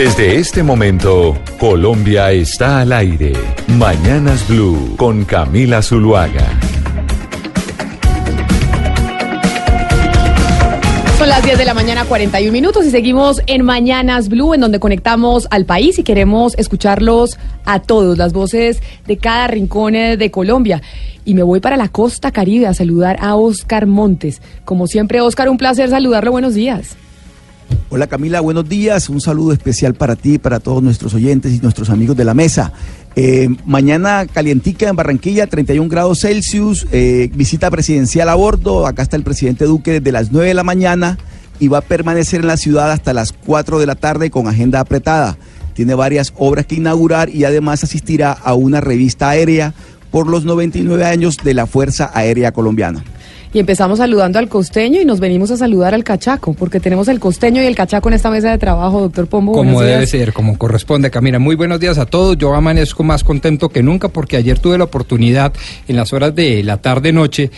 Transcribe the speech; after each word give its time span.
Desde 0.00 0.36
este 0.36 0.62
momento, 0.62 1.36
Colombia 1.58 2.32
está 2.32 2.80
al 2.80 2.92
aire. 2.92 3.34
Mañanas 3.76 4.48
Blue 4.48 4.94
con 4.96 5.26
Camila 5.26 5.82
Zuluaga. 5.82 6.58
Son 11.18 11.28
las 11.28 11.44
10 11.44 11.58
de 11.58 11.64
la 11.66 11.74
mañana, 11.74 12.06
41 12.06 12.50
minutos 12.50 12.86
y 12.86 12.90
seguimos 12.90 13.42
en 13.46 13.62
Mañanas 13.62 14.30
Blue, 14.30 14.54
en 14.54 14.62
donde 14.62 14.80
conectamos 14.80 15.46
al 15.50 15.66
país 15.66 15.98
y 15.98 16.02
queremos 16.02 16.54
escucharlos 16.56 17.38
a 17.66 17.80
todos, 17.80 18.16
las 18.16 18.32
voces 18.32 18.80
de 19.06 19.18
cada 19.18 19.48
rincón 19.48 19.94
eh, 19.96 20.16
de 20.16 20.30
Colombia. 20.30 20.80
Y 21.26 21.34
me 21.34 21.42
voy 21.42 21.60
para 21.60 21.76
la 21.76 21.88
costa 21.88 22.30
caribe 22.30 22.66
a 22.66 22.72
saludar 22.72 23.18
a 23.20 23.36
Oscar 23.36 23.86
Montes. 23.86 24.40
Como 24.64 24.86
siempre, 24.86 25.20
Oscar, 25.20 25.50
un 25.50 25.58
placer 25.58 25.90
saludarlo. 25.90 26.32
Buenos 26.32 26.54
días. 26.54 26.96
Hola 27.92 28.06
Camila, 28.06 28.40
buenos 28.40 28.68
días. 28.68 29.08
Un 29.08 29.20
saludo 29.20 29.52
especial 29.52 29.94
para 29.94 30.14
ti, 30.14 30.38
para 30.38 30.60
todos 30.60 30.82
nuestros 30.82 31.12
oyentes 31.14 31.52
y 31.52 31.58
nuestros 31.58 31.90
amigos 31.90 32.16
de 32.16 32.24
la 32.24 32.34
mesa. 32.34 32.72
Eh, 33.16 33.48
mañana 33.66 34.26
calientica 34.32 34.88
en 34.88 34.94
Barranquilla, 34.94 35.48
31 35.48 35.88
grados 35.88 36.20
Celsius, 36.20 36.86
eh, 36.92 37.30
visita 37.34 37.68
presidencial 37.70 38.28
a 38.28 38.36
bordo. 38.36 38.86
Acá 38.86 39.02
está 39.02 39.16
el 39.16 39.24
presidente 39.24 39.64
Duque 39.64 39.94
desde 39.94 40.12
las 40.12 40.30
9 40.30 40.46
de 40.46 40.54
la 40.54 40.62
mañana 40.62 41.18
y 41.58 41.66
va 41.66 41.78
a 41.78 41.82
permanecer 41.82 42.42
en 42.42 42.46
la 42.46 42.56
ciudad 42.56 42.92
hasta 42.92 43.12
las 43.12 43.32
4 43.32 43.80
de 43.80 43.86
la 43.86 43.96
tarde 43.96 44.30
con 44.30 44.46
agenda 44.46 44.78
apretada. 44.78 45.36
Tiene 45.74 45.94
varias 45.94 46.32
obras 46.36 46.66
que 46.66 46.76
inaugurar 46.76 47.28
y 47.28 47.44
además 47.44 47.82
asistirá 47.82 48.30
a 48.32 48.54
una 48.54 48.80
revista 48.80 49.30
aérea 49.30 49.74
por 50.12 50.28
los 50.28 50.44
99 50.44 51.04
años 51.04 51.38
de 51.42 51.54
la 51.54 51.66
Fuerza 51.66 52.10
Aérea 52.14 52.52
Colombiana 52.52 53.02
y 53.52 53.58
empezamos 53.58 53.98
saludando 53.98 54.38
al 54.38 54.48
costeño 54.48 55.00
y 55.00 55.04
nos 55.04 55.20
venimos 55.20 55.50
a 55.50 55.56
saludar 55.56 55.94
al 55.94 56.04
cachaco, 56.04 56.54
porque 56.54 56.80
tenemos 56.80 57.08
el 57.08 57.18
costeño 57.18 57.62
y 57.62 57.66
el 57.66 57.74
cachaco 57.74 58.08
en 58.08 58.14
esta 58.14 58.30
mesa 58.30 58.50
de 58.50 58.58
trabajo, 58.58 59.00
doctor 59.00 59.26
Pombo. 59.26 59.52
Como 59.52 59.80
debe 59.80 60.06
ser, 60.06 60.32
como 60.32 60.56
corresponde, 60.56 61.10
Camila. 61.10 61.38
Muy 61.38 61.56
buenos 61.56 61.80
días 61.80 61.98
a 61.98 62.06
todos. 62.06 62.38
Yo 62.38 62.54
amanezco 62.54 63.02
más 63.02 63.24
contento 63.24 63.68
que 63.68 63.82
nunca 63.82 64.08
porque 64.08 64.36
ayer 64.36 64.58
tuve 64.58 64.78
la 64.78 64.84
oportunidad 64.84 65.52
en 65.88 65.96
las 65.96 66.12
horas 66.12 66.34
de 66.34 66.62
la 66.62 66.76
tarde-noche 66.76 67.50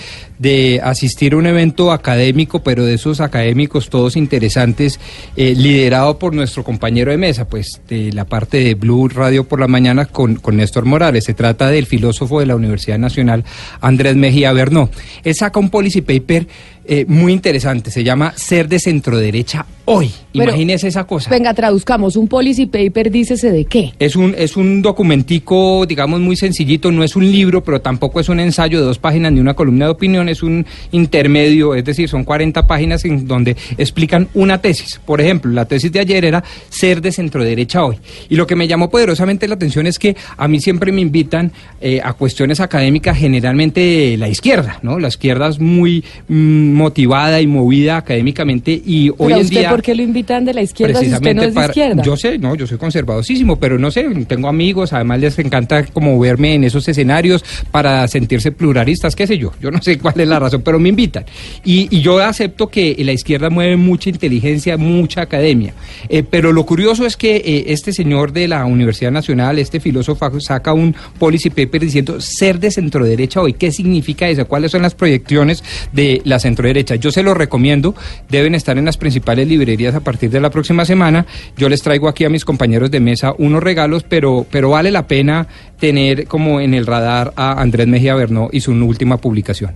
de 0.42 0.80
asistir 0.82 1.34
a 1.34 1.36
un 1.36 1.46
evento 1.46 1.92
académico, 1.92 2.64
pero 2.64 2.84
de 2.84 2.94
esos 2.94 3.20
académicos 3.20 3.88
todos 3.88 4.16
interesantes, 4.16 4.98
eh, 5.36 5.54
liderado 5.56 6.18
por 6.18 6.34
nuestro 6.34 6.64
compañero 6.64 7.12
de 7.12 7.16
mesa, 7.16 7.46
pues 7.48 7.80
de 7.88 8.12
la 8.12 8.24
parte 8.24 8.58
de 8.58 8.74
Blue 8.74 9.08
Radio 9.08 9.44
por 9.44 9.60
la 9.60 9.68
mañana 9.68 10.06
con, 10.06 10.34
con 10.34 10.56
Néstor 10.56 10.84
Morales. 10.84 11.24
Se 11.24 11.34
trata 11.34 11.70
del 11.70 11.86
filósofo 11.86 12.40
de 12.40 12.46
la 12.46 12.56
Universidad 12.56 12.98
Nacional, 12.98 13.44
Andrés 13.80 14.16
Mejía 14.16 14.52
Bernó. 14.52 14.90
Él 15.22 15.34
saca 15.36 15.60
un 15.60 15.70
policy 15.70 16.00
paper 16.00 16.48
eh, 16.84 17.04
muy 17.06 17.32
interesante. 17.32 17.92
Se 17.92 18.02
llama 18.02 18.32
Ser 18.36 18.68
de 18.68 18.80
centro 18.80 19.16
derecha 19.18 19.64
hoy. 19.84 20.11
Imagínese 20.33 20.88
esa 20.88 21.05
cosa. 21.05 21.30
Venga, 21.30 21.52
traduzcamos. 21.52 22.16
Un 22.16 22.28
policy 22.28 22.66
paper, 22.66 23.11
dícese 23.11 23.50
de 23.50 23.64
qué. 23.66 23.92
Es 23.98 24.16
un, 24.16 24.34
es 24.36 24.56
un 24.56 24.80
documentico, 24.80 25.84
digamos, 25.87 26.20
muy 26.20 26.37
sencillito. 26.37 26.91
No 26.91 27.04
es 27.04 27.16
un 27.16 27.31
libro, 27.31 27.62
pero 27.62 27.81
tampoco 27.81 28.20
es 28.20 28.28
un 28.28 28.41
ensayo 28.41 28.81
de 28.81 28.87
dos 28.87 28.98
páginas 28.98 29.32
ni 29.32 29.41
una 29.41 29.54
columna 29.54 29.87
de 29.87 29.91
opinión. 29.91 30.28
Es 30.28 30.43
un 30.43 30.65
intermedio, 30.93 31.75
es 31.75 31.84
decir, 31.84 32.09
son 32.09 32.25
40 32.25 32.66
páginas 32.66 33.04
en 33.04 33.26
donde 33.26 33.56
explican 33.76 34.28
una 34.34 34.59
tesis. 34.59 35.00
Por 35.04 35.20
ejemplo, 35.20 35.53
la 35.53 35.66
tesis 35.66 35.93
de 35.93 36.00
ayer 36.00 36.25
era 36.25 36.43
Ser 36.69 37.00
de 37.00 37.12
centro 37.12 37.44
derecha 37.44 37.84
hoy. 37.84 37.99
Y 38.28 38.37
lo 38.37 38.47
que 38.47 38.56
me 38.56 38.66
llamó 38.66 38.88
poderosamente 38.88 39.47
la 39.47 39.54
atención 39.54 39.87
es 39.87 39.99
que 39.99 40.16
a 40.37 40.49
mí 40.49 40.60
siempre 40.60 40.93
me 40.93 41.00
invitan 41.00 41.53
eh, 41.81 42.00
a 42.03 42.14
cuestiones 42.14 42.60
académicas, 42.60 43.19
generalmente 43.19 44.16
la 44.16 44.28
izquierda, 44.28 44.78
¿no? 44.82 44.99
La 44.99 45.09
izquierda 45.09 45.49
es 45.49 45.59
muy. 45.59 46.04
Mm, 46.28 46.72
motivada 46.72 47.41
y 47.41 47.47
movida 47.47 47.97
académicamente 47.97 48.81
y 48.84 49.10
hoy 49.19 49.32
en 49.32 49.49
día... 49.49 49.70
¿Por 49.82 49.87
qué 49.87 49.94
lo 49.97 50.03
invitan 50.04 50.44
de 50.44 50.54
la 50.54 50.62
izquierda 50.62 51.00
si 51.00 51.12
usted 51.12 51.34
no 51.34 51.43
es 51.43 51.54
de 51.54 51.60
izquierda? 51.65 52.03
Yo 52.04 52.16
sé, 52.16 52.38
no, 52.38 52.54
yo 52.54 52.69
soy 52.69 52.78
conservadosísimo, 52.78 53.56
pero 53.56 53.81
no 53.81 53.91
sé, 53.91 54.04
tengo 54.28 54.47
amigos, 54.47 54.93
además 54.93 55.19
les 55.19 55.38
encanta 55.41 55.84
como 55.87 56.16
verme 56.20 56.54
en 56.54 56.62
esos 56.62 56.87
escenarios 56.87 57.44
para 57.72 58.06
sentirse 58.06 58.53
pluralistas, 58.53 59.16
qué 59.16 59.26
sé 59.26 59.38
yo, 59.38 59.53
yo 59.60 59.72
no 59.72 59.82
sé 59.82 59.98
cuál 59.98 60.20
es 60.20 60.28
la 60.28 60.38
razón, 60.38 60.62
pero 60.62 60.78
me 60.78 60.91
invitan. 60.91 61.25
Y, 61.65 61.88
yo 62.03 62.20
acepto 62.20 62.69
que 62.69 62.97
la 63.00 63.12
izquierda 63.12 63.50
mueve 63.50 63.76
mucha 63.76 64.10
inteligencia, 64.10 64.76
mucha 64.76 65.22
academia, 65.22 65.75
eh, 66.09 66.22
pero 66.22 66.53
lo 66.53 66.64
curioso 66.64 67.06
es 67.06 67.16
que 67.16 67.37
eh, 67.37 67.64
este 67.69 67.93
señor 67.93 68.32
de 68.32 68.47
la 68.47 68.64
Universidad 68.64 69.10
Nacional, 69.10 69.59
este 69.59 69.81
filósofo, 69.81 70.41
saca 70.41 70.72
un 70.72 70.94
policy 71.19 71.50
paper 71.50 71.81
diciendo 71.81 72.20
ser 72.20 72.60
de 72.60 72.70
centro 72.70 73.04
derecha 73.04 73.41
hoy, 73.41 73.54
¿qué 73.54 73.72
significa 73.72 74.28
eso? 74.28 74.47
¿Cuáles 74.47 74.70
son 74.70 74.82
las 74.82 74.94
proyecciones 74.94 75.64
de 75.93 76.22
la 76.25 76.38
centro 76.38 76.66
derecha. 76.66 76.97
Yo 76.97 77.10
se 77.10 77.22
lo 77.22 77.34
recomiendo, 77.34 77.94
deben 78.28 78.54
estar 78.54 78.76
en 78.78 78.84
las 78.84 78.97
principales 78.97 79.49
librerías 79.49 79.62
a 79.62 80.00
partir 80.00 80.31
de 80.31 80.41
la 80.41 80.50
próxima 80.50 80.84
semana. 80.84 81.25
Yo 81.56 81.69
les 81.69 81.83
traigo 81.83 82.09
aquí 82.09 82.25
a 82.25 82.28
mis 82.28 82.45
compañeros 82.45 82.91
de 82.91 83.00
mesa 83.00 83.33
unos 83.39 83.62
regalos, 83.62 84.05
pero, 84.09 84.45
pero 84.50 84.71
vale 84.71 84.91
la 84.91 85.06
pena 85.06 85.47
tener 85.78 86.27
como 86.27 86.61
en 86.61 86.75
el 86.75 86.84
radar 86.84 87.33
a 87.37 87.61
Andrés 87.61 87.87
Mejía 87.87 88.15
Bernó 88.15 88.49
y 88.53 88.61
su 88.61 88.73
última 88.73 89.19
publicación. 89.19 89.73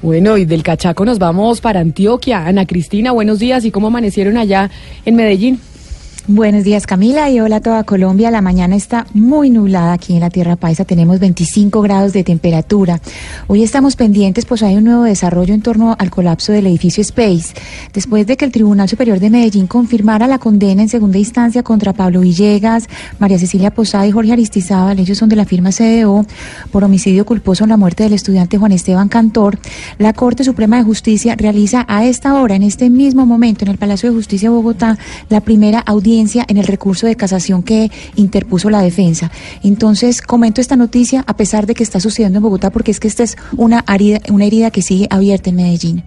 Bueno, 0.00 0.36
y 0.36 0.44
del 0.44 0.62
Cachaco 0.62 1.04
nos 1.04 1.18
vamos 1.18 1.60
para 1.60 1.80
Antioquia. 1.80 2.46
Ana 2.46 2.66
Cristina, 2.66 3.12
buenos 3.12 3.38
días. 3.38 3.64
¿Y 3.64 3.70
cómo 3.70 3.88
amanecieron 3.88 4.36
allá 4.36 4.70
en 5.04 5.16
Medellín? 5.16 5.60
Buenos 6.30 6.62
días 6.62 6.86
Camila 6.86 7.30
y 7.30 7.40
hola 7.40 7.56
a 7.56 7.60
toda 7.60 7.84
Colombia. 7.84 8.30
La 8.30 8.42
mañana 8.42 8.76
está 8.76 9.06
muy 9.14 9.48
nublada 9.48 9.94
aquí 9.94 10.12
en 10.12 10.20
la 10.20 10.28
Tierra 10.28 10.56
Paisa. 10.56 10.84
Tenemos 10.84 11.20
25 11.20 11.80
grados 11.80 12.12
de 12.12 12.22
temperatura. 12.22 13.00
Hoy 13.46 13.62
estamos 13.62 13.96
pendientes, 13.96 14.44
pues 14.44 14.62
hay 14.62 14.76
un 14.76 14.84
nuevo 14.84 15.04
desarrollo 15.04 15.54
en 15.54 15.62
torno 15.62 15.96
al 15.98 16.10
colapso 16.10 16.52
del 16.52 16.66
edificio 16.66 17.00
Space. 17.00 17.54
Después 17.94 18.26
de 18.26 18.36
que 18.36 18.44
el 18.44 18.52
Tribunal 18.52 18.90
Superior 18.90 19.20
de 19.20 19.30
Medellín 19.30 19.66
confirmara 19.66 20.26
la 20.26 20.38
condena 20.38 20.82
en 20.82 20.90
segunda 20.90 21.16
instancia 21.16 21.62
contra 21.62 21.94
Pablo 21.94 22.20
Villegas, 22.20 22.90
María 23.18 23.38
Cecilia 23.38 23.70
Posada 23.70 24.06
y 24.06 24.12
Jorge 24.12 24.32
Aristizábal, 24.32 24.98
ellos 24.98 25.16
son 25.16 25.30
de 25.30 25.36
la 25.36 25.46
firma 25.46 25.70
CDO, 25.70 26.26
por 26.70 26.84
homicidio 26.84 27.24
culposo 27.24 27.64
en 27.64 27.70
la 27.70 27.78
muerte 27.78 28.02
del 28.02 28.12
estudiante 28.12 28.58
Juan 28.58 28.72
Esteban 28.72 29.08
Cantor, 29.08 29.58
la 29.96 30.12
Corte 30.12 30.44
Suprema 30.44 30.76
de 30.76 30.82
Justicia 30.82 31.36
realiza 31.36 31.86
a 31.88 32.04
esta 32.04 32.34
hora, 32.34 32.54
en 32.54 32.64
este 32.64 32.90
mismo 32.90 33.24
momento, 33.24 33.64
en 33.64 33.70
el 33.70 33.78
Palacio 33.78 34.10
de 34.10 34.16
Justicia 34.16 34.50
de 34.50 34.54
Bogotá, 34.54 34.98
la 35.30 35.40
primera 35.40 35.78
audiencia 35.80 36.17
en 36.18 36.56
el 36.56 36.66
recurso 36.66 37.06
de 37.06 37.16
casación 37.16 37.62
que 37.62 37.90
interpuso 38.16 38.70
la 38.70 38.82
defensa. 38.82 39.30
Entonces, 39.62 40.20
comento 40.20 40.60
esta 40.60 40.76
noticia 40.76 41.24
a 41.26 41.36
pesar 41.36 41.66
de 41.66 41.74
que 41.74 41.82
está 41.82 42.00
sucediendo 42.00 42.38
en 42.38 42.42
Bogotá, 42.42 42.70
porque 42.70 42.90
es 42.90 43.00
que 43.00 43.08
esta 43.08 43.22
es 43.22 43.36
una 43.56 43.84
herida, 43.92 44.20
una 44.30 44.44
herida 44.44 44.70
que 44.70 44.82
sigue 44.82 45.06
abierta 45.10 45.50
en 45.50 45.56
Medellín. 45.56 46.02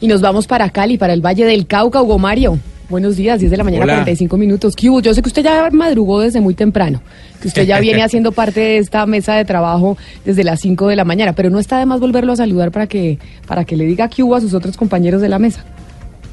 Y 0.00 0.08
nos 0.08 0.20
vamos 0.20 0.46
para 0.46 0.68
Cali, 0.70 0.98
para 0.98 1.12
el 1.12 1.24
Valle 1.24 1.44
del 1.44 1.66
Cauca, 1.66 2.02
Hugo 2.02 2.18
Mario. 2.18 2.58
Buenos 2.88 3.16
días, 3.16 3.40
10 3.40 3.50
de 3.50 3.56
la 3.56 3.64
mañana, 3.64 3.84
45 3.84 4.36
minutos. 4.36 4.74
Yo 4.76 5.12
sé 5.12 5.20
que 5.20 5.28
usted 5.28 5.42
ya 5.42 5.70
madrugó 5.72 6.20
desde 6.20 6.40
muy 6.40 6.54
temprano, 6.54 7.02
que 7.40 7.48
usted 7.48 7.66
ya 7.66 7.80
viene 7.80 8.02
haciendo 8.04 8.30
parte 8.30 8.60
de 8.60 8.78
esta 8.78 9.06
mesa 9.06 9.34
de 9.34 9.44
trabajo 9.44 9.96
desde 10.24 10.44
las 10.44 10.60
5 10.60 10.86
de 10.86 10.96
la 10.96 11.04
mañana, 11.04 11.32
pero 11.32 11.50
no 11.50 11.58
está 11.58 11.78
de 11.78 11.86
más 11.86 11.98
volverlo 11.98 12.32
a 12.32 12.36
saludar 12.36 12.70
para 12.70 12.86
que, 12.86 13.18
para 13.46 13.64
que 13.64 13.76
le 13.76 13.86
diga 13.86 14.08
que 14.08 14.22
hubo 14.22 14.36
a 14.36 14.40
sus 14.40 14.54
otros 14.54 14.76
compañeros 14.76 15.20
de 15.20 15.28
la 15.28 15.38
mesa. 15.38 15.64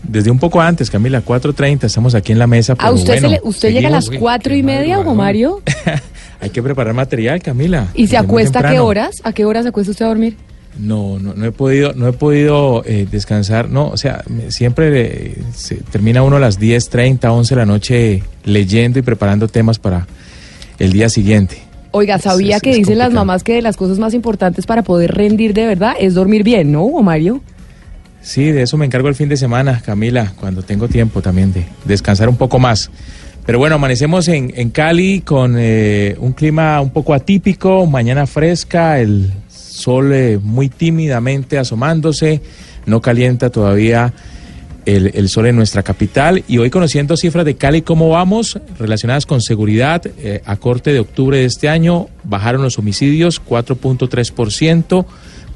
Desde 0.03 0.30
un 0.30 0.40
poco 0.40 0.62
antes, 0.62 0.89
Camila, 0.89 1.24
4.30, 1.24 1.86
estamos 1.86 2.13
aquí 2.13 2.31
en 2.31 2.39
la 2.39 2.48
mesa. 2.48 2.75
¿A 2.78 2.92
usted, 2.92 3.39
usted 3.44 3.72
llega 3.72 3.88
a 3.88 3.92
las 3.92 4.10
cuatro 4.10 4.54
y 4.54 4.62
media, 4.62 5.00
o 5.00 5.16
Mario? 5.16 5.62
Hay 6.42 6.50
que 6.50 6.62
preparar 6.62 6.94
material, 6.94 7.42
Camila. 7.42 7.88
¿Y 7.94 8.07
se 8.07 8.18
acuesta 8.18 8.60
a 8.60 8.72
qué 8.72 8.80
horas? 8.80 9.22
¿A 9.24 9.31
qué 9.31 9.45
horas 9.45 9.63
se 9.63 9.69
acuesta 9.69 9.92
usted 9.92 10.06
a 10.06 10.10
dormir? 10.10 10.36
No, 10.78 11.19
no, 11.19 11.33
no 11.36 11.45
he 11.45 11.51
podido, 11.51 11.94
no 11.94 12.07
he 12.07 12.13
podido 12.13 12.83
eh, 12.86 13.07
descansar, 13.10 13.69
no, 13.69 13.89
o 13.89 13.98
sea, 13.98 14.24
siempre 14.50 15.36
se 15.54 15.75
termina 15.75 16.24
uno 16.24 16.38
a 16.38 16.39
las 16.39 16.57
10, 16.57 16.89
30, 16.89 17.31
11 17.31 17.54
de 17.54 17.60
la 17.60 17.66
noche 17.66 18.24
leyendo 18.44 18.98
y 18.98 19.04
preparando 19.04 19.48
temas 19.48 19.78
para 19.78 20.07
el 20.80 20.92
día 20.92 21.10
siguiente. 21.10 21.62
Oiga, 21.92 22.18
sabía 22.18 22.60
que 22.60 22.74
dicen 22.74 22.98
las 22.98 23.13
mamás 23.13 23.44
que 23.44 23.54
de 23.54 23.62
las 23.62 23.78
cosas 23.78 24.00
más 24.00 24.16
importantes 24.16 24.66
para 24.66 24.81
poder 24.81 25.12
rendir 25.12 25.54
de 25.54 25.68
verdad 25.68 25.94
es 26.00 26.16
dormir 26.16 26.44
bien, 26.44 26.72
¿no, 26.72 26.89
Mario? 27.04 27.42
Sí, 28.24 28.52
de 28.52 28.62
eso 28.62 28.78
me 28.78 28.86
encargo 28.86 29.10
el 29.10 29.16
fin 29.16 29.28
de 29.28 29.36
semana, 29.36 29.81
Camila, 29.86 30.34
cuando 30.40 30.64
tengo 30.64 30.88
tiempo 30.88 31.22
también 31.22 31.52
de 31.52 31.66
descansar 31.84 32.30
un 32.30 32.38
poco 32.38 32.58
más. 32.58 32.90
Pero 33.46 33.60
bueno, 33.60 33.75
amanecemos 33.75 34.30
en, 34.30 34.70
Cali 34.70 35.20
con 35.20 35.56
eh, 35.58 36.16
un 36.20 36.31
clima 36.31 36.80
un 36.80 36.92
poco 36.92 37.14
atípico, 37.14 37.86
mañana 37.86 38.25
fresca, 38.25 39.02
el 39.02 39.30
sol 39.50 40.14
eh, 40.14 40.40
muy 40.42 40.70
tímidamente 40.70 41.58
asomándose, 41.58 42.42
no 42.86 43.02
calienta 43.02 43.50
todavía 43.50 44.14
el, 44.86 45.12
el 45.14 45.28
sol 45.28 45.48
en 45.48 45.58
nuestra 45.58 45.84
capital. 45.84 46.46
Y 46.48 46.58
hoy 46.60 46.69
conociendo 46.69 47.18
cifras 47.18 47.44
de 47.44 47.56
Cali, 47.56 47.81
¿cómo 47.81 48.08
vamos? 48.08 48.58
Relacionadas 48.80 49.26
con 49.26 49.42
seguridad, 49.42 50.02
eh, 50.19 50.42
a 50.46 50.56
corte 50.56 50.94
de 50.94 51.00
octubre 51.00 51.38
de 51.40 51.46
este 51.46 51.68
año 51.68 52.08
bajaron 52.24 52.62
los 52.62 52.80
homicidios 52.80 53.42
4.3%, 53.44 55.06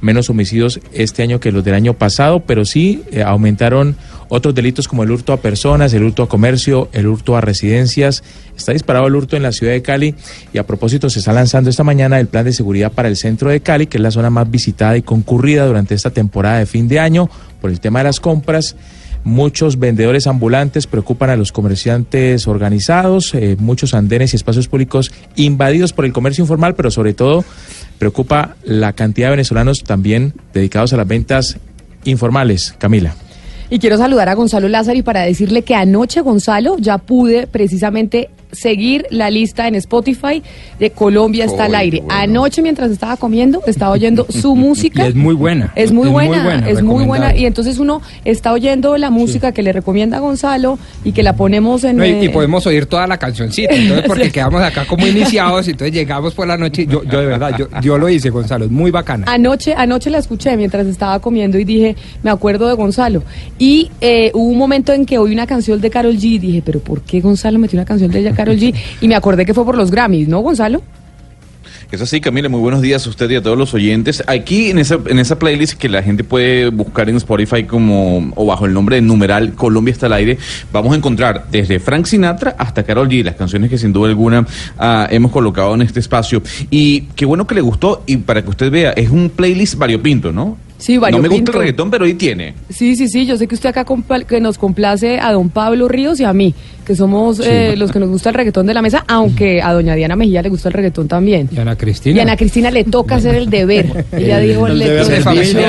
menos 0.01 0.29
homicidios 0.29 0.79
este 0.93 1.23
año 1.23 1.39
que 1.39 1.51
los 1.51 1.63
del 1.63 1.73
año 1.73 1.93
pasado, 1.93 2.41
pero 2.41 2.65
sí 2.65 3.03
eh, 3.11 3.23
aumentaron 3.23 3.95
otros 4.29 4.53
delitos 4.53 4.87
como 4.87 5.03
el 5.03 5.11
hurto 5.11 5.33
a 5.33 5.37
personas, 5.37 5.93
el 5.93 6.03
hurto 6.03 6.23
a 6.23 6.29
comercio, 6.29 6.89
el 6.91 7.07
hurto 7.07 7.37
a 7.37 7.41
residencias. 7.41 8.23
Está 8.55 8.73
disparado 8.73 9.07
el 9.07 9.15
hurto 9.15 9.37
en 9.37 9.43
la 9.43 9.51
ciudad 9.51 9.73
de 9.73 9.81
Cali 9.81 10.15
y 10.53 10.57
a 10.57 10.65
propósito 10.65 11.09
se 11.09 11.19
está 11.19 11.33
lanzando 11.33 11.69
esta 11.69 11.83
mañana 11.83 12.19
el 12.19 12.27
plan 12.27 12.45
de 12.45 12.53
seguridad 12.53 12.91
para 12.91 13.07
el 13.07 13.15
centro 13.15 13.49
de 13.49 13.61
Cali, 13.61 13.87
que 13.87 13.97
es 13.97 14.03
la 14.03 14.11
zona 14.11 14.29
más 14.29 14.49
visitada 14.49 14.97
y 14.97 15.01
concurrida 15.01 15.65
durante 15.65 15.95
esta 15.95 16.09
temporada 16.09 16.59
de 16.59 16.65
fin 16.65 16.87
de 16.87 16.99
año 16.99 17.29
por 17.61 17.69
el 17.69 17.79
tema 17.79 17.99
de 17.99 18.05
las 18.05 18.19
compras. 18.19 18.75
Muchos 19.27 19.77
vendedores 19.77 20.25
ambulantes 20.25 20.87
preocupan 20.87 21.29
a 21.29 21.35
los 21.35 21.51
comerciantes 21.51 22.47
organizados, 22.47 23.33
eh, 23.33 23.57
muchos 23.59 23.93
andenes 23.93 24.31
y 24.31 24.37
espacios 24.37 24.69
públicos 24.69 25.11
invadidos 25.35 25.91
por 25.91 26.05
el 26.05 26.13
comercio 26.13 26.45
informal, 26.45 26.75
pero 26.75 26.91
sobre 26.91 27.13
todo 27.13 27.43
preocupa 27.99 28.55
la 28.63 28.93
cantidad 28.93 29.27
de 29.27 29.31
venezolanos 29.31 29.83
también 29.83 30.33
dedicados 30.53 30.93
a 30.93 30.97
las 30.97 31.09
ventas 31.09 31.57
informales. 32.05 32.73
Camila. 32.77 33.15
Y 33.69 33.79
quiero 33.79 33.97
saludar 33.97 34.29
a 34.29 34.33
Gonzalo 34.33 34.69
Lázaro 34.69 34.97
y 34.97 35.01
para 35.01 35.23
decirle 35.23 35.63
que 35.63 35.75
anoche, 35.75 36.21
Gonzalo, 36.21 36.77
ya 36.77 36.97
pude 36.97 37.47
precisamente 37.47 38.29
seguir 38.51 39.05
la 39.09 39.29
lista 39.29 39.67
en 39.67 39.75
Spotify 39.75 40.41
de 40.79 40.89
Colombia 40.91 41.45
está 41.45 41.65
al 41.65 41.75
aire. 41.75 42.03
Anoche 42.09 42.61
mientras 42.61 42.91
estaba 42.91 43.17
comiendo, 43.17 43.61
estaba 43.67 43.91
oyendo 43.91 44.25
su 44.29 44.55
música. 44.55 45.05
Y 45.05 45.09
es 45.09 45.15
muy 45.15 45.35
buena. 45.35 45.71
Es 45.75 45.91
muy 45.91 46.09
buena, 46.09 46.67
es 46.67 46.81
muy 46.81 47.05
buena. 47.05 47.35
Y 47.35 47.45
entonces 47.45 47.77
uno 47.79 48.01
está 48.25 48.53
oyendo 48.53 48.97
la 48.97 49.09
música 49.09 49.51
que 49.51 49.63
le 49.63 49.73
recomienda 49.73 50.19
Gonzalo 50.19 50.79
y 51.03 51.11
que 51.11 51.23
la 51.23 51.35
ponemos 51.35 51.83
en... 51.83 51.97
No, 51.97 52.05
y, 52.05 52.25
y 52.25 52.29
podemos 52.29 52.65
oír 52.67 52.85
toda 52.85 53.07
la 53.07 53.17
cancioncita, 53.17 53.73
entonces 53.75 54.05
porque 54.07 54.23
Sí. 54.27 54.31
quedamos 54.31 54.61
acá 54.61 54.85
como 54.85 55.07
iniciados, 55.07 55.67
entonces 55.67 55.93
llegamos 55.93 56.33
por 56.33 56.47
la 56.47 56.57
noche, 56.57 56.85
yo, 56.85 57.03
yo 57.03 57.19
de 57.19 57.25
verdad, 57.27 57.55
yo, 57.57 57.67
yo 57.81 57.97
lo 57.97 58.09
hice, 58.09 58.29
Gonzalo, 58.29 58.65
es 58.65 58.71
muy 58.71 58.91
bacana. 58.91 59.25
Anoche, 59.29 59.73
anoche 59.75 60.09
la 60.09 60.17
escuché 60.17 60.57
mientras 60.57 60.85
estaba 60.87 61.19
comiendo 61.19 61.57
y 61.59 61.63
dije, 61.63 61.95
me 62.23 62.29
acuerdo 62.29 62.67
de 62.67 62.73
Gonzalo. 62.73 63.23
Y 63.59 63.89
eh, 64.01 64.31
hubo 64.33 64.49
un 64.49 64.57
momento 64.57 64.91
en 64.93 65.05
que 65.05 65.17
oí 65.17 65.31
una 65.33 65.47
canción 65.47 65.79
de 65.79 65.89
Carol 65.89 66.15
G 66.17 66.23
y 66.23 66.39
dije, 66.39 66.61
pero 66.65 66.79
¿por 66.79 67.01
qué 67.01 67.21
Gonzalo 67.21 67.57
metió 67.59 67.77
una 67.77 67.85
canción 67.85 68.11
de 68.11 68.19
ella, 68.19 68.33
Carol 68.37 68.55
G? 68.55 68.73
Y 69.01 69.07
me 69.07 69.15
acordé 69.15 69.45
que 69.45 69.53
fue 69.53 69.65
por 69.65 69.75
los 69.75 69.89
Grammys, 69.89 70.27
¿no, 70.27 70.39
Gonzalo? 70.39 70.81
Es 71.89 72.01
así, 72.01 72.19
Camila, 72.19 72.49
muy 72.49 72.59
buenos 72.59 72.81
días 72.81 73.07
a 73.07 73.09
usted 73.09 73.29
y 73.29 73.35
a 73.35 73.41
todos 73.41 73.57
los 73.57 73.73
oyentes. 73.73 74.21
Aquí 74.27 74.69
en 74.69 74.77
esa, 74.77 74.99
en 75.05 75.19
esa 75.19 75.39
playlist 75.39 75.75
que 75.75 75.87
la 75.87 76.03
gente 76.03 76.23
puede 76.25 76.69
buscar 76.69 77.09
en 77.09 77.15
Spotify 77.15 77.63
como 77.63 78.33
o 78.35 78.45
bajo 78.45 78.65
el 78.65 78.73
nombre 78.73 78.97
de 78.97 79.01
numeral 79.01 79.53
Colombia 79.53 79.93
está 79.93 80.07
al 80.07 80.13
aire, 80.13 80.37
vamos 80.73 80.91
a 80.93 80.97
encontrar 80.97 81.45
desde 81.49 81.79
Frank 81.79 82.05
Sinatra 82.05 82.55
hasta 82.59 82.83
Carol 82.83 83.07
G, 83.07 83.23
las 83.23 83.35
canciones 83.35 83.69
que 83.69 83.77
sin 83.77 83.93
duda 83.93 84.09
alguna 84.09 84.45
ah, 84.77 85.07
hemos 85.09 85.31
colocado 85.31 85.73
en 85.75 85.81
este 85.81 86.01
espacio. 86.01 86.43
Y 86.69 87.03
qué 87.15 87.25
bueno 87.25 87.47
que 87.47 87.55
le 87.55 87.61
gustó 87.61 88.03
y 88.05 88.17
para 88.17 88.43
que 88.43 88.49
usted 88.49 88.69
vea, 88.69 88.91
es 88.91 89.09
un 89.09 89.29
playlist 89.29 89.75
variopinto, 89.75 90.33
¿no? 90.33 90.57
Sí, 90.77 90.97
No 90.97 91.17
me 91.19 91.27
gusta 91.27 91.51
el 91.51 91.57
reggaetón, 91.57 91.89
pero 91.89 92.05
ahí 92.05 92.13
tiene. 92.13 92.53
Sí, 92.69 92.95
sí, 92.95 93.07
sí, 93.07 93.25
yo 93.25 93.35
sé 93.35 93.47
que 93.47 93.55
usted 93.55 93.69
acá 93.69 93.83
que 94.27 94.39
nos 94.39 94.57
complace 94.59 95.19
a 95.19 95.31
don 95.31 95.49
Pablo 95.49 95.87
Ríos 95.87 96.19
y 96.19 96.23
a 96.23 96.33
mí, 96.33 96.53
que 96.85 96.95
somos 96.95 97.39
eh, 97.39 97.75
los 97.75 97.91
que 97.91 97.99
nos 97.99 98.09
gusta 98.09 98.29
el 98.29 98.35
reggaetón 98.35 98.67
de 98.67 98.73
la 98.75 98.81
mesa, 98.83 99.03
aunque 99.07 99.59
a 99.61 99.73
doña 99.73 99.95
Diana 99.95 100.15
Mejía 100.15 100.41
le 100.43 100.49
gusta 100.49 100.69
el 100.69 100.73
reggaetón 100.73 101.07
también. 101.07 101.49
Y 101.51 101.57
Ana 101.59 101.75
Cristina. 101.75 102.15
Y 102.15 102.19
a 102.19 102.21
Ana 102.23 102.37
Cristina 102.37 102.69
le 102.69 102.83
toca 102.83 103.15
hacer 103.15 103.33
el 103.35 103.49
deber. 103.49 104.05
Ella 104.11 104.37
dijo 104.39 104.67
El 104.67 104.77
deber. 104.77 104.99
El 104.99 105.05
servicio, 105.23 105.59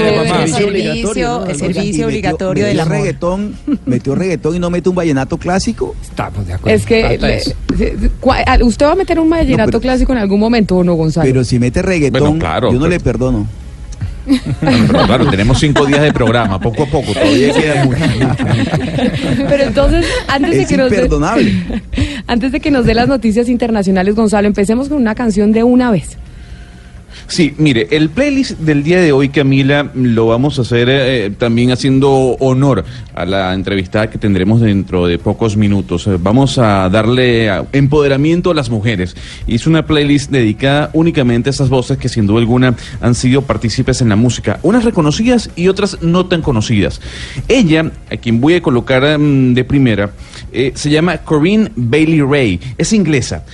obligatorio, 0.68 1.28
¿no? 1.40 1.46
el 1.46 1.56
Y 1.56 1.58
servicio 1.58 1.82
metió- 1.82 2.06
obligatorio 2.06 2.64
del 2.66 2.80
amor. 2.80 2.92
reggaetón, 2.98 3.54
metió 3.86 4.14
reggaetón 4.14 4.56
y 4.56 4.58
no 4.58 4.68
mete 4.68 4.90
un 4.90 4.94
vallenato 4.94 5.38
clásico. 5.38 5.96
Estamos 6.02 6.46
de 6.46 6.52
acuerdo. 6.52 6.76
Es 6.76 6.84
que 6.84 7.18
le- 7.18 8.62
usted 8.64 8.86
va 8.86 8.92
a 8.92 8.96
meter 8.96 9.18
un 9.18 9.30
vallenato 9.30 9.70
pero- 9.70 9.80
clásico 9.80 10.12
en 10.12 10.18
algún 10.18 10.38
momento 10.40 10.76
o 10.76 10.84
no, 10.84 10.94
Gonzalo. 10.94 11.26
Pero 11.26 11.44
si 11.44 11.58
mete 11.58 11.80
reggaetón, 11.82 12.20
Bueno, 12.20 12.38
claro, 12.38 12.68
yo 12.68 12.74
no 12.74 12.80
pero- 12.80 12.90
le 12.90 13.00
perdono. 13.00 13.46
Pero 14.60 15.06
claro, 15.06 15.30
tenemos 15.30 15.58
cinco 15.58 15.86
días 15.86 16.02
de 16.02 16.12
programa, 16.12 16.60
poco 16.60 16.84
a 16.84 16.86
poco, 16.86 17.12
todavía 17.12 17.52
queda 17.52 17.84
mucho. 17.84 18.00
Pero 19.48 19.64
entonces, 19.64 20.06
antes 20.28 20.56
de 20.56 20.66
que 20.66 20.76
nos 20.76 20.90
dé, 20.90 21.08
antes 22.26 22.52
de 22.52 22.60
que 22.60 22.70
nos 22.70 22.84
dé 22.86 22.94
las 22.94 23.08
noticias 23.08 23.48
internacionales, 23.48 24.14
Gonzalo, 24.14 24.46
empecemos 24.46 24.88
con 24.88 24.98
una 24.98 25.14
canción 25.14 25.52
de 25.52 25.62
una 25.62 25.90
vez. 25.90 26.18
Sí, 27.28 27.54
mire, 27.58 27.88
el 27.90 28.08
playlist 28.08 28.58
del 28.58 28.82
día 28.82 29.02
de 29.02 29.12
hoy, 29.12 29.28
Camila, 29.28 29.90
lo 29.92 30.28
vamos 30.28 30.58
a 30.58 30.62
hacer 30.62 30.88
eh, 30.90 31.30
también 31.36 31.70
haciendo 31.70 32.10
honor 32.10 32.86
a 33.14 33.26
la 33.26 33.52
entrevistada 33.52 34.08
que 34.08 34.16
tendremos 34.16 34.62
dentro 34.62 35.06
de 35.06 35.18
pocos 35.18 35.54
minutos. 35.54 36.06
Eh, 36.06 36.16
vamos 36.18 36.56
a 36.56 36.88
darle 36.88 37.48
empoderamiento 37.72 38.50
a 38.50 38.54
las 38.54 38.70
mujeres. 38.70 39.14
Es 39.46 39.66
una 39.66 39.84
playlist 39.84 40.30
dedicada 40.30 40.88
únicamente 40.94 41.50
a 41.50 41.52
esas 41.52 41.68
voces 41.68 41.98
que 41.98 42.08
sin 42.08 42.26
duda 42.26 42.40
alguna 42.40 42.74
han 43.02 43.14
sido 43.14 43.42
partícipes 43.42 44.00
en 44.00 44.08
la 44.08 44.16
música, 44.16 44.58
unas 44.62 44.86
reconocidas 44.86 45.50
y 45.54 45.68
otras 45.68 46.00
no 46.00 46.24
tan 46.24 46.40
conocidas. 46.40 47.02
Ella, 47.46 47.92
a 48.10 48.16
quien 48.16 48.40
voy 48.40 48.54
a 48.54 48.62
colocar 48.62 49.18
mm, 49.18 49.52
de 49.52 49.64
primera, 49.64 50.12
eh, 50.50 50.72
se 50.74 50.88
llama 50.88 51.18
Corinne 51.18 51.70
Bailey 51.76 52.22
Ray, 52.22 52.60
es 52.78 52.94
inglesa, 52.94 53.44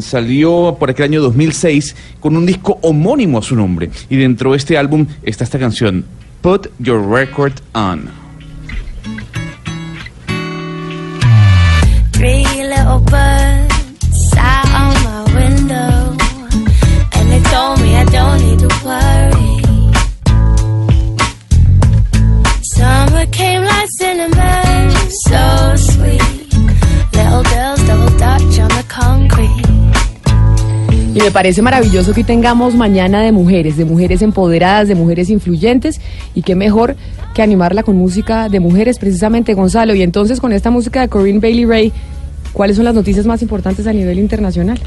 salió 0.00 0.76
por 0.78 0.90
aquel 0.90 1.04
año 1.04 1.22
2006 1.22 1.96
con 2.20 2.36
un 2.36 2.46
disco 2.46 2.78
homónimo 2.82 3.38
a 3.38 3.42
su 3.42 3.56
nombre 3.56 3.90
y 4.08 4.16
dentro 4.16 4.52
de 4.52 4.58
este 4.58 4.76
álbum 4.76 5.06
está 5.22 5.44
esta 5.44 5.58
canción, 5.58 6.04
Put 6.42 6.68
Your 6.78 7.06
Record 7.08 7.54
On. 7.74 8.20
Concrete. 28.90 29.69
Me 31.22 31.30
parece 31.30 31.60
maravilloso 31.60 32.14
que 32.14 32.24
tengamos 32.24 32.74
mañana 32.74 33.20
de 33.20 33.30
mujeres, 33.30 33.76
de 33.76 33.84
mujeres 33.84 34.22
empoderadas, 34.22 34.88
de 34.88 34.94
mujeres 34.94 35.28
influyentes, 35.28 36.00
y 36.34 36.40
qué 36.40 36.54
mejor 36.54 36.96
que 37.34 37.42
animarla 37.42 37.82
con 37.82 37.96
música 37.96 38.48
de 38.48 38.58
mujeres, 38.58 38.98
precisamente 38.98 39.52
Gonzalo. 39.52 39.94
Y 39.94 40.02
entonces 40.02 40.40
con 40.40 40.52
esta 40.52 40.70
música 40.70 41.02
de 41.02 41.08
Corinne 41.08 41.38
Bailey 41.38 41.66
Ray, 41.66 41.92
¿cuáles 42.54 42.76
son 42.76 42.86
las 42.86 42.94
noticias 42.94 43.26
más 43.26 43.42
importantes 43.42 43.86
a 43.86 43.92
nivel 43.92 44.18
internacional? 44.18 44.80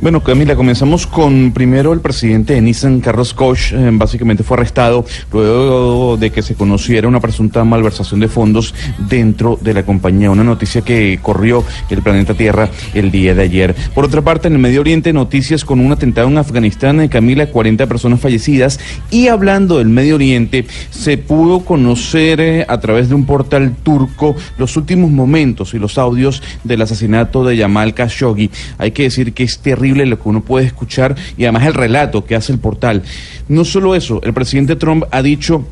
Bueno, 0.00 0.22
Camila, 0.22 0.56
comenzamos 0.56 1.06
con 1.06 1.52
primero 1.52 1.92
el 1.92 2.00
presidente 2.00 2.54
de 2.54 2.60
Nissan, 2.60 3.00
Carlos 3.00 3.32
Koch, 3.32 3.72
eh, 3.72 3.90
básicamente 3.92 4.42
fue 4.42 4.56
arrestado 4.56 5.06
luego 5.32 6.16
de 6.18 6.30
que 6.30 6.42
se 6.42 6.56
conociera 6.56 7.08
una 7.08 7.20
presunta 7.20 7.64
malversación 7.64 8.20
de 8.20 8.28
fondos 8.28 8.74
dentro 8.98 9.58
de 9.62 9.72
la 9.72 9.84
compañía, 9.84 10.30
una 10.30 10.44
noticia 10.44 10.82
que 10.82 11.18
corrió 11.22 11.64
el 11.88 12.02
planeta 12.02 12.34
Tierra 12.34 12.68
el 12.92 13.10
día 13.10 13.34
de 13.34 13.42
ayer. 13.42 13.74
Por 13.94 14.04
otra 14.04 14.20
parte, 14.20 14.48
en 14.48 14.54
el 14.54 14.58
Medio 14.58 14.80
Oriente, 14.80 15.12
noticias 15.12 15.64
con 15.64 15.80
un 15.80 15.92
atentado 15.92 16.28
en 16.28 16.38
Afganistán, 16.38 17.00
eh, 17.00 17.08
Camila, 17.08 17.46
40 17.46 17.86
personas 17.86 18.20
fallecidas, 18.20 18.80
y 19.10 19.28
hablando 19.28 19.78
del 19.78 19.88
Medio 19.88 20.16
Oriente, 20.16 20.66
se 20.90 21.16
pudo 21.18 21.60
conocer 21.60 22.40
eh, 22.40 22.66
a 22.68 22.78
través 22.80 23.08
de 23.08 23.14
un 23.14 23.24
portal 23.24 23.74
turco 23.82 24.34
los 24.58 24.76
últimos 24.76 25.10
momentos 25.10 25.72
y 25.72 25.78
los 25.78 25.98
audios 25.98 26.42
del 26.64 26.82
asesinato 26.82 27.44
de 27.44 27.56
Yamal 27.56 27.94
Khashoggi. 27.94 28.50
Hay 28.76 28.90
que 28.90 29.04
decir 29.04 29.32
que 29.32 29.44
es 29.44 29.60
terrible 29.60 29.83
lo 29.92 30.20
que 30.20 30.28
uno 30.28 30.40
puede 30.40 30.66
escuchar 30.66 31.14
y 31.36 31.44
además 31.44 31.66
el 31.66 31.74
relato 31.74 32.24
que 32.24 32.34
hace 32.34 32.52
el 32.52 32.58
portal. 32.58 33.02
No 33.48 33.64
solo 33.64 33.94
eso, 33.94 34.20
el 34.22 34.32
presidente 34.32 34.76
Trump 34.76 35.04
ha 35.10 35.22
dicho 35.22 35.66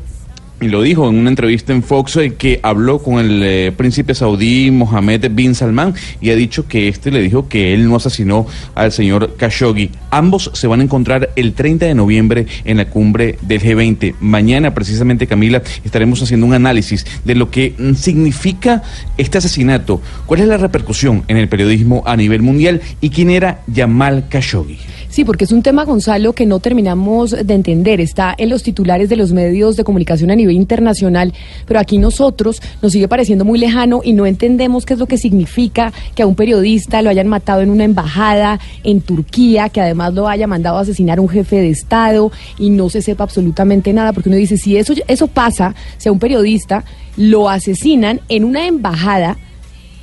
y 0.63 0.69
lo 0.69 0.81
dijo 0.81 1.09
en 1.09 1.15
una 1.15 1.29
entrevista 1.29 1.73
en 1.73 1.83
Fox 1.83 2.17
que 2.37 2.59
habló 2.63 2.99
con 2.99 3.19
el 3.19 3.41
eh, 3.43 3.71
príncipe 3.75 4.15
saudí 4.15 4.71
Mohammed 4.71 5.29
bin 5.31 5.55
Salman 5.55 5.93
y 6.21 6.29
ha 6.29 6.35
dicho 6.35 6.67
que 6.67 6.87
este 6.87 7.11
le 7.11 7.21
dijo 7.21 7.49
que 7.49 7.73
él 7.73 7.89
no 7.89 7.97
asesinó 7.97 8.47
al 8.73 8.91
señor 8.91 9.35
Khashoggi. 9.37 9.89
Ambos 10.09 10.51
se 10.53 10.67
van 10.67 10.79
a 10.79 10.83
encontrar 10.83 11.31
el 11.35 11.53
30 11.53 11.85
de 11.85 11.95
noviembre 11.95 12.45
en 12.63 12.77
la 12.77 12.89
cumbre 12.89 13.37
del 13.41 13.61
G20. 13.61 14.15
Mañana, 14.21 14.73
precisamente, 14.73 15.27
Camila, 15.27 15.61
estaremos 15.83 16.21
haciendo 16.21 16.45
un 16.45 16.53
análisis 16.53 17.05
de 17.25 17.35
lo 17.35 17.51
que 17.51 17.73
mm, 17.77 17.93
significa 17.95 18.83
este 19.17 19.39
asesinato, 19.39 20.01
cuál 20.25 20.41
es 20.41 20.47
la 20.47 20.57
repercusión 20.57 21.23
en 21.27 21.37
el 21.37 21.49
periodismo 21.49 22.03
a 22.05 22.15
nivel 22.15 22.41
mundial 22.41 22.81
y 23.01 23.09
quién 23.09 23.29
era 23.29 23.61
Yamal 23.67 24.29
Khashoggi. 24.29 24.77
Sí, 25.13 25.25
porque 25.25 25.43
es 25.43 25.51
un 25.51 25.61
tema, 25.61 25.85
Gonzalo, 25.85 26.33
que 26.33 26.47
no 26.47 26.59
terminamos 26.59 27.29
de 27.29 27.53
entender. 27.53 28.01
Está 28.01 28.33
en 28.35 28.49
los 28.49 28.63
titulares 28.63 29.09
de 29.09 29.15
los 29.15 29.31
medios 29.31 29.75
de 29.75 29.83
comunicación 29.83 30.31
a 30.31 30.35
nivel 30.35 30.55
internacional, 30.55 31.35
pero 31.67 31.79
aquí 31.79 31.99
nosotros 31.99 32.59
nos 32.81 32.93
sigue 32.93 33.07
pareciendo 33.07 33.45
muy 33.45 33.59
lejano 33.59 34.01
y 34.03 34.13
no 34.13 34.25
entendemos 34.25 34.87
qué 34.87 34.95
es 34.95 34.99
lo 34.99 35.05
que 35.05 35.19
significa 35.19 35.93
que 36.15 36.23
a 36.23 36.25
un 36.25 36.33
periodista 36.33 37.03
lo 37.03 37.11
hayan 37.11 37.27
matado 37.27 37.61
en 37.61 37.69
una 37.69 37.83
embajada 37.83 38.59
en 38.83 39.01
Turquía, 39.01 39.69
que 39.69 39.81
además 39.81 40.15
lo 40.15 40.27
haya 40.27 40.47
mandado 40.47 40.79
a 40.79 40.81
asesinar 40.81 41.19
a 41.19 41.21
un 41.21 41.29
jefe 41.29 41.57
de 41.57 41.69
Estado 41.69 42.31
y 42.57 42.71
no 42.71 42.89
se 42.89 43.03
sepa 43.03 43.23
absolutamente 43.23 43.93
nada, 43.93 44.13
porque 44.13 44.29
uno 44.29 44.37
dice, 44.39 44.57
si 44.57 44.77
eso, 44.77 44.95
eso 45.07 45.27
pasa, 45.27 45.75
si 45.99 46.09
a 46.09 46.11
un 46.11 46.17
periodista 46.17 46.85
lo 47.17 47.49
asesinan 47.49 48.19
en 48.29 48.45
una 48.45 48.65
embajada, 48.65 49.37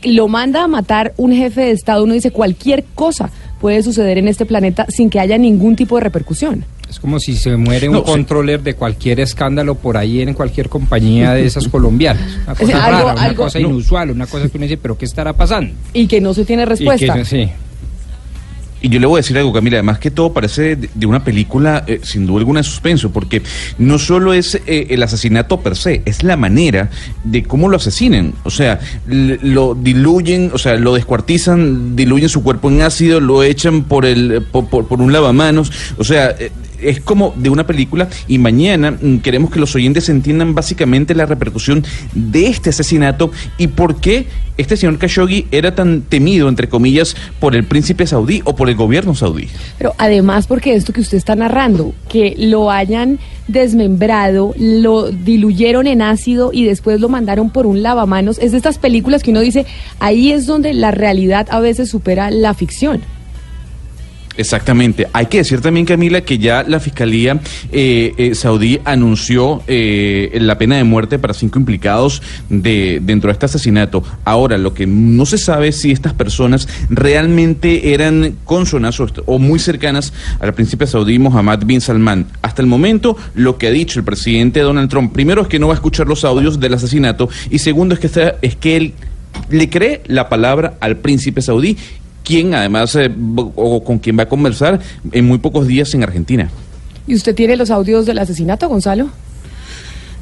lo 0.05 0.29
manda 0.29 0.63
a 0.63 0.69
matar 0.69 1.15
un 1.17 1.33
jefe 1.33 1.63
de 1.63 1.71
Estado, 1.73 2.05
uno 2.05 2.15
dice 2.15 2.31
cualquier 2.31 2.85
cosa 2.95 3.29
puede 3.61 3.83
suceder 3.83 4.19
en 4.19 4.27
este 4.29 4.47
planeta 4.47 4.87
sin 4.89 5.11
que 5.11 5.21
haya 5.21 5.37
ningún 5.39 5.77
tipo 5.77 5.97
de 5.97 6.03
repercusión. 6.03 6.65
Es 6.89 6.99
como 6.99 7.21
si 7.21 7.37
se 7.37 7.57
muere 7.57 7.89
un 7.89 7.95
No, 7.95 8.01
sí. 8.01 8.07
controller 8.07 8.63
de 8.63 8.75
cualquier 8.75 9.21
escándalo 9.21 9.77
por 9.77 9.97
ahí 9.97 10.23
en 10.23 10.35
cualquier 10.35 10.69
compañía 10.69 11.35
de 11.35 11.47
esas 11.47 11.69
colombianas. 11.69 12.23
Una 12.47 12.55
cosa 12.55 12.65
O 12.65 12.67
sea, 12.67 12.85
algo- 12.87 12.99
rara, 13.01 13.13
una 13.13 13.23
algo- 13.23 13.45
cosa 13.45 13.59
no. 13.61 13.69
inusual, 13.69 14.11
una 14.11 14.27
cosa 14.27 14.49
que 14.49 14.57
uno 14.59 14.65
dice, 14.65 14.77
pero 14.77 14.99
¿qué 14.99 15.05
estará 15.05 15.33
pasando? 15.35 15.73
Y 15.93 16.07
que 16.09 16.21
no 16.21 16.35
se 16.35 16.45
tiene 16.45 16.63
Y 16.63 16.67
que 16.67 16.71
respuesta. 16.71 17.15
no- 17.17 17.25
sí. 17.25 17.49
Y 18.81 18.89
yo 18.89 18.99
le 18.99 19.07
voy 19.07 19.19
a 19.19 19.23
decir 19.23 19.37
algo, 19.37 19.53
Camila, 19.53 19.77
además 19.77 19.99
que 19.99 20.11
todo 20.11 20.33
parece 20.33 20.77
de, 20.77 21.07
una 21.07 21.23
película 21.23 21.85
eh, 21.87 22.01
sin 22.03 22.27
duda 22.27 22.39
alguna 22.39 22.61
de 22.61 22.65
suspenso, 22.65 23.11
porque 23.11 23.43
no 23.79 23.99
solo 23.99 24.33
es 24.33 24.55
eh, 24.67 24.87
el 24.91 25.03
asesinato 25.03 25.61
per 25.61 25.77
se, 25.77 26.03
es 26.05 26.23
la 26.23 26.37
manera 26.37 26.91
de 27.25 27.43
cómo 27.43 27.69
lo 27.69 27.77
asesinan. 27.77 28.35
O 28.45 28.51
sea, 28.51 28.81
lo 29.07 29.75
diluyen, 29.75 30.51
o 30.55 30.59
sea, 30.59 30.77
lo 30.77 30.95
descuartizan, 30.95 31.95
diluyen 31.97 32.29
su 32.29 32.43
cuerpo 32.43 32.71
en 32.71 32.83
ácido, 32.83 33.21
lo 33.21 33.43
echan 33.43 33.85
por, 33.85 34.07
el, 34.07 34.43
por 34.51 35.01
un 35.01 35.13
lavamanos. 35.13 35.71
O 35.99 36.05
sea, 36.05 36.31
eh, 36.39 36.51
es 36.83 37.01
como 37.01 37.35
de 37.37 37.51
una 37.51 37.67
película 37.67 38.09
y 38.29 38.39
mañana 38.39 38.93
mm, 38.93 39.19
queremos 39.19 39.51
que 39.51 39.61
los 39.61 39.75
oyentes 39.75 40.09
entiendan 40.09 40.55
básicamente 40.55 41.15
la 41.15 41.27
repercusión 41.27 41.85
de 42.15 42.47
este 42.47 42.71
asesinato 42.71 43.31
y 43.59 43.69
por 43.69 44.01
qué 44.01 44.27
este 44.57 44.77
señor 44.77 44.99
Khashoggi 44.99 45.47
era 45.51 45.75
tan 45.75 46.03
temido, 46.03 46.49
entre 46.49 46.69
comillas, 46.69 47.17
por 47.39 47.57
el 47.57 47.65
príncipe 47.65 48.07
saudí 48.07 48.43
o 48.45 48.55
por 48.55 48.69
el 48.69 48.77
gobierno 48.77 49.15
saudí. 49.15 49.49
Pero 49.79 49.95
además 49.97 50.47
porque 50.47 50.75
esto 50.75 50.93
que 50.93 51.01
usted 51.01 51.17
está 51.17 51.35
narrando, 51.35 51.95
que 52.09 52.35
lo 52.37 52.71
hayan 52.71 53.19
desmembrado, 53.49 54.55
lo 54.59 55.11
diluyeron 55.11 55.87
en 55.87 56.03
ácido 56.03 56.51
y 56.53 56.65
después 56.65 57.01
lo 57.01 57.09
mandaron 57.09 57.51
por 57.51 57.67
un 57.67 57.83
lavamanos, 57.83 58.39
es 58.39 58.53
de 58.53 58.59
estas 58.59 58.79
películas 58.79 59.23
que 59.23 59.31
uno 59.31 59.41
dice, 59.41 59.67
ahí 59.99 60.33
es 60.33 60.47
donde 60.47 60.75
la 60.75 60.91
realidad 60.91 61.47
a 61.51 61.61
veces 61.61 61.89
supera 61.89 62.31
la 62.31 62.55
ficción. 62.55 63.01
Exactamente. 64.41 65.07
Hay 65.13 65.27
que 65.27 65.37
decir 65.39 65.61
también, 65.61 65.85
Camila, 65.85 66.23
que 66.23 66.39
ya 66.39 66.63
la 66.67 66.81
Fiscalía 66.81 67.39
eh, 67.73 68.15
eh, 68.17 68.35
saudí 68.35 68.81
anunció 68.87 69.63
eh, 69.67 70.31
la 70.41 70.57
pena 70.57 70.77
de 70.79 70.85
muerte 70.85 71.19
para 71.19 71.35
cinco 71.35 71.59
implicados 71.59 72.23
de, 72.49 73.01
dentro 73.03 73.29
de 73.29 73.33
este 73.33 73.45
asesinato. 73.45 74.03
Ahora, 74.25 74.57
lo 74.57 74.73
que 74.73 74.87
no 74.87 75.27
se 75.27 75.37
sabe 75.37 75.69
es 75.69 75.81
si 75.83 75.91
estas 75.91 76.15
personas 76.15 76.69
realmente 76.89 77.93
eran 77.93 78.37
cónsonas 78.45 78.99
o, 79.01 79.09
o 79.27 79.39
muy 79.39 79.59
cercanas 79.59 80.15
al 80.41 80.55
príncipe 80.55 80.87
saudí 80.87 81.19
Mohammed 81.19 81.65
bin 81.67 81.83
Salman. 81.83 82.27
Hasta 82.41 82.63
el 82.63 82.69
momento, 82.69 83.19
lo 83.35 83.59
que 83.59 83.67
ha 83.67 83.71
dicho 83.71 83.99
el 83.99 84.07
presidente 84.07 84.61
Donald 84.61 84.89
Trump, 84.89 85.13
primero 85.13 85.43
es 85.43 85.49
que 85.49 85.59
no 85.59 85.67
va 85.69 85.75
a 85.75 85.77
escuchar 85.77 86.07
los 86.07 86.25
audios 86.25 86.59
del 86.61 86.73
asesinato 86.73 87.29
y 87.51 87.59
segundo 87.59 87.95
es 87.95 88.01
que, 88.01 88.07
está- 88.07 88.37
es 88.41 88.57
que 88.57 88.77
él 88.79 88.95
le 89.49 89.69
cree 89.69 90.03
la 90.07 90.29
palabra 90.29 90.75
al 90.81 90.97
príncipe 90.97 91.41
saudí 91.43 91.77
quien 92.25 92.55
además 92.55 92.95
eh, 92.97 93.11
o 93.55 93.83
con 93.83 93.99
quien 93.99 94.19
va 94.19 94.25
a 94.25 94.29
conversar 94.29 94.81
en 95.13 95.27
muy 95.27 95.39
pocos 95.39 95.67
días 95.67 95.95
en 95.95 96.03
Argentina. 96.03 96.51
¿Y 97.07 97.15
usted 97.15 97.35
tiene 97.35 97.57
los 97.57 97.71
audios 97.71 98.07
del 98.07 98.19
asesinato, 98.19 98.69
Gonzalo? 98.69 99.11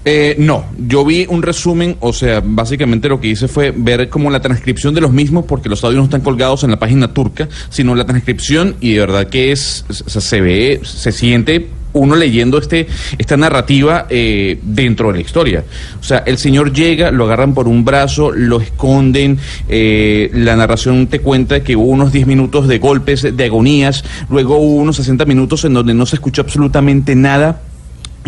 Eh, 0.04 0.36
no, 0.38 0.64
yo 0.86 1.04
vi 1.04 1.26
un 1.28 1.42
resumen, 1.42 1.96
o 2.00 2.12
sea, 2.12 2.40
básicamente 2.42 3.08
lo 3.08 3.20
que 3.20 3.28
hice 3.28 3.48
fue 3.48 3.74
ver 3.76 4.08
como 4.08 4.30
la 4.30 4.40
transcripción 4.40 4.94
de 4.94 5.00
los 5.00 5.12
mismos, 5.12 5.44
porque 5.44 5.68
los 5.68 5.84
audios 5.84 5.98
no 5.98 6.04
están 6.04 6.22
colgados 6.22 6.64
en 6.64 6.70
la 6.70 6.78
página 6.78 7.12
turca, 7.12 7.48
sino 7.68 7.94
la 7.94 8.06
transcripción 8.06 8.76
y 8.80 8.94
de 8.94 9.00
verdad 9.00 9.26
que 9.26 9.52
es, 9.52 9.84
o 9.88 10.08
sea, 10.08 10.22
se 10.22 10.40
ve, 10.40 10.80
se 10.82 11.12
siente 11.12 11.68
uno 11.92 12.16
leyendo 12.16 12.58
este 12.58 12.86
esta 13.18 13.36
narrativa 13.36 14.06
eh, 14.08 14.58
dentro 14.62 15.08
de 15.08 15.14
la 15.14 15.20
historia. 15.20 15.64
O 16.00 16.02
sea, 16.02 16.18
el 16.26 16.38
señor 16.38 16.72
llega, 16.72 17.10
lo 17.10 17.24
agarran 17.24 17.54
por 17.54 17.68
un 17.68 17.84
brazo, 17.84 18.30
lo 18.32 18.60
esconden, 18.60 19.38
eh, 19.68 20.30
la 20.32 20.56
narración 20.56 21.06
te 21.06 21.20
cuenta 21.20 21.60
que 21.60 21.76
hubo 21.76 21.86
unos 21.86 22.12
10 22.12 22.26
minutos 22.26 22.68
de 22.68 22.78
golpes, 22.78 23.36
de 23.36 23.44
agonías, 23.44 24.04
luego 24.28 24.58
hubo 24.58 24.76
unos 24.76 24.96
60 24.96 25.24
minutos 25.24 25.64
en 25.64 25.74
donde 25.74 25.94
no 25.94 26.06
se 26.06 26.16
escuchó 26.16 26.42
absolutamente 26.42 27.14
nada. 27.14 27.62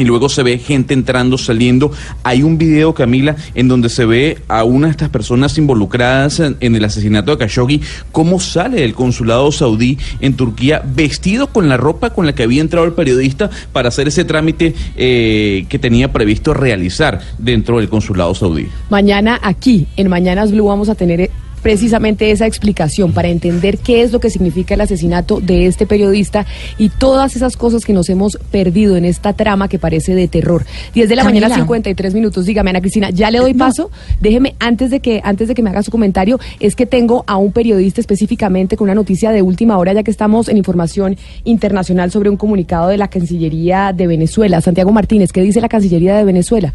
Y 0.01 0.05
luego 0.05 0.31
se 0.31 0.43
ve 0.43 0.57
gente 0.57 0.95
entrando, 0.95 1.37
saliendo. 1.37 1.93
Hay 2.23 2.43
un 2.43 2.57
video, 2.57 2.95
Camila, 2.95 3.37
en 3.55 3.69
donde 3.69 3.91
se 3.91 4.07
ve 4.07 4.39
a 4.49 4.65
una 4.65 4.87
de 4.87 4.93
estas 4.93 5.11
personas 5.11 5.59
involucradas 5.59 6.41
en, 6.41 6.75
el 6.75 6.83
asesinato 6.83 7.33
de 7.33 7.37
Khashoggi, 7.37 7.83
cómo 8.11 8.41
sale 8.41 8.81
del 8.81 8.95
consulado 8.95 9.53
saudí 9.53 9.99
en 10.21 10.37
Turquía 10.37 10.83
vestido 10.83 11.49
con 11.49 11.69
la 11.69 11.77
ropa 11.77 12.11
con 12.15 12.25
la 12.25 12.35
que 12.35 12.45
había 12.45 12.63
entrado 12.63 12.87
el 12.87 12.95
periodista 12.95 13.51
para 13.75 13.89
hacer 13.89 14.09
ese 14.09 14.25
trámite 14.25 14.75
eh, 14.97 15.67
que 15.69 15.79
tenía 15.79 16.11
previsto 16.11 16.55
realizar 16.55 17.21
dentro 17.37 17.77
del 17.77 17.91
consulado 17.91 18.35
saudí. 18.35 18.69
Mañana 18.89 19.39
aquí, 19.43 19.87
en 19.99 20.09
Mañanas 20.09 20.51
Blue, 20.51 20.65
vamos 20.65 20.89
a 20.89 20.95
tener 20.95 21.31
precisamente 21.63 22.31
esa 22.31 22.47
explicación 22.47 23.13
para 23.13 23.29
entender 23.29 23.79
qué 23.79 24.03
es 24.03 24.13
lo 24.13 24.21
que 24.21 24.31
significa 24.31 24.75
el 24.75 24.81
asesinato 24.81 25.41
de 25.41 25.67
este 25.67 25.87
periodista 25.87 26.47
y 26.79 26.89
todas 26.89 27.37
esas 27.37 27.57
cosas 27.57 27.85
que 27.85 27.93
nos 27.93 28.09
hemos 28.09 28.39
perdido 28.51 28.97
en 28.97 29.05
esta 29.05 29.33
trama 29.33 29.69
que 29.69 29.79
parece 29.79 30.15
de 30.15 30.29
terror. 30.29 30.65
10 30.95 31.09
de 31.09 31.17
la 31.17 31.23
Camila. 31.23 31.49
mañana, 31.49 31.63
53 31.63 32.15
minutos. 32.15 32.47
Dígame, 32.47 32.71
Ana 32.71 32.81
Cristina, 32.81 33.11
ya 33.11 33.31
le 33.31 33.39
doy 33.39 33.55
paso. 33.55 33.91
Déjeme, 34.21 34.55
antes 34.59 34.91
de 34.91 35.01
que 35.01 35.21
antes 35.25 35.49
de 35.49 35.55
que 35.55 35.63
me 35.63 35.71
haga 35.71 35.83
su 35.83 35.91
comentario, 35.91 36.39
es 36.59 36.77
que 36.77 36.87
tengo 36.87 37.25
a 37.27 37.37
un 37.37 37.53
periodista 37.53 38.01
específicamente 38.01 38.77
con 38.77 38.87
una 38.87 38.95
noticia 38.95 39.33
de 39.33 39.43
última 39.43 39.79
hora, 39.79 39.93
ya 39.93 40.03
que 40.03 40.11
estamos 40.11 40.49
en 40.49 40.57
información 40.57 41.17
internacional 41.45 42.11
sobre 42.11 42.31
un 42.31 42.37
comunicado 42.37 42.89
de 42.89 42.97
la 42.97 43.09
Cancillería 43.09 43.93
de 43.93 44.07
Venezuela. 44.07 44.61
Santiago 44.61 44.93
Martínez, 44.93 45.33
¿qué 45.33 45.43
dice 45.43 45.61
la 45.61 45.69
Cancillería 45.69 46.17
de 46.17 46.25
Venezuela? 46.25 46.73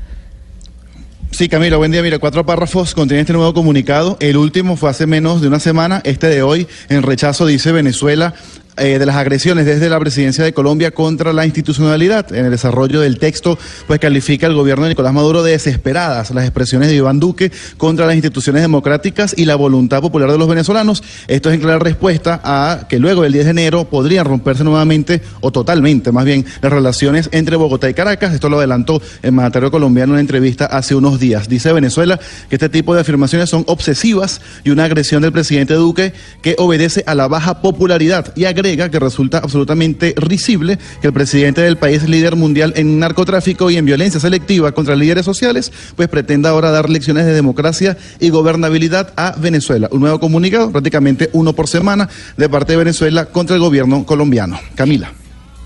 Sí, 1.32 1.50
Camilo, 1.50 1.78
buen 1.78 1.92
día. 1.92 2.02
Mira, 2.02 2.18
cuatro 2.20 2.46
párrafos 2.46 2.96
contiene 2.96 3.22
este 3.22 3.34
nuevo 3.34 3.54
comunicado. 3.54 4.16
El 4.22 4.38
último 4.38 4.78
fue 4.78 4.90
hace 4.90 5.06
menos 5.06 5.42
de 5.42 5.50
una 5.50 5.60
semana. 5.60 6.02
Este 6.06 6.28
de 6.28 6.42
hoy, 6.42 6.68
en 6.88 7.04
rechazo, 7.04 7.46
dice 7.46 7.74
Venezuela. 7.74 8.34
Eh, 8.78 9.00
de 9.00 9.06
las 9.06 9.16
agresiones 9.16 9.66
desde 9.66 9.90
la 9.90 10.00
presidencia 10.00 10.44
de 10.44 10.54
Colombia 10.54 10.92
contra 10.92 11.32
la 11.32 11.46
institucionalidad. 11.46 12.34
En 12.34 12.46
el 12.46 12.52
desarrollo 12.52 13.00
del 13.00 13.20
texto, 13.20 13.58
pues 13.88 14.00
califica 14.00 14.48
al 14.48 14.54
gobierno 14.54 14.84
de 14.84 14.90
Nicolás 14.90 15.14
Maduro 15.14 15.44
de 15.44 15.52
desesperadas 15.52 16.32
las 16.32 16.44
expresiones 16.44 16.90
de 16.90 16.96
Iván 16.96 17.20
Duque 17.20 17.52
contra 17.78 18.06
las 18.06 18.16
instituciones 18.16 18.62
democráticas 18.62 19.34
y 19.38 19.46
la 19.46 19.56
voluntad 19.56 20.02
popular 20.02 20.32
de 20.32 20.38
los 20.38 20.48
venezolanos. 20.48 21.04
Esto 21.28 21.50
es 21.50 21.56
en 21.56 21.62
clara 21.62 21.80
respuesta 21.80 22.42
a 22.44 22.88
que 22.90 23.00
luego 23.00 23.22
del 23.22 23.34
10 23.34 23.46
de 23.46 23.52
enero 23.52 23.86
podrían 23.86 24.26
romperse 24.26 24.64
nuevamente 24.64 25.22
o 25.42 25.52
totalmente, 25.52 26.12
más 26.12 26.26
bien, 26.26 26.46
las 26.62 26.72
relaciones 26.72 27.30
entre 27.32 27.56
Bogotá 27.56 27.90
y 27.90 27.94
Caracas. 27.94 28.34
Esto 28.34 28.50
lo 28.50 28.58
adelantó 28.58 29.02
el 29.22 29.32
mandatario 29.32 29.72
colombiano 29.72 30.12
en 30.12 30.16
una 30.16 30.22
entrevista 30.22 30.66
hace 30.66 30.96
unos 30.96 31.20
días. 31.20 31.48
Dice 31.48 31.72
Venezuela 31.72 32.20
que 32.50 32.56
este 32.56 32.70
tipo 32.70 32.94
de 32.94 33.02
afirmaciones 33.02 33.50
son 33.50 33.64
obsesivas 33.68 34.42
y 34.64 34.72
una 34.72 34.86
agresión 34.86 35.22
del 35.22 35.32
presidente 35.32 35.76
Duque 35.76 36.14
que 36.42 36.56
obedece 36.58 37.04
a 37.08 37.16
la 37.16 37.28
baja 37.28 37.62
popularidad 37.62 38.34
y 38.36 38.46
que 38.66 39.00
resulta 39.00 39.38
absolutamente 39.38 40.16
risible 40.18 40.80
que 41.00 41.08
el 41.08 41.14
presidente 41.14 41.62
del 41.62 41.78
país 41.78 42.10
líder 42.10 42.36
mundial 42.36 42.74
en 42.76 42.98
narcotráfico 42.98 43.70
y 43.70 43.78
en 43.78 43.86
violencia 43.86 44.20
selectiva 44.20 44.72
contra 44.72 44.96
líderes 44.96 45.24
sociales, 45.24 45.72
pues 45.96 46.10
pretenda 46.10 46.50
ahora 46.50 46.72
dar 46.72 46.90
lecciones 46.90 47.28
de 47.28 47.34
democracia 47.34 47.96
y 48.20 48.30
gobernabilidad 48.30 49.14
a 49.18 49.36
Venezuela. 49.38 49.88
Un 49.92 50.02
nuevo 50.02 50.20
comunicado, 50.20 50.72
prácticamente 50.72 51.30
uno 51.34 51.54
por 51.54 51.68
semana, 51.68 52.10
de 52.38 52.50
parte 52.50 52.72
de 52.72 52.80
Venezuela 52.80 53.26
contra 53.26 53.56
el 53.56 53.62
gobierno 53.62 54.04
colombiano. 54.04 54.60
Camila. 54.74 55.14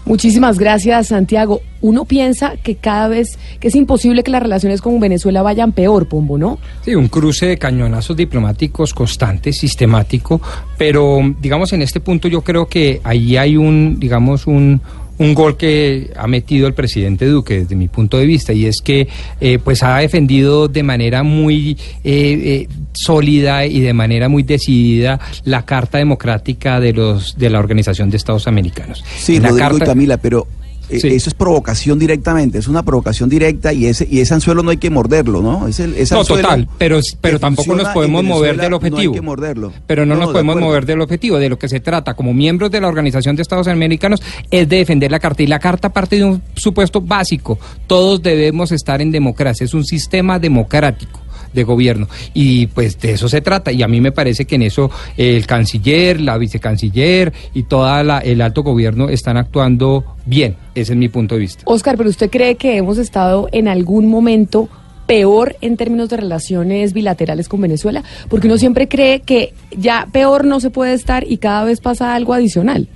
Muchísimas 0.09 0.57
gracias, 0.57 1.09
Santiago. 1.09 1.61
Uno 1.81 2.03
piensa 2.03 2.57
que 2.57 2.73
cada 2.73 3.07
vez 3.07 3.37
que 3.59 3.67
es 3.67 3.75
imposible 3.75 4.23
que 4.23 4.31
las 4.31 4.41
relaciones 4.41 4.81
con 4.81 4.99
Venezuela 4.99 5.43
vayan 5.43 5.71
peor, 5.71 6.09
Pombo, 6.09 6.35
¿no? 6.35 6.57
Sí, 6.81 6.95
un 6.95 7.09
cruce 7.09 7.45
de 7.45 7.57
cañonazos 7.59 8.17
diplomáticos 8.17 8.95
constante, 8.95 9.53
sistemático, 9.53 10.41
pero 10.79 11.19
digamos 11.39 11.73
en 11.73 11.83
este 11.83 11.99
punto 11.99 12.27
yo 12.27 12.41
creo 12.41 12.65
que 12.65 12.99
ahí 13.03 13.37
hay 13.37 13.55
un, 13.55 13.99
digamos, 13.99 14.47
un, 14.47 14.81
un 15.19 15.33
gol 15.33 15.57
que 15.57 16.11
ha 16.15 16.27
metido 16.27 16.65
el 16.67 16.73
presidente 16.73 17.25
Duque 17.25 17.59
desde 17.61 17.75
mi 17.75 17.87
punto 17.87 18.17
de 18.17 18.25
vista 18.25 18.53
y 18.53 18.65
es 18.65 18.81
que 18.81 19.07
eh, 19.39 19.59
pues 19.63 19.83
ha 19.83 19.97
defendido 19.97 20.67
de 20.67 20.81
manera 20.81 21.23
muy 21.23 21.77
eh, 22.03 22.65
eh, 22.65 22.67
sólida 22.93 23.65
y 23.65 23.81
de 23.81 23.93
manera 23.93 24.29
muy 24.29 24.43
decidida 24.43 25.19
la 25.43 25.65
Carta 25.65 25.97
Democrática 25.97 26.79
de 26.79 26.93
los 26.93 27.37
de 27.37 27.49
la 27.49 27.59
Organización 27.59 28.09
de 28.09 28.17
Estados 28.17 28.47
Americanos. 28.47 29.03
Sí, 29.17 29.39
la 29.39 29.49
Rodrigo 29.49 29.67
y 29.67 29.69
carta, 29.69 29.85
Camila, 29.85 30.17
pero 30.17 30.47
Sí. 30.89 31.07
eso 31.07 31.29
es 31.29 31.33
provocación 31.33 31.99
directamente, 31.99 32.57
es 32.57 32.67
una 32.67 32.83
provocación 32.83 33.29
directa 33.29 33.73
y 33.73 33.85
ese, 33.85 34.07
y 34.09 34.19
ese 34.21 34.33
anzuelo 34.33 34.63
no 34.63 34.71
hay 34.71 34.77
que 34.77 34.89
morderlo, 34.89 35.41
¿no? 35.41 35.67
Ese, 35.67 35.85
ese 36.01 36.15
No, 36.15 36.23
total, 36.25 36.67
pero, 36.77 36.99
pero 37.21 37.39
tampoco 37.39 37.75
nos 37.75 37.87
podemos 37.89 38.23
mover 38.23 38.57
del 38.57 38.71
No 38.71 38.77
objetivo. 38.77 39.13
hay 39.13 39.19
que 39.19 39.21
morderlo. 39.21 39.71
Pero 39.85 40.05
no, 40.05 40.15
No, 40.15 40.21
nos 40.21 40.29
de 40.29 40.33
podemos 40.33 40.55
mover 40.59 40.85
del 40.85 41.01
objetivo. 41.01 41.37
De 41.37 41.49
lo 41.49 41.59
que 41.59 41.69
se 41.69 41.79
trata 41.79 42.13
como 42.15 42.33
miembros 42.33 42.71
de 42.71 42.81
la 42.81 42.87
Organización 42.87 43.35
de 43.35 43.41
Estados 43.43 43.67
Americanos 43.67 44.21
es 44.49 44.67
de 44.67 44.77
defender 44.77 45.11
la 45.11 45.19
carta. 45.19 45.43
Y 45.43 45.47
la 45.47 45.59
carta 45.59 45.89
parte 45.89 46.15
de 46.17 46.23
un 46.25 46.41
supuesto 46.55 47.01
básico. 47.01 47.59
Todos 47.87 48.21
debemos 48.21 48.71
estar 48.71 49.01
en 49.01 49.11
democracia. 49.11 49.65
Es 49.65 49.73
un 49.73 49.85
sistema 49.85 50.39
democrático 50.39 51.19
de 51.53 51.63
gobierno 51.63 52.07
y 52.33 52.67
pues 52.67 52.99
de 52.99 53.11
eso 53.11 53.29
se 53.29 53.41
trata 53.41 53.71
y 53.71 53.83
a 53.83 53.87
mí 53.87 54.01
me 54.01 54.11
parece 54.11 54.45
que 54.45 54.55
en 54.55 54.63
eso 54.63 54.89
el 55.17 55.45
canciller, 55.45 56.21
la 56.21 56.37
vicecanciller 56.37 57.33
y 57.53 57.63
toda 57.63 58.03
la, 58.03 58.19
el 58.19 58.41
alto 58.41 58.63
gobierno 58.63 59.09
están 59.09 59.37
actuando 59.37 60.03
bien, 60.25 60.55
ese 60.75 60.93
es 60.93 60.97
mi 60.97 61.09
punto 61.09 61.35
de 61.35 61.41
vista. 61.41 61.63
Oscar, 61.65 61.97
pero 61.97 62.09
¿usted 62.09 62.29
cree 62.29 62.55
que 62.55 62.77
hemos 62.77 62.97
estado 62.97 63.49
en 63.51 63.67
algún 63.67 64.07
momento 64.07 64.69
peor 65.07 65.55
en 65.61 65.75
términos 65.75 66.09
de 66.09 66.17
relaciones 66.17 66.93
bilaterales 66.93 67.49
con 67.49 67.61
Venezuela? 67.61 68.03
Porque 68.29 68.47
uno 68.47 68.57
siempre 68.57 68.87
cree 68.87 69.21
que 69.21 69.53
ya 69.75 70.07
peor 70.11 70.45
no 70.45 70.59
se 70.59 70.69
puede 70.69 70.93
estar 70.93 71.25
y 71.27 71.37
cada 71.37 71.63
vez 71.63 71.81
pasa 71.81 72.13
algo 72.13 72.33
adicional. 72.33 72.87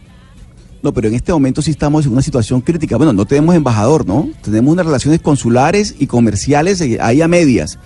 No, 0.84 0.94
pero 0.94 1.08
en 1.08 1.16
este 1.16 1.32
momento 1.32 1.62
sí 1.62 1.72
estamos 1.72 2.06
en 2.06 2.12
una 2.12 2.22
situación 2.22 2.60
crítica. 2.60 2.98
Bueno, 2.98 3.14
no 3.14 3.26
tenemos 3.26 3.56
embajador, 3.56 4.06
¿no? 4.06 4.30
Tenemos 4.42 4.74
unas 4.74 4.86
relaciones 4.86 5.22
consulares 5.22 5.96
y 5.98 6.08
comerciales 6.08 6.84
ahí 7.00 7.22
a 7.22 7.28
medias. 7.30 7.80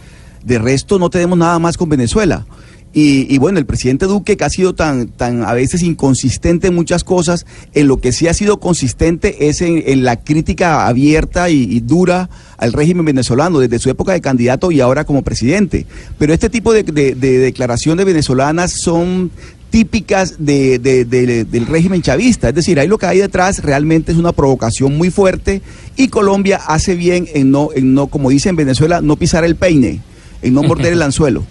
De 0.48 0.58
resto 0.60 0.98
no 0.98 1.10
tenemos 1.10 1.38
nada 1.38 1.60
más 1.60 1.77
con 1.77 1.89
Venezuela. 1.89 2.46
Y, 2.94 3.27
y 3.32 3.38
bueno, 3.38 3.60
el 3.60 3.66
presidente 3.66 4.06
Duque, 4.06 4.38
que 4.38 4.46
ha 4.46 4.50
sido 4.50 4.74
tan, 4.74 5.10
tan 5.10 5.44
a 5.44 5.54
veces 5.54 5.84
inconsistente 5.84 6.68
en 6.68 6.74
muchas 6.75 7.04
cosas, 7.04 7.46
en 7.74 7.88
lo 7.88 7.98
que 8.00 8.12
sí 8.13 8.27
ha 8.27 8.34
sido 8.34 8.60
consistente 8.60 9.50
es 9.50 9.62
en, 9.62 10.04
la 10.04 10.16
crítica 10.24 10.88
abierta 10.88 11.50
y, 11.50 11.80
dura 11.82 12.30
al 12.58 12.74
régimen 12.74 13.06
venezolano, 13.06 13.60
desde 13.60 13.77
su 13.77 13.89
época 13.89 14.13
de 14.13 14.22
candidato 14.22 14.72
y 14.72 14.80
ahora 14.80 15.04
como 15.04 15.22
presidente. 15.22 15.86
Pero 16.18 16.34
este 16.34 16.50
tipo 16.50 16.74
de, 16.74 16.84
de- 16.84 17.13
de 17.13 17.38
declaraciones 17.39 18.06
venezolanas 18.06 18.72
son 18.72 19.30
típicas 19.70 20.36
de- 20.39 20.80
de- 20.80 21.04
del 21.44 21.66
régimen 21.68 22.01
chavista. 22.01 22.50
Es 22.50 22.56
decir, 22.56 22.80
ahí 22.80 22.88
lo 22.88 22.98
que 22.98 23.06
hay 23.06 23.20
detrás 23.20 23.62
realmente 23.63 24.13
es 24.13 24.18
una 24.18 24.32
provocación 24.32 24.98
muy 24.98 25.12
fuerte 25.12 25.62
y 25.98 26.08
Colombia 26.08 26.62
hace 26.66 26.96
bien 26.96 27.27
en 27.36 27.51
no, 27.51 27.70
en 27.75 27.94
no 27.94 28.08
como 28.08 28.30
dice 28.30 28.48
en 28.50 28.56
Venezuela, 28.56 29.01
no 29.01 29.18
pisar 29.18 29.44
el 29.44 29.56
peine, 29.58 30.00
en 30.41 30.53
no 30.53 30.63
morder 30.63 30.94
el 30.94 31.01
anzuelo. 31.01 31.44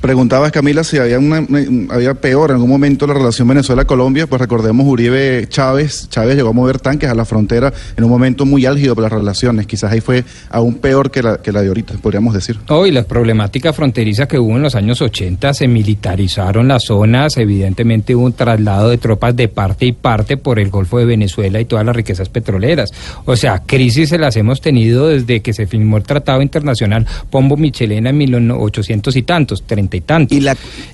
Preguntabas, 0.00 0.50
Camila, 0.50 0.82
si 0.82 0.96
había, 0.96 1.18
una, 1.18 1.46
había 1.90 2.14
peor 2.14 2.50
en 2.50 2.56
algún 2.56 2.70
momento 2.70 3.06
la 3.06 3.12
relación 3.12 3.46
Venezuela-Colombia. 3.48 4.26
Pues 4.26 4.40
recordemos 4.40 4.86
Uribe 4.86 5.46
Chávez. 5.48 6.08
Chávez 6.08 6.36
llegó 6.36 6.48
a 6.48 6.52
mover 6.52 6.80
tanques 6.80 7.10
a 7.10 7.14
la 7.14 7.26
frontera 7.26 7.70
en 7.98 8.04
un 8.04 8.08
momento 8.08 8.46
muy 8.46 8.64
álgido 8.64 8.94
para 8.94 9.08
las 9.08 9.18
relaciones. 9.18 9.66
Quizás 9.66 9.92
ahí 9.92 10.00
fue 10.00 10.24
aún 10.48 10.76
peor 10.76 11.10
que 11.10 11.22
la, 11.22 11.36
que 11.36 11.52
la 11.52 11.60
de 11.60 11.68
ahorita, 11.68 11.94
podríamos 12.00 12.32
decir. 12.32 12.56
Hoy 12.68 12.92
la 12.92 13.02
problemática 13.02 13.74
fronteriza 13.74 14.26
que 14.26 14.38
hubo 14.38 14.56
en 14.56 14.62
los 14.62 14.74
años 14.74 15.02
80, 15.02 15.52
se 15.52 15.68
militarizaron 15.68 16.68
las 16.68 16.84
zonas, 16.84 17.36
evidentemente 17.36 18.14
hubo 18.14 18.24
un 18.24 18.32
traslado 18.32 18.88
de 18.88 18.96
tropas 18.96 19.36
de 19.36 19.48
parte 19.48 19.84
y 19.84 19.92
parte 19.92 20.38
por 20.38 20.58
el 20.58 20.70
Golfo 20.70 20.98
de 20.98 21.04
Venezuela 21.04 21.60
y 21.60 21.66
todas 21.66 21.84
las 21.84 21.94
riquezas 21.94 22.30
petroleras. 22.30 22.90
O 23.26 23.36
sea, 23.36 23.64
crisis 23.66 24.08
se 24.08 24.18
las 24.18 24.34
hemos 24.36 24.62
tenido 24.62 25.08
desde 25.08 25.40
que 25.40 25.52
se 25.52 25.66
firmó 25.66 25.98
el 25.98 26.04
Tratado 26.04 26.40
Internacional 26.40 27.06
Pombo 27.28 27.58
Michelena 27.58 28.08
en 28.08 28.16
1800 28.16 29.14
y 29.16 29.22
tantos, 29.22 29.62
y 29.96 30.00
tantos. 30.02 30.38
y 30.38 30.46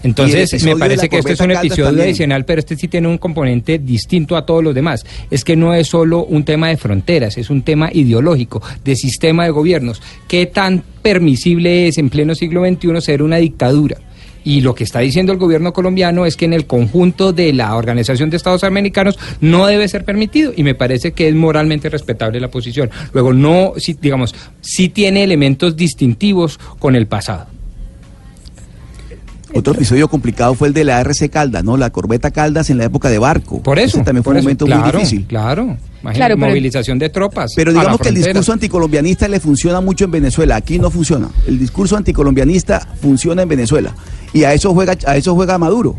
Entonces, 0.02 0.62
me 0.64 0.76
parece 0.76 1.08
que 1.08 1.18
esto 1.18 1.32
es 1.32 1.40
un 1.40 1.52
episodio 1.52 1.86
también. 1.86 2.08
adicional, 2.08 2.44
pero 2.44 2.60
este 2.60 2.76
sí 2.76 2.88
tiene 2.88 3.08
un 3.08 3.18
componente 3.18 3.78
distinto 3.78 4.36
a 4.36 4.44
todos 4.44 4.62
los 4.62 4.74
demás. 4.74 5.04
Es 5.30 5.44
que 5.44 5.56
no 5.56 5.74
es 5.74 5.88
solo 5.88 6.24
un 6.24 6.44
tema 6.44 6.68
de 6.68 6.76
fronteras, 6.76 7.36
es 7.38 7.50
un 7.50 7.62
tema 7.62 7.90
ideológico, 7.92 8.62
de 8.84 8.96
sistema 8.96 9.44
de 9.44 9.50
gobiernos. 9.50 10.02
¿Qué 10.28 10.46
tan 10.46 10.82
permisible 11.02 11.88
es 11.88 11.98
en 11.98 12.10
pleno 12.10 12.34
siglo 12.34 12.64
XXI 12.64 13.00
ser 13.00 13.22
una 13.22 13.36
dictadura? 13.36 13.98
Y 14.46 14.60
lo 14.60 14.76
que 14.76 14.84
está 14.84 15.00
diciendo 15.00 15.32
el 15.32 15.38
gobierno 15.38 15.72
colombiano 15.72 16.24
es 16.24 16.36
que 16.36 16.44
en 16.44 16.52
el 16.52 16.66
conjunto 16.66 17.32
de 17.32 17.52
la 17.52 17.74
Organización 17.74 18.30
de 18.30 18.36
Estados 18.36 18.62
Americanos 18.62 19.18
no 19.40 19.66
debe 19.66 19.88
ser 19.88 20.04
permitido 20.04 20.52
y 20.56 20.62
me 20.62 20.76
parece 20.76 21.10
que 21.10 21.26
es 21.26 21.34
moralmente 21.34 21.88
respetable 21.88 22.38
la 22.38 22.46
posición. 22.46 22.88
Luego, 23.12 23.32
no, 23.32 23.72
sí, 23.76 23.96
digamos, 24.00 24.36
sí 24.60 24.88
tiene 24.88 25.24
elementos 25.24 25.74
distintivos 25.74 26.60
con 26.78 26.94
el 26.94 27.08
pasado. 27.08 27.48
Otro 29.56 29.72
episodio 29.74 30.08
complicado 30.08 30.54
fue 30.54 30.68
el 30.68 30.74
de 30.74 30.84
la 30.84 31.00
RC 31.00 31.28
Caldas, 31.30 31.64
¿no? 31.64 31.76
La 31.76 31.90
corbeta 31.90 32.30
Caldas 32.30 32.70
en 32.70 32.78
la 32.78 32.84
época 32.84 33.08
de 33.10 33.18
barco. 33.18 33.62
Por 33.62 33.78
eso, 33.78 33.96
Ese 33.98 34.04
también 34.04 34.22
fue 34.24 34.32
un 34.32 34.38
eso. 34.38 34.44
momento 34.44 34.66
claro, 34.66 34.82
muy 34.82 34.92
difícil. 34.92 35.26
Claro, 35.26 35.62
Imagínate, 36.02 36.16
Claro, 36.18 36.34
pero- 36.36 36.48
movilización 36.48 36.98
de 37.00 37.08
tropas. 37.08 37.52
Pero 37.56 37.72
digamos 37.72 37.98
que 38.00 38.08
el 38.10 38.14
discurso 38.14 38.52
anticolombianista 38.52 39.26
le 39.28 39.40
funciona 39.40 39.80
mucho 39.80 40.04
en 40.04 40.10
Venezuela, 40.12 40.54
aquí 40.56 40.78
no 40.78 40.90
funciona. 40.90 41.28
El 41.46 41.58
discurso 41.58 41.96
anticolombianista 41.96 42.86
funciona 43.00 43.42
en 43.42 43.48
Venezuela 43.48 43.92
y 44.32 44.44
a 44.44 44.52
eso 44.52 44.72
juega 44.72 44.96
a 45.06 45.16
eso 45.16 45.34
juega 45.34 45.58
Maduro. 45.58 45.96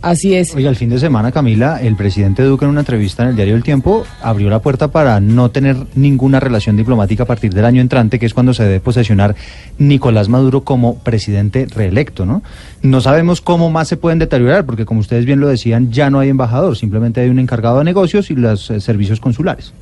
Así 0.00 0.34
es. 0.34 0.54
Oiga, 0.54 0.70
el 0.70 0.76
fin 0.76 0.90
de 0.90 0.98
semana, 1.00 1.32
Camila, 1.32 1.82
el 1.82 1.96
presidente 1.96 2.44
Duque 2.44 2.64
en 2.64 2.70
una 2.70 2.80
entrevista 2.80 3.24
en 3.24 3.30
el 3.30 3.36
diario 3.36 3.56
El 3.56 3.64
Tiempo 3.64 4.04
abrió 4.22 4.48
la 4.48 4.60
puerta 4.60 4.88
para 4.88 5.18
no 5.18 5.50
tener 5.50 5.76
ninguna 5.96 6.38
relación 6.38 6.76
diplomática 6.76 7.24
a 7.24 7.26
partir 7.26 7.52
del 7.52 7.64
año 7.64 7.80
entrante, 7.80 8.20
que 8.20 8.26
es 8.26 8.32
cuando 8.32 8.54
se 8.54 8.62
debe 8.62 8.78
posesionar 8.78 9.34
Nicolás 9.78 10.28
Maduro 10.28 10.62
como 10.62 10.98
presidente 10.98 11.66
reelecto, 11.66 12.26
¿no? 12.26 12.42
No 12.80 13.00
sabemos 13.00 13.40
cómo 13.40 13.70
más 13.70 13.88
se 13.88 13.96
pueden 13.96 14.20
deteriorar, 14.20 14.64
porque 14.64 14.84
como 14.84 15.00
ustedes 15.00 15.24
bien 15.24 15.40
lo 15.40 15.48
decían, 15.48 15.90
ya 15.90 16.10
no 16.10 16.20
hay 16.20 16.28
embajador, 16.28 16.76
simplemente 16.76 17.20
hay 17.20 17.28
un 17.28 17.40
encargado 17.40 17.78
de 17.78 17.84
negocios 17.84 18.30
y 18.30 18.36
los 18.36 18.70
eh, 18.70 18.80
servicios 18.80 19.18
consulares. 19.18 19.72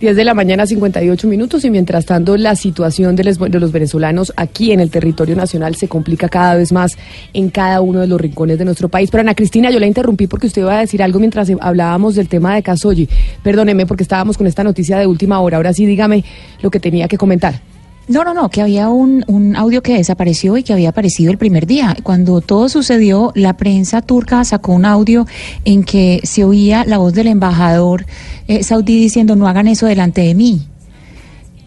10 0.00 0.16
de 0.16 0.24
la 0.24 0.32
mañana, 0.32 0.66
58 0.66 1.28
minutos, 1.28 1.62
y 1.66 1.70
mientras 1.70 2.06
tanto 2.06 2.38
la 2.38 2.56
situación 2.56 3.16
de 3.16 3.24
los, 3.24 3.38
venezolanos 3.70 4.32
aquí 4.34 4.72
en 4.72 4.80
el 4.80 4.90
territorio 4.90 5.36
nacional 5.36 5.74
se 5.74 5.88
complica 5.88 6.30
cada 6.30 6.54
vez 6.54 6.72
más 6.72 6.96
en 7.34 7.50
cada 7.50 7.82
uno 7.82 8.00
de 8.00 8.06
los 8.06 8.18
rincones 8.18 8.58
de 8.58 8.64
nuestro 8.64 8.88
país. 8.88 9.10
Pero 9.10 9.20
Ana 9.20 9.34
Cristina, 9.34 9.70
yo 9.70 9.78
la 9.78 9.86
interrumpí 9.86 10.26
porque 10.26 10.46
usted 10.46 10.62
iba 10.62 10.74
a 10.74 10.80
decir 10.80 11.02
algo 11.02 11.18
mientras 11.18 11.50
hablábamos 11.60 12.14
del 12.14 12.28
tema 12.28 12.54
de 12.54 12.62
Casoyi. 12.62 13.10
Perdóneme 13.42 13.84
porque 13.84 14.02
estábamos 14.02 14.38
con 14.38 14.46
esta 14.46 14.64
noticia 14.64 14.96
de 14.96 15.06
última 15.06 15.38
hora. 15.40 15.58
Ahora 15.58 15.74
sí, 15.74 15.84
dígame 15.84 16.24
lo 16.62 16.70
que 16.70 16.80
tenía 16.80 17.06
que 17.06 17.18
comentar. 17.18 17.69
No, 18.10 18.24
no, 18.24 18.34
no, 18.34 18.48
que 18.50 18.60
había 18.60 18.88
un, 18.88 19.24
un 19.28 19.54
audio 19.54 19.84
que 19.84 19.94
desapareció 19.94 20.56
y 20.56 20.64
que 20.64 20.72
había 20.72 20.88
aparecido 20.88 21.30
el 21.30 21.38
primer 21.38 21.64
día. 21.64 21.96
Cuando 22.02 22.40
todo 22.40 22.68
sucedió, 22.68 23.30
la 23.36 23.56
prensa 23.56 24.02
turca 24.02 24.42
sacó 24.42 24.72
un 24.72 24.84
audio 24.84 25.28
en 25.64 25.84
que 25.84 26.20
se 26.24 26.42
oía 26.42 26.84
la 26.84 26.98
voz 26.98 27.14
del 27.14 27.28
embajador 27.28 28.06
eh, 28.48 28.64
saudí 28.64 29.00
diciendo 29.00 29.36
no 29.36 29.46
hagan 29.46 29.68
eso 29.68 29.86
delante 29.86 30.22
de 30.22 30.34
mí. 30.34 30.66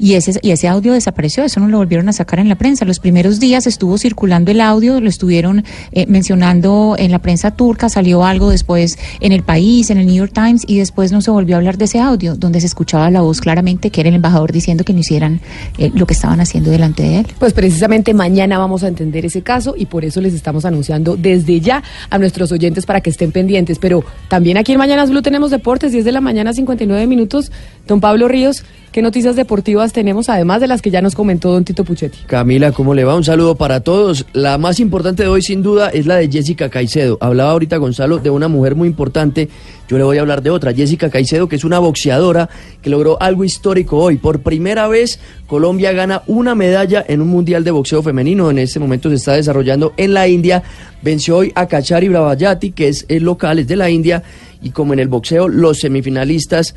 Y 0.04 0.16
ese, 0.16 0.38
y 0.42 0.52
ese 0.52 0.68
audio 0.68 0.92
desapareció, 0.92 1.46
eso 1.46 1.62
no 1.62 1.70
lo 1.70 1.78
volvieron 1.78 2.10
a 2.10 2.12
sacar 2.12 2.40
en 2.40 2.50
la 2.50 2.56
prensa. 2.56 2.84
Los 2.84 3.00
primeros 3.00 3.40
días 3.40 3.68
estuvo 3.68 3.98
circulando 3.98 4.52
el 4.52 4.60
audio, 4.60 5.00
lo 5.00 5.08
estuvieron 5.08 5.64
eh, 5.94 6.08
mencionando 6.08 6.98
en 7.00 7.10
la 7.10 7.20
prensa 7.20 7.52
turca, 7.52 7.88
salió 7.88 8.26
algo 8.26 8.50
después 8.50 9.00
en 9.22 9.32
el 9.32 9.44
país, 9.44 9.92
en 9.92 10.00
el 10.00 10.08
New 10.08 10.16
York 10.16 10.34
Times, 10.34 10.66
y 10.68 10.78
después 10.78 11.14
no 11.14 11.22
se 11.22 11.32
volvió 11.32 11.56
a 11.56 11.60
hablar 11.60 11.78
de 11.78 11.86
ese 11.86 12.02
audio, 12.02 12.36
donde 12.36 12.60
se 12.60 12.66
escuchaba 12.66 13.10
la 13.12 13.22
voz 13.22 13.40
claramente 13.40 13.92
que 13.92 14.02
era 14.02 14.10
el 14.10 14.16
embajador 14.16 14.52
diciendo 14.52 14.84
que 14.84 14.92
no 14.92 15.00
hicieran 15.00 15.40
eh, 15.78 15.90
lo 15.96 16.06
que 16.06 16.16
estaban 16.16 16.42
haciendo 16.42 16.70
delante 16.70 17.04
de 17.04 17.20
él. 17.20 17.28
Pues 17.40 17.54
precisamente 17.54 18.14
mañana 18.14 18.58
vamos 18.58 18.84
a 18.84 18.90
entender 18.90 19.26
ese 19.26 19.42
caso 19.42 19.74
y 19.78 19.86
por 19.86 20.04
eso 20.04 20.20
les 20.20 20.34
estamos 20.34 20.66
anunciando 20.66 21.16
desde 21.16 21.62
ya 21.62 21.82
a 22.10 22.18
nuestros 22.18 22.52
oyentes 22.52 22.86
para 22.86 23.00
que 23.00 23.10
estén 23.10 23.32
pendientes. 23.32 23.80
Pero 23.80 24.04
también 24.28 24.58
aquí 24.58 24.74
en 24.74 24.80
Mañanas 24.80 25.12
Blue 25.12 25.22
tenemos 25.22 25.50
deportes, 25.50 25.94
10 25.94 26.04
de 26.04 26.12
la 26.12 26.20
mañana, 26.20 26.52
59 26.52 27.08
minutos. 27.08 27.54
Don 27.88 28.02
Pablo 28.02 28.28
Ríos, 28.28 28.66
¿qué 28.94 29.02
noticias 29.02 29.36
deportivas 29.36 29.92
tenemos 29.92 30.30
además 30.30 30.62
de 30.62 30.68
las 30.68 30.84
que 30.84 30.92
ya 30.92 31.02
nos 31.02 31.16
comentó 31.16 31.52
don 31.52 31.66
Tito 31.66 31.84
Puchetti? 31.84 32.20
Camila, 32.28 32.72
¿cómo 32.72 32.94
le 32.94 33.04
va? 33.04 33.16
Un 33.16 33.24
saludo 33.24 33.56
para 33.56 33.80
todos. 33.80 34.28
La 34.34 34.60
más 34.60 34.80
importante 34.80 35.24
de 35.24 35.30
hoy, 35.30 35.42
sin 35.42 35.64
duda, 35.64 35.90
es 35.90 36.06
la 36.06 36.18
de 36.18 36.30
Jessica 36.32 36.70
Caicedo. 36.70 37.18
Hablaba 37.20 37.52
ahorita 37.52 37.78
Gonzalo 37.78 38.20
de 38.20 38.30
una 38.30 38.48
mujer 38.48 38.76
muy 38.76 38.88
importante. 38.88 39.50
Yo 39.90 39.98
le 39.98 40.04
voy 40.04 40.20
a 40.20 40.22
hablar 40.22 40.44
de 40.44 40.52
otra, 40.52 40.74
Jessica 40.74 41.10
Caicedo, 41.10 41.50
que 41.50 41.56
es 41.56 41.64
una 41.64 41.80
boxeadora 41.80 42.50
que 42.84 42.92
logró 42.92 43.20
algo 43.20 43.44
histórico 43.44 43.98
hoy. 43.98 44.18
Por 44.18 44.42
primera 44.42 44.88
vez, 44.88 45.20
Colombia 45.48 45.92
gana 45.92 46.22
una 46.28 46.54
medalla 46.54 47.04
en 47.08 47.20
un 47.20 47.30
mundial 47.30 47.64
de 47.64 47.72
boxeo 47.72 48.04
femenino. 48.04 48.52
En 48.52 48.60
este 48.60 48.80
momento 48.80 49.10
se 49.10 49.16
está 49.16 49.34
desarrollando 49.34 49.94
en 49.98 50.14
la 50.14 50.28
India. 50.28 50.62
Venció 51.02 51.38
hoy 51.38 51.52
a 51.56 51.68
Kachari 51.68 52.10
Bravayati, 52.10 52.72
que 52.72 52.90
es 52.90 53.06
el 53.10 53.24
local, 53.24 53.58
es 53.58 53.68
de 53.68 53.76
la 53.76 53.90
India. 53.90 54.22
Y 54.62 54.70
como 54.70 54.94
en 54.94 55.00
el 55.00 55.08
boxeo, 55.08 55.50
los 55.50 55.80
semifinalistas 55.80 56.76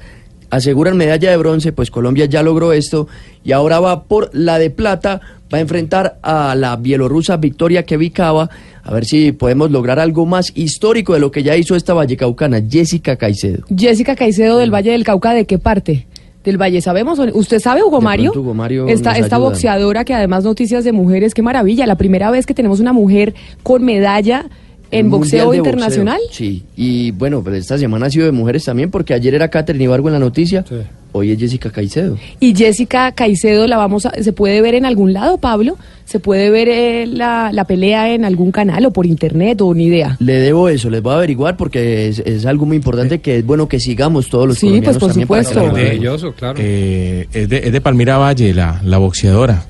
aseguran 0.51 0.97
medalla 0.97 1.31
de 1.31 1.37
bronce, 1.37 1.73
pues 1.73 1.91
Colombia 1.91 2.27
ya 2.27 2.43
logró 2.43 2.73
esto 2.73 3.09
y 3.45 3.53
ahora 3.53 3.81
va 3.81 4.05
por 4.05 4.31
la 4.33 4.59
de 4.59 4.71
plata, 4.71 5.21
va 5.53 5.59
a 5.59 5.61
enfrentar 5.61 6.19
a 6.23 6.55
la 6.55 6.77
bielorrusa 6.77 7.37
Victoria 7.37 7.85
Kevikava, 7.85 8.51
a 8.83 8.93
ver 8.93 9.05
si 9.05 9.33
podemos 9.33 9.71
lograr 9.71 9.99
algo 9.99 10.27
más 10.27 10.53
histórico 10.55 11.15
de 11.15 11.21
lo 11.21 11.31
que 11.31 11.43
ya 11.43 11.57
hizo 11.57 11.77
esta 11.77 11.95
vallecaucana, 11.95 12.61
Jessica 12.69 13.17
Caicedo. 13.17 13.65
Jessica 13.77 14.15
Caicedo 14.15 14.59
del 14.59 14.73
Valle 14.73 14.93
del 14.93 15.05
Cauca, 15.05 15.33
¿de 15.33 15.45
qué 15.45 15.59
parte? 15.59 16.07
Del 16.45 16.61
Valle, 16.61 16.81
¿sabemos? 16.81 17.19
¿Usted 17.19 17.59
sabe, 17.59 17.83
Hugo 17.83 18.01
Mario? 18.01 18.31
pronto 18.31 18.41
Hugo 18.41 18.55
Mario 18.55 18.87
esta 18.87 19.19
esta 19.19 19.39
boxeadora 19.39 20.05
que 20.05 20.15
además 20.15 20.45
noticias 20.45 20.85
de 20.85 20.93
mujeres, 20.93 21.35
qué 21.35 21.43
maravilla. 21.43 21.87
La 21.87 21.97
primera 21.97 22.31
vez 22.31 22.47
que 22.47 22.55
tenemos 22.55 22.79
una 22.79 22.93
mujer 22.93 23.35
con 23.65 23.85
medalla 23.85 24.47
¿En 24.91 25.11
boxeo 25.11 25.51
de 25.51 25.59
internacional? 25.59 26.21
Sí, 26.31 26.63
y 26.77 27.11
bueno, 27.11 27.43
pero 27.43 27.57
esta 27.57 27.77
semana 27.79 28.07
ha 28.07 28.11
sido 28.11 28.27
de 28.27 28.33
mujeres 28.33 28.65
también, 28.65 28.91
porque 28.91 29.15
ayer 29.15 29.35
era 29.35 29.49
Catherine 29.49 29.85
Ibargo 29.85 30.09
en 30.09 30.15
la 30.15 30.21
noticia, 30.21 30.65
hoy 31.13 31.33
es 31.33 31.39
Jessica 31.39 31.71
Caicedo. 31.71 32.17
Y 32.41 32.55
Jessica 32.55 33.11
Caicedo 33.13 33.67
la 33.67 33.77
vamos 33.79 34.07
a, 34.07 34.11
se 34.23 34.33
puede 34.33 34.61
ver 34.61 34.75
en 34.75 34.85
algún 34.85 35.13
lado, 35.13 35.39
Pablo. 35.39 35.77
Se 36.05 36.21
puede 36.21 36.51
ver 36.51 36.69
eh, 36.69 37.07
la, 37.07 37.51
la 37.53 37.65
pelea 37.65 38.15
en 38.15 38.25
algún 38.25 38.53
canal 38.53 38.87
o 38.87 38.93
por 38.93 39.07
internet 39.07 39.61
o 39.61 39.75
ni 39.75 39.87
idea. 39.87 40.17
Le 40.21 40.35
debo 40.35 40.69
eso, 40.69 40.89
les 40.89 41.03
voy 41.03 41.15
a 41.15 41.17
averiguar 41.17 41.57
porque 41.57 42.07
es, 42.09 42.21
es 42.21 42.47
algo 42.47 42.65
muy 42.65 42.77
importante 42.77 43.19
que 43.19 43.39
es 43.39 43.45
bueno 43.47 43.67
que 43.69 43.81
sigamos 43.81 44.29
todos 44.29 44.47
los 44.47 44.59
Sí, 44.59 44.67
colombianos 44.69 44.99
pues, 44.99 45.01
por 45.01 45.09
también 45.11 45.29
para 45.29 45.41
que 45.43 45.49
supuesto. 45.49 45.73
Maravilloso, 45.73 46.33
claro. 46.35 46.59
Eh, 46.63 47.27
es, 47.33 47.49
de, 47.49 47.57
es 47.59 47.73
de 47.73 47.81
Palmira 47.81 48.19
Valle, 48.19 48.55
la, 48.55 48.81
la 48.85 48.99
boxeadora. 48.99 49.65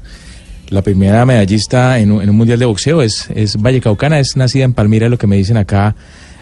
La 0.68 0.82
primera 0.82 1.24
medallista 1.24 1.98
en 1.98 2.10
un, 2.10 2.28
mundial 2.36 2.58
de 2.58 2.66
boxeo 2.66 3.02
es, 3.02 3.28
es 3.34 3.56
Vallecaucana, 3.56 4.18
es 4.18 4.36
nacida 4.36 4.64
en 4.64 4.72
Palmira, 4.72 5.08
lo 5.08 5.18
que 5.18 5.26
me 5.26 5.36
dicen 5.36 5.56
acá 5.56 5.94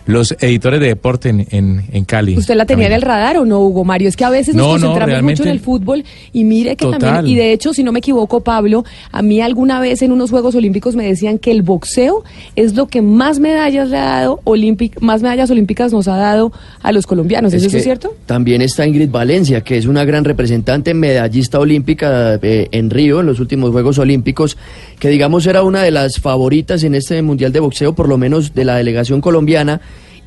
los 0.07 0.37
editores 0.41 0.81
de 0.81 0.89
deporte 0.89 1.29
en, 1.31 1.47
en, 1.51 1.85
en 1.93 2.05
Cali. 2.05 2.37
¿Usted 2.37 2.55
la 2.57 2.67
tenía 2.67 2.87
en 2.87 2.93
el 2.93 3.03
radar 3.03 3.39
o 3.39 3.45
no, 3.45 3.61
Hugo 3.61 3.85
Mario? 3.85 4.09
Es 4.09 4.17
que 4.17 4.25
a 4.25 4.31
veces 4.31 4.55
nos 4.55 4.67
No, 4.67 4.73
concentramos 4.89 5.23
mucho 5.23 5.43
en 5.45 5.49
el 5.49 5.61
fútbol 5.61 6.05
y 6.33 6.45
mire 6.45 6.77
que 6.77 6.85
Total. 6.85 7.01
también, 7.01 7.27
y 7.27 7.37
de 7.39 7.53
hecho, 7.53 7.73
si 7.73 7.83
no 7.83 7.93
me 7.93 8.01
equivoco, 8.01 8.41
Pablo, 8.41 8.85
a 9.13 9.23
mí 9.23 9.41
alguna 9.41 9.81
vez 9.81 10.03
en 10.03 10.13
unos 10.13 10.31
Juegos 10.31 10.55
Olímpicos 10.55 10.95
me 10.97 11.07
decían 11.07 11.39
que 11.39 11.51
el 11.51 11.63
boxeo 11.63 12.23
es 12.57 12.75
lo 12.75 12.87
que 12.87 13.01
más 13.03 13.39
medallas 13.39 13.89
le 13.89 13.97
ha 13.99 14.05
dado, 14.05 14.41
olímpic, 14.45 15.01
más 15.01 15.23
medallas 15.23 15.51
olímpicas 15.51 15.93
nos 15.93 16.07
ha 16.09 16.17
dado 16.17 16.53
a 16.83 16.93
los 16.93 17.07
colombianos. 17.07 17.53
¿Es, 17.55 17.63
Es 17.63 17.69
eso 17.69 17.77
que 17.79 17.83
cierto? 17.83 18.15
También 18.27 18.61
está 18.63 18.87
Ingrid 18.87 19.11
Valencia, 19.11 19.63
que 19.63 19.77
es 19.77 19.87
una 19.87 20.05
gran 20.05 20.25
representante 20.25 20.93
medallista 20.95 21.59
olímpica 21.59 22.39
eh, 22.43 22.69
en 22.73 22.91
Río, 22.91 23.21
en 23.21 23.27
los 23.27 23.41
últimos 23.41 23.71
Juegos 23.71 23.99
Olímpicos, 23.99 24.57
que 24.99 25.09
digamos 25.09 25.47
era 25.47 25.63
una 25.63 25.83
de 25.83 25.91
las 25.91 26.21
favoritas 26.21 26.83
en 26.85 26.95
este 26.95 27.23
Mundial 27.23 27.53
de 27.53 27.61
Boxeo, 27.61 27.95
por 27.95 28.09
lo 28.09 28.19
menos 28.19 28.55
de 28.55 28.65
la 28.65 28.77
delegación 28.77 29.21
colombiana. 29.21 29.81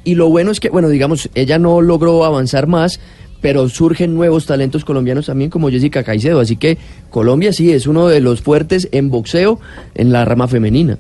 Y 0.08 0.16
lo 0.16 0.30
bueno 0.30 0.52
es 0.52 0.62
que, 0.62 0.70
bueno, 0.70 0.88
digamos, 0.88 1.30
ella 1.36 1.60
no 1.60 1.82
logró 1.82 2.24
avanzar 2.24 2.66
más, 2.66 3.02
pero 3.42 3.68
surgen 3.68 4.16
nuevos 4.16 4.46
talentos 4.46 4.86
colombianos 4.86 5.26
también 5.26 5.50
como 5.50 5.70
Jessica 5.70 6.02
Caicedo. 6.02 6.40
Así 6.40 6.56
que 6.56 6.78
Colombia 7.10 7.52
sí 7.52 7.74
es 7.74 7.88
uno 7.88 8.08
de 8.08 8.22
los 8.22 8.42
fuertes 8.42 8.88
en 8.94 9.10
boxeo 9.10 9.60
en 9.96 10.14
la 10.14 10.24
rama 10.24 10.48
femenina. 10.48 10.98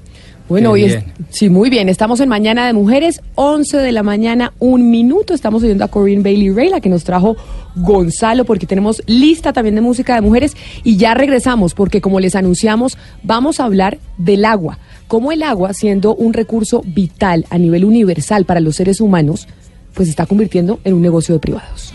Bueno, 0.49 0.71
hoy 0.71 0.83
es, 0.83 0.99
sí, 1.29 1.49
muy 1.49 1.69
bien. 1.69 1.87
Estamos 1.87 2.19
en 2.19 2.27
Mañana 2.27 2.67
de 2.67 2.73
Mujeres, 2.73 3.21
11 3.35 3.77
de 3.77 3.93
la 3.93 4.03
mañana, 4.03 4.51
un 4.59 4.91
minuto. 4.91 5.33
Estamos 5.33 5.63
oyendo 5.63 5.85
a 5.85 5.87
Corinne 5.87 6.21
Bailey 6.21 6.49
Ray, 6.49 6.69
la 6.69 6.81
que 6.81 6.89
nos 6.89 7.05
trajo 7.05 7.37
Gonzalo, 7.75 8.43
porque 8.43 8.67
tenemos 8.67 9.01
lista 9.07 9.53
también 9.53 9.75
de 9.75 9.81
música 9.81 10.15
de 10.15 10.21
mujeres. 10.21 10.57
Y 10.83 10.97
ya 10.97 11.13
regresamos, 11.13 11.73
porque 11.73 12.01
como 12.01 12.19
les 12.19 12.35
anunciamos, 12.35 12.97
vamos 13.23 13.61
a 13.61 13.63
hablar 13.63 13.99
del 14.17 14.43
agua. 14.43 14.79
Cómo 15.07 15.31
el 15.31 15.41
agua, 15.41 15.73
siendo 15.73 16.15
un 16.15 16.33
recurso 16.33 16.81
vital 16.85 17.45
a 17.49 17.57
nivel 17.57 17.85
universal 17.85 18.43
para 18.43 18.59
los 18.59 18.75
seres 18.75 18.99
humanos, 18.99 19.47
pues 19.93 20.07
se 20.07 20.11
está 20.11 20.25
convirtiendo 20.25 20.79
en 20.83 20.95
un 20.95 21.01
negocio 21.01 21.33
de 21.33 21.39
privados. 21.39 21.93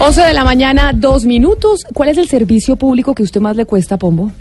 Once 0.00 0.20
de 0.22 0.32
la 0.32 0.44
mañana, 0.44 0.92
dos 0.94 1.24
minutos. 1.26 1.84
¿Cuál 1.92 2.08
es 2.08 2.18
el 2.18 2.26
servicio 2.28 2.76
público 2.76 3.14
que 3.14 3.22
usted 3.22 3.40
más 3.40 3.54
le 3.56 3.66
cuesta, 3.66 3.98
Pombo? 3.98 4.32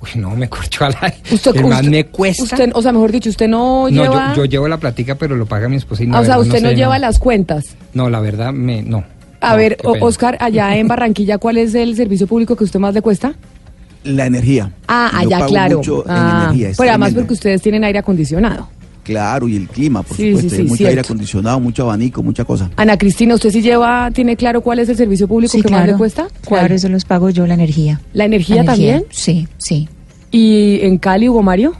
Uy, 0.00 0.10
no, 0.20 0.36
me 0.36 0.48
corcho 0.48 0.84
al 0.84 0.94
aire. 1.00 1.16
Usted, 1.32 1.56
El 1.56 1.66
más 1.66 1.78
usted- 1.80 1.90
me 1.90 2.06
cuesta. 2.06 2.42
usted- 2.44 2.70
o 2.74 2.82
sea, 2.82 2.92
mejor 2.92 3.10
dicho, 3.10 3.30
usted 3.30 3.48
no, 3.48 3.88
no, 3.90 4.02
lleva... 4.02 4.28
yo, 4.34 4.44
yo 4.44 4.44
llevo 4.44 4.68
la 4.68 4.76
platica, 4.78 5.14
pero 5.16 5.34
lo 5.34 5.46
paga 5.46 5.68
mi 5.68 5.76
esposa 5.76 6.04
y 6.04 6.06
no. 6.06 6.16
Ah, 6.16 6.20
o 6.20 6.24
sea, 6.24 6.38
usted 6.38 6.62
no, 6.62 6.68
sé, 6.68 6.76
lleva 6.76 6.98
las 6.98 7.18
cuentas. 7.18 7.64
No, 7.94 8.08
la 8.10 8.20
verdad, 8.20 8.52
me, 8.52 8.82
no. 8.82 9.02
A 9.40 9.52
No, 9.52 9.56
ver. 9.56 9.78
Oscar, 10.00 10.36
allá 10.40 10.76
en 10.76 10.86
Barranquilla, 10.88 11.38
¿cuál 11.38 11.56
es 11.58 11.74
el 11.74 11.96
servicio 11.96 12.26
público 12.26 12.54
que 12.54 12.64
usted 12.64 12.78
más 12.78 12.92
le 12.94 13.00
cuesta? 13.02 13.32
La 14.04 14.26
energía. 14.26 14.70
Ah, 14.86 15.10
allá, 15.14 15.46
claro. 15.46 15.78
mucho 15.78 16.04
en 16.04 16.10
Ah, 16.12 16.42
energía, 16.44 16.68
es 16.70 16.76
pero 16.76 16.90
además 16.90 17.08
tremendo. 17.08 17.20
porque 17.26 17.34
ustedes 17.34 17.62
tienen 17.62 17.82
aire 17.82 17.98
acondicionado. 17.98 18.68
Claro, 19.08 19.48
y 19.48 19.56
el 19.56 19.68
clima, 19.68 20.02
por 20.02 20.16
Sí, 20.16 20.28
supuesto. 20.32 20.54
sí, 20.56 20.62
mucho 20.62 20.76
cierto. 20.76 20.88
aire 20.90 21.00
acondicionado, 21.00 21.60
mucho 21.60 21.82
abanico, 21.84 22.22
mucha 22.22 22.44
cosa. 22.44 22.70
Ana 22.76 22.96
Cristina, 22.98 23.34
¿usted 23.34 23.50
sí 23.50 23.62
lleva, 23.62 24.10
tiene 24.12 24.36
claro 24.36 24.60
cuál 24.60 24.78
es 24.80 24.88
el 24.90 24.96
servicio 24.96 25.26
público 25.26 25.52
Sí, 25.56 25.62
que 25.62 25.70
más 25.70 25.86
le 25.86 25.94
cuesta? 25.94 26.28
Claro, 26.46 26.74
eso 26.74 26.88
los 26.90 27.04
pago 27.06 27.30
yo, 27.30 27.46
la 27.46 27.54
energía. 27.54 28.00
¿La 28.12 28.26
energía 28.26 28.64
también? 28.64 29.04
Sí, 29.10 29.48
sí. 29.56 29.88
¿Y 30.30 30.80
en 30.82 30.98
Cali, 30.98 31.28
Hugo 31.28 31.42
Mario? 31.42 31.74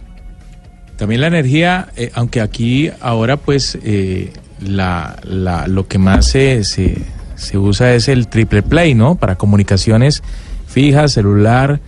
También 0.96 1.20
la 1.20 1.26
energía, 1.26 1.88
eh, 1.96 2.10
aunque 2.14 2.40
aquí 2.40 2.90
ahora 3.00 3.36
pues 3.36 3.78
eh, 3.84 4.32
la, 4.60 5.16
la- 5.22 5.68
lo 5.68 5.86
que 5.86 5.98
más 5.98 6.26
se, 6.26 6.64
se, 6.64 6.96
se 7.36 7.58
usa 7.58 7.94
es 7.94 8.08
el 8.08 8.26
triple 8.28 8.62
play, 8.62 8.94
¿no? 8.94 9.14
Para 9.16 9.36
comunicaciones 9.36 10.22
fijas, 10.66 11.12
celular, 11.12 11.80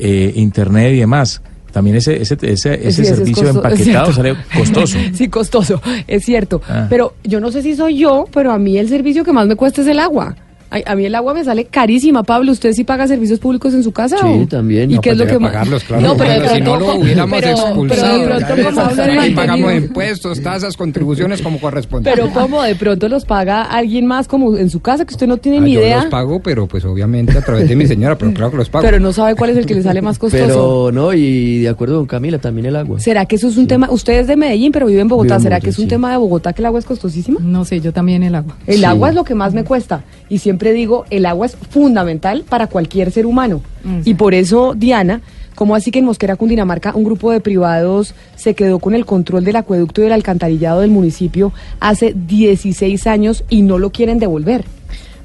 eh, 0.00 0.32
internet 0.36 0.92
y 0.94 0.98
demás. 0.98 1.40
También 1.72 1.96
ese, 1.96 2.20
ese, 2.22 2.36
ese, 2.42 2.74
ese 2.88 2.90
Sí, 2.92 3.04
servicio 3.04 3.44
costo- 3.44 3.58
empaquetado 3.58 4.12
sale 4.12 4.34
costoso. 4.56 4.98
sí, 5.12 5.28
costoso, 5.28 5.80
es 6.06 6.24
cierto. 6.24 6.60
Ah. 6.68 6.86
Pero 6.88 7.14
yo 7.24 7.40
no 7.40 7.50
sé 7.52 7.62
si 7.62 7.76
soy 7.76 7.98
yo, 7.98 8.24
pero 8.32 8.52
a 8.52 8.58
mí 8.58 8.78
el 8.78 8.88
servicio 8.88 9.22
que 9.24 9.32
más 9.32 9.46
me 9.46 9.54
cuesta 9.56 9.82
es 9.82 9.86
el 9.88 10.00
agua. 10.00 10.34
Ay, 10.70 10.82
A, 10.86 10.94
mí 10.94 11.06
el 11.06 11.14
agua 11.14 11.32
me 11.34 11.42
sale 11.44 11.64
carísima, 11.64 12.22
Pablo. 12.22 12.52
¿Usted 12.52 12.72
sí 12.72 12.84
paga 12.84 13.06
servicios 13.08 13.38
públicos 13.38 13.72
en 13.74 13.82
su 13.82 13.92
casa? 13.92 14.16
Sí, 14.18 14.26
o? 14.26 14.46
también. 14.46 14.90
¿Y 14.90 14.94
No, 14.96 15.00
qué 15.00 15.10
es 15.10 15.16
pues 15.16 15.18
lo 15.18 15.24
debe 15.24 15.36
que 15.38 15.42
más- 15.42 15.52
pagarlos, 15.52 15.84
claro. 15.84 16.02
No, 16.02 16.16
pero 16.16 16.48
si 16.48 16.60
no 16.60 16.76
lo 16.78 16.94
hubiéramos 16.96 17.40
pero- 17.40 17.50
expulsado. 17.52 18.18
Pero 18.20 18.38
de 18.38 18.44
pronto, 18.44 18.80
como 18.96 19.20
aquí 19.20 19.30
pagamos 19.30 19.74
impuestos, 19.74 20.40
tasas, 20.42 20.76
contribuciones 20.76 21.40
como 21.42 21.58
corresponde. 21.60 22.10
Pero 22.10 22.28
como 22.30 22.62
de 22.62 22.74
pronto 22.74 23.08
los 23.08 23.24
paga 23.24 23.62
alguien 23.62 24.06
más 24.06 24.28
como 24.28 24.56
en 24.56 24.68
su 24.70 24.80
casa 24.80 25.04
que 25.04 25.14
usted 25.14 25.26
no 25.26 25.38
tiene 25.38 25.58
Ah, 25.58 25.60
ni 25.60 25.72
yo 25.72 25.80
idea, 25.80 25.96
los 25.96 26.06
pago, 26.06 26.40
pero 26.42 26.66
pues 26.66 26.84
obviamente 26.84 27.36
a 27.38 27.42
través 27.42 27.68
de 27.68 27.74
mi 27.76 27.86
señora, 27.86 28.18
pero 28.18 28.32
claro 28.34 28.50
que 28.50 28.56
los 28.58 28.68
pago. 28.68 28.82
pero 28.84 29.00
no 29.00 29.12
sabe 29.12 29.34
cuál 29.36 29.50
es 29.50 29.56
el 29.56 29.66
que 29.66 29.74
le 29.74 29.82
sale 29.82 30.02
más 30.02 30.18
costoso. 30.18 30.44
Pero 30.44 30.90
no, 30.92 31.12
y 31.14 31.60
de 31.60 31.68
acuerdo 31.68 31.96
con 31.98 32.06
Camila, 32.06 32.38
también 32.38 32.66
el 32.66 32.76
agua. 32.76 33.00
¿Será 33.00 33.24
que 33.26 33.36
eso 33.36 33.48
es 33.48 33.56
un 33.56 33.66
tema? 33.66 33.88
Usted 33.90 34.20
es 34.20 34.26
de 34.26 34.36
Medellín, 34.36 34.72
pero 34.72 34.86
vive 34.86 35.00
en 35.00 35.08
Bogotá. 35.08 35.36
Vivo 35.36 35.42
¿Será 35.44 35.60
que 35.60 35.70
es 35.70 35.78
un 35.78 35.84
sí. 35.84 35.88
tema 35.88 36.10
de 36.10 36.18
Bogotá 36.18 36.52
que 36.52 36.60
el 36.62 36.66
agua 36.66 36.78
es 36.80 36.84
costosísima? 36.84 37.40
No 37.42 37.64
sé, 37.64 37.80
yo 37.80 37.92
también 37.92 38.22
el 38.22 38.34
agua. 38.34 38.56
El 38.66 38.78
Sí. 38.78 38.84
agua 38.84 39.08
es 39.08 39.14
lo 39.14 39.24
que 39.24 39.34
más 39.34 39.54
me 39.54 39.64
cuesta. 39.64 40.04
Y 40.28 40.38
siempre 40.38 40.57
digo, 40.72 41.04
el 41.10 41.26
agua 41.26 41.46
es 41.46 41.56
fundamental 41.70 42.44
para 42.48 42.66
cualquier 42.66 43.10
ser 43.10 43.26
humano. 43.26 43.62
Y 44.04 44.14
por 44.14 44.34
eso, 44.34 44.74
Diana, 44.74 45.22
¿cómo 45.54 45.74
así 45.74 45.90
que 45.90 46.00
en 46.00 46.04
Mosquera, 46.04 46.36
Cundinamarca, 46.36 46.92
un 46.94 47.04
grupo 47.04 47.30
de 47.30 47.40
privados 47.40 48.14
se 48.36 48.54
quedó 48.54 48.78
con 48.78 48.94
el 48.94 49.06
control 49.06 49.44
del 49.44 49.56
acueducto 49.56 50.00
y 50.00 50.04
del 50.04 50.12
alcantarillado 50.12 50.80
del 50.80 50.90
municipio 50.90 51.52
hace 51.80 52.14
16 52.14 53.06
años 53.06 53.44
y 53.48 53.62
no 53.62 53.78
lo 53.78 53.90
quieren 53.90 54.18
devolver? 54.18 54.64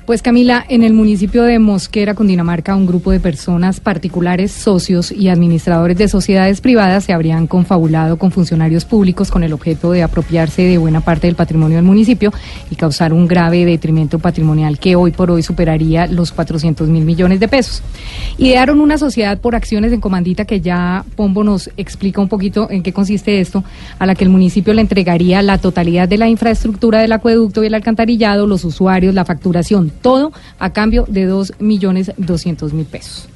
Pues 0.06 0.22
Camila, 0.22 0.66
en 0.68 0.84
el 0.84 0.92
municipio 0.92 1.44
de 1.44 1.60
Mosquera, 1.60 2.13
Cundinamarca, 2.13 2.76
un 2.76 2.86
grupo 2.86 3.12
de 3.12 3.22
personas 3.22 3.80
particulares, 3.80 4.52
socios 4.52 5.13
y 5.13 5.30
administradores 5.30 5.98
de 5.98 6.10
sociedades 6.10 6.60
privadas 6.60 7.06
se 7.06 7.13
habrían 7.13 7.48
confabulado 7.48 8.18
con 8.18 8.30
funcionarios 8.30 8.84
públicos 8.84 9.32
con 9.32 9.44
el 9.44 9.54
objeto 9.54 9.94
de 9.94 10.04
apropiarse 10.04 10.63
de 10.63 10.78
buena 10.78 11.00
parte 11.00 11.28
del 11.28 11.38
patrimonio 11.38 11.78
del 11.78 11.86
municipio 11.86 12.34
y 12.70 12.76
causar 12.76 13.13
un 13.13 13.30
grave 13.30 13.63
detrimento 13.63 14.20
patrimonial 14.20 14.78
que 14.78 14.98
hoy 14.98 15.12
por 15.12 15.32
hoy 15.32 15.42
superaría 15.42 16.06
los 16.06 16.34
400 16.34 16.89
mil 16.89 17.06
millones 17.06 17.39
de 17.39 17.48
pesos. 17.48 17.82
Idearon 18.38 18.82
una 18.82 18.98
sociedad 18.98 19.39
por 19.39 19.56
acciones 19.56 19.94
en 19.94 20.02
comandita 20.02 20.44
que 20.44 20.60
ya 20.60 21.06
Pombo 21.16 21.46
nos 21.46 21.70
explica 21.78 22.20
un 22.20 22.28
poquito 22.28 22.70
en 22.70 22.84
qué 22.84 22.92
consiste 22.92 23.39
esto, 23.39 23.63
a 24.00 24.06
la 24.06 24.16
que 24.16 24.26
el 24.26 24.30
municipio 24.30 24.74
le 24.74 24.82
entregaría 24.82 25.42
la 25.42 25.60
totalidad 25.60 26.10
de 26.10 26.18
la 26.18 26.28
infraestructura 26.28 27.00
del 27.00 27.13
acueducto 27.13 27.63
y 27.63 27.68
el 27.68 27.74
alcantarillado, 27.74 28.48
los 28.48 28.66
usuarios, 28.66 29.13
la 29.13 29.24
facturación, 29.24 29.92
todo 29.93 30.32
a 30.60 30.71
cambio 30.71 31.06
de 31.08 31.25
dos 31.25 31.53
millones 31.60 32.12
doscientos 32.17 32.73
mil 32.73 32.86
pesos. 32.86 33.29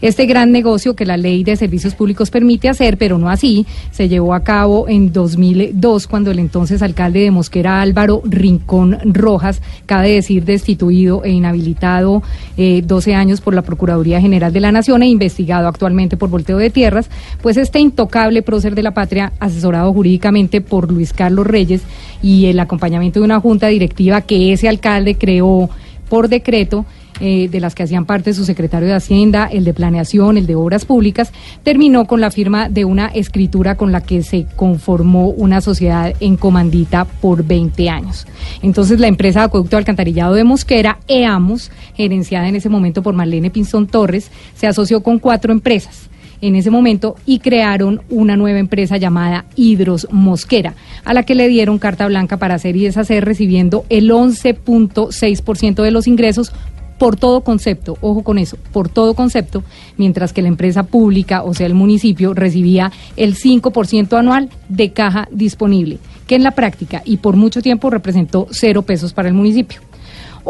Este 0.00 0.24
gran 0.24 0.50
negocio 0.50 0.96
que 0.96 1.04
la 1.04 1.18
ley 1.18 1.44
de 1.44 1.56
servicios 1.56 1.94
públicos 1.94 2.30
permite 2.30 2.70
hacer, 2.70 2.96
pero 2.96 3.18
no 3.18 3.28
así, 3.28 3.66
se 3.90 4.08
llevó 4.08 4.32
a 4.32 4.42
cabo 4.42 4.88
en 4.88 5.12
2002 5.12 6.06
cuando 6.06 6.30
el 6.30 6.38
entonces 6.38 6.80
alcalde 6.80 7.20
de 7.20 7.30
Mosquera 7.30 7.82
Álvaro 7.82 8.22
Rincón 8.24 8.98
Rojas, 9.04 9.60
cabe 9.84 10.12
decir 10.12 10.46
destituido 10.46 11.22
e 11.22 11.30
inhabilitado 11.32 12.22
eh, 12.56 12.82
12 12.82 13.14
años 13.14 13.42
por 13.42 13.54
la 13.54 13.60
Procuraduría 13.60 14.22
General 14.22 14.50
de 14.50 14.60
la 14.60 14.72
Nación 14.72 15.02
e 15.02 15.08
investigado 15.08 15.68
actualmente 15.68 16.16
por 16.16 16.30
volteo 16.30 16.56
de 16.56 16.70
tierras, 16.70 17.10
pues 17.42 17.58
este 17.58 17.78
intocable 17.78 18.40
prócer 18.40 18.74
de 18.74 18.82
la 18.82 18.94
patria, 18.94 19.34
asesorado 19.38 19.92
jurídicamente 19.92 20.62
por 20.62 20.90
Luis 20.90 21.12
Carlos 21.12 21.46
Reyes 21.46 21.82
y 22.22 22.46
el 22.46 22.58
acompañamiento 22.58 23.20
de 23.20 23.26
una 23.26 23.40
junta 23.40 23.66
directiva 23.66 24.22
que 24.22 24.54
ese 24.54 24.66
alcalde 24.66 25.16
creó 25.16 25.68
por 26.10 26.28
decreto, 26.28 26.84
eh, 27.20 27.48
de 27.50 27.60
las 27.60 27.74
que 27.74 27.82
hacían 27.82 28.06
parte 28.06 28.34
su 28.34 28.44
secretario 28.44 28.88
de 28.88 28.94
Hacienda, 28.94 29.46
el 29.46 29.64
de 29.64 29.74
Planeación, 29.74 30.38
el 30.38 30.46
de 30.46 30.54
Obras 30.54 30.84
Públicas, 30.84 31.32
terminó 31.62 32.06
con 32.06 32.20
la 32.20 32.30
firma 32.30 32.68
de 32.68 32.84
una 32.84 33.08
escritura 33.08 33.76
con 33.76 33.92
la 33.92 34.00
que 34.00 34.22
se 34.22 34.46
conformó 34.56 35.28
una 35.28 35.60
sociedad 35.60 36.14
en 36.20 36.36
comandita 36.36 37.04
por 37.04 37.44
20 37.44 37.90
años. 37.90 38.26
Entonces 38.62 39.00
la 39.00 39.06
empresa 39.06 39.40
de 39.40 39.46
acueducto 39.46 39.76
alcantarillado 39.76 40.34
de 40.34 40.44
Mosquera, 40.44 40.98
EAMOS, 41.08 41.70
gerenciada 41.94 42.48
en 42.48 42.56
ese 42.56 42.70
momento 42.70 43.02
por 43.02 43.14
Marlene 43.14 43.50
Pinzón 43.50 43.86
Torres, 43.86 44.30
se 44.54 44.66
asoció 44.66 45.02
con 45.02 45.18
cuatro 45.18 45.52
empresas. 45.52 46.10
En 46.40 46.56
ese 46.56 46.70
momento 46.70 47.16
y 47.26 47.38
crearon 47.38 48.02
una 48.10 48.36
nueva 48.36 48.58
empresa 48.58 48.96
llamada 48.96 49.44
Hidros 49.56 50.08
Mosquera, 50.10 50.74
a 51.04 51.14
la 51.14 51.24
que 51.24 51.34
le 51.34 51.48
dieron 51.48 51.78
carta 51.78 52.06
blanca 52.06 52.36
para 52.36 52.54
hacer 52.54 52.76
y 52.76 52.84
deshacer, 52.84 53.24
recibiendo 53.24 53.84
el 53.88 54.10
11.6% 54.10 55.82
de 55.82 55.90
los 55.90 56.06
ingresos 56.06 56.52
por 56.98 57.16
todo 57.16 57.40
concepto, 57.40 57.96
ojo 58.02 58.22
con 58.22 58.36
eso, 58.36 58.58
por 58.72 58.90
todo 58.90 59.14
concepto, 59.14 59.64
mientras 59.96 60.34
que 60.34 60.42
la 60.42 60.48
empresa 60.48 60.82
pública, 60.82 61.42
o 61.42 61.54
sea, 61.54 61.66
el 61.66 61.72
municipio, 61.72 62.34
recibía 62.34 62.92
el 63.16 63.36
5% 63.36 64.18
anual 64.18 64.50
de 64.68 64.92
caja 64.92 65.26
disponible, 65.32 65.98
que 66.26 66.34
en 66.34 66.42
la 66.42 66.50
práctica 66.50 67.00
y 67.06 67.16
por 67.16 67.36
mucho 67.36 67.62
tiempo 67.62 67.88
representó 67.88 68.48
cero 68.50 68.82
pesos 68.82 69.14
para 69.14 69.28
el 69.28 69.34
municipio. 69.34 69.80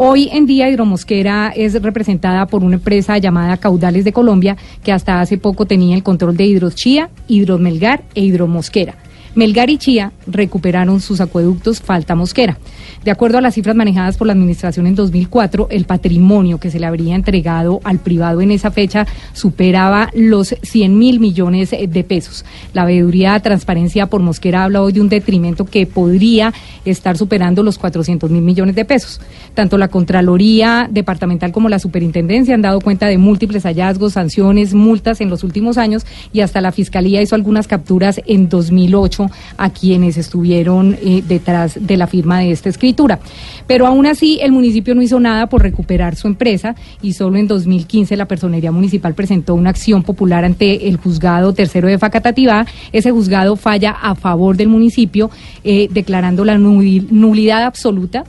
Hoy 0.03 0.29
en 0.33 0.47
día 0.47 0.67
Hidromosquera 0.67 1.53
es 1.55 1.79
representada 1.79 2.47
por 2.47 2.63
una 2.63 2.77
empresa 2.77 3.19
llamada 3.19 3.57
Caudales 3.57 4.03
de 4.03 4.11
Colombia, 4.11 4.57
que 4.83 4.91
hasta 4.91 5.21
hace 5.21 5.37
poco 5.37 5.67
tenía 5.67 5.95
el 5.95 6.01
control 6.01 6.35
de 6.35 6.45
Hidrochía, 6.45 7.11
Hidromelgar 7.27 8.01
e 8.15 8.21
Hidromosquera. 8.21 8.95
Melgar 9.35 9.69
y 9.69 9.77
Chía 9.77 10.11
recuperaron 10.25 11.01
sus 11.01 11.21
acueductos 11.21 11.81
Falta 11.81 12.15
Mosquera. 12.15 12.57
De 13.03 13.09
acuerdo 13.09 13.39
a 13.39 13.41
las 13.41 13.55
cifras 13.55 13.75
manejadas 13.75 14.15
por 14.15 14.27
la 14.27 14.33
Administración 14.33 14.85
en 14.85 14.93
2004, 14.93 15.69
el 15.71 15.85
patrimonio 15.85 16.59
que 16.59 16.69
se 16.69 16.79
le 16.79 16.85
habría 16.85 17.15
entregado 17.15 17.79
al 17.83 17.97
privado 17.97 18.41
en 18.41 18.51
esa 18.51 18.69
fecha 18.69 19.07
superaba 19.33 20.11
los 20.13 20.55
100 20.61 20.99
mil 20.99 21.19
millones 21.19 21.71
de 21.71 22.03
pesos. 22.03 22.45
La 22.73 22.85
veeduría 22.85 23.39
Transparencia 23.39 24.05
por 24.05 24.21
Mosquera 24.21 24.65
habla 24.65 24.83
hoy 24.83 24.93
de 24.93 25.01
un 25.01 25.09
detrimento 25.09 25.65
que 25.65 25.87
podría 25.87 26.53
estar 26.85 27.17
superando 27.17 27.63
los 27.63 27.79
400 27.79 28.29
mil 28.29 28.43
millones 28.43 28.75
de 28.75 28.85
pesos. 28.85 29.19
Tanto 29.55 29.79
la 29.79 29.87
Contraloría 29.87 30.87
Departamental 30.89 31.51
como 31.51 31.69
la 31.69 31.79
Superintendencia 31.79 32.53
han 32.53 32.61
dado 32.61 32.81
cuenta 32.81 33.07
de 33.07 33.17
múltiples 33.17 33.63
hallazgos, 33.63 34.13
sanciones, 34.13 34.75
multas 34.75 35.21
en 35.21 35.29
los 35.31 35.43
últimos 35.43 35.79
años 35.79 36.05
y 36.31 36.41
hasta 36.41 36.61
la 36.61 36.71
Fiscalía 36.71 37.21
hizo 37.21 37.33
algunas 37.33 37.67
capturas 37.67 38.21
en 38.27 38.47
2008 38.47 39.31
a 39.57 39.71
quienes 39.71 40.17
estuvieron 40.17 40.97
eh, 41.01 41.23
detrás 41.27 41.79
de 41.81 41.97
la 41.97 42.05
firma 42.05 42.39
de 42.39 42.51
esta 42.51 42.69
Pero 43.67 43.87
aún 43.87 44.05
así, 44.05 44.39
el 44.41 44.51
municipio 44.51 44.95
no 44.95 45.01
hizo 45.01 45.19
nada 45.19 45.47
por 45.47 45.61
recuperar 45.61 46.15
su 46.15 46.27
empresa 46.27 46.75
y 47.01 47.13
solo 47.13 47.37
en 47.37 47.47
2015 47.47 48.15
la 48.17 48.25
Personería 48.27 48.71
Municipal 48.71 49.13
presentó 49.13 49.55
una 49.55 49.69
acción 49.69 50.03
popular 50.03 50.43
ante 50.45 50.87
el 50.87 50.97
juzgado 50.97 51.53
tercero 51.53 51.87
de 51.87 51.97
Facatativá. 51.97 52.65
Ese 52.91 53.11
juzgado 53.11 53.55
falla 53.55 53.91
a 53.91 54.15
favor 54.15 54.57
del 54.57 54.67
municipio, 54.69 55.29
eh, 55.63 55.87
declarando 55.91 56.43
la 56.45 56.57
nul- 56.57 57.07
nulidad 57.11 57.63
absoluta 57.63 58.23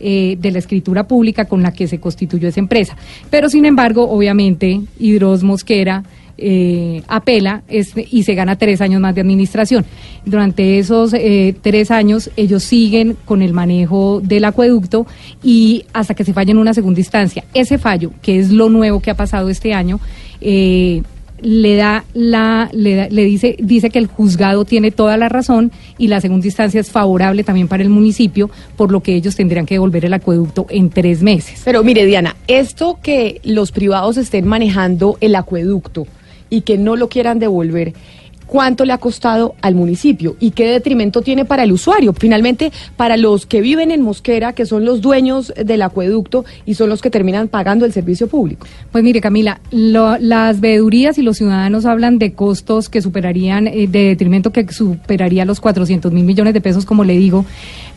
eh, 0.00 0.36
de 0.38 0.50
la 0.50 0.58
escritura 0.58 1.06
pública 1.06 1.46
con 1.46 1.62
la 1.62 1.72
que 1.72 1.86
se 1.86 1.98
constituyó 2.00 2.48
esa 2.48 2.60
empresa. 2.60 2.96
Pero 3.30 3.48
sin 3.48 3.64
embargo, 3.64 4.10
obviamente, 4.10 4.80
Hidros 4.98 5.42
Mosquera 5.42 6.02
eh, 6.38 7.02
apela 7.08 7.62
y 7.68 8.22
se 8.22 8.34
gana 8.34 8.56
tres 8.56 8.80
años 8.80 9.00
más 9.00 9.14
de 9.14 9.20
administración. 9.20 9.84
Durante 10.24 10.78
esos 10.78 11.12
eh, 11.14 11.54
tres 11.62 11.90
años 11.90 12.30
ellos 12.36 12.62
siguen 12.62 13.16
con 13.24 13.42
el 13.42 13.52
manejo 13.52 14.20
del 14.22 14.44
acueducto 14.44 15.06
y 15.42 15.84
hasta 15.92 16.14
que 16.14 16.24
se 16.24 16.32
falla 16.32 16.52
en 16.52 16.58
una 16.58 16.74
segunda 16.74 17.00
instancia. 17.00 17.44
Ese 17.54 17.78
fallo, 17.78 18.10
que 18.22 18.38
es 18.38 18.50
lo 18.50 18.68
nuevo 18.68 19.00
que 19.00 19.10
ha 19.10 19.16
pasado 19.16 19.48
este 19.48 19.74
año, 19.74 20.00
eh, 20.40 21.02
le 21.40 21.76
da 21.76 22.04
la 22.14 22.70
le, 22.72 22.94
da- 22.94 23.08
le 23.10 23.24
dice 23.24 23.56
dice 23.58 23.90
que 23.90 23.98
el 23.98 24.06
juzgado 24.06 24.64
tiene 24.64 24.92
toda 24.92 25.16
la 25.18 25.28
razón 25.28 25.72
y 25.98 26.06
la 26.08 26.20
segunda 26.22 26.46
instancia 26.46 26.80
es 26.80 26.90
favorable 26.90 27.42
también 27.44 27.68
para 27.68 27.82
el 27.82 27.90
municipio 27.90 28.48
por 28.76 28.90
lo 28.92 29.00
que 29.02 29.14
ellos 29.16 29.34
tendrían 29.36 29.66
que 29.66 29.74
devolver 29.74 30.04
el 30.06 30.14
acueducto 30.14 30.66
en 30.70 30.88
tres 30.90 31.22
meses 31.22 31.60
Pero 31.64 31.82
mire, 31.82 32.06
Diana, 32.06 32.36
esto 32.46 32.98
que 33.02 33.40
los 33.44 33.72
privados 33.72 34.16
estén 34.16 34.46
manejando 34.46 35.18
el 35.20 35.34
acueducto 35.34 36.06
y 36.54 36.60
que 36.62 36.78
no 36.78 36.96
lo 36.96 37.08
quieran 37.08 37.38
devolver, 37.38 37.92
¿cuánto 38.46 38.84
le 38.84 38.92
ha 38.92 38.98
costado 38.98 39.54
al 39.62 39.74
municipio 39.74 40.36
y 40.38 40.50
qué 40.50 40.66
detrimento 40.68 41.22
tiene 41.22 41.44
para 41.46 41.64
el 41.64 41.72
usuario? 41.72 42.12
Finalmente, 42.12 42.70
para 42.96 43.16
los 43.16 43.46
que 43.46 43.60
viven 43.62 43.90
en 43.90 44.02
Mosquera, 44.02 44.52
que 44.52 44.66
son 44.66 44.84
los 44.84 45.00
dueños 45.00 45.52
del 45.56 45.80
acueducto 45.82 46.44
y 46.66 46.74
son 46.74 46.90
los 46.90 47.00
que 47.00 47.10
terminan 47.10 47.48
pagando 47.48 47.86
el 47.86 47.92
servicio 47.92 48.28
público. 48.28 48.66
Pues 48.92 49.02
mire, 49.02 49.20
Camila, 49.22 49.60
lo- 49.70 50.18
las 50.18 50.60
veedurías 50.60 51.16
y 51.18 51.22
los 51.22 51.38
ciudadanos 51.38 51.86
hablan 51.86 52.18
de 52.18 52.34
costos 52.34 52.88
que 52.90 53.00
superarían, 53.00 53.66
eh, 53.66 53.86
de 53.88 54.04
detrimento 54.08 54.52
que 54.52 54.70
superaría 54.70 55.44
los 55.46 55.60
400 55.60 56.12
mil 56.12 56.24
millones 56.24 56.52
de 56.54 56.60
pesos, 56.60 56.84
como 56.84 57.02
le 57.02 57.16
digo. 57.16 57.46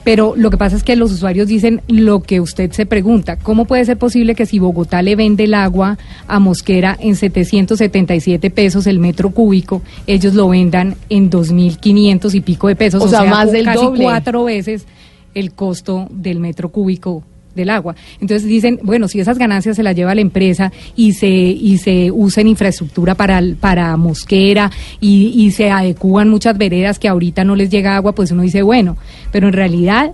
Pero 0.07 0.35
lo 0.37 0.49
que 0.49 0.55
pasa 0.55 0.77
es 0.77 0.83
que 0.83 0.95
los 0.95 1.11
usuarios 1.11 1.49
dicen 1.49 1.81
lo 1.89 2.21
que 2.21 2.39
usted 2.39 2.71
se 2.71 2.85
pregunta. 2.85 3.35
¿Cómo 3.35 3.65
puede 3.65 3.83
ser 3.83 3.97
posible 3.97 4.35
que 4.35 4.45
si 4.45 4.57
Bogotá 4.57 5.01
le 5.01 5.17
vende 5.17 5.43
el 5.43 5.53
agua 5.53 5.97
a 6.29 6.39
Mosquera 6.39 6.95
en 6.97 7.17
777 7.17 8.49
pesos 8.49 8.87
el 8.87 8.99
metro 8.99 9.31
cúbico, 9.31 9.81
ellos 10.05 10.33
lo 10.33 10.47
vendan 10.47 10.95
en 11.09 11.29
2.500 11.29 12.33
y 12.35 12.39
pico 12.39 12.69
de 12.69 12.77
pesos? 12.77 13.03
O 13.03 13.09
sea, 13.09 13.25
más 13.25 13.51
del 13.51 13.65
casi 13.65 13.83
doble. 13.83 14.03
cuatro 14.05 14.45
veces 14.45 14.85
el 15.33 15.51
costo 15.51 16.07
del 16.09 16.39
metro 16.39 16.69
cúbico 16.69 17.25
del 17.57 17.69
agua. 17.69 17.95
Entonces 18.21 18.47
dicen, 18.47 18.79
bueno, 18.83 19.09
si 19.09 19.19
esas 19.19 19.37
ganancias 19.37 19.75
se 19.75 19.83
las 19.83 19.95
lleva 19.95 20.15
la 20.15 20.21
empresa 20.21 20.71
y 20.95 21.11
se 21.11 21.27
y 21.27 21.77
se 21.79 22.09
usa 22.11 22.39
en 22.39 22.47
infraestructura 22.47 23.15
para 23.15 23.41
para 23.59 23.97
Mosquera 23.97 24.71
y, 25.01 25.33
y 25.35 25.51
se 25.51 25.69
adecúan 25.69 26.29
muchas 26.29 26.57
veredas 26.57 26.99
que 26.99 27.09
ahorita 27.09 27.43
no 27.43 27.55
les 27.55 27.69
llega 27.69 27.97
agua, 27.97 28.15
pues 28.15 28.31
uno 28.31 28.43
dice, 28.43 28.61
bueno, 28.61 28.95
pero 29.33 29.47
en 29.47 29.53
realidad 29.53 30.13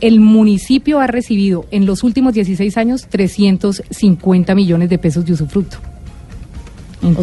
el 0.00 0.20
municipio 0.20 1.00
ha 1.00 1.06
recibido 1.06 1.66
en 1.70 1.86
los 1.86 2.02
últimos 2.02 2.34
16 2.34 2.76
años 2.76 3.06
350 3.08 4.54
millones 4.54 4.88
de 4.88 4.98
pesos 4.98 5.24
de 5.24 5.32
usufructo. 5.32 5.78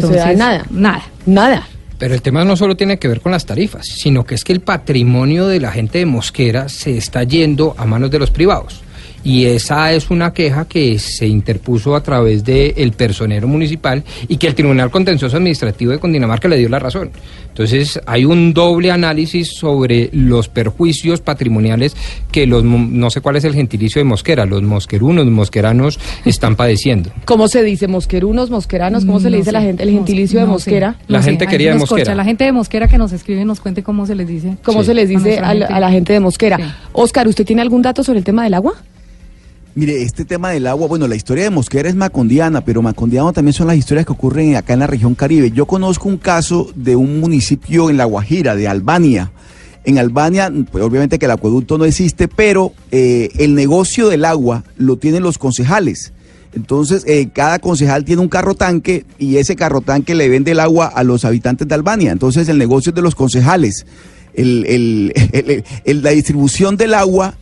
sea, 0.00 0.32
nada. 0.34 0.64
Nada. 0.70 1.02
Nada. 1.26 1.68
Pero 1.98 2.14
el 2.14 2.22
tema 2.22 2.44
no 2.44 2.56
solo 2.56 2.76
tiene 2.76 2.98
que 2.98 3.08
ver 3.08 3.20
con 3.20 3.32
las 3.32 3.44
tarifas, 3.44 3.86
sino 3.86 4.24
que 4.24 4.36
es 4.36 4.44
que 4.44 4.52
el 4.52 4.60
patrimonio 4.60 5.48
de 5.48 5.60
la 5.60 5.72
gente 5.72 5.98
de 5.98 6.06
Mosquera 6.06 6.68
se 6.68 6.96
está 6.96 7.24
yendo 7.24 7.74
a 7.76 7.86
manos 7.86 8.10
de 8.10 8.20
los 8.20 8.30
privados. 8.30 8.82
Y 9.28 9.44
esa 9.44 9.92
es 9.92 10.08
una 10.08 10.32
queja 10.32 10.66
que 10.66 10.98
se 10.98 11.26
interpuso 11.26 11.94
a 11.94 12.02
través 12.02 12.42
del 12.44 12.92
personero 12.92 13.46
municipal 13.46 14.02
y 14.26 14.38
que 14.38 14.46
el 14.46 14.54
Tribunal 14.54 14.90
Contencioso 14.90 15.36
Administrativo 15.36 15.92
de 15.92 15.98
Cundinamarca 15.98 16.48
le 16.48 16.56
dio 16.56 16.70
la 16.70 16.78
razón. 16.78 17.10
Entonces 17.46 18.00
hay 18.06 18.24
un 18.24 18.54
doble 18.54 18.90
análisis 18.90 19.52
sobre 19.52 20.08
los 20.14 20.48
perjuicios 20.48 21.20
patrimoniales 21.20 21.94
que 22.32 22.46
los, 22.46 22.64
no 22.64 23.10
sé 23.10 23.20
cuál 23.20 23.36
es 23.36 23.44
el 23.44 23.52
gentilicio 23.52 24.00
de 24.00 24.04
Mosquera, 24.04 24.46
los 24.46 24.62
mosquerunos, 24.62 25.26
mosqueranos 25.26 26.00
están 26.24 26.56
padeciendo. 26.56 27.10
¿Cómo 27.26 27.48
se 27.48 27.62
dice? 27.62 27.86
¿Mosquerunos, 27.86 28.48
mosqueranos? 28.48 29.04
¿Cómo 29.04 29.20
se 29.20 29.28
le 29.28 29.36
dice 29.36 29.50
a 29.50 29.52
la 29.52 29.60
sé. 29.60 29.66
gente, 29.66 29.82
el 29.82 29.90
gentilicio 29.90 30.38
sé, 30.38 30.46
de 30.46 30.50
Mosquera? 30.50 30.92
sé, 30.92 31.04
La 31.08 31.18
no 31.18 31.24
sé, 31.24 31.30
gente 31.32 31.46
quería 31.48 31.74
de 31.74 31.80
corcha. 31.80 31.94
Mosquera. 31.96 32.14
La 32.14 32.24
gente 32.24 32.44
de 32.44 32.52
Mosquera 32.52 32.88
que 32.88 32.96
nos 32.96 33.12
escribe 33.12 33.44
nos 33.44 33.60
cuente 33.60 33.82
cómo 33.82 34.06
se 34.06 34.14
les 34.14 34.26
dice. 34.26 34.56
¿Cómo 34.64 34.82
se 34.84 34.94
les 34.94 35.10
dice 35.10 35.38
a 35.38 35.52
la, 35.52 35.66
gente. 35.66 35.74
a 35.74 35.80
la 35.80 35.90
gente 35.90 36.12
de 36.14 36.20
Mosquera? 36.20 36.78
Oscar, 36.94 37.28
¿usted 37.28 37.44
tiene 37.44 37.60
algún 37.60 37.82
dato 37.82 38.02
sobre 38.02 38.20
el 38.20 38.24
tema 38.24 38.42
del 38.44 38.54
agua? 38.54 38.72
Mire, 39.78 40.02
este 40.02 40.24
tema 40.24 40.50
del 40.50 40.66
agua, 40.66 40.88
bueno, 40.88 41.06
la 41.06 41.14
historia 41.14 41.44
de 41.44 41.50
Mosquera 41.50 41.88
es 41.88 41.94
macondiana, 41.94 42.64
pero 42.64 42.82
macondiano 42.82 43.32
también 43.32 43.52
son 43.52 43.68
las 43.68 43.76
historias 43.76 44.04
que 44.04 44.10
ocurren 44.10 44.56
acá 44.56 44.72
en 44.72 44.80
la 44.80 44.88
región 44.88 45.14
Caribe. 45.14 45.52
Yo 45.52 45.66
conozco 45.66 46.08
un 46.08 46.16
caso 46.16 46.68
de 46.74 46.96
un 46.96 47.20
municipio 47.20 47.88
en 47.88 47.96
La 47.96 48.04
Guajira, 48.04 48.56
de 48.56 48.66
Albania. 48.66 49.30
En 49.84 49.98
Albania, 49.98 50.52
pues, 50.72 50.82
obviamente 50.82 51.20
que 51.20 51.26
el 51.26 51.30
acueducto 51.30 51.78
no 51.78 51.84
existe, 51.84 52.26
pero 52.26 52.72
eh, 52.90 53.28
el 53.38 53.54
negocio 53.54 54.08
del 54.08 54.24
agua 54.24 54.64
lo 54.78 54.96
tienen 54.96 55.22
los 55.22 55.38
concejales. 55.38 56.12
Entonces, 56.56 57.04
eh, 57.06 57.28
cada 57.32 57.60
concejal 57.60 58.04
tiene 58.04 58.20
un 58.20 58.28
carro 58.28 58.56
tanque 58.56 59.04
y 59.16 59.36
ese 59.36 59.54
carro 59.54 59.80
tanque 59.80 60.16
le 60.16 60.28
vende 60.28 60.50
el 60.50 60.58
agua 60.58 60.86
a 60.88 61.04
los 61.04 61.24
habitantes 61.24 61.68
de 61.68 61.74
Albania. 61.76 62.10
Entonces, 62.10 62.48
el 62.48 62.58
negocio 62.58 62.90
es 62.90 62.96
de 62.96 63.02
los 63.02 63.14
concejales. 63.14 63.86
El- 64.34 65.12
la 66.02 66.10
distribución 66.10 66.76
del 66.76 66.94
agua 66.94 67.36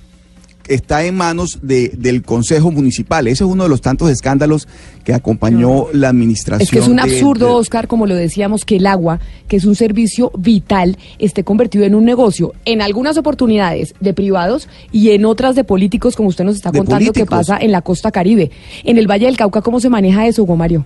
está 0.69 1.05
en 1.05 1.15
manos 1.17 1.59
de- 1.63 1.91
del 1.97 2.23
Consejo 2.23 2.71
Municipal. 2.71 3.27
Ese 3.27 3.45
es 3.45 3.51
uno 3.51 3.65
de 3.65 3.69
los 3.69 3.81
tantos 3.81 4.11
escándalos 4.11 4.67
que 5.05 5.15
acompañó 5.15 5.87
la 5.93 6.09
administración. 6.09 6.63
Es 6.65 6.71
que 6.71 6.79
es 6.79 6.89
un 6.89 6.99
absurdo, 7.01 7.47
de- 7.47 7.53
Oscar, 7.53 7.87
como 7.89 8.07
lo 8.07 8.15
decíamos, 8.15 8.65
que 8.65 8.77
el 8.77 8.87
agua, 8.87 9.21
que 9.49 9.57
es 9.57 9.65
un 9.65 9.75
servicio 9.77 10.33
vital, 10.37 10.99
esté 11.19 11.45
convertido 11.45 11.85
en 11.85 11.95
un 11.95 12.05
negocio, 12.05 12.53
en 12.65 12.83
algunas 12.83 13.17
oportunidades 13.17 13.95
de 14.01 14.13
privados 14.15 14.69
y 14.93 15.11
en 15.11 15.25
otras 15.25 15.55
de 15.55 15.65
políticos, 15.65 16.17
como 16.17 16.29
usted 16.29 16.45
nos 16.45 16.57
está 16.57 16.71
contando 16.73 17.13
que 17.13 17.27
pasa 17.27 17.59
en 17.61 17.73
la 17.73 17.83
costa 17.83 18.11
caribe. 18.11 18.51
En 18.85 18.99
el 18.99 19.07
Valle 19.11 19.27
del 19.27 19.37
Cauca, 19.37 19.63
¿cómo 19.63 19.81
se 19.81 19.89
maneja 19.89 20.27
eso, 20.27 20.43
Hugo 20.43 20.57
Mario? 20.57 20.85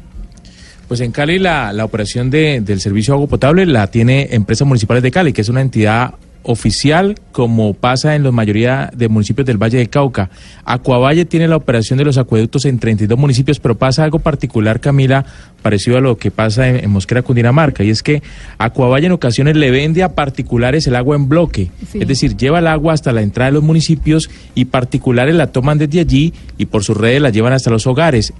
Pues 0.89 1.01
en 1.01 1.13
Cali 1.13 1.39
la, 1.39 1.73
la 1.73 1.85
operación 1.85 2.31
de- 2.31 2.61
del 2.61 2.81
servicio 2.81 3.15
de 3.15 3.19
agua 3.19 3.29
potable 3.29 3.65
la 3.65 3.87
tiene 3.87 4.29
Empresas 4.33 4.67
Municipales 4.67 5.03
de 5.05 5.11
Cali, 5.13 5.33
que 5.33 5.41
es 5.43 5.49
una 5.49 5.61
entidad 5.61 6.15
oficial 6.43 7.17
como 7.33 7.75
pasa 7.75 8.15
en 8.17 8.23
la 8.23 8.33
mayoría 8.33 8.91
de 8.95 9.09
municipios 9.09 9.47
del 9.47 9.59
Valle 9.59 9.79
del 9.79 9.89
Cauca. 9.91 10.31
Acuavalle 10.65 11.25
tiene 11.25 11.49
la 11.49 11.57
operación 11.57 11.99
de 11.99 12.05
los 12.05 12.19
acueductos 12.19 12.65
en 12.65 12.79
32 12.79 13.19
municipios, 13.19 13.61
pero 13.61 13.77
pasa 13.77 14.05
algo 14.05 14.19
particular, 14.19 14.81
Camila, 14.81 15.25
parecido 15.63 15.99
a 15.99 16.01
lo 16.01 16.17
que 16.17 16.31
pasa 16.31 16.69
en, 16.69 16.77
en 16.85 16.91
Mosquera, 16.91 17.23
Cundinamarca, 17.23 17.85
y 17.85 17.91
es 17.91 18.03
que 18.03 18.23
Acuavalle 18.59 19.07
en 19.07 19.13
ocasiones 19.13 19.57
le 19.57 19.71
vende 19.71 20.03
a 20.03 20.15
particulares 20.15 20.87
el 20.87 20.97
agua 20.97 21.17
en 21.17 21.29
bloque, 21.29 21.71
Sí. 21.91 21.99
es 22.01 22.09
decir, 22.09 22.37
lleva 22.37 22.59
el 22.61 22.67
agua 22.67 22.93
hasta 22.95 23.13
la 23.13 23.23
entrada 23.23 23.51
de 23.51 23.55
los 23.55 23.63
municipios 23.63 24.31
y 24.55 24.67
particulares 24.67 25.35
la 25.35 25.49
toman 25.49 25.79
desde 25.79 26.01
allí 26.01 26.33
y 26.59 26.67
por 26.67 26.85
sus 26.85 26.97
redes 26.97 27.21
la 27.21 27.31
llevan 27.31 27.53
hasta 27.53 27.71
los 27.71 27.87
hogares 27.87 28.33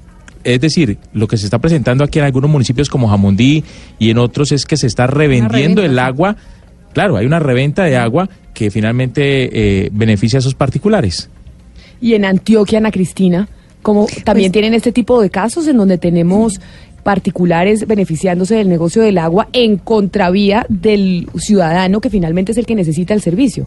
Es 0.43 0.59
decir, 0.61 0.97
lo 1.13 1.29
que 1.29 1.37
se 1.37 1.45
está 1.45 1.59
presentando 1.59 2.03
aquí 2.03 2.19
en 2.19 2.25
algunos 2.25 2.49
municipios 2.51 2.89
como 2.89 3.09
Jamundí 3.09 3.63
y 3.99 4.09
en 4.09 4.17
otros 4.17 4.53
es 4.53 4.65
que 4.65 4.79
se 4.79 4.87
está 4.87 5.07
revendiendo 5.07 5.83
el 5.83 5.99
agua. 5.99 6.37
Claro, 6.93 7.17
hay 7.17 7.27
una 7.27 7.39
reventa 7.39 7.85
de 7.85 7.97
agua 7.97 8.29
que 8.53 8.71
finalmente 8.71 9.85
eh, 9.85 9.91
beneficia 9.93 10.39
a 10.39 10.41
esos 10.41 10.55
particulares. 10.55 11.29
Y 12.01 12.15
en 12.15 12.25
Antioquia, 12.25 12.79
Ana 12.79 12.91
Cristina, 12.91 13.49
como 13.83 14.07
también 14.25 14.53
tienen 14.53 14.75
este 14.75 14.93
tipo 14.93 15.21
de 15.21 15.31
casos 15.31 15.67
en 15.69 15.77
donde 15.77 15.99
tenemos 15.99 16.61
particulares 17.03 17.87
beneficiándose 17.87 18.57
del 18.57 18.69
negocio 18.69 19.03
del 19.03 19.19
agua 19.19 19.49
en 19.53 19.79
contravía 19.79 20.67
del 20.69 21.29
ciudadano 21.37 22.01
que 22.01 22.11
finalmente 22.11 22.53
es 22.53 22.59
el 22.59 22.67
que 22.67 22.75
necesita 22.75 23.15
el 23.15 23.23
servicio. 23.23 23.67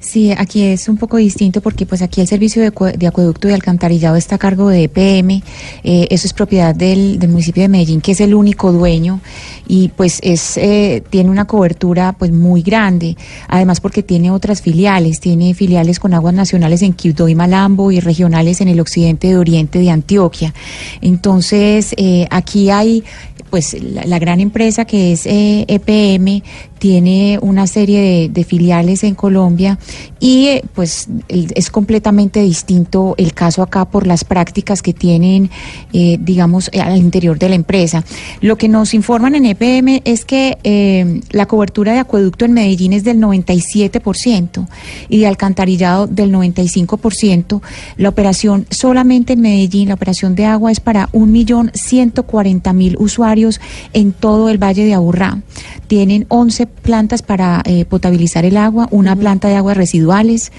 Sí, 0.00 0.32
aquí 0.32 0.62
es 0.62 0.88
un 0.88 0.96
poco 0.96 1.16
distinto 1.16 1.60
porque 1.60 1.84
pues 1.84 2.00
aquí 2.00 2.20
el 2.20 2.26
servicio 2.28 2.62
de, 2.62 2.72
acue- 2.72 2.96
de 2.96 3.06
acueducto 3.06 3.48
y 3.48 3.52
alcantarillado 3.52 4.16
está 4.16 4.36
a 4.36 4.38
cargo 4.38 4.68
de 4.68 4.84
EPM, 4.84 5.42
eh, 5.84 6.06
eso 6.10 6.26
es 6.26 6.32
propiedad 6.32 6.74
del, 6.74 7.18
del 7.18 7.30
municipio 7.30 7.62
de 7.62 7.68
Medellín, 7.68 8.00
que 8.00 8.12
es 8.12 8.20
el 8.20 8.34
único 8.34 8.72
dueño 8.72 9.20
y 9.66 9.88
pues 9.88 10.20
es 10.22 10.56
eh, 10.58 11.02
tiene 11.10 11.28
una 11.30 11.46
cobertura 11.46 12.14
pues 12.18 12.32
muy 12.32 12.62
grande, 12.62 13.16
además 13.48 13.80
porque 13.80 14.02
tiene 14.02 14.30
otras 14.30 14.62
filiales, 14.62 15.20
tiene 15.20 15.54
filiales 15.54 15.98
con 15.98 16.14
aguas 16.14 16.34
nacionales 16.34 16.82
en 16.82 16.92
Quibdó 16.92 17.28
y 17.28 17.34
Malambo 17.34 17.90
y 17.90 18.00
regionales 18.00 18.60
en 18.60 18.68
el 18.68 18.80
occidente 18.80 19.28
de 19.28 19.36
oriente 19.36 19.78
de 19.80 19.90
Antioquia. 19.90 20.54
Entonces, 21.00 21.94
eh, 21.96 22.26
aquí 22.30 22.70
hay 22.70 23.04
pues 23.50 23.76
la, 23.80 24.04
la 24.04 24.18
gran 24.18 24.40
empresa 24.40 24.84
que 24.84 25.12
es 25.12 25.24
eh, 25.26 25.64
EPM 25.68 26.42
tiene 26.78 27.38
una 27.40 27.66
serie 27.66 28.28
de, 28.28 28.44
filiales 28.44 29.02
en 29.02 29.14
Colombia 29.14 29.78
y 30.20 30.46
eh, 30.46 30.64
pues 30.74 31.08
es 31.28 31.70
completamente 31.70 32.40
distinto 32.42 33.14
el 33.18 33.32
caso 33.32 33.62
acá 33.62 33.86
por 33.86 34.06
las 34.06 34.24
prácticas 34.24 34.82
que 34.82 34.92
tienen, 34.92 35.50
eh, 35.92 36.18
digamos, 36.20 36.70
al 36.80 36.96
interior 36.96 37.38
de 37.38 37.48
la 37.48 37.54
empresa. 37.54 38.04
Lo 38.40 38.56
que 38.56 38.68
nos 38.68 38.94
informan 38.94 39.34
en 39.34 39.46
EPM 39.46 40.02
es 40.04 40.24
que 40.24 40.58
eh, 40.64 41.20
la 41.30 41.46
cobertura 41.46 41.92
de 41.92 41.98
acueducto 41.98 42.44
en 42.44 42.52
Medellín 42.52 42.92
es 42.92 43.04
del 43.04 43.18
97% 43.18 44.68
y 45.08 45.18
de 45.18 45.26
alcantarillado 45.26 46.06
del 46.06 46.32
95%. 46.32 47.62
La 47.96 48.08
operación 48.08 48.66
solamente 48.70 49.32
en 49.32 49.40
Medellín, 49.40 49.88
la 49.88 49.94
operación 49.94 50.34
de 50.34 50.44
agua 50.44 50.70
es 50.72 50.80
para 50.80 51.08
1.140.000 51.12 52.96
usuarios 52.98 53.60
en 53.92 54.12
todo 54.12 54.50
el 54.50 54.62
Valle 54.62 54.84
de 54.84 54.94
Aburrá. 54.94 55.40
Tienen 55.88 56.26
11 56.28 56.65
plantas 56.82 57.22
para 57.22 57.62
eh, 57.64 57.84
potabilizar 57.84 58.44
el 58.44 58.56
agua, 58.56 58.88
una 58.90 59.16
planta 59.16 59.48
de 59.48 59.56
aguas 59.56 59.76
residuales 59.76 60.52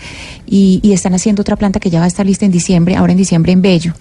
y, 0.47 0.79
y 0.81 0.93
están 0.93 1.13
haciendo 1.13 1.41
otra 1.41 1.55
planta 1.57 1.79
que 1.79 1.89
ya 1.89 1.99
va 1.99 2.05
a 2.05 2.07
estar 2.07 2.25
lista 2.25 2.45
en 2.45 2.51
diciembre, 2.51 2.95
ahora 2.95 3.12
en 3.12 3.17
diciembre 3.17 3.51
en 3.51 3.62
Bello. 3.62 3.93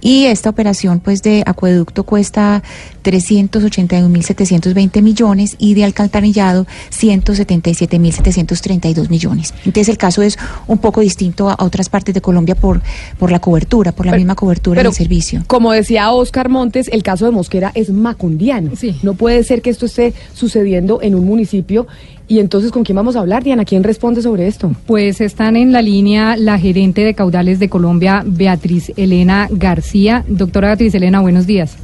Y 0.00 0.26
esta 0.26 0.48
operación 0.50 1.00
pues 1.00 1.22
de 1.22 1.42
acueducto 1.44 2.04
cuesta 2.04 2.62
381.720 3.02 5.02
millones 5.02 5.56
y 5.58 5.74
de 5.74 5.82
alcantarillado 5.84 6.66
177.732 6.92 9.08
millones. 9.08 9.54
Entonces 9.64 9.88
el 9.88 9.98
caso 9.98 10.22
es 10.22 10.38
un 10.66 10.78
poco 10.78 11.00
distinto 11.00 11.48
a, 11.48 11.54
a 11.54 11.64
otras 11.64 11.88
partes 11.88 12.14
de 12.14 12.20
Colombia 12.20 12.54
por, 12.54 12.80
por 13.18 13.30
la 13.32 13.40
cobertura, 13.40 13.92
por 13.92 14.06
la 14.06 14.16
misma 14.16 14.34
cobertura 14.34 14.80
pero- 14.80 14.90
del 14.90 14.96
servicio. 14.96 15.42
Como 15.46 15.72
decía 15.72 16.10
Oscar 16.12 16.48
Montes, 16.48 16.88
el 16.92 17.02
caso 17.02 17.24
de 17.24 17.30
Mosquera 17.32 17.72
es 17.74 17.90
macundiano. 17.90 18.70
No 19.02 19.14
puede 19.14 19.42
ser 19.44 19.62
que 19.62 19.70
esto 19.70 19.86
esté 19.86 20.14
sucediendo 20.34 21.00
en 21.02 21.14
un 21.14 21.24
municipio. 21.26 21.86
Y 22.30 22.40
entonces, 22.40 22.70
¿con 22.70 22.84
quién 22.84 22.94
vamos 22.94 23.16
a 23.16 23.20
hablar, 23.20 23.42
Diana? 23.42 23.64
¿Quién 23.64 23.82
responde 23.82 24.20
sobre 24.20 24.46
esto? 24.46 24.72
Pues 24.86 25.22
están 25.22 25.56
en 25.56 25.72
la 25.72 25.80
línea 25.80 26.36
la 26.36 26.58
gerente 26.58 27.02
de 27.02 27.14
caudales 27.14 27.58
de 27.58 27.70
Colombia, 27.70 28.22
Beatriz 28.26 28.92
Elena 28.98 29.48
García. 29.50 30.24
Doctora 30.28 30.68
Beatriz 30.68 30.94
Elena, 30.94 31.20
buenos 31.20 31.46
días. 31.46 31.78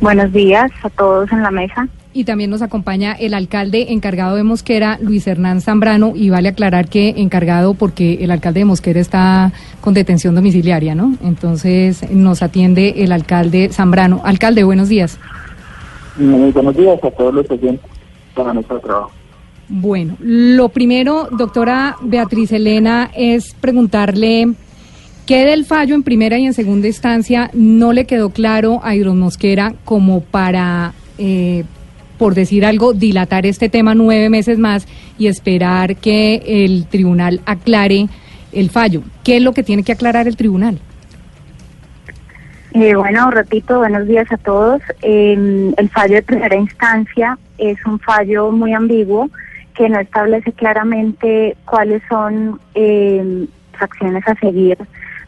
Buenos 0.00 0.32
días 0.32 0.70
a 0.82 0.88
todos 0.88 1.30
en 1.30 1.42
la 1.42 1.50
mesa. 1.50 1.86
Y 2.14 2.24
también 2.24 2.48
nos 2.48 2.62
acompaña 2.62 3.12
el 3.12 3.34
alcalde 3.34 3.92
encargado 3.92 4.36
de 4.36 4.44
Mosquera, 4.44 4.98
Luis 5.02 5.26
Hernán 5.26 5.60
Zambrano, 5.60 6.12
y 6.14 6.30
vale 6.30 6.48
aclarar 6.48 6.88
que 6.88 7.10
encargado 7.18 7.74
porque 7.74 8.24
el 8.24 8.30
alcalde 8.30 8.60
de 8.60 8.64
Mosquera 8.64 9.00
está 9.00 9.52
con 9.82 9.92
detención 9.92 10.34
domiciliaria, 10.34 10.94
¿no? 10.94 11.16
Entonces 11.22 12.10
nos 12.10 12.42
atiende 12.42 12.94
el 13.04 13.12
alcalde 13.12 13.68
Zambrano. 13.70 14.22
Alcalde, 14.24 14.64
buenos 14.64 14.88
días. 14.88 15.18
Muy 16.16 16.50
buenos 16.50 16.74
días 16.76 16.98
a 17.02 17.10
todos 17.10 17.34
los 17.34 17.50
oyentes 17.50 17.90
para 18.34 18.54
nuestro 18.54 18.78
trabajo. 18.80 19.10
Bueno, 19.68 20.16
lo 20.20 20.68
primero, 20.68 21.28
doctora 21.30 21.96
Beatriz 22.02 22.52
Elena, 22.52 23.10
es 23.16 23.54
preguntarle 23.54 24.52
qué 25.26 25.46
del 25.46 25.64
fallo 25.64 25.94
en 25.94 26.02
primera 26.02 26.38
y 26.38 26.44
en 26.44 26.52
segunda 26.52 26.86
instancia 26.86 27.50
no 27.54 27.92
le 27.92 28.04
quedó 28.04 28.30
claro 28.30 28.80
a 28.82 28.94
Hidromosquera 28.94 29.74
como 29.84 30.20
para, 30.20 30.92
eh, 31.16 31.64
por 32.18 32.34
decir 32.34 32.66
algo, 32.66 32.92
dilatar 32.92 33.46
este 33.46 33.70
tema 33.70 33.94
nueve 33.94 34.28
meses 34.28 34.58
más 34.58 34.86
y 35.18 35.28
esperar 35.28 35.96
que 35.96 36.42
el 36.46 36.86
tribunal 36.86 37.40
aclare 37.46 38.08
el 38.52 38.68
fallo. 38.68 39.02
¿Qué 39.22 39.38
es 39.38 39.42
lo 39.42 39.54
que 39.54 39.62
tiene 39.62 39.82
que 39.82 39.92
aclarar 39.92 40.28
el 40.28 40.36
tribunal? 40.36 40.78
Eh, 42.74 42.94
bueno, 42.94 43.30
repito, 43.30 43.78
buenos 43.78 44.06
días 44.06 44.30
a 44.30 44.36
todos. 44.36 44.82
Eh, 45.00 45.72
el 45.76 45.88
fallo 45.90 46.16
de 46.16 46.22
primera 46.22 46.56
instancia 46.56 47.38
es 47.56 47.78
un 47.86 47.98
fallo 48.00 48.50
muy 48.50 48.74
ambiguo 48.74 49.30
que 49.74 49.88
no 49.88 49.98
establece 49.98 50.52
claramente 50.52 51.56
cuáles 51.64 52.02
son 52.08 52.60
eh, 52.74 53.46
las 53.72 53.82
acciones 53.82 54.26
a 54.26 54.34
seguir 54.36 54.78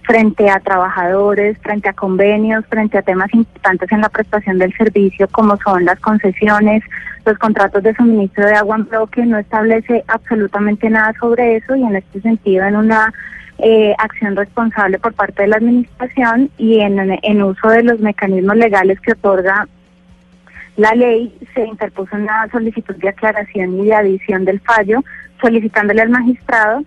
frente 0.03 0.49
a 0.49 0.61
trabajadores, 0.61 1.59
frente 1.59 1.89
a 1.89 1.93
convenios, 1.93 2.65
frente 2.67 2.97
a 2.97 3.03
temas 3.03 3.33
importantes 3.35 3.91
en 3.91 4.01
la 4.01 4.09
prestación 4.09 4.59
del 4.59 4.73
servicio 4.77 5.27
como 5.29 5.57
son 5.59 5.85
las 5.85 5.99
concesiones, 5.99 6.85
los 7.25 7.37
contratos 7.39 7.83
de 7.83 7.95
suministro 7.95 8.47
de 8.47 8.55
agua 8.55 8.77
en 8.77 8.85
bloque, 8.85 9.27
no 9.27 9.37
establece 9.37 10.05
absolutamente 10.07 10.89
nada 10.89 11.13
sobre 11.19 11.57
eso 11.57 11.75
y 11.75 11.83
en 11.83 11.97
este 11.97 12.21
sentido 12.21 12.65
en 12.65 12.77
una 12.77 13.13
eh, 13.59 13.95
acción 13.99 14.37
responsable 14.37 15.01
por 15.01 15.13
parte 15.15 15.43
de 15.43 15.49
la 15.49 15.57
administración 15.57 16.51
y 16.57 16.81
en 16.81 17.43
uso 17.43 17.69
de 17.69 17.83
los 17.83 17.99
mecanismos 17.99 18.57
legales 18.57 19.01
que 19.01 19.13
otorga 19.13 19.67
la 20.77 20.93
ley, 20.95 21.33
se 21.55 21.65
interpuso 21.65 22.17
una 22.17 22.49
solicitud 22.51 22.95
de 22.97 23.09
aclaración 23.09 23.81
y 23.81 23.85
de 23.87 23.95
adición 23.95 24.45
del 24.45 24.61
fallo, 24.61 25.03
solicitándole 25.41 26.03
al 26.03 26.11
magistrado 26.11 26.83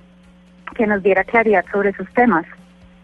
que 0.76 0.86
nos 0.88 1.02
diera 1.04 1.24
claridad 1.24 1.66
sobre 1.72 1.90
esos 1.90 2.08
temas. 2.14 2.46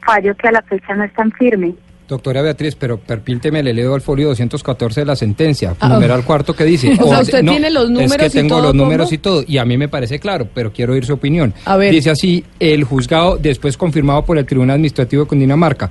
Fallo 0.06 0.36
que 0.36 0.48
a 0.48 0.52
la 0.52 0.62
fecha 0.62 0.93
no 0.95 1.04
es 1.04 1.13
tan 1.13 1.32
firme. 1.32 1.74
Doctora 2.08 2.43
Beatriz, 2.43 2.76
pero 2.76 3.00
perpínteme, 3.00 3.63
le 3.63 3.74
leo 3.74 3.95
al 3.95 4.02
folio 4.02 4.28
214 4.28 5.00
de 5.02 5.06
la 5.08 5.15
sentencia, 5.15 5.74
Ah. 5.80 5.89
numeral 5.89 6.24
cuarto 6.24 6.56
que 6.56 6.63
dice. 6.63 6.95
O 7.02 7.08
sea, 7.08 7.21
usted 7.21 7.41
tiene 7.43 7.71
los 7.71 7.86
Es 7.86 7.89
números 7.89 8.17
que 8.17 8.26
y 8.28 8.30
tengo 8.30 8.50
todo, 8.50 8.62
los 8.62 8.76
números 8.76 9.08
¿cómo? 9.08 9.15
y 9.15 9.17
todo, 9.17 9.43
y 9.48 9.58
a 9.58 9.65
mí 9.65 9.76
me 9.76 9.88
parece 9.88 10.19
claro, 10.19 10.48
pero 10.54 10.71
quiero 10.71 10.93
oír 10.93 11.04
su 11.04 11.13
opinión. 11.13 11.52
A 11.65 11.78
ver. 11.78 11.91
Dice 11.91 12.12
así, 12.12 12.45
el 12.60 12.84
juzgado, 12.84 13.38
después 13.38 13.76
confirmado 13.76 14.24
por 14.24 14.38
el 14.38 14.45
Tribunal 14.45 14.76
Administrativo 14.76 15.24
de 15.24 15.30
Cundinamarca, 15.30 15.89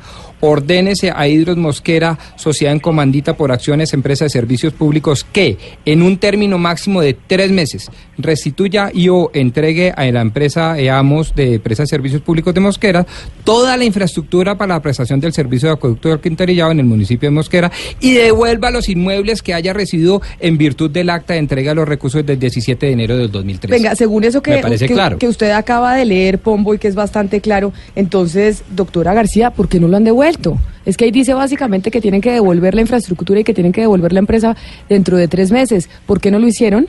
ordénese 0.51 1.13
a 1.15 1.27
Hidros 1.29 1.57
Mosquera, 1.57 2.19
sociedad 2.37 2.73
en 2.73 2.81
comandita 2.81 3.37
por 3.37 3.53
acciones, 3.53 3.93
empresa 3.95 4.25
de 4.25 4.31
servicios 4.31 4.73
públicos, 4.73 5.27
que 5.31 5.59
en 5.85 6.03
un 6.03 6.19
término 6.19 6.59
máximo 6.59 7.01
de 7.01 7.15
tres 7.15 7.51
meses 7.51 7.91
restituya 8.19 8.91
y 8.93 9.09
o 9.09 9.31
entregue 9.35 9.93
a 9.97 10.05
la 10.07 10.21
empresa 10.21 10.79
EAMOS 10.79 11.35
de 11.35 11.55
Empresa 11.55 11.83
de 11.85 11.87
Servicios 11.89 12.23
Públicos 12.23 12.55
de 12.55 12.61
Mosquera 12.61 13.07
toda 13.45 13.77
la 13.77 13.85
infraestructura 13.85 14.57
para 14.57 14.75
la 14.75 14.83
prestación 14.83 15.21
del 15.21 15.33
servicio 15.33 15.69
de 15.69 15.75
acueducto 15.75 16.09
y 16.09 16.13
alcantarillado 16.13 16.71
en 16.71 16.81
el 16.81 16.87
municipio 16.87 17.29
de 17.29 17.35
Mosquera 17.35 17.73
y 18.01 18.13
devuelva 18.15 18.71
los 18.71 18.89
inmuebles 18.89 19.43
que 19.43 19.55
haya 19.55 19.73
residido 19.73 20.23
en 20.41 20.59
virtud 20.59 20.91
del 20.91 21.11
acta 21.11 21.35
de 21.35 21.41
entrega 21.41 21.73
de 21.73 21.77
los 21.77 21.89
recursos 21.89 22.25
del 22.25 22.39
17 22.39 22.87
de 22.87 22.93
enero 22.93 23.17
del 23.17 23.31
2013. 23.31 23.75
Venga, 23.75 23.95
según 23.97 24.25
eso 24.25 24.43
que, 24.43 24.61
que, 24.61 24.87
claro. 24.87 25.19
que 25.19 25.29
usted 25.29 25.51
acaba 25.51 25.95
de 25.95 26.05
leer, 26.05 26.39
Pombo, 26.39 26.75
y 26.75 26.79
que 26.79 26.89
es 26.89 26.95
bastante 26.95 27.41
claro, 27.41 27.73
entonces, 27.97 28.63
doctora 28.71 29.15
García, 29.15 29.51
¿por 29.51 29.69
qué 29.69 29.81
no 29.81 29.89
lo 29.89 29.97
han 29.97 30.05
devuelto? 30.05 30.34
Es 30.85 30.97
que 30.97 31.07
ahí 31.07 31.11
dice 31.11 31.35
básicamente 31.35 31.91
que 31.91 32.01
tienen 32.01 32.21
que 32.21 32.33
devolver 32.33 32.75
la 32.75 32.83
infraestructura 32.83 33.41
y 33.41 33.45
que 33.45 33.55
tienen 33.55 33.73
que 33.73 33.81
devolver 33.83 34.13
la 34.13 34.21
empresa 34.21 34.57
dentro 34.89 35.17
de 35.17 35.29
tres 35.29 35.51
meses. 35.51 35.89
¿Por 36.07 36.21
qué 36.21 36.31
no 36.31 36.39
lo 36.39 36.47
hicieron? 36.47 36.89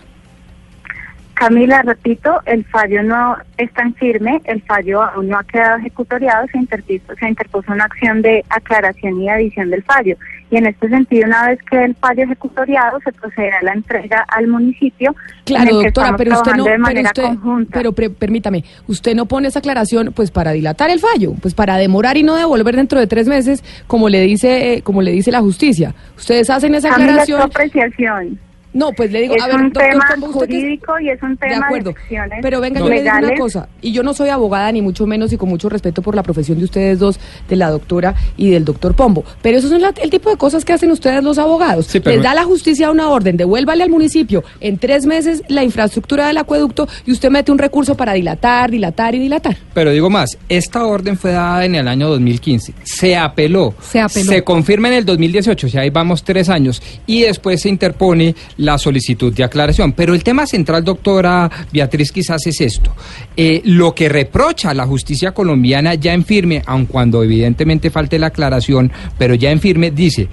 Camila, 1.35 1.81
repito, 1.81 2.41
el 2.45 2.63
fallo 2.65 3.03
no 3.03 3.37
es 3.57 3.71
tan 3.73 3.93
firme, 3.95 4.41
el 4.45 4.61
fallo 4.61 5.03
aún 5.03 5.27
no 5.27 5.37
ha 5.37 5.43
quedado 5.43 5.77
ejecutoriado, 5.79 6.47
se 6.47 6.57
interpuso, 6.57 7.13
se 7.19 7.27
interpuso 7.27 7.73
una 7.73 7.83
acción 7.83 8.21
de 8.21 8.43
aclaración 8.49 9.21
y 9.21 9.29
adición 9.29 9.69
del 9.69 9.83
fallo. 9.83 10.15
Y 10.51 10.57
en 10.57 10.67
este 10.67 10.87
sentido, 10.89 11.25
una 11.25 11.47
vez 11.47 11.59
que 11.69 11.83
el 11.83 11.95
fallo 11.95 12.23
ejecutoriado, 12.23 12.99
se 13.03 13.11
procederá 13.11 13.57
a 13.61 13.63
la 13.63 13.73
entrega 13.73 14.23
al 14.27 14.47
municipio. 14.47 15.15
Claro, 15.43 15.81
doctora, 15.81 16.15
pero 16.15 16.33
usted 16.35 16.53
no, 16.53 16.63
pero 16.65 16.79
manera 16.79 17.09
usted, 17.09 17.23
conjunta. 17.23 17.71
pero 17.73 17.93
pre- 17.93 18.11
permítame, 18.11 18.63
usted 18.87 19.15
no 19.15 19.25
pone 19.25 19.47
esa 19.47 19.59
aclaración, 19.59 20.13
pues 20.15 20.29
para 20.29 20.51
dilatar 20.51 20.91
el 20.91 20.99
fallo, 20.99 21.33
pues 21.41 21.55
para 21.55 21.77
demorar 21.77 22.17
y 22.17 22.23
no 22.23 22.35
devolver 22.35 22.75
dentro 22.75 22.99
de 22.99 23.07
tres 23.07 23.27
meses, 23.27 23.63
como 23.87 24.07
le 24.07 24.21
dice, 24.21 24.81
como 24.83 25.01
le 25.01 25.11
dice 25.11 25.31
la 25.31 25.41
justicia. 25.41 25.95
Ustedes 26.15 26.49
hacen 26.51 26.75
esa 26.75 26.91
aclaración. 26.93 27.41
apreciación. 27.41 28.39
No, 28.75 28.91
pues 28.91 29.09
le 29.09 29.21
digo, 29.21 29.35
es 29.35 29.41
a 29.41 29.47
ver, 29.47 29.55
un 29.55 29.63
doctor 29.71 29.83
tema 29.89 30.05
Pombo, 30.11 30.27
usted 30.27 30.47
que 30.47 30.53
es- 30.57 30.61
jurídico 30.61 30.99
y 30.99 31.09
es 31.09 31.23
un 31.23 31.29
De 31.31 31.37
tema 31.37 31.55
de, 31.55 31.63
acuerdo. 31.63 31.89
acciones 31.91 32.39
Pero 32.41 32.59
venga, 32.59 32.79
yo 32.81 32.89
le 32.89 33.01
digo 33.03 33.17
una 33.17 33.35
cosa, 33.37 33.69
y 33.81 33.93
yo 33.93 34.03
no 34.03 34.13
soy 34.13 34.27
abogada 34.29 34.69
ni 34.73 34.81
mucho 34.81 35.07
menos 35.07 35.31
y 35.31 35.37
con 35.37 35.47
mucho 35.47 35.69
respeto 35.69 36.01
por 36.01 36.13
la 36.13 36.23
profesión 36.23 36.59
de 36.59 36.65
ustedes 36.65 36.99
dos, 36.99 37.17
de 37.47 37.55
la 37.55 37.69
doctora 37.69 38.15
y 38.35 38.49
del 38.49 38.65
doctor 38.65 38.93
Pombo, 38.93 39.23
pero 39.41 39.57
esos 39.57 39.69
son 39.71 39.81
la- 39.81 39.93
el 40.01 40.09
tipo 40.09 40.29
de 40.29 40.35
cosas 40.35 40.65
que 40.65 40.73
hacen 40.73 40.91
ustedes 40.91 41.23
los 41.23 41.37
abogados. 41.37 41.87
Sí, 41.87 42.01
Les 42.03 42.21
da 42.21 42.33
la 42.35 42.43
justicia 42.43 42.91
una 42.91 43.07
orden, 43.09 43.37
devuélvale 43.37 43.81
al 43.81 43.89
municipio 43.89 44.43
en 44.59 44.77
tres 44.77 45.05
meses 45.05 45.41
la 45.47 45.63
infraestructura 45.63 46.27
del 46.27 46.37
acueducto 46.37 46.85
y 47.05 47.13
usted 47.13 47.29
mete 47.29 47.53
un 47.53 47.57
recurso 47.57 47.95
para 47.95 48.11
dilatar, 48.11 48.69
dilatar 48.71 49.15
y 49.15 49.19
dilatar. 49.19 49.55
Pero 49.73 49.91
digo 49.91 50.09
más, 50.09 50.37
esta 50.49 50.85
orden 50.85 51.17
fue 51.17 51.31
dada 51.31 51.63
en 51.63 51.75
el 51.75 51.87
año 51.87 52.09
2015, 52.09 52.73
se 52.83 53.15
apeló, 53.15 53.73
Se 53.79 54.01
apeló. 54.01 54.43
confirma 54.43 54.89
en 54.89 54.95
el 54.95 55.05
2018, 55.05 55.67
o 55.67 55.69
sea, 55.69 55.81
ahí 55.83 55.89
vamos 55.91 56.23
tres 56.25 56.49
años, 56.49 56.81
y 57.07 57.21
después 57.21 57.61
se 57.61 57.69
interpone 57.69 58.35
la 58.65 58.77
solicitud 58.77 59.33
de 59.33 59.43
aclaración. 59.43 59.93
Pero 59.93 60.13
el 60.13 60.23
tema 60.23 60.45
central, 60.45 60.83
doctora 60.83 61.49
Beatriz, 61.71 62.11
quizás 62.11 62.45
es 62.47 62.59
esto. 62.61 62.93
Eh, 63.37 63.61
lo 63.65 63.93
que 63.93 64.09
reprocha 64.09 64.73
la 64.73 64.85
justicia 64.85 65.31
colombiana 65.31 65.93
ya 65.93 66.13
en 66.13 66.25
firme, 66.25 66.61
aun 66.65 66.85
cuando 66.85 67.23
evidentemente 67.23 67.91
falte 67.91 68.19
la 68.19 68.27
aclaración, 68.27 68.91
pero 69.17 69.35
ya 69.35 69.51
en 69.51 69.59
firme, 69.59 69.91
dice... 69.91 70.27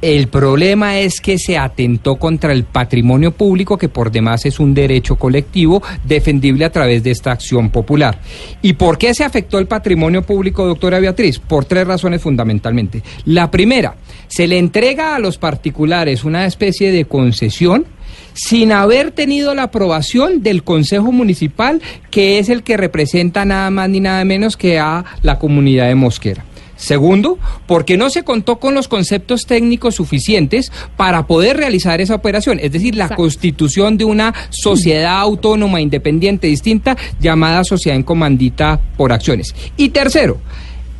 El 0.00 0.28
problema 0.28 0.98
es 1.00 1.20
que 1.20 1.38
se 1.38 1.58
atentó 1.58 2.16
contra 2.16 2.52
el 2.52 2.62
patrimonio 2.62 3.32
público, 3.32 3.76
que 3.76 3.88
por 3.88 4.12
demás 4.12 4.46
es 4.46 4.60
un 4.60 4.72
derecho 4.72 5.16
colectivo 5.16 5.82
defendible 6.04 6.64
a 6.64 6.70
través 6.70 7.02
de 7.02 7.10
esta 7.10 7.32
acción 7.32 7.70
popular. 7.70 8.20
¿Y 8.62 8.74
por 8.74 8.96
qué 8.96 9.12
se 9.12 9.24
afectó 9.24 9.58
el 9.58 9.66
patrimonio 9.66 10.22
público, 10.22 10.66
doctora 10.66 11.00
Beatriz? 11.00 11.40
Por 11.40 11.64
tres 11.64 11.84
razones 11.84 12.22
fundamentalmente. 12.22 13.02
La 13.24 13.50
primera, 13.50 13.96
se 14.28 14.46
le 14.46 14.58
entrega 14.58 15.16
a 15.16 15.18
los 15.18 15.36
particulares 15.36 16.22
una 16.22 16.46
especie 16.46 16.92
de 16.92 17.04
concesión 17.04 17.86
sin 18.34 18.70
haber 18.70 19.10
tenido 19.10 19.52
la 19.56 19.64
aprobación 19.64 20.44
del 20.44 20.62
Consejo 20.62 21.10
Municipal, 21.10 21.82
que 22.12 22.38
es 22.38 22.48
el 22.48 22.62
que 22.62 22.76
representa 22.76 23.44
nada 23.44 23.68
más 23.70 23.88
ni 23.88 23.98
nada 23.98 24.24
menos 24.24 24.56
que 24.56 24.78
a 24.78 25.04
la 25.22 25.40
comunidad 25.40 25.88
de 25.88 25.96
Mosquera. 25.96 26.44
Segundo, 26.78 27.38
porque 27.66 27.96
no 27.96 28.08
se 28.08 28.22
contó 28.22 28.60
con 28.60 28.72
los 28.72 28.86
conceptos 28.86 29.46
técnicos 29.46 29.96
suficientes 29.96 30.70
para 30.96 31.26
poder 31.26 31.56
realizar 31.56 32.00
esa 32.00 32.14
operación, 32.14 32.60
es 32.62 32.70
decir, 32.70 32.94
la 32.94 33.08
constitución 33.16 33.98
de 33.98 34.04
una 34.04 34.32
sociedad 34.50 35.18
autónoma, 35.18 35.80
independiente, 35.80 36.46
distinta, 36.46 36.96
llamada 37.18 37.64
sociedad 37.64 37.96
en 37.96 38.04
comandita 38.04 38.80
por 38.96 39.12
acciones. 39.12 39.54
Y 39.76 39.88
tercero, 39.88 40.38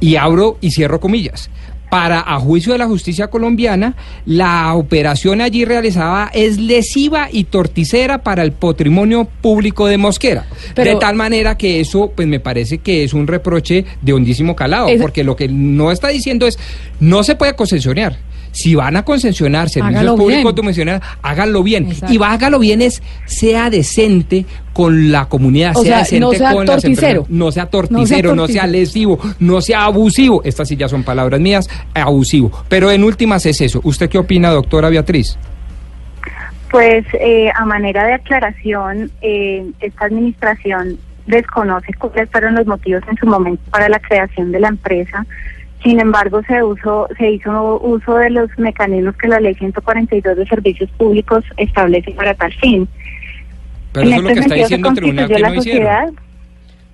y 0.01 0.17
abro 0.17 0.59
y 0.61 0.73
cierro 0.73 0.99
comillas. 0.99 1.49
Para, 1.91 2.21
a 2.21 2.39
juicio 2.39 2.73
de 2.73 2.79
la 2.79 2.87
justicia 2.87 3.29
colombiana, 3.29 3.95
la 4.27 4.75
operación 4.75 5.41
allí 5.41 5.65
realizada 5.65 6.31
es 6.35 6.59
lesiva 6.59 7.29
y 7.33 7.45
torticera 7.45 8.19
para 8.23 8.43
el 8.43 8.53
patrimonio 8.53 9.27
público 9.41 9.87
de 9.87 9.97
Mosquera. 9.97 10.45
Pero- 10.75 10.91
de 10.91 10.97
tal 10.97 11.17
manera 11.17 11.57
que 11.57 11.81
eso, 11.81 12.13
pues 12.15 12.29
me 12.29 12.41
parece 12.41 12.79
que 12.79 13.05
es 13.05 13.15
un 13.15 13.27
reproche 13.27 13.87
de 14.03 14.13
hondísimo 14.13 14.55
calado, 14.55 14.89
Es- 14.89 15.01
porque 15.01 15.25
lo 15.25 15.35
que 15.35 15.49
no 15.49 15.91
está 15.91 16.09
diciendo 16.09 16.47
es, 16.47 16.59
no 17.01 17.23
se 17.25 17.37
puede 17.37 17.55
concesionar. 17.55 18.17
Si 18.53 18.75
van 18.75 18.97
a 18.97 19.05
concesionar 19.05 19.69
servicios 19.69 20.01
Hágalo 20.01 20.17
públicos 20.17 20.55
mencionar, 20.63 21.03
háganlo 21.23 21.63
bien. 21.63 21.89
Exacto. 21.89 22.15
Y 22.15 22.19
hágalo 22.23 22.59
bien 22.59 22.83
es, 22.83 23.03
sea 23.27 23.71
decente 23.71 24.47
con 24.73 25.11
la 25.11 25.29
comunidad, 25.29 25.77
O 25.77 25.83
sea, 25.83 25.91
sea, 25.91 25.99
decente 25.99 26.21
no 26.21 26.33
sea 26.33 26.53
con 26.53 26.67
las 26.67 26.83
torticero. 26.83 27.09
empresas. 27.21 27.31
No 27.31 27.53
sea 27.53 27.67
torticero, 27.67 28.35
no 28.35 28.47
sea, 28.47 28.63
torticero. 28.63 28.73
lesivo, 28.73 29.19
no 29.41 29.61
sea 29.61 29.85
abusivo. 29.85 30.43
Estas 30.45 30.69
sí 30.69 30.77
ya 30.77 30.89
son 30.89 31.03
palabras 31.03 31.41
mías, 31.41 31.69
abusivo. 31.95 32.51
Pero 32.69 32.91
en 32.91 33.05
últimas 33.05 33.45
es 33.47 33.61
eso. 33.61 33.81
¿Usted 33.85 34.09
qué 34.09 34.19
opina, 34.19 34.51
doctora 34.51 34.89
Beatriz? 34.89 35.39
Pues 36.71 37.05
eh, 37.15 37.51
a 37.55 37.65
manera 37.65 38.07
de 38.07 38.13
aclaración, 38.15 39.11
eh, 39.23 39.65
esta 39.81 40.05
administración 40.05 40.99
desconoce 41.27 41.93
cuáles 41.95 42.31
fueron 42.31 42.55
los 42.55 42.67
motivos 42.67 43.03
en 43.09 43.17
su 43.17 43.27
momento 43.27 43.63
para 43.71 43.89
la 43.89 43.99
creación 43.99 44.53
de 44.53 44.61
la 44.61 44.69
empresa. 44.69 45.25
Sin 45.83 46.01
embargo, 46.01 46.43
se, 46.49 46.63
uso, 46.63 47.09
se 47.17 47.31
hizo 47.31 47.81
uso 47.81 48.17
de 48.17 48.31
los 48.31 48.51
mecanismos 48.59 49.17
que 49.17 49.29
la 49.29 49.39
Ley 49.39 49.55
142 49.55 50.37
de 50.37 50.47
Servicios 50.47 50.91
Públicos 50.93 51.45
establece 51.57 52.11
para 52.13 52.35
tal 52.35 52.53
fin. 52.55 52.89
Pero 53.93 54.07
en 54.07 54.13
eso 54.15 54.17
es 54.17 54.23
lo 54.23 54.29
este 54.29 54.41
que 54.41 54.41
está 54.41 54.55
diciendo 54.55 54.89
el 54.89 54.95
tribunal 54.97 55.29
que 55.29 55.39
la 55.39 55.49
no 55.51 55.55
hicieron. 55.55 56.28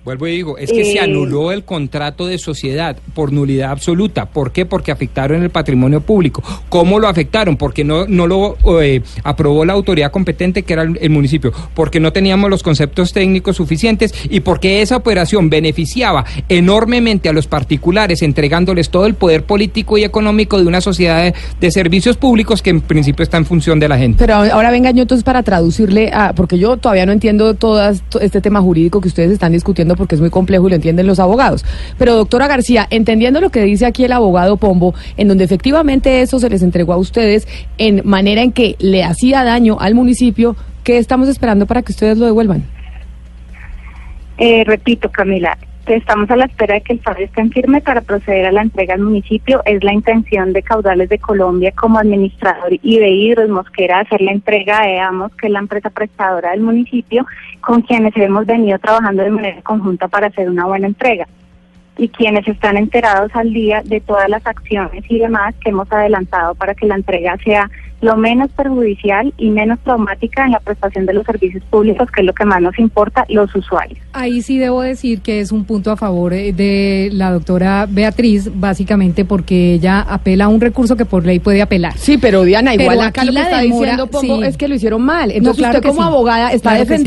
Vuelvo 0.05 0.27
y 0.27 0.35
digo, 0.35 0.57
es 0.59 0.71
que 0.71 0.85
se 0.85 0.97
Eh, 0.97 0.99
anuló 0.99 1.51
el 1.51 1.63
contrato 1.63 2.27
de 2.27 2.37
sociedad 2.37 2.95
por 3.15 3.33
nulidad 3.33 3.71
absoluta. 3.71 4.27
¿Por 4.27 4.51
qué? 4.51 4.63
Porque 4.65 4.91
afectaron 4.91 5.41
el 5.41 5.49
patrimonio 5.49 5.99
público. 6.01 6.43
¿Cómo 6.69 6.99
lo 6.99 7.07
afectaron? 7.07 7.57
Porque 7.57 7.83
no, 7.83 8.05
no 8.05 8.27
lo 8.27 8.55
eh, 8.81 9.01
aprobó 9.23 9.65
la 9.65 9.73
autoridad 9.73 10.11
competente, 10.11 10.61
que 10.61 10.73
era 10.73 10.83
el, 10.83 10.99
el 11.01 11.09
municipio. 11.09 11.51
Porque 11.73 11.99
no 11.99 12.13
teníamos 12.13 12.51
los 12.51 12.61
conceptos 12.61 13.13
técnicos 13.13 13.55
suficientes 13.55 14.13
y 14.29 14.41
porque 14.41 14.83
esa 14.83 14.95
operación 14.95 15.49
beneficiaba 15.49 16.23
enormemente 16.49 17.27
a 17.27 17.33
los 17.33 17.47
particulares, 17.47 18.21
entregándoles 18.21 18.91
todo 18.91 19.07
el 19.07 19.15
poder 19.15 19.43
político 19.43 19.97
y 19.97 20.03
económico 20.03 20.59
de 20.59 20.67
una 20.67 20.81
sociedad 20.81 21.23
de, 21.23 21.33
de 21.59 21.71
servicios 21.71 22.15
públicos 22.15 22.61
que 22.61 22.69
en 22.69 22.81
principio 22.81 23.23
está 23.23 23.37
en 23.37 23.45
función 23.45 23.79
de 23.79 23.89
la 23.89 23.97
gente. 23.97 24.17
Pero 24.19 24.35
ahora 24.35 24.69
venga 24.69 24.91
yo 24.91 25.01
entonces 25.01 25.23
para 25.23 25.41
traducirle, 25.41 26.11
a, 26.13 26.33
porque 26.33 26.59
yo 26.59 26.77
todavía 26.77 27.07
no 27.07 27.11
entiendo 27.11 27.55
todo 27.55 27.81
este 28.21 28.39
tema 28.39 28.61
jurídico 28.61 29.01
que 29.01 29.07
ustedes 29.07 29.31
están 29.31 29.51
discutiendo 29.51 29.94
porque 29.95 30.15
es 30.15 30.21
muy 30.21 30.29
complejo 30.29 30.67
y 30.67 30.69
lo 30.71 30.75
entienden 30.75 31.07
los 31.07 31.19
abogados. 31.19 31.65
Pero 31.97 32.15
doctora 32.15 32.47
García, 32.47 32.87
entendiendo 32.89 33.41
lo 33.41 33.49
que 33.49 33.63
dice 33.63 33.85
aquí 33.85 34.03
el 34.03 34.11
abogado 34.11 34.57
Pombo, 34.57 34.93
en 35.17 35.27
donde 35.27 35.43
efectivamente 35.43 36.21
eso 36.21 36.39
se 36.39 36.49
les 36.49 36.61
entregó 36.61 36.93
a 36.93 36.97
ustedes 36.97 37.47
en 37.77 38.01
manera 38.05 38.41
en 38.41 38.51
que 38.51 38.75
le 38.79 39.03
hacía 39.03 39.43
daño 39.43 39.77
al 39.79 39.95
municipio, 39.95 40.55
¿qué 40.83 40.97
estamos 40.97 41.27
esperando 41.27 41.65
para 41.65 41.81
que 41.81 41.91
ustedes 41.91 42.17
lo 42.17 42.25
devuelvan? 42.25 42.63
Eh, 44.37 44.63
repito, 44.65 45.09
Camila, 45.09 45.57
estamos 45.93 46.29
a 46.31 46.35
la 46.35 46.45
espera 46.45 46.75
de 46.75 46.81
que 46.81 46.93
el 46.93 46.99
fallo 47.01 47.25
esté 47.25 47.41
en 47.41 47.51
firme 47.51 47.81
para 47.81 48.01
proceder 48.01 48.45
a 48.47 48.51
la 48.51 48.61
entrega 48.61 48.95
al 48.95 49.01
municipio. 49.01 49.61
Es 49.65 49.83
la 49.83 49.93
intención 49.93 50.53
de 50.53 50.63
Caudales 50.63 51.09
de 51.09 51.19
Colombia 51.19 51.71
como 51.71 51.99
administrador 51.99 52.73
y 52.81 52.99
de 52.99 53.09
Hidros 53.09 53.49
Mosquera 53.49 53.99
hacer 53.99 54.21
la 54.21 54.31
entrega 54.31 54.81
a 54.81 54.89
EAMOS, 54.89 55.35
que 55.35 55.47
es 55.47 55.53
la 55.53 55.59
empresa 55.59 55.89
prestadora 55.89 56.51
del 56.51 56.61
municipio, 56.61 57.25
con 57.61 57.81
quienes 57.81 58.15
hemos 58.17 58.45
venido 58.45 58.79
trabajando 58.79 59.23
de 59.23 59.29
manera 59.29 59.61
conjunta 59.61 60.07
para 60.07 60.27
hacer 60.27 60.49
una 60.49 60.65
buena 60.65 60.87
entrega. 60.87 61.27
Y 61.97 62.09
quienes 62.09 62.47
están 62.47 62.75
enterados 62.77 63.31
al 63.35 63.53
día 63.53 63.81
de 63.85 64.01
todas 64.01 64.27
las 64.29 64.45
acciones 64.45 65.03
y 65.09 65.17
demás 65.19 65.55
que 65.63 65.69
hemos 65.69 65.89
adelantado 65.91 66.53
para 66.55 66.75
que 66.75 66.85
la 66.87 66.95
entrega 66.95 67.37
sea 67.43 67.69
lo 68.01 68.17
menos 68.17 68.49
perjudicial 68.51 69.33
y 69.37 69.49
menos 69.49 69.79
traumática 69.79 70.43
en 70.45 70.51
la 70.51 70.59
prestación 70.59 71.05
de 71.05 71.13
los 71.13 71.25
servicios 71.25 71.63
públicos, 71.69 72.11
que 72.11 72.21
es 72.21 72.27
lo 72.27 72.33
que 72.33 72.43
más 72.45 72.61
nos 72.61 72.77
importa, 72.77 73.25
los 73.29 73.55
usuarios. 73.55 73.97
Ahí 74.11 74.41
sí 74.41 74.59
debo 74.59 74.81
decir 74.81 75.21
que 75.21 75.39
es 75.39 75.51
un 75.53 75.63
punto 75.63 75.89
a 75.91 75.95
favor 75.95 76.33
eh, 76.33 76.51
de 76.51 77.09
la 77.13 77.31
doctora 77.31 77.87
Beatriz, 77.89 78.51
básicamente 78.53 79.23
porque 79.23 79.73
ella 79.73 80.01
apela 80.01 80.45
a 80.45 80.47
un 80.49 80.59
recurso 80.59 80.97
que 80.97 81.05
por 81.05 81.25
ley 81.25 81.39
puede 81.39 81.61
apelar. 81.61 81.93
Sí, 81.97 82.17
pero 82.17 82.43
Diana, 82.43 82.73
igual 82.75 82.89
Pero 82.97 83.01
acá 83.07 83.21
aquí 83.21 83.27
lo 83.27 83.33
que 83.33 83.39
la 83.39 83.43
está 83.45 83.61
demora- 83.61 83.79
diciendo 83.79 84.07
Pombo 84.07 84.37
sí. 84.41 84.43
es 84.43 84.57
que 84.57 84.67
lo 84.67 84.75
hicieron 84.75 85.01
mal. 85.01 85.29
No, 85.29 85.35
Entonces 85.35 85.57
claro 85.61 85.77
usted 85.79 85.89
como 85.89 86.01
sí. 86.01 86.07
abogada 86.07 86.51
está 86.51 86.69
Claro 86.71 86.85
que 86.85 86.97
sí. 86.97 87.03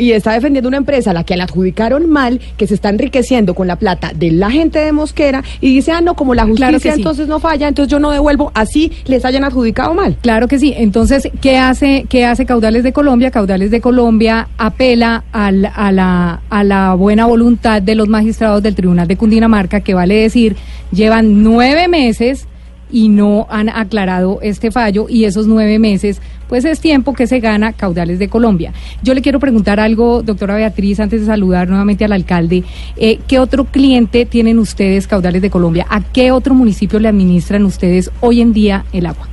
Y 0.00 0.12
está 0.12 0.32
defendiendo 0.32 0.66
una 0.68 0.78
empresa 0.78 1.10
a 1.10 1.14
la 1.14 1.22
que 1.24 1.36
la 1.36 1.44
adjudicaron 1.44 2.08
mal, 2.10 2.40
que 2.56 2.66
se 2.66 2.74
está 2.74 2.88
enriqueciendo 2.88 3.54
con 3.54 3.66
la 3.68 3.76
plata 3.76 4.12
de 4.14 4.32
la 4.32 4.50
gente 4.50 4.78
de 4.80 4.90
Mosquera 4.92 5.44
y 5.60 5.74
dice, 5.74 5.92
ah, 5.92 6.00
no, 6.00 6.14
como 6.14 6.34
la 6.34 6.42
justicia 6.44 6.66
Claro 6.68 6.80
que 6.80 6.90
sí. 6.92 6.98
entonces 7.00 7.28
no 7.28 7.38
falla, 7.38 7.68
entonces 7.68 7.90
yo 7.92 7.98
no 8.00 8.10
devuelvo, 8.10 8.50
así 8.54 8.90
les 9.04 9.24
hayan 9.24 9.44
adjudicado 9.44 9.94
mal. 9.94 10.16
Claro 10.22 10.48
que 10.48 10.58
sí. 10.58 10.74
Entonces, 10.76 11.28
¿qué 11.40 11.58
hace, 11.58 12.06
qué 12.08 12.24
hace 12.24 12.46
Caudales 12.46 12.82
de 12.82 12.92
Colombia? 12.92 13.30
Caudales 13.30 13.70
de 13.70 13.80
Colombia 13.80 14.48
apela 14.58 15.24
al- 15.32 15.70
a, 15.74 15.92
la, 15.92 16.40
a 16.50 16.64
la 16.64 16.94
buena 16.94 17.26
voluntad 17.26 17.82
de 17.82 17.94
los 17.94 18.08
magistrados 18.08 18.62
del 18.62 18.74
Tribunal 18.74 19.06
de 19.08 19.16
Cundinamarca, 19.16 19.80
que 19.80 19.94
vale 19.94 20.14
decir, 20.14 20.56
llevan 20.92 21.42
nueve 21.42 21.88
meses 21.88 22.46
y 22.92 23.08
no 23.08 23.46
han 23.50 23.68
aclarado 23.68 24.38
este 24.42 24.70
fallo 24.70 25.06
y 25.08 25.24
esos 25.24 25.46
nueve 25.46 25.78
meses, 25.78 26.20
pues 26.48 26.64
es 26.64 26.80
tiempo 26.80 27.14
que 27.14 27.26
se 27.26 27.40
gana 27.40 27.72
Caudales 27.72 28.18
de 28.18 28.28
Colombia. 28.28 28.72
Yo 29.02 29.14
le 29.14 29.22
quiero 29.22 29.38
preguntar 29.38 29.78
algo, 29.78 30.22
doctora 30.22 30.56
Beatriz, 30.56 30.98
antes 31.00 31.20
de 31.20 31.26
saludar 31.26 31.68
nuevamente 31.68 32.04
al 32.04 32.12
alcalde. 32.12 32.64
Eh, 32.96 33.20
¿Qué 33.28 33.38
otro 33.38 33.64
cliente 33.64 34.26
tienen 34.26 34.58
ustedes, 34.58 35.06
Caudales 35.06 35.42
de 35.42 35.50
Colombia? 35.50 35.86
¿A 35.88 36.00
qué 36.00 36.32
otro 36.32 36.54
municipio 36.54 36.98
le 36.98 37.08
administran 37.08 37.64
ustedes 37.64 38.10
hoy 38.20 38.40
en 38.40 38.52
día 38.52 38.84
el 38.92 39.06
agua? 39.06 39.28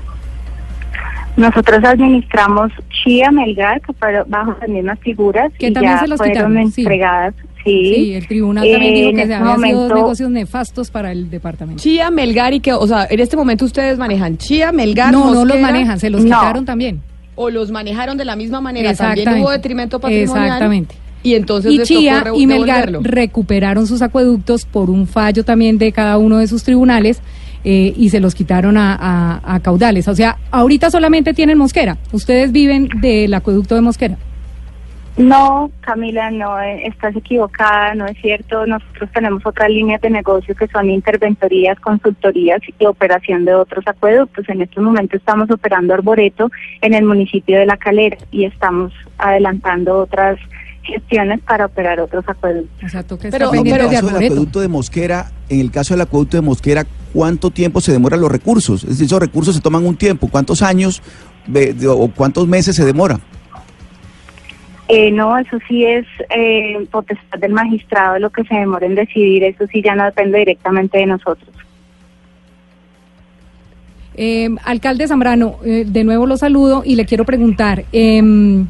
Nosotros 1.37 1.83
administramos 1.83 2.71
Chía, 3.07 3.31
Melgar, 3.31 3.81
que 3.81 3.93
fueron 3.93 4.29
bajo 4.29 4.55
las 4.59 4.69
mismas 4.69 4.99
figuras 4.99 5.51
Que 5.57 5.67
y 5.67 5.73
también 5.73 5.93
ya 5.95 5.99
se 6.01 6.07
los 6.07 6.17
fueron 6.17 6.33
quitaron, 6.33 6.57
entregadas. 6.57 7.33
Sí, 7.63 7.93
Sí, 7.95 8.13
el 8.13 8.27
tribunal 8.27 8.63
también 8.69 8.93
Eh, 8.93 8.95
dijo 8.97 9.09
que 9.11 9.15
se 9.17 9.21
este 9.23 9.33
habían 9.35 9.55
sido 9.59 9.77
momento- 9.77 9.95
negocios 9.95 10.29
nefastos 10.31 10.89
para 10.91 11.11
el 11.11 11.29
departamento. 11.29 11.81
Chía, 11.81 12.09
Melgar 12.11 12.53
y 12.53 12.59
que, 12.61 12.71
o 12.73 12.87
sea, 12.87 13.07
en 13.09 13.19
este 13.19 13.35
momento 13.35 13.65
ustedes 13.65 13.97
manejan 13.97 14.37
Chía, 14.37 14.71
Melgar, 14.71 15.11
No, 15.11 15.25
no 15.25 15.33
los 15.33 15.45
Mosquera, 15.45 15.61
manejan, 15.67 15.99
se 15.99 16.09
los 16.09 16.23
no. 16.23 16.37
quitaron 16.39 16.63
también. 16.65 17.01
O 17.35 17.49
los 17.49 17.69
manejaron 17.71 18.17
de 18.17 18.25
la 18.25 18.35
misma 18.35 18.61
manera, 18.61 18.93
también 18.93 19.11
Exactamente. 19.19 19.43
hubo 19.43 19.51
detrimento 19.51 19.99
patrimonial. 19.99 20.45
Exactamente. 20.45 20.95
Y 21.23 21.33
entonces 21.35 21.73
y 21.73 21.79
Chía 21.79 22.23
y 22.35 22.47
Melgar 22.47 22.85
devolverlo. 22.85 22.99
recuperaron 23.03 23.85
sus 23.85 24.01
acueductos 24.01 24.65
por 24.65 24.89
un 24.89 25.05
fallo 25.07 25.43
también 25.43 25.77
de 25.77 25.91
cada 25.91 26.17
uno 26.17 26.37
de 26.37 26.47
sus 26.47 26.63
tribunales. 26.63 27.21
Eh, 27.69 27.93
y 27.97 28.09
se 28.09 28.21
los 28.21 28.33
quitaron 28.33 28.77
a, 28.77 28.95
a- 28.95 29.55
a 29.55 29.59
caudales. 29.59 30.07
O 30.07 30.15
sea, 30.15 30.37
ahorita 30.51 30.89
solamente 30.89 31.33
tienen 31.33 31.57
Mosquera. 31.57 31.97
Ustedes 32.13 32.53
viven 32.53 32.87
del 33.01 33.33
acueducto 33.33 33.75
de 33.75 33.81
Mosquera. 33.81 34.15
No, 35.17 35.69
Camila, 35.81 36.29
no, 36.31 36.57
eh, 36.61 36.85
estás 36.87 37.13
equivocada, 37.15 37.93
no 37.95 38.05
es 38.05 38.15
cierto. 38.21 38.65
Nosotros 38.67 39.09
tenemos 39.13 39.43
otras 39.45 39.69
líneas 39.69 39.99
de 39.99 40.11
negocio 40.11 40.55
que 40.55 40.67
son 40.67 40.89
interventorías, 40.89 41.77
consultorías 41.79 42.61
y 42.79 42.85
operación 42.85 43.43
de 43.43 43.53
otros 43.55 43.83
acueductos. 43.85 44.47
En 44.47 44.61
estos 44.61 44.81
momentos 44.81 45.19
estamos 45.19 45.49
operando 45.51 45.93
Arboreto 45.93 46.49
en 46.81 46.93
el 46.93 47.03
municipio 47.03 47.57
de 47.59 47.65
La 47.65 47.75
Calera 47.77 48.17
y 48.31 48.45
estamos 48.45 48.93
adelantando 49.17 49.97
otras 49.97 50.37
gestiones 50.87 51.39
para 51.41 51.65
operar 51.65 51.99
otros 51.99 52.23
acueductos. 52.27 52.81
Exacto, 52.83 53.17
que 53.19 53.29
Pero, 53.29 53.53
en 53.53 53.67
el 53.67 53.77
caso 53.89 54.07
del 54.07 54.15
acueducto 54.25 54.59
de 54.61 54.67
Mosquera, 54.67 55.31
en 55.49 55.59
el 55.59 55.71
caso 55.71 55.93
del 55.93 56.01
acueducto 56.01 56.37
de 56.37 56.41
Mosquera, 56.41 56.85
¿cuánto 57.13 57.51
tiempo 57.51 57.79
se 57.81 57.91
demoran 57.91 58.19
los 58.21 58.31
recursos? 58.31 58.83
Es 58.83 58.89
decir, 58.91 59.05
esos 59.05 59.19
recursos 59.19 59.55
se 59.55 59.61
toman 59.61 59.85
un 59.85 59.95
tiempo. 59.95 60.27
¿Cuántos 60.29 60.61
años 60.61 61.01
de- 61.45 61.73
de- 61.73 61.87
o 61.87 62.07
cuántos 62.15 62.47
meses 62.47 62.75
se 62.75 62.85
demora? 62.85 63.19
Eh, 64.89 65.11
no, 65.11 65.37
eso 65.37 65.57
sí 65.67 65.83
es 65.85 66.05
eh, 66.29 66.87
potestad 66.89 67.39
del 67.39 67.51
magistrado 67.51 68.19
lo 68.19 68.29
que 68.29 68.43
se 68.45 68.55
demora 68.55 68.85
en 68.85 68.95
decidir, 68.95 69.43
eso 69.43 69.65
sí 69.71 69.81
ya 69.83 69.95
no 69.95 70.05
depende 70.05 70.39
directamente 70.39 70.97
de 70.99 71.05
nosotros. 71.07 71.49
Eh, 74.15 74.49
alcalde 74.63 75.07
Zambrano, 75.07 75.57
eh, 75.63 75.83
de 75.85 76.03
nuevo 76.03 76.25
lo 76.25 76.37
saludo 76.37 76.81
y 76.85 76.95
le 76.95 77.05
quiero 77.05 77.23
preguntar, 77.25 77.83
em, 77.91 78.65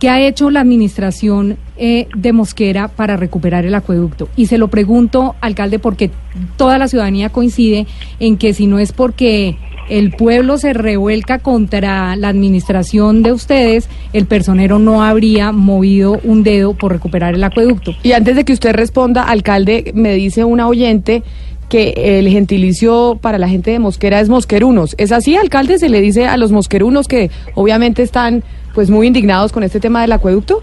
¿qué 0.00 0.08
ha 0.08 0.18
hecho 0.18 0.50
la 0.50 0.60
administración 0.60 1.58
eh, 1.76 2.08
de 2.16 2.32
Mosquera 2.32 2.88
para 2.88 3.16
recuperar 3.16 3.66
el 3.66 3.74
acueducto? 3.74 4.28
Y 4.34 4.46
se 4.46 4.58
lo 4.58 4.68
pregunto, 4.68 5.36
alcalde, 5.40 5.78
porque 5.78 6.10
toda 6.56 6.78
la 6.78 6.88
ciudadanía 6.88 7.28
coincide 7.28 7.86
en 8.18 8.36
que 8.38 8.54
si 8.54 8.66
no 8.66 8.78
es 8.80 8.92
porque 8.92 9.56
el 9.90 10.12
pueblo 10.12 10.56
se 10.56 10.72
revuelca 10.72 11.38
contra 11.38 12.16
la 12.16 12.28
administración 12.28 13.22
de 13.22 13.32
ustedes, 13.32 13.88
el 14.12 14.24
personero 14.26 14.78
no 14.78 15.02
habría 15.02 15.52
movido 15.52 16.18
un 16.24 16.42
dedo 16.42 16.74
por 16.74 16.92
recuperar 16.92 17.34
el 17.34 17.44
acueducto. 17.44 17.94
Y 18.02 18.12
antes 18.12 18.36
de 18.36 18.44
que 18.44 18.54
usted 18.54 18.72
responda, 18.72 19.24
alcalde, 19.24 19.92
me 19.94 20.14
dice 20.14 20.44
una 20.44 20.66
oyente 20.66 21.22
que 21.68 22.18
el 22.18 22.28
gentilicio 22.28 23.18
para 23.20 23.38
la 23.38 23.48
gente 23.48 23.70
de 23.70 23.78
Mosquera 23.78 24.20
es 24.20 24.28
mosquerunos. 24.28 24.94
¿Es 24.98 25.12
así, 25.12 25.36
alcalde? 25.36 25.78
¿Se 25.78 25.88
le 25.88 26.00
dice 26.00 26.26
a 26.26 26.36
los 26.36 26.50
mosquerunos 26.50 27.06
que 27.06 27.30
obviamente 27.54 28.02
están 28.02 28.42
pues 28.74 28.90
muy 28.90 29.06
indignados 29.06 29.52
con 29.52 29.62
este 29.62 29.80
tema 29.80 30.02
del 30.02 30.12
acueducto? 30.12 30.62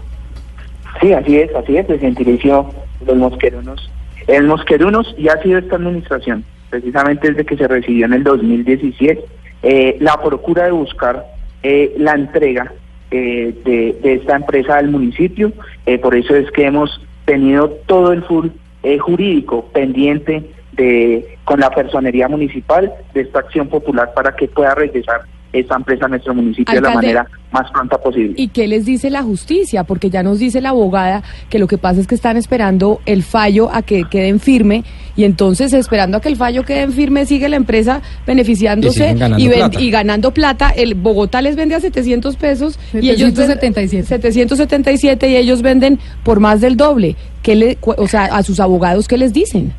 Sí, 1.00 1.12
así 1.12 1.38
es, 1.38 1.54
así 1.54 1.76
es, 1.76 1.88
el 1.88 2.00
gentilicio 2.00 2.70
los 3.06 3.16
mosquerunos. 3.16 3.90
El 4.26 4.46
mosquerunos 4.46 5.14
ya 5.16 5.34
ha 5.34 5.42
sido 5.42 5.58
esta 5.58 5.76
administración, 5.76 6.44
precisamente 6.70 7.28
desde 7.28 7.44
que 7.44 7.56
se 7.56 7.68
recibió 7.68 8.06
en 8.06 8.14
el 8.14 8.24
2017, 8.24 9.24
eh, 9.62 9.96
la 10.00 10.20
procura 10.22 10.64
de 10.64 10.72
buscar 10.72 11.26
eh, 11.62 11.94
la 11.98 12.12
entrega 12.12 12.72
eh, 13.10 13.54
de, 13.64 13.98
de 14.02 14.14
esta 14.14 14.36
empresa 14.36 14.76
al 14.76 14.90
municipio, 14.90 15.52
eh, 15.86 15.98
por 15.98 16.14
eso 16.14 16.36
es 16.36 16.50
que 16.50 16.66
hemos 16.66 17.00
tenido 17.24 17.70
todo 17.86 18.12
el 18.12 18.22
full 18.24 18.48
eh, 18.82 18.98
jurídico 18.98 19.64
pendiente 19.72 20.44
de 20.72 21.36
con 21.44 21.60
la 21.60 21.70
personería 21.70 22.28
municipal 22.28 22.92
de 23.14 23.22
esta 23.22 23.40
acción 23.40 23.68
popular 23.68 24.12
para 24.14 24.36
que 24.36 24.48
pueda 24.48 24.74
regresar 24.74 25.22
esta 25.52 25.76
empresa 25.76 26.06
a 26.06 26.08
nuestro 26.08 26.34
municipio 26.34 26.74
de 26.74 26.80
la 26.80 26.88
manera 26.94 27.26
más 27.52 27.70
pronta 27.70 27.96
posible. 27.98 28.34
¿Y 28.36 28.48
qué 28.48 28.68
les 28.68 28.84
dice 28.84 29.08
la 29.08 29.22
justicia? 29.22 29.84
Porque 29.84 30.10
ya 30.10 30.22
nos 30.22 30.38
dice 30.38 30.60
la 30.60 30.68
abogada 30.70 31.22
que 31.48 31.58
lo 31.58 31.66
que 31.66 31.78
pasa 31.78 32.00
es 32.00 32.06
que 32.06 32.14
están 32.14 32.36
esperando 32.36 33.00
el 33.06 33.22
fallo 33.22 33.70
a 33.72 33.80
que 33.82 34.04
queden 34.10 34.40
firme 34.40 34.84
y 35.16 35.24
entonces 35.24 35.72
esperando 35.72 36.18
a 36.18 36.20
que 36.20 36.28
el 36.28 36.36
fallo 36.36 36.64
quede 36.64 36.82
en 36.82 36.92
firme 36.92 37.24
sigue 37.24 37.48
la 37.48 37.56
empresa 37.56 38.02
beneficiándose 38.26 39.14
ganando 39.14 39.38
y, 39.38 39.48
ven- 39.48 39.58
plata. 39.58 39.80
y 39.80 39.90
ganando 39.90 40.34
plata. 40.34 40.68
El 40.70 40.94
Bogotá 40.94 41.40
les 41.40 41.56
vende 41.56 41.74
a 41.74 41.80
700 41.80 42.36
pesos 42.36 42.78
y 42.92 43.08
ellos 43.08 43.32
ven- 43.34 43.46
777. 43.48 44.06
777 44.32 45.30
y 45.30 45.36
ellos 45.36 45.62
venden 45.62 45.98
por 46.24 46.40
más 46.40 46.60
del 46.60 46.76
doble. 46.76 47.16
¿Qué 47.42 47.54
le, 47.54 47.76
cu- 47.76 47.94
o 47.96 48.06
sea, 48.06 48.24
a 48.26 48.42
sus 48.42 48.60
abogados 48.60 49.08
qué 49.08 49.16
les 49.16 49.32
dicen? 49.32 49.72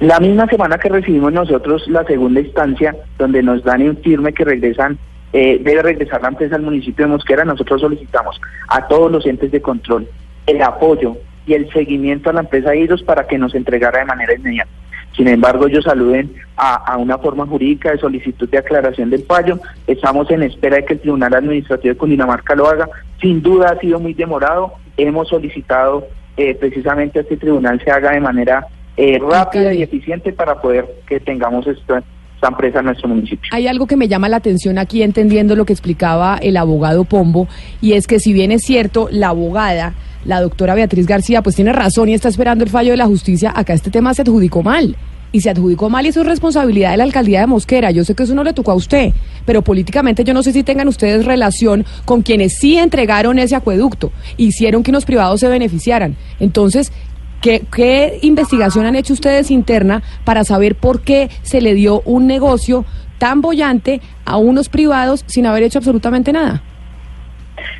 La 0.00 0.18
misma 0.18 0.46
semana 0.46 0.78
que 0.78 0.88
recibimos 0.88 1.32
nosotros 1.32 1.86
la 1.88 2.04
segunda 2.04 2.40
instancia, 2.40 2.96
donde 3.16 3.42
nos 3.42 3.62
dan 3.62 3.80
en 3.80 3.96
firme 3.98 4.32
que 4.32 4.44
regresan, 4.44 4.98
eh, 5.32 5.60
debe 5.62 5.82
regresar 5.82 6.20
la 6.22 6.28
empresa 6.28 6.56
al 6.56 6.62
municipio 6.62 7.06
de 7.06 7.12
Mosquera, 7.12 7.44
nosotros 7.44 7.80
solicitamos 7.80 8.40
a 8.68 8.86
todos 8.86 9.10
los 9.10 9.26
entes 9.26 9.50
de 9.50 9.62
control 9.62 10.08
el 10.46 10.62
apoyo 10.62 11.16
y 11.46 11.54
el 11.54 11.72
seguimiento 11.72 12.30
a 12.30 12.32
la 12.32 12.40
empresa 12.40 12.74
Iros 12.74 13.02
para 13.02 13.26
que 13.26 13.38
nos 13.38 13.54
entregara 13.54 14.00
de 14.00 14.04
manera 14.04 14.34
inmediata. 14.34 14.70
Sin 15.16 15.28
embargo, 15.28 15.68
ellos 15.68 15.84
saluden 15.84 16.34
a, 16.56 16.74
a 16.74 16.96
una 16.96 17.18
forma 17.18 17.46
jurídica 17.46 17.92
de 17.92 17.98
solicitud 17.98 18.48
de 18.48 18.58
aclaración 18.58 19.10
del 19.10 19.24
fallo. 19.24 19.60
Estamos 19.86 20.28
en 20.30 20.42
espera 20.42 20.76
de 20.76 20.84
que 20.84 20.94
el 20.94 21.00
Tribunal 21.00 21.34
Administrativo 21.34 21.94
de 21.94 21.98
Cundinamarca 21.98 22.56
lo 22.56 22.68
haga. 22.68 22.88
Sin 23.20 23.40
duda 23.40 23.70
ha 23.70 23.78
sido 23.78 24.00
muy 24.00 24.12
demorado. 24.12 24.72
Hemos 24.96 25.28
solicitado 25.28 26.08
eh, 26.36 26.56
precisamente 26.56 27.20
a 27.20 27.22
este 27.22 27.36
tribunal 27.36 27.80
se 27.84 27.92
haga 27.92 28.10
de 28.10 28.20
manera 28.20 28.66
eh, 28.96 29.18
rápida 29.18 29.74
y 29.74 29.82
eficiente 29.82 30.32
para 30.32 30.60
poder 30.60 30.86
que 31.06 31.18
tengamos 31.20 31.66
esta, 31.66 32.02
esta 32.34 32.48
empresa 32.48 32.78
en 32.78 32.86
nuestro 32.86 33.08
municipio. 33.08 33.48
Hay 33.50 33.66
algo 33.66 33.86
que 33.86 33.96
me 33.96 34.06
llama 34.06 34.28
la 34.28 34.36
atención 34.36 34.78
aquí 34.78 35.02
entendiendo 35.02 35.56
lo 35.56 35.64
que 35.64 35.72
explicaba 35.72 36.38
el 36.40 36.56
abogado 36.56 37.04
Pombo 37.04 37.48
y 37.80 37.94
es 37.94 38.06
que 38.06 38.20
si 38.20 38.32
bien 38.32 38.52
es 38.52 38.62
cierto, 38.62 39.08
la 39.10 39.28
abogada, 39.28 39.94
la 40.24 40.40
doctora 40.40 40.74
Beatriz 40.74 41.06
García, 41.06 41.42
pues 41.42 41.56
tiene 41.56 41.72
razón 41.72 42.08
y 42.08 42.14
está 42.14 42.28
esperando 42.28 42.64
el 42.64 42.70
fallo 42.70 42.92
de 42.92 42.96
la 42.96 43.06
justicia, 43.06 43.52
acá 43.54 43.72
este 43.72 43.90
tema 43.90 44.14
se 44.14 44.22
adjudicó 44.22 44.62
mal. 44.62 44.96
Y 45.32 45.40
se 45.40 45.50
adjudicó 45.50 45.90
mal 45.90 46.06
y 46.06 46.10
eso 46.10 46.20
es 46.20 46.28
responsabilidad 46.28 46.92
de 46.92 46.96
la 46.98 47.02
alcaldía 47.02 47.40
de 47.40 47.48
Mosquera. 47.48 47.90
Yo 47.90 48.04
sé 48.04 48.14
que 48.14 48.22
eso 48.22 48.36
no 48.36 48.44
le 48.44 48.52
tocó 48.52 48.70
a 48.70 48.76
usted, 48.76 49.12
pero 49.44 49.62
políticamente 49.62 50.22
yo 50.22 50.32
no 50.32 50.44
sé 50.44 50.52
si 50.52 50.62
tengan 50.62 50.86
ustedes 50.86 51.24
relación 51.24 51.84
con 52.04 52.22
quienes 52.22 52.56
sí 52.56 52.78
entregaron 52.78 53.40
ese 53.40 53.56
acueducto, 53.56 54.12
hicieron 54.36 54.84
que 54.84 54.92
unos 54.92 55.04
privados 55.04 55.40
se 55.40 55.48
beneficiaran. 55.48 56.14
Entonces, 56.38 56.92
¿Qué, 57.40 57.62
¿Qué 57.74 58.18
investigación 58.22 58.86
han 58.86 58.96
hecho 58.96 59.12
ustedes 59.12 59.50
interna 59.50 60.02
para 60.24 60.44
saber 60.44 60.74
por 60.74 61.02
qué 61.02 61.28
se 61.42 61.60
le 61.60 61.74
dio 61.74 62.00
un 62.04 62.26
negocio 62.26 62.84
tan 63.18 63.40
bollante 63.40 64.00
a 64.24 64.36
unos 64.36 64.68
privados 64.68 65.24
sin 65.26 65.46
haber 65.46 65.62
hecho 65.62 65.78
absolutamente 65.78 66.32
nada? 66.32 66.62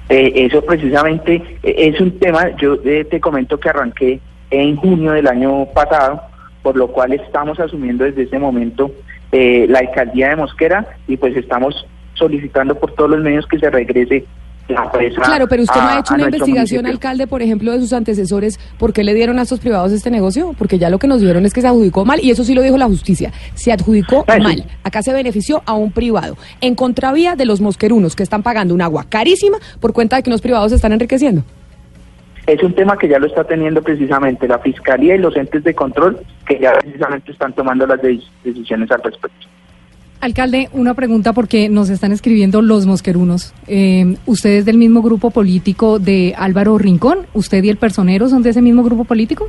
Eh, 0.09 0.33
eso 0.37 0.63
precisamente 0.63 1.43
eh, 1.63 1.75
es 1.77 2.01
un 2.01 2.19
tema, 2.19 2.55
yo 2.57 2.77
eh, 2.85 3.07
te 3.11 3.21
comento 3.21 3.59
que 3.59 3.69
arranqué 3.69 4.21
en 4.51 4.77
junio 4.77 5.13
del 5.13 5.27
año 5.27 5.67
pasado, 5.67 6.21
por 6.63 6.77
lo 6.77 6.89
cual 6.89 7.13
estamos 7.13 7.59
asumiendo 7.59 8.05
desde 8.05 8.23
ese 8.23 8.39
momento 8.39 8.91
eh, 9.33 9.67
la 9.69 9.81
alcaldía 9.81 10.29
de 10.29 10.37
Mosquera 10.37 10.87
y 11.09 11.17
pues 11.17 11.37
estamos 11.37 11.87
solicitando 12.15 12.75
por 12.77 12.93
todos 12.93 13.11
los 13.11 13.21
medios 13.21 13.47
que 13.47 13.59
se 13.59 13.69
regrese 13.69 14.25
la. 14.69 14.91
Claro, 14.91 15.47
pero 15.49 15.62
usted 15.62 15.81
no 15.81 15.89
ha 15.89 15.99
hecho 16.01 16.15
una 16.15 16.25
investigación, 16.25 16.87
alcalde, 16.87 17.27
por 17.27 17.43
ejemplo, 17.43 17.73
de 17.73 17.81
sus 17.81 17.93
antecesores, 17.93 18.59
¿por 18.79 18.93
qué 18.93 19.05
le 19.05 19.12
dieron 19.15 19.39
a 19.39 19.43
estos 19.43 19.61
privados 19.61 19.93
este 19.93 20.11
negocio? 20.11 20.55
Porque 20.57 20.79
ya 20.79 20.89
lo 20.91 20.99
que 20.99 21.07
nos 21.07 21.21
dijeron 21.21 21.45
es 21.45 21.53
que 21.53 21.61
se 21.61 21.67
adjudicó 21.69 22.05
mal, 22.05 22.21
y 22.23 22.31
eso 22.31 22.45
sí 22.45 22.55
lo 22.55 22.62
dijo 22.62 22.79
la 22.79 22.87
justicia, 22.87 23.33
se 23.55 23.73
adjudicó 23.73 24.25
mal. 24.27 24.65
Acá 24.83 25.03
se 25.03 25.12
benefició 25.12 25.62
a 25.67 25.75
un 25.75 25.93
privado, 25.93 26.37
en 26.61 26.75
contravía 26.75 27.37
de 27.37 27.45
los 27.45 27.61
mosquerunos, 27.61 28.17
que 28.17 28.23
están 28.23 28.43
pagando 28.43 28.75
un 28.75 28.81
agua 28.83 29.05
carísima 29.09 29.59
por 29.81 29.93
cuenta 29.93 30.17
de 30.17 30.23
que 30.23 30.31
unos 30.31 30.41
privados 30.41 30.71
se 30.71 30.77
están 30.77 30.93
enriqueciendo. 30.93 31.43
Es 32.47 32.62
un 32.62 32.75
tema 32.75 32.99
que 32.99 33.09
ya 33.09 33.19
lo 33.19 33.27
está 33.27 33.45
teniendo 33.45 33.83
precisamente 33.83 34.47
la 34.47 34.59
Fiscalía 34.59 35.15
y 35.15 35.19
los 35.19 35.35
entes 35.35 35.65
de 35.65 35.75
control 35.75 36.21
que 36.47 36.59
ya 36.61 36.73
precisamente 36.79 37.33
están 37.33 37.55
tomando 37.55 37.87
las 37.87 38.03
de- 38.03 38.21
decisiones 38.45 38.91
al 38.91 39.03
respecto. 39.03 39.47
Alcalde, 40.21 40.69
una 40.73 40.95
pregunta 40.95 41.33
porque 41.33 41.69
nos 41.69 41.91
están 41.91 42.12
escribiendo 42.12 42.62
los 42.62 42.87
mosquerunos. 42.87 43.53
Eh, 43.67 44.17
¿Usted 44.25 44.51
es 44.51 44.65
del 44.65 44.79
mismo 44.79 45.03
grupo 45.03 45.31
político 45.31 45.99
de 45.99 46.35
Álvaro 46.37 46.79
Rincón? 46.79 47.27
¿Usted 47.35 47.62
y 47.62 47.69
el 47.69 47.77
personero 47.77 48.29
son 48.29 48.43
de 48.43 48.51
ese 48.51 48.62
mismo 48.62 48.83
grupo 48.83 49.05
político? 49.05 49.49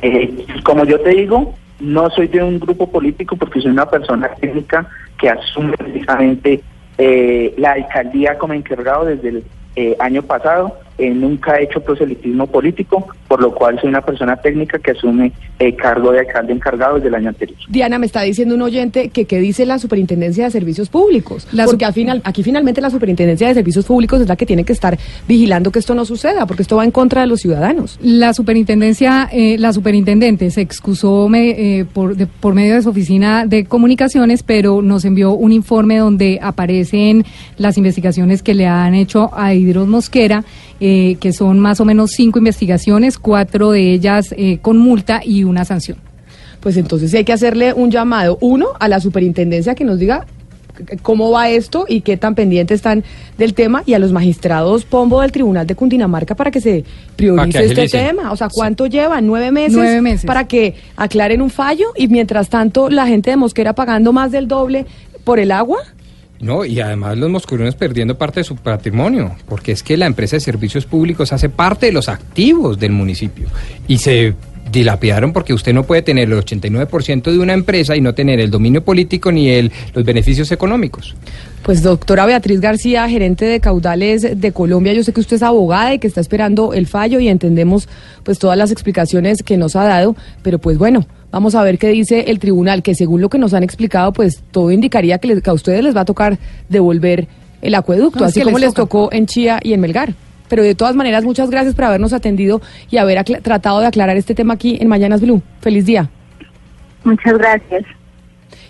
Eh, 0.00 0.46
como 0.64 0.84
yo 0.84 1.00
te 1.00 1.10
digo, 1.10 1.54
no 1.80 2.08
soy 2.10 2.28
de 2.28 2.42
un 2.42 2.60
grupo 2.60 2.88
político 2.88 3.36
porque 3.36 3.60
soy 3.60 3.72
una 3.72 3.88
persona 3.90 4.28
técnica 4.40 4.88
que 5.18 5.28
asume 5.28 5.76
precisamente 5.76 6.60
eh, 6.98 7.54
la 7.58 7.72
alcaldía 7.72 8.38
como 8.38 8.54
encargado 8.54 9.04
desde 9.04 9.28
el 9.28 9.44
eh, 9.76 9.96
año 9.98 10.22
pasado. 10.22 10.78
Eh, 10.98 11.10
nunca 11.10 11.58
he 11.58 11.64
hecho 11.64 11.80
proselitismo 11.80 12.46
político, 12.46 13.06
por 13.26 13.40
lo 13.40 13.54
cual 13.54 13.80
soy 13.80 13.88
una 13.88 14.02
persona 14.02 14.36
técnica 14.36 14.78
que 14.78 14.90
asume 14.90 15.32
el 15.58 15.74
cargo 15.74 16.12
de 16.12 16.20
alcalde 16.20 16.52
encargado 16.52 16.96
desde 16.96 17.08
el 17.08 17.14
año 17.14 17.30
anterior. 17.30 17.56
Diana, 17.68 17.98
me 17.98 18.04
está 18.06 18.20
diciendo 18.22 18.54
un 18.54 18.62
oyente 18.62 19.08
que 19.08 19.24
qué 19.24 19.38
dice 19.40 19.64
la 19.64 19.78
Superintendencia 19.78 20.44
de 20.44 20.50
Servicios 20.50 20.90
Públicos. 20.90 21.48
La 21.52 21.64
porque 21.64 21.84
al 21.86 21.94
final, 21.94 22.20
aquí 22.24 22.42
finalmente 22.42 22.80
la 22.82 22.90
Superintendencia 22.90 23.48
de 23.48 23.54
Servicios 23.54 23.86
Públicos 23.86 24.20
es 24.20 24.28
la 24.28 24.36
que 24.36 24.44
tiene 24.44 24.64
que 24.64 24.72
estar 24.74 24.98
vigilando 25.26 25.70
que 25.72 25.78
esto 25.78 25.94
no 25.94 26.04
suceda, 26.04 26.44
porque 26.46 26.62
esto 26.62 26.76
va 26.76 26.84
en 26.84 26.90
contra 26.90 27.22
de 27.22 27.26
los 27.26 27.40
ciudadanos. 27.40 27.98
La 28.02 28.34
superintendencia, 28.34 29.28
eh, 29.32 29.56
la 29.58 29.72
superintendente 29.72 30.50
se 30.50 30.60
excusó 30.60 31.28
me- 31.28 31.78
eh, 31.80 31.84
por, 31.86 32.16
de- 32.16 32.26
por 32.26 32.54
medio 32.54 32.74
de 32.74 32.82
su 32.82 32.90
oficina 32.90 33.46
de 33.46 33.64
comunicaciones, 33.64 34.42
pero 34.42 34.82
nos 34.82 35.04
envió 35.06 35.32
un 35.32 35.52
informe 35.52 35.96
donde 35.98 36.38
aparecen 36.42 37.24
las 37.56 37.78
investigaciones 37.78 38.42
que 38.42 38.54
le 38.54 38.66
han 38.66 38.94
hecho 38.94 39.30
a 39.32 39.54
Hidros 39.54 39.88
Mosquera, 39.88 40.44
eh, 40.84 41.16
que 41.20 41.32
son 41.32 41.60
más 41.60 41.78
o 41.78 41.84
menos 41.84 42.10
cinco 42.10 42.40
investigaciones, 42.40 43.16
cuatro 43.16 43.70
de 43.70 43.92
ellas 43.92 44.34
eh, 44.36 44.58
con 44.60 44.78
multa 44.78 45.20
y 45.24 45.44
una 45.44 45.64
sanción. 45.64 45.98
pues 46.58 46.76
entonces 46.76 47.12
sí 47.12 47.18
hay 47.18 47.24
que 47.24 47.32
hacerle 47.32 47.72
un 47.72 47.92
llamado, 47.92 48.36
uno, 48.40 48.66
a 48.80 48.88
la 48.88 48.98
superintendencia 48.98 49.76
que 49.76 49.84
nos 49.84 50.00
diga 50.00 50.26
cómo 51.02 51.30
va 51.30 51.50
esto 51.50 51.86
y 51.88 52.00
qué 52.00 52.16
tan 52.16 52.34
pendientes 52.34 52.76
están 52.76 53.04
del 53.38 53.54
tema 53.54 53.84
y 53.86 53.94
a 53.94 54.00
los 54.00 54.10
magistrados 54.10 54.84
Pombo 54.84 55.20
del 55.20 55.30
Tribunal 55.30 55.68
de 55.68 55.76
Cundinamarca 55.76 56.34
para 56.34 56.50
que 56.50 56.60
se 56.60 56.84
priorice 57.14 57.60
que 57.60 57.64
este 57.66 57.88
tema. 57.88 58.32
O 58.32 58.36
sea, 58.36 58.48
¿cuánto 58.48 58.86
llevan? 58.86 59.24
¿Nueve 59.24 59.52
meses? 59.52 59.74
Nueve 59.74 60.00
meses. 60.02 60.24
Para 60.26 60.48
que 60.48 60.74
aclaren 60.96 61.42
un 61.42 61.50
fallo 61.50 61.92
y 61.94 62.08
mientras 62.08 62.48
tanto 62.48 62.90
la 62.90 63.06
gente 63.06 63.30
de 63.30 63.36
Mosquera 63.36 63.72
pagando 63.72 64.12
más 64.12 64.32
del 64.32 64.48
doble 64.48 64.84
por 65.22 65.38
el 65.38 65.52
agua. 65.52 65.78
No, 66.42 66.64
y 66.64 66.80
además 66.80 67.16
los 67.16 67.30
mosquerones 67.30 67.76
perdiendo 67.76 68.18
parte 68.18 68.40
de 68.40 68.44
su 68.44 68.56
patrimonio, 68.56 69.36
porque 69.48 69.70
es 69.70 69.84
que 69.84 69.96
la 69.96 70.06
empresa 70.06 70.36
de 70.36 70.40
servicios 70.40 70.84
públicos 70.84 71.32
hace 71.32 71.48
parte 71.48 71.86
de 71.86 71.92
los 71.92 72.08
activos 72.08 72.80
del 72.80 72.90
municipio 72.90 73.46
y 73.86 73.98
se 73.98 74.34
dilapidaron 74.72 75.32
porque 75.32 75.52
usted 75.52 75.72
no 75.72 75.84
puede 75.84 76.02
tener 76.02 76.32
el 76.32 76.38
89% 76.38 77.30
de 77.30 77.38
una 77.38 77.52
empresa 77.52 77.94
y 77.94 78.00
no 78.00 78.14
tener 78.14 78.40
el 78.40 78.50
dominio 78.50 78.82
político 78.82 79.30
ni 79.30 79.50
el, 79.50 79.70
los 79.94 80.04
beneficios 80.04 80.50
económicos. 80.50 81.14
Pues 81.62 81.82
doctora 81.82 82.26
Beatriz 82.26 82.60
García, 82.60 83.08
gerente 83.08 83.44
de 83.44 83.60
caudales 83.60 84.40
de 84.40 84.52
Colombia, 84.52 84.94
yo 84.94 85.04
sé 85.04 85.12
que 85.12 85.20
usted 85.20 85.36
es 85.36 85.42
abogada 85.42 85.94
y 85.94 86.00
que 86.00 86.08
está 86.08 86.20
esperando 86.20 86.72
el 86.72 86.88
fallo 86.88 87.20
y 87.20 87.28
entendemos 87.28 87.88
pues 88.24 88.40
todas 88.40 88.58
las 88.58 88.72
explicaciones 88.72 89.44
que 89.44 89.56
nos 89.56 89.76
ha 89.76 89.84
dado, 89.84 90.16
pero 90.42 90.58
pues 90.58 90.76
bueno, 90.76 91.06
vamos 91.32 91.54
a 91.56 91.64
ver 91.64 91.78
qué 91.78 91.88
dice 91.88 92.26
el 92.28 92.38
tribunal, 92.38 92.82
que 92.84 92.94
según 92.94 93.20
lo 93.20 93.28
que 93.28 93.38
nos 93.38 93.52
han 93.54 93.64
explicado, 93.64 94.12
pues 94.12 94.42
todo 94.52 94.70
indicaría 94.70 95.18
que, 95.18 95.26
les- 95.28 95.42
que 95.42 95.50
a 95.50 95.54
ustedes 95.54 95.82
les 95.82 95.96
va 95.96 96.02
a 96.02 96.04
tocar 96.04 96.38
devolver 96.68 97.26
el 97.62 97.74
acueducto, 97.74 98.20
No, 98.20 98.26
así 98.26 98.40
como 98.42 98.58
les 98.58 98.68
les 98.68 98.74
tocó 98.74 99.08
en 99.12 99.26
Chía 99.26 99.58
y 99.62 99.72
en 99.72 99.80
Melgar. 99.80 100.14
Pero 100.48 100.62
de 100.62 100.74
todas 100.74 100.94
maneras, 100.94 101.24
muchas 101.24 101.48
gracias 101.50 101.74
por 101.74 101.84
habernos 101.86 102.12
atendido 102.12 102.60
y 102.90 102.98
haber 102.98 103.24
tratado 103.24 103.80
de 103.80 103.86
aclarar 103.86 104.16
este 104.16 104.34
tema 104.34 104.54
aquí 104.54 104.76
en 104.80 104.86
Mañanas 104.88 105.20
Blue. 105.22 105.40
Feliz 105.60 105.86
día. 105.86 106.10
Muchas 107.04 107.38
gracias. 107.38 107.84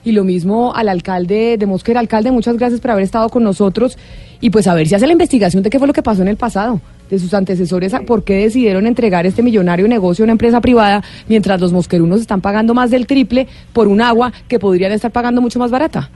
Y 0.04 0.12
lo 0.12 0.24
mismo 0.24 0.74
al 0.74 0.88
alcalde 0.88 1.56
de 1.58 1.66
Mosquera. 1.66 2.00
Alcalde, 2.00 2.30
muchas 2.30 2.56
gracias 2.56 2.80
por 2.80 2.92
haber 2.92 3.04
estado 3.04 3.28
con 3.28 3.42
nosotros 3.44 3.98
y 4.40 4.50
pues 4.50 4.66
a 4.66 4.74
ver 4.74 4.86
si 4.88 4.94
hace 4.94 5.06
la 5.06 5.12
investigación 5.12 5.62
de 5.62 5.70
qué 5.70 5.78
fue 5.78 5.86
lo 5.86 5.92
que 5.92 6.02
pasó 6.02 6.22
en 6.22 6.28
el 6.28 6.36
pasado, 6.36 6.80
de 7.12 7.18
sus 7.18 7.34
antecesores, 7.34 7.92
a- 7.92 8.00
por 8.00 8.24
qué 8.24 8.36
decidieron 8.36 8.86
entregar 8.86 9.26
este 9.26 9.42
millonario 9.42 9.86
negocio 9.86 10.22
a 10.22 10.24
una 10.24 10.32
empresa 10.32 10.62
privada 10.62 11.04
mientras 11.28 11.60
los 11.60 11.70
mosquerunos 11.70 12.22
están 12.22 12.40
pagando 12.40 12.72
más 12.72 12.90
del 12.90 13.06
triple 13.06 13.46
por 13.74 13.86
un 13.86 14.00
agua 14.00 14.32
que 14.48 14.58
podrían 14.58 14.92
estar 14.92 15.10
pagando 15.12 15.42
mucho 15.42 15.58
más 15.58 15.70
barata. 15.70 16.08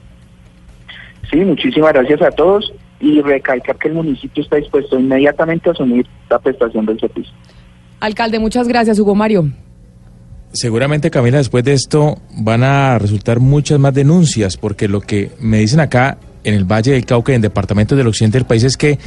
Sí, 1.29 1.37
muchísimas 1.37 1.93
gracias 1.93 2.19
a 2.23 2.31
todos 2.31 2.73
y 2.99 3.21
recalcar 3.21 3.77
que 3.77 3.89
el 3.89 3.93
municipio 3.93 4.41
está 4.41 4.55
dispuesto 4.55 4.99
inmediatamente 4.99 5.69
a 5.69 5.73
asumir 5.73 6.07
la 6.31 6.39
prestación 6.39 6.83
del 6.87 6.99
servicio. 6.99 7.31
Alcalde, 7.99 8.39
muchas 8.39 8.67
gracias, 8.67 8.97
Hugo 8.97 9.13
Mario. 9.13 9.51
Seguramente, 10.51 11.11
Camila, 11.11 11.37
después 11.37 11.63
de 11.63 11.73
esto 11.73 12.17
van 12.39 12.63
a 12.63 12.97
resultar 12.97 13.39
muchas 13.39 13.77
más 13.77 13.93
denuncias, 13.93 14.57
porque 14.57 14.87
lo 14.87 15.01
que 15.01 15.29
me 15.39 15.59
dicen 15.59 15.79
acá 15.79 16.17
en 16.43 16.53
el 16.53 16.65
Valle 16.65 16.91
del 16.91 17.05
Cauca, 17.05 17.33
en 17.33 17.41
departamentos 17.41 17.97
del 17.97 18.07
occidente 18.07 18.37
del 18.37 18.45
país, 18.45 18.63
es 18.63 18.77
que 18.77 18.99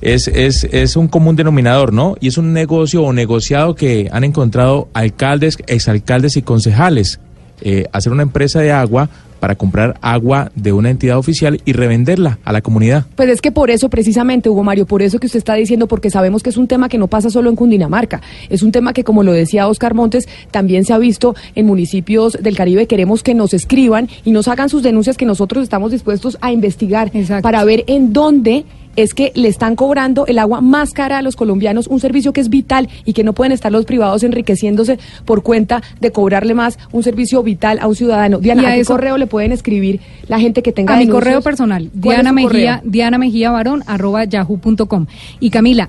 es, 0.00 0.28
es, 0.28 0.64
es 0.64 0.96
un 0.96 1.08
común 1.08 1.36
denominador, 1.36 1.92
¿no? 1.92 2.16
Y 2.20 2.28
es 2.28 2.38
un 2.38 2.52
negocio 2.52 3.02
o 3.02 3.12
negociado 3.12 3.74
que 3.74 4.08
han 4.12 4.24
encontrado 4.24 4.88
alcaldes, 4.94 5.58
exalcaldes 5.66 6.36
y 6.36 6.42
concejales. 6.42 7.20
eh, 7.60 7.86
hacer 7.92 8.12
una 8.12 8.22
empresa 8.22 8.60
de 8.60 8.72
agua 8.72 9.08
para 9.44 9.56
comprar 9.56 9.98
agua 10.00 10.50
de 10.54 10.72
una 10.72 10.88
entidad 10.88 11.18
oficial 11.18 11.60
y 11.66 11.74
revenderla 11.74 12.38
a 12.44 12.52
la 12.54 12.62
comunidad. 12.62 13.04
Pues 13.14 13.28
es 13.28 13.42
que 13.42 13.52
por 13.52 13.70
eso, 13.70 13.90
precisamente, 13.90 14.48
Hugo 14.48 14.64
Mario, 14.64 14.86
por 14.86 15.02
eso 15.02 15.18
que 15.18 15.26
usted 15.26 15.36
está 15.36 15.52
diciendo, 15.52 15.86
porque 15.86 16.08
sabemos 16.08 16.42
que 16.42 16.48
es 16.48 16.56
un 16.56 16.66
tema 16.66 16.88
que 16.88 16.96
no 16.96 17.08
pasa 17.08 17.28
solo 17.28 17.50
en 17.50 17.56
Cundinamarca, 17.56 18.22
es 18.48 18.62
un 18.62 18.72
tema 18.72 18.94
que, 18.94 19.04
como 19.04 19.22
lo 19.22 19.32
decía 19.32 19.68
Oscar 19.68 19.92
Montes, 19.92 20.30
también 20.50 20.86
se 20.86 20.94
ha 20.94 20.98
visto 20.98 21.34
en 21.54 21.66
municipios 21.66 22.38
del 22.40 22.56
Caribe. 22.56 22.86
Queremos 22.86 23.22
que 23.22 23.34
nos 23.34 23.52
escriban 23.52 24.08
y 24.24 24.30
nos 24.30 24.48
hagan 24.48 24.70
sus 24.70 24.82
denuncias 24.82 25.18
que 25.18 25.26
nosotros 25.26 25.62
estamos 25.62 25.90
dispuestos 25.90 26.38
a 26.40 26.50
investigar 26.50 27.12
para 27.42 27.64
ver 27.64 27.84
en 27.86 28.14
dónde 28.14 28.64
es 28.96 29.14
que 29.14 29.32
le 29.34 29.48
están 29.48 29.76
cobrando 29.76 30.26
el 30.26 30.38
agua 30.38 30.60
más 30.60 30.92
cara 30.92 31.18
a 31.18 31.22
los 31.22 31.36
colombianos, 31.36 31.86
un 31.86 32.00
servicio 32.00 32.32
que 32.32 32.40
es 32.40 32.48
vital 32.48 32.88
y 33.04 33.12
que 33.12 33.24
no 33.24 33.32
pueden 33.32 33.52
estar 33.52 33.72
los 33.72 33.84
privados 33.84 34.22
enriqueciéndose 34.22 34.98
por 35.24 35.42
cuenta 35.42 35.82
de 36.00 36.10
cobrarle 36.12 36.54
más 36.54 36.78
un 36.92 37.02
servicio 37.02 37.42
vital 37.42 37.78
a 37.80 37.86
un 37.86 37.94
ciudadano. 37.96 38.38
Diana, 38.38 38.62
Y 38.62 38.66
a 38.66 38.68
¿a 38.68 38.74
qué 38.74 38.80
eso- 38.80 38.92
correo 38.94 39.18
le 39.18 39.26
pueden 39.26 39.52
escribir 39.52 40.00
la 40.28 40.38
gente 40.40 40.62
que 40.62 40.72
tenga 40.72 40.94
a 40.94 40.98
mi 40.98 41.08
correo 41.08 41.42
personal, 41.42 41.90
¿Cuál 41.90 42.16
es 42.18 42.22
Diana 42.22 42.32
Mejía? 42.32 42.80
Diana 42.84 43.18
Mejía 43.18 43.50
Barón, 43.50 43.82
arroba 43.86 44.24
yahoo.com. 44.24 45.06
Y 45.40 45.50
Camila, 45.50 45.88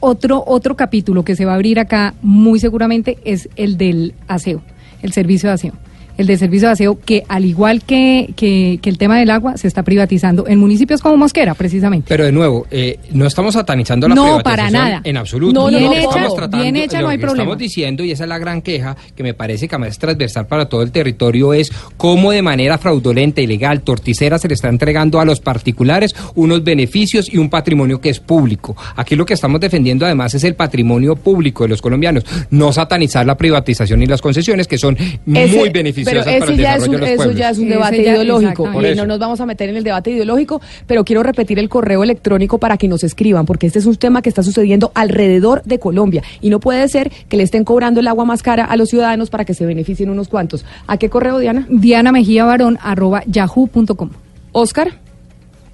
otro, 0.00 0.42
otro 0.46 0.76
capítulo 0.76 1.24
que 1.24 1.36
se 1.36 1.44
va 1.44 1.52
a 1.52 1.54
abrir 1.56 1.78
acá 1.78 2.14
muy 2.22 2.58
seguramente 2.58 3.18
es 3.24 3.48
el 3.56 3.76
del 3.76 4.14
aseo, 4.28 4.62
el 5.02 5.12
servicio 5.12 5.48
de 5.50 5.54
aseo. 5.54 5.72
El 6.18 6.26
de 6.26 6.36
servicio 6.36 6.68
de 6.68 6.72
aseo 6.72 6.98
que 7.00 7.24
al 7.28 7.44
igual 7.44 7.82
que, 7.82 8.32
que, 8.36 8.78
que 8.82 8.90
el 8.90 8.98
tema 8.98 9.18
del 9.18 9.30
agua 9.30 9.56
se 9.56 9.66
está 9.68 9.82
privatizando 9.82 10.46
en 10.48 10.58
municipios 10.58 11.00
como 11.00 11.16
Mosquera 11.16 11.54
precisamente. 11.54 12.06
Pero 12.08 12.24
de 12.24 12.32
nuevo, 12.32 12.66
eh, 12.70 12.98
no 13.12 13.26
estamos 13.26 13.54
satanizando 13.54 14.08
la 14.08 14.14
No, 14.14 14.22
privatización 14.38 14.56
para 14.56 14.70
nada. 14.70 15.00
en 15.04 15.16
absoluto. 15.16 15.52
No, 15.54 15.70
no, 15.70 15.78
Lo 15.78 15.86
no, 15.86 15.90
que 15.92 15.96
bien 15.98 16.08
estamos 16.08 16.28
hecha, 16.28 16.36
tratando- 16.36 16.62
bien 16.62 16.76
hecha, 16.76 16.96
no 16.98 17.02
lo 17.02 17.08
hay 17.08 17.16
que 17.16 17.20
problema. 17.22 17.42
Estamos 17.44 17.58
diciendo, 17.58 18.04
y 18.04 18.10
esa 18.10 18.24
es 18.24 18.28
la 18.28 18.38
gran 18.38 18.62
queja, 18.62 18.96
que 19.16 19.22
me 19.22 19.34
parece 19.34 19.66
que 19.68 19.74
además 19.74 19.90
es 19.92 19.98
transversal 19.98 20.46
para 20.46 20.68
todo 20.68 20.82
el 20.82 20.90
territorio, 20.92 21.54
es 21.54 21.70
cómo 21.96 22.30
de 22.32 22.42
manera 22.42 22.78
fraudulenta, 22.78 23.40
ilegal, 23.40 23.82
torticera, 23.82 24.38
se 24.38 24.48
le 24.48 24.54
está 24.54 24.68
entregando 24.68 25.20
a 25.20 25.24
los 25.24 25.40
particulares 25.40 26.14
unos 26.34 26.62
beneficios 26.64 27.32
y 27.32 27.38
un 27.38 27.48
patrimonio 27.48 28.00
que 28.00 28.10
es 28.10 28.20
público. 28.20 28.76
Aquí 28.96 29.16
lo 29.16 29.24
que 29.26 29.34
estamos 29.34 29.60
defendiendo 29.60 30.04
además 30.04 30.34
es 30.34 30.44
el 30.44 30.54
patrimonio 30.54 31.16
público 31.16 31.64
de 31.64 31.68
los 31.70 31.80
colombianos, 31.82 32.24
no 32.50 32.72
satanizar 32.72 33.24
la 33.26 33.36
privatización 33.36 34.02
y 34.02 34.06
las 34.06 34.20
concesiones, 34.20 34.66
que 34.68 34.78
son 34.78 34.96
muy 35.26 35.68
beneficiosas 35.70 36.09
pero 36.10 36.24
para 36.24 36.36
el 36.36 36.42
ese 36.42 36.56
ya 36.62 36.76
es 36.76 36.86
un, 36.86 36.90
de 36.92 36.98
los 36.98 37.08
eso 37.08 37.30
ya 37.32 37.50
es 37.50 37.58
un 37.58 37.68
debate 37.68 38.02
ya- 38.04 38.12
ideológico 38.12 38.68
y 38.82 38.94
no 38.94 39.06
nos 39.06 39.18
vamos 39.18 39.40
a 39.40 39.46
meter 39.46 39.68
en 39.68 39.76
el 39.76 39.84
debate 39.84 40.10
ideológico, 40.10 40.60
pero 40.86 41.04
quiero 41.04 41.22
repetir 41.22 41.58
el 41.58 41.68
correo 41.68 42.02
electrónico 42.02 42.58
para 42.58 42.76
que 42.76 42.88
nos 42.88 43.04
escriban, 43.04 43.46
porque 43.46 43.66
este 43.66 43.78
es 43.78 43.86
un 43.86 43.96
tema 43.96 44.22
que 44.22 44.28
está 44.28 44.42
sucediendo 44.42 44.92
alrededor 44.94 45.62
de 45.64 45.78
Colombia 45.78 46.22
y 46.40 46.50
no 46.50 46.60
puede 46.60 46.88
ser 46.88 47.10
que 47.28 47.36
le 47.36 47.42
estén 47.42 47.64
cobrando 47.64 48.00
el 48.00 48.08
agua 48.08 48.24
más 48.24 48.42
cara 48.42 48.64
a 48.64 48.76
los 48.76 48.88
ciudadanos 48.88 49.30
para 49.30 49.44
que 49.44 49.54
se 49.54 49.66
beneficien 49.66 50.10
unos 50.10 50.28
cuantos. 50.28 50.64
¿A 50.86 50.96
qué 50.96 51.08
correo, 51.08 51.38
Diana? 51.38 51.66
Diana 51.68 52.12
Mejía 52.12 52.44
Barón, 52.44 52.78
arroba 52.82 53.22
yahoo.com. 53.26 54.10
Oscar. 54.52 54.92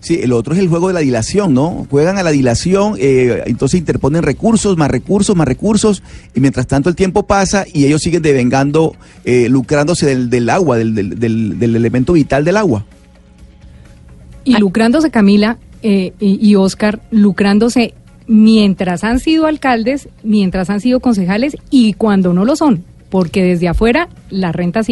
Sí, 0.01 0.21
el 0.23 0.33
otro 0.33 0.55
es 0.55 0.61
el 0.61 0.69
juego 0.69 0.89
de 0.89 0.95
la 0.95 1.01
dilación, 1.01 1.53
¿no? 1.55 1.87
Juegan 1.91 2.17
a 2.19 2.23
la 2.23 2.31
dilación, 2.31 2.95
eh, 2.99 3.43
entonces 3.47 3.79
interponen 3.81 4.23
recursos, 4.23 4.77
más 4.77 4.89
recursos, 4.91 5.35
más 5.35 5.49
recursos, 5.49 6.03
y 6.35 6.41
mientras 6.41 6.67
tanto 6.69 6.89
el 6.89 6.95
tiempo 6.95 7.27
pasa 7.27 7.65
y 7.73 7.87
ellos 7.87 8.03
siguen 8.03 8.23
devengando, 8.23 8.95
eh, 9.25 9.49
lucrándose 9.49 10.07
del, 10.07 10.31
del 10.31 10.49
agua, 10.51 10.77
del, 10.79 10.95
del- 10.95 11.19
del- 11.19 11.59
del 11.59 11.75
elemento 11.77 12.13
vital 12.13 12.45
del 12.45 12.57
agua. 12.57 12.85
Y 14.45 14.57
lucrándose 14.59 15.11
Camila 15.11 15.59
eh, 15.83 16.13
y, 16.21 16.39
y 16.47 16.55
Oscar, 16.55 17.01
lucrándose 17.11 17.95
mientras 18.29 19.03
han 19.03 19.19
sido 19.19 19.47
alcaldes, 19.47 20.09
mientras 20.23 20.71
han 20.71 20.81
sido 20.81 21.01
concejales 21.01 21.57
y 21.71 21.95
cuando 21.95 22.33
no 22.33 22.45
lo 22.45 22.55
son, 22.55 22.85
porque 23.11 23.43
desde 23.43 23.67
afuera 23.69 24.09
la 24.31 24.53
renta 24.53 24.85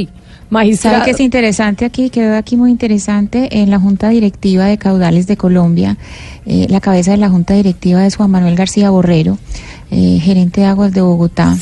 sí. 0.63 0.77
¿Sabe 0.77 1.05
qué 1.05 1.11
es 1.13 1.21
interesante 1.21 1.85
aquí? 1.85 2.11
Que 2.11 2.21
veo 2.21 2.37
aquí 2.37 2.57
muy 2.57 2.71
interesante 2.71 3.61
en 3.61 3.71
la 3.71 3.79
Junta 3.79 4.09
Directiva 4.09 4.67
de 4.67 4.79
Caudales 4.79 5.27
de 5.27 5.37
Colombia. 5.37 5.97
eh, 6.47 6.67
la 6.69 6.81
cabeza 6.81 7.11
de 7.13 7.17
la 7.17 7.29
Junta 7.31 7.55
Directiva 7.55 8.07
es 8.07 8.17
Juan 8.17 8.31
Manuel 8.31 8.55
García 8.55 8.91
Borrero, 8.91 9.39
eh, 9.91 10.19
gerente 10.23 10.61
de 10.63 10.67
Aguas 10.67 10.93
de 10.93 11.01
Bogotá. 11.01 11.57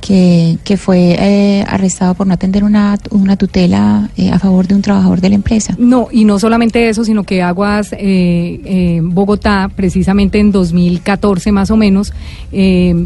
Que, 0.00 0.58
que 0.62 0.76
fue 0.76 1.16
eh, 1.18 1.64
arrestado 1.66 2.14
por 2.14 2.26
no 2.28 2.34
atender 2.34 2.62
una, 2.62 2.96
una 3.10 3.36
tutela 3.36 4.08
eh, 4.16 4.30
a 4.30 4.38
favor 4.38 4.68
de 4.68 4.74
un 4.76 4.82
trabajador 4.82 5.20
de 5.20 5.30
la 5.30 5.34
empresa. 5.34 5.74
No, 5.78 6.08
y 6.12 6.24
no 6.24 6.38
solamente 6.38 6.88
eso, 6.88 7.02
sino 7.02 7.24
que 7.24 7.42
Aguas 7.42 7.88
eh, 7.98 9.00
Bogotá, 9.02 9.68
precisamente 9.74 10.38
en 10.38 10.52
2014 10.52 11.50
más 11.50 11.70
o 11.72 11.76
menos, 11.76 12.12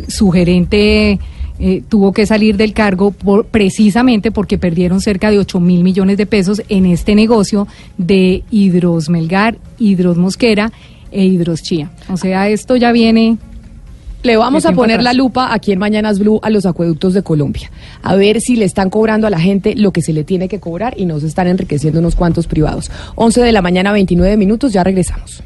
su 0.08 0.30
gerente 0.30 1.18
eh, 1.62 1.82
tuvo 1.86 2.12
que 2.12 2.24
salir 2.24 2.56
del 2.56 2.72
cargo 2.72 3.10
por, 3.10 3.44
precisamente 3.44 4.30
porque 4.30 4.56
perdieron 4.56 5.02
cerca 5.02 5.30
de 5.30 5.38
8 5.38 5.60
mil 5.60 5.84
millones 5.84 6.16
de 6.16 6.24
pesos 6.24 6.62
en 6.70 6.86
este 6.86 7.14
negocio 7.14 7.68
de 7.98 8.42
Hidrosmelgar, 8.50 9.58
Hidrosmosquera 9.78 10.72
e 11.12 11.24
Hidroschía. 11.24 11.90
O 12.08 12.16
sea, 12.16 12.48
esto 12.48 12.76
ya 12.76 12.92
viene... 12.92 13.36
Le 14.22 14.36
vamos 14.36 14.66
a 14.66 14.72
poner 14.72 15.02
la 15.02 15.14
lupa 15.14 15.52
aquí 15.52 15.72
en 15.72 15.78
Mañanas 15.78 16.18
Blue 16.18 16.40
a 16.42 16.50
los 16.50 16.66
acueductos 16.66 17.14
de 17.14 17.22
Colombia. 17.22 17.70
A 18.02 18.16
ver 18.16 18.42
si 18.42 18.54
le 18.56 18.66
están 18.66 18.90
cobrando 18.90 19.26
a 19.26 19.30
la 19.30 19.40
gente 19.40 19.74
lo 19.74 19.92
que 19.92 20.02
se 20.02 20.12
le 20.12 20.24
tiene 20.24 20.46
que 20.46 20.60
cobrar 20.60 20.92
y 20.98 21.06
no 21.06 21.20
se 21.20 21.26
están 21.26 21.46
enriqueciendo 21.46 22.00
unos 22.00 22.16
cuantos 22.16 22.46
privados. 22.46 22.90
11 23.14 23.40
de 23.40 23.52
la 23.52 23.62
mañana, 23.62 23.92
29 23.92 24.36
minutos, 24.36 24.74
ya 24.74 24.84
regresamos. 24.84 25.42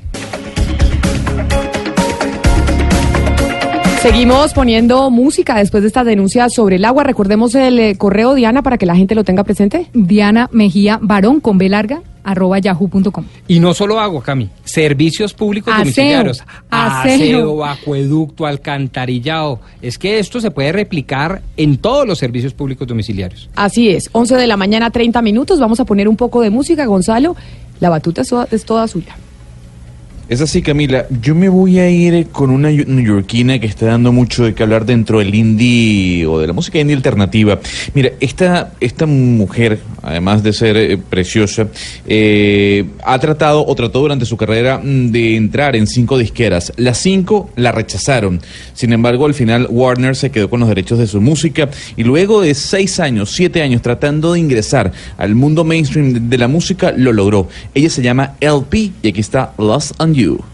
Seguimos 4.05 4.53
poniendo 4.53 5.09
música 5.11 5.57
después 5.57 5.83
de 5.83 5.87
esta 5.87 6.05
denuncia 6.05 6.51
sobre 6.51 6.77
el 6.77 6.85
agua. 6.85 7.05
Recordemos 7.05 7.55
el 7.55 7.79
eh, 7.79 7.97
correo, 7.97 8.35
Diana, 8.35 8.61
para 8.61 8.77
que 8.77 8.85
la 8.85 8.95
gente 8.95 9.15
lo 9.15 9.25
tenga 9.25 9.45
presente. 9.45 9.87
Diana 9.95 10.51
Mejía 10.53 10.99
Barón 11.01 11.41
con 11.41 11.57
B 11.57 11.71
larga, 11.71 12.03
arroba 12.23 12.59
yahoo.com. 12.59 13.25
Y 13.49 13.61
no 13.61 13.73
solo 13.73 13.99
agua, 13.99 14.23
Cami, 14.23 14.51
servicios 14.63 15.33
públicos 15.33 15.73
Aseo, 15.73 15.85
domiciliarios, 15.85 16.45
aseo. 16.69 17.15
aseo, 17.15 17.65
acueducto, 17.65 18.45
alcantarillado. 18.45 19.61
Es 19.81 19.97
que 19.97 20.19
esto 20.19 20.39
se 20.39 20.51
puede 20.51 20.71
replicar 20.73 21.41
en 21.57 21.79
todos 21.79 22.07
los 22.07 22.19
servicios 22.19 22.53
públicos 22.53 22.87
domiciliarios. 22.87 23.49
Así 23.55 23.89
es, 23.89 24.11
11 24.13 24.37
de 24.37 24.47
la 24.47 24.59
mañana, 24.59 24.91
30 24.91 25.23
minutos. 25.23 25.59
Vamos 25.61 25.81
a 25.81 25.87
poner 25.87 26.11
un 26.11 26.17
poco 26.17 26.43
de 26.43 26.51
música, 26.51 26.85
Gonzalo. 26.85 27.37
La 27.81 27.89
batuta 27.89 28.21
es 28.21 28.29
toda, 28.29 28.49
es 28.51 28.67
toda 28.67 28.87
suya. 28.87 29.17
Es 30.27 30.41
así, 30.41 30.63
Camila. 30.63 31.05
Yo 31.21 31.35
me 31.35 31.51
voy 31.51 31.79
a 31.79 31.91
ir 31.91 32.29
con 32.29 32.49
una 32.51 32.71
neoyorquina 32.71 33.59
que 33.59 33.67
está 33.67 33.87
dando 33.87 34.11
mucho 34.11 34.45
de 34.45 34.55
qué 34.55 34.63
hablar 34.63 34.87
dentro 34.87 35.19
del 35.19 35.35
indie 35.35 36.25
o 36.27 36.39
de 36.39 36.47
la 36.47 36.55
música 36.55 36.79
indie 36.81 36.97
alternativa. 36.97 37.61
Mira, 37.93 38.11
esta, 38.21 38.73
esta 38.81 39.05
mujer, 39.05 39.81
además 40.03 40.43
de 40.43 40.55
ser 40.55 40.79
eh, 40.79 40.97
preciosa, 40.97 41.69
eh, 42.07 42.87
ha 43.05 43.19
tratado 43.19 43.67
o 43.67 43.75
trató 43.75 44.01
durante 44.01 44.25
su 44.25 44.39
carrera 44.39 44.81
mm, 44.83 45.11
de 45.11 45.37
entrar 45.37 45.77
en 45.77 45.87
cinco 45.87 46.17
disqueras. 46.17 46.73
Las 46.79 46.97
cinco 46.99 47.51
la 47.57 47.71
rechazaron. 47.73 48.41
Sin 48.73 48.95
embargo, 48.95 49.27
al 49.27 49.35
final 49.35 49.67
Warner 49.69 50.17
se 50.17 50.31
quedó 50.31 50.49
con 50.49 50.61
los 50.61 50.71
derechos 50.71 50.99
de 50.99 51.07
su 51.07 51.21
música 51.21 51.69
y 51.97 52.03
luego 52.03 52.41
de 52.41 52.55
seis 52.55 52.99
años, 52.99 53.31
siete 53.31 53.61
años 53.61 53.83
tratando 53.83 54.33
de 54.33 54.41
ingresar 54.41 54.91
al 55.19 55.35
mundo 55.35 55.65
mainstream 55.65 56.31
de- 56.31 56.39
la 56.39 56.49
música, 56.49 56.95
lo 56.97 57.13
logró. 57.13 57.47
Ella 57.75 57.91
se 57.91 58.01
llama 58.03 58.37
LP 58.41 58.91
y 59.03 59.09
aquí 59.09 59.21
está 59.21 59.53
Lost 59.59 59.93
on 60.01 60.14
You. 60.15 60.45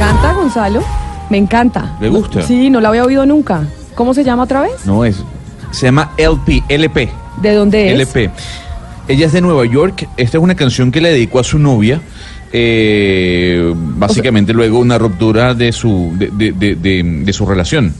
Encanta, 0.00 0.32
Gonzalo? 0.32 0.82
Me 1.28 1.36
encanta. 1.38 1.96
¿Le 2.00 2.08
gusta? 2.08 2.42
Sí, 2.42 2.70
no 2.70 2.80
la 2.80 2.88
había 2.88 3.04
oído 3.04 3.26
nunca. 3.26 3.62
¿Cómo 3.94 4.14
se 4.14 4.24
llama 4.24 4.44
otra 4.44 4.62
vez? 4.62 4.86
No 4.86 5.04
es. 5.04 5.22
Se 5.72 5.86
llama 5.86 6.12
LP, 6.16 6.62
LP. 6.68 7.10
¿De 7.42 7.54
dónde 7.54 7.88
es? 7.88 7.92
LP. 7.94 8.30
Ella 9.08 9.26
es 9.26 9.32
de 9.32 9.40
Nueva 9.40 9.64
York. 9.66 10.08
Esta 10.16 10.38
es 10.38 10.42
una 10.42 10.54
canción 10.54 10.90
que 10.90 11.00
le 11.00 11.10
dedicó 11.10 11.38
a 11.38 11.44
su 11.44 11.58
novia. 11.58 12.00
eh, 12.52 13.72
básicamente 13.76 14.52
luego 14.52 14.80
una 14.80 14.98
ruptura 14.98 15.54
de 15.54 15.70
su 15.70 16.10
de, 16.16 16.30
de- 16.32 16.50
de- 16.50 16.74
de- 16.74 17.02
de 17.24 17.32
su 17.32 17.46
relación. 17.46 17.94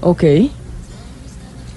Ok. 0.00 0.24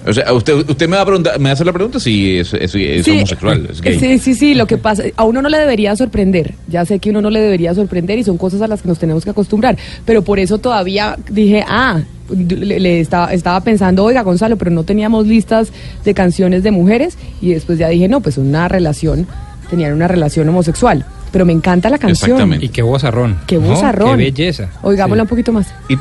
O 0.08 0.12
sea, 0.12 0.32
usted, 0.32 0.54
usted 0.68 0.88
me 0.88 0.96
va 0.96 1.02
a 1.02 1.06
preguntar, 1.06 1.38
me 1.38 1.44
va 1.44 1.50
a 1.50 1.52
hacer 1.52 1.66
la 1.66 1.72
pregunta 1.72 2.00
si 2.00 2.38
es, 2.38 2.54
es- 2.54 2.74
es 2.74 3.04
Sí, 3.04 3.10
homosexual, 3.10 3.68
es 3.70 3.80
gay. 3.82 3.98
Sí, 3.98 4.18
sí, 4.18 4.34
sí, 4.34 4.54
lo 4.54 4.66
que 4.66 4.78
pasa, 4.78 5.02
a 5.16 5.24
uno 5.24 5.42
no 5.42 5.48
le 5.50 5.58
debería 5.58 5.94
sorprender, 5.96 6.54
ya 6.66 6.84
sé 6.86 6.98
que 6.98 7.10
uno 7.10 7.20
no 7.20 7.30
le 7.30 7.40
debería 7.40 7.74
sorprender 7.74 8.18
y 8.18 8.24
son 8.24 8.38
cosas 8.38 8.62
a 8.62 8.68
las 8.68 8.80
que 8.82 8.88
nos 8.88 8.98
tenemos 8.98 9.24
que 9.24 9.30
acostumbrar, 9.30 9.76
pero 10.06 10.22
por 10.22 10.38
eso 10.38 10.58
todavía 10.58 11.16
dije, 11.30 11.62
ah, 11.68 12.00
le, 12.30 12.80
le 12.80 13.00
estaba, 13.00 13.32
estaba 13.32 13.60
pensando, 13.60 14.04
oiga 14.04 14.22
Gonzalo, 14.22 14.56
pero 14.56 14.70
no 14.70 14.84
teníamos 14.84 15.26
listas 15.26 15.72
de 16.04 16.14
canciones 16.14 16.62
de 16.62 16.70
mujeres 16.70 17.18
y 17.42 17.52
después 17.52 17.78
ya 17.78 17.88
dije, 17.88 18.08
no, 18.08 18.20
pues 18.20 18.38
una 18.38 18.66
relación, 18.68 19.26
tenían 19.68 19.92
una 19.92 20.08
relación 20.08 20.48
homosexual, 20.48 21.04
pero 21.32 21.44
me 21.44 21.52
encanta 21.52 21.90
la 21.90 21.98
canción. 21.98 22.54
Y 22.62 22.70
qué 22.70 22.80
vozarrón. 22.80 23.38
Qué 23.46 23.56
¿no? 23.56 23.62
vozarrón. 23.68 24.16
Qué 24.18 24.24
belleza. 24.24 24.70
Oigámosla 24.82 25.24
un 25.24 25.28
poquito 25.28 25.52
más. 25.52 25.66
It 25.90 25.98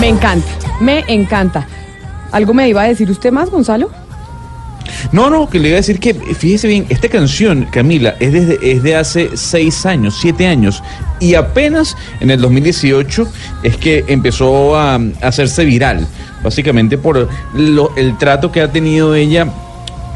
Me 0.00 0.08
encanta, 0.10 0.46
me 0.80 1.04
encanta. 1.08 1.66
¿Algo 2.30 2.52
me 2.52 2.68
iba 2.68 2.82
a 2.82 2.88
decir 2.88 3.10
usted 3.10 3.32
más, 3.32 3.48
Gonzalo? 3.48 4.03
No, 5.12 5.30
no, 5.30 5.48
que 5.48 5.58
le 5.58 5.68
iba 5.68 5.76
a 5.76 5.80
decir 5.80 5.98
que, 6.00 6.14
fíjese 6.14 6.68
bien, 6.68 6.86
esta 6.88 7.08
canción, 7.08 7.66
Camila, 7.70 8.14
es, 8.20 8.32
desde, 8.32 8.58
es 8.72 8.82
de 8.82 8.96
hace 8.96 9.30
seis 9.34 9.84
años, 9.86 10.16
siete 10.20 10.46
años, 10.46 10.82
y 11.20 11.34
apenas 11.34 11.96
en 12.20 12.30
el 12.30 12.40
2018 12.40 13.26
es 13.62 13.76
que 13.76 14.04
empezó 14.08 14.76
a, 14.76 14.98
hacerse 15.22 15.64
viral, 15.64 16.06
básicamente 16.42 16.98
por 16.98 17.28
lo- 17.54 17.94
el 17.96 18.16
trato 18.18 18.50
que 18.50 18.60
ha 18.60 18.70
tenido 18.72 19.14
ella, 19.14 19.46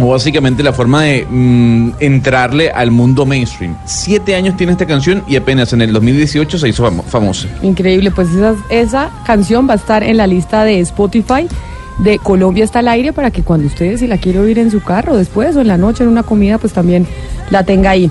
o 0.01 0.11
básicamente 0.11 0.62
la 0.62 0.72
forma 0.72 1.03
de 1.03 1.26
mm, 1.28 1.91
entrarle 1.99 2.70
al 2.70 2.93
mundo 2.93 3.26
mainstream. 3.26 3.76
Siete 3.84 4.36
años 4.36 4.57
tiene 4.57 4.70
esta 4.72 4.86
canción 4.86 5.24
y 5.26 5.34
apenas 5.34 5.72
en 5.72 5.82
el 5.82 5.93
2018 5.93 6.57
se 6.57 6.68
hizo 6.68 6.84
famo- 6.89 7.03
famosa. 7.03 7.49
Increíble, 7.62 8.12
pues 8.12 8.28
esa, 8.30 8.55
esa 8.70 9.11
canción 9.26 9.68
va 9.68 9.72
a 9.72 9.76
estar 9.76 10.05
en 10.05 10.16
la 10.16 10.28
lista 10.28 10.62
de 10.62 10.78
Spotify 10.80 11.49
de 11.99 12.18
Colombia 12.18 12.64
está 12.64 12.78
al 12.78 12.88
aire 12.88 13.12
para 13.12 13.30
que 13.30 13.42
cuando 13.42 13.66
ustedes 13.66 14.01
si 14.01 14.07
la 14.07 14.16
quiere 14.18 14.38
oír 14.38 14.59
en 14.59 14.70
su 14.70 14.82
carro 14.82 15.16
después 15.16 15.57
o 15.57 15.61
en 15.61 15.68
la 15.68 15.76
noche 15.76 16.05
en 16.05 16.11
una 16.11 16.22
comida 16.22 16.59
pues 16.59 16.72
también 16.72 17.07
la 17.51 17.64
tenga 17.64 17.90
ahí. 17.90 18.11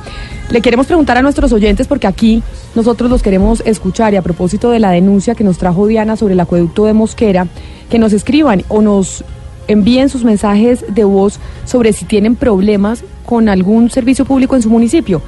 Le 0.49 0.61
queremos 0.61 0.87
preguntar 0.87 1.17
a 1.17 1.21
nuestros 1.21 1.51
oyentes 1.51 1.87
porque 1.87 2.07
aquí 2.07 2.41
nosotros 2.75 3.09
los 3.09 3.21
queremos 3.21 3.61
escuchar 3.65 4.13
y 4.13 4.17
a 4.17 4.21
propósito 4.21 4.71
de 4.71 4.79
la 4.79 4.91
denuncia 4.91 5.35
que 5.35 5.43
nos 5.43 5.57
trajo 5.57 5.87
Diana 5.87 6.15
sobre 6.15 6.35
el 6.35 6.39
acueducto 6.39 6.85
de 6.85 6.93
Mosquera, 6.93 7.47
que 7.89 7.99
nos 7.99 8.13
escriban 8.13 8.63
o 8.69 8.81
nos 8.81 9.25
envíen 9.67 10.07
sus 10.09 10.23
mensajes 10.23 10.85
de 10.87 11.03
voz 11.03 11.41
sobre 11.65 11.91
si 11.91 12.05
tienen 12.05 12.37
problemas 12.37 13.03
con 13.25 13.49
algún 13.49 13.89
servicio 13.89 14.23
público 14.23 14.55
en 14.55 14.61
su 14.61 14.69
municipio. 14.69 15.21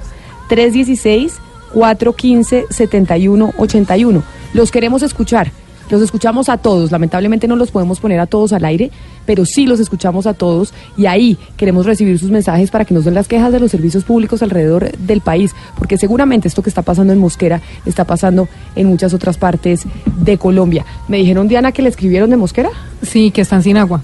316-415-7181. 1.76 4.22
Los 4.54 4.70
queremos 4.70 5.02
escuchar. 5.02 5.50
Los 5.88 6.02
escuchamos 6.02 6.48
a 6.48 6.58
todos. 6.58 6.90
Lamentablemente 6.90 7.46
no 7.46 7.54
los 7.54 7.70
podemos 7.70 8.00
poner 8.00 8.18
a 8.18 8.26
todos 8.26 8.52
al 8.52 8.64
aire, 8.64 8.90
pero 9.24 9.44
sí 9.44 9.66
los 9.66 9.78
escuchamos 9.78 10.26
a 10.26 10.34
todos 10.34 10.74
y 10.96 11.06
ahí 11.06 11.38
queremos 11.56 11.86
recibir 11.86 12.18
sus 12.18 12.32
mensajes 12.32 12.72
para 12.72 12.84
que 12.84 12.92
nos 12.92 13.04
den 13.04 13.14
las 13.14 13.28
quejas 13.28 13.52
de 13.52 13.60
los 13.60 13.70
servicios 13.70 14.02
públicos 14.02 14.42
alrededor 14.42 14.90
del 14.98 15.20
país, 15.20 15.54
porque 15.78 15.96
seguramente 15.96 16.48
esto 16.48 16.62
que 16.62 16.70
está 16.70 16.82
pasando 16.82 17.12
en 17.12 17.20
Mosquera 17.20 17.62
está 17.84 18.04
pasando 18.04 18.48
en 18.74 18.88
muchas 18.88 19.14
otras 19.14 19.38
partes 19.38 19.84
de 20.18 20.38
Colombia. 20.38 20.84
Me 21.06 21.18
dijeron, 21.18 21.46
Diana, 21.46 21.70
que 21.70 21.82
le 21.82 21.88
escribieron 21.88 22.30
de 22.30 22.36
Mosquera. 22.36 22.70
Sí, 23.02 23.30
que 23.30 23.42
están 23.42 23.62
sin 23.62 23.76
agua. 23.76 24.02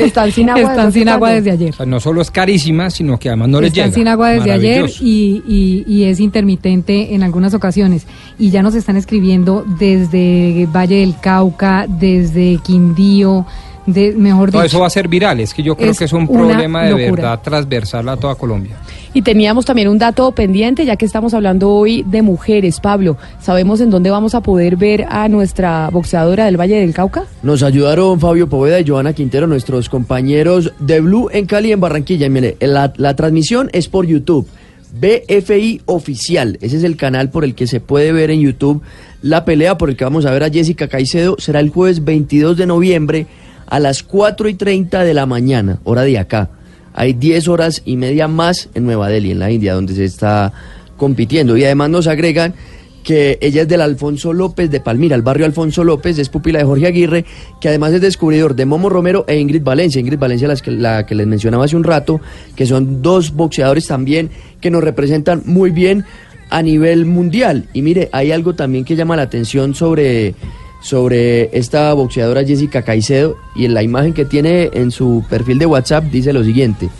Están 0.00 0.30
sin 0.32 0.50
agua. 0.50 0.62
Están 0.70 0.86
desde 0.86 1.00
sin 1.00 1.08
agua 1.08 1.30
desde 1.30 1.50
ayer. 1.52 1.70
O 1.70 1.76
sea, 1.76 1.86
no 1.86 2.00
solo 2.00 2.20
es 2.22 2.30
carísima, 2.30 2.90
sino 2.90 3.18
que 3.18 3.28
además 3.28 3.48
no 3.48 3.60
les 3.60 3.70
están 3.72 3.84
llega. 3.86 3.94
sin 3.94 4.08
agua 4.08 4.30
desde 4.30 4.52
ayer 4.52 4.90
y- 5.00 5.84
y 5.86 6.04
es 6.04 6.20
intermitente 6.20 7.14
en 7.14 7.22
algunas 7.22 7.54
ocasiones. 7.54 8.06
Y 8.38 8.50
ya 8.50 8.62
nos 8.62 8.74
están 8.74 8.96
escribiendo 8.96 9.64
desde 9.78 10.66
Valle 10.72 10.96
del 11.00 11.14
Cauca, 11.20 11.86
desde 11.88 12.58
Quindío, 12.64 13.46
de, 13.86 14.12
mejor 14.12 14.50
dicho. 14.50 14.62
eso 14.62 14.80
va 14.80 14.86
a 14.86 14.90
ser 14.90 15.08
viral. 15.08 15.40
Es 15.40 15.54
que 15.54 15.62
yo 15.62 15.76
creo 15.76 15.90
Es 15.90 15.98
que 15.98 16.04
es 16.04 16.12
un 16.12 16.26
problema 16.26 16.84
de 16.84 16.90
locura. 16.90 17.10
verdad 17.10 17.40
transversal 17.42 18.08
a 18.08 18.16
toda 18.16 18.34
Colombia. 18.34 18.76
Y 19.12 19.22
teníamos 19.22 19.64
también 19.64 19.88
un 19.88 19.98
dato 19.98 20.32
pendiente, 20.32 20.84
ya 20.84 20.96
que 20.96 21.04
estamos 21.04 21.34
hablando 21.34 21.70
hoy 21.70 22.02
de 22.02 22.22
mujeres. 22.22 22.80
Pablo, 22.80 23.16
¿sabemos 23.40 23.80
en 23.80 23.90
dónde 23.90 24.10
vamos 24.10 24.34
a 24.34 24.40
poder 24.40 24.76
ver 24.76 25.06
a 25.08 25.28
nuestra 25.28 25.88
boxeadora 25.90 26.46
del 26.46 26.58
Valle 26.58 26.80
del 26.80 26.92
Cauca? 26.92 27.24
Nos 27.42 27.62
ayudaron 27.62 28.18
Fabio 28.18 28.48
Poveda 28.48 28.80
y 28.80 28.86
Joana 28.86 29.12
Quintero, 29.12 29.46
nuestros 29.46 29.88
compañeros 29.88 30.72
de 30.80 31.00
Blue 31.00 31.28
en 31.32 31.46
Cali 31.46 31.70
en 31.70 31.80
Barranquilla. 31.80 32.26
Y 32.26 32.30
mire, 32.30 32.56
la, 32.60 32.92
la 32.96 33.14
transmisión 33.14 33.70
es 33.72 33.88
por 33.88 34.06
YouTube. 34.06 34.48
BFI 34.96 35.82
Oficial, 35.86 36.56
ese 36.60 36.76
es 36.76 36.84
el 36.84 36.96
canal 36.96 37.28
por 37.28 37.44
el 37.44 37.56
que 37.56 37.66
se 37.66 37.80
puede 37.80 38.12
ver 38.12 38.30
en 38.30 38.40
YouTube 38.40 38.80
la 39.24 39.46
pelea 39.46 39.78
por 39.78 39.88
el 39.88 39.96
que 39.96 40.04
vamos 40.04 40.26
a 40.26 40.30
ver 40.32 40.44
a 40.44 40.50
Jessica 40.50 40.86
Caicedo. 40.86 41.36
Será 41.38 41.60
el 41.60 41.70
jueves 41.70 42.04
22 42.04 42.58
de 42.58 42.66
noviembre 42.66 43.26
a 43.74 43.80
las 43.80 44.04
4 44.04 44.48
y 44.48 44.54
30 44.54 45.02
de 45.02 45.14
la 45.14 45.26
mañana, 45.26 45.80
hora 45.82 46.02
de 46.02 46.16
acá. 46.16 46.48
Hay 46.92 47.12
10 47.12 47.48
horas 47.48 47.82
y 47.84 47.96
media 47.96 48.28
más 48.28 48.68
en 48.74 48.86
Nueva 48.86 49.08
Delhi, 49.08 49.32
en 49.32 49.40
la 49.40 49.50
India, 49.50 49.74
donde 49.74 49.96
se 49.96 50.04
está 50.04 50.52
compitiendo. 50.96 51.56
Y 51.56 51.64
además 51.64 51.90
nos 51.90 52.06
agregan 52.06 52.54
que 53.02 53.36
ella 53.40 53.62
es 53.62 53.68
del 53.68 53.80
Alfonso 53.80 54.32
López 54.32 54.70
de 54.70 54.78
Palmira, 54.78 55.16
el 55.16 55.22
barrio 55.22 55.44
Alfonso 55.44 55.82
López, 55.82 56.20
es 56.20 56.28
pupila 56.28 56.60
de 56.60 56.66
Jorge 56.66 56.86
Aguirre, 56.86 57.24
que 57.60 57.68
además 57.68 57.92
es 57.94 58.00
descubridor 58.00 58.54
de 58.54 58.64
Momo 58.64 58.90
Romero 58.90 59.24
e 59.26 59.40
Ingrid 59.40 59.64
Valencia. 59.64 60.00
Ingrid 60.00 60.20
Valencia, 60.20 60.46
las 60.46 60.62
que, 60.62 60.70
la 60.70 61.04
que 61.04 61.16
les 61.16 61.26
mencionaba 61.26 61.64
hace 61.64 61.74
un 61.74 61.82
rato, 61.82 62.20
que 62.54 62.66
son 62.66 63.02
dos 63.02 63.34
boxeadores 63.34 63.88
también 63.88 64.30
que 64.60 64.70
nos 64.70 64.84
representan 64.84 65.42
muy 65.46 65.72
bien 65.72 66.04
a 66.48 66.62
nivel 66.62 67.06
mundial. 67.06 67.64
Y 67.72 67.82
mire, 67.82 68.08
hay 68.12 68.30
algo 68.30 68.54
también 68.54 68.84
que 68.84 68.94
llama 68.94 69.16
la 69.16 69.22
atención 69.22 69.74
sobre, 69.74 70.36
sobre 70.84 71.48
esta 71.56 71.94
boxeadora 71.94 72.44
Jessica 72.44 72.82
Caicedo 72.82 73.36
y 73.56 73.64
en 73.64 73.72
la 73.72 73.82
imagen 73.82 74.12
que 74.12 74.26
tiene 74.26 74.68
en 74.74 74.90
su 74.90 75.24
perfil 75.30 75.58
de 75.58 75.64
WhatsApp 75.64 76.04
dice 76.04 76.34
lo 76.34 76.44
siguiente, 76.44 76.90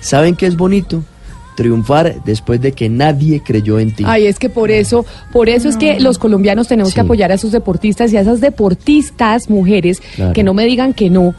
¿saben 0.00 0.34
qué 0.34 0.46
es 0.46 0.56
bonito? 0.56 1.04
Triunfar 1.56 2.22
después 2.24 2.60
de 2.60 2.72
que 2.72 2.88
nadie 2.88 3.40
creyó 3.44 3.78
en 3.78 3.94
ti. 3.94 4.02
Ay, 4.06 4.26
es 4.26 4.40
que 4.40 4.48
por 4.48 4.72
eso, 4.72 5.06
por 5.32 5.48
eso 5.48 5.68
es 5.68 5.76
que 5.76 6.00
los 6.00 6.18
colombianos 6.18 6.66
tenemos 6.66 6.92
que 6.94 7.00
apoyar 7.00 7.30
a 7.30 7.34
esos 7.34 7.52
deportistas 7.52 8.12
y 8.12 8.16
a 8.16 8.22
esas 8.22 8.40
deportistas 8.40 9.48
mujeres 9.48 10.00
Claro. 10.16 10.32
que 10.32 10.42
no 10.42 10.52
me 10.52 10.64
digan 10.66 10.92
que 10.92 11.08
no. 11.08 11.34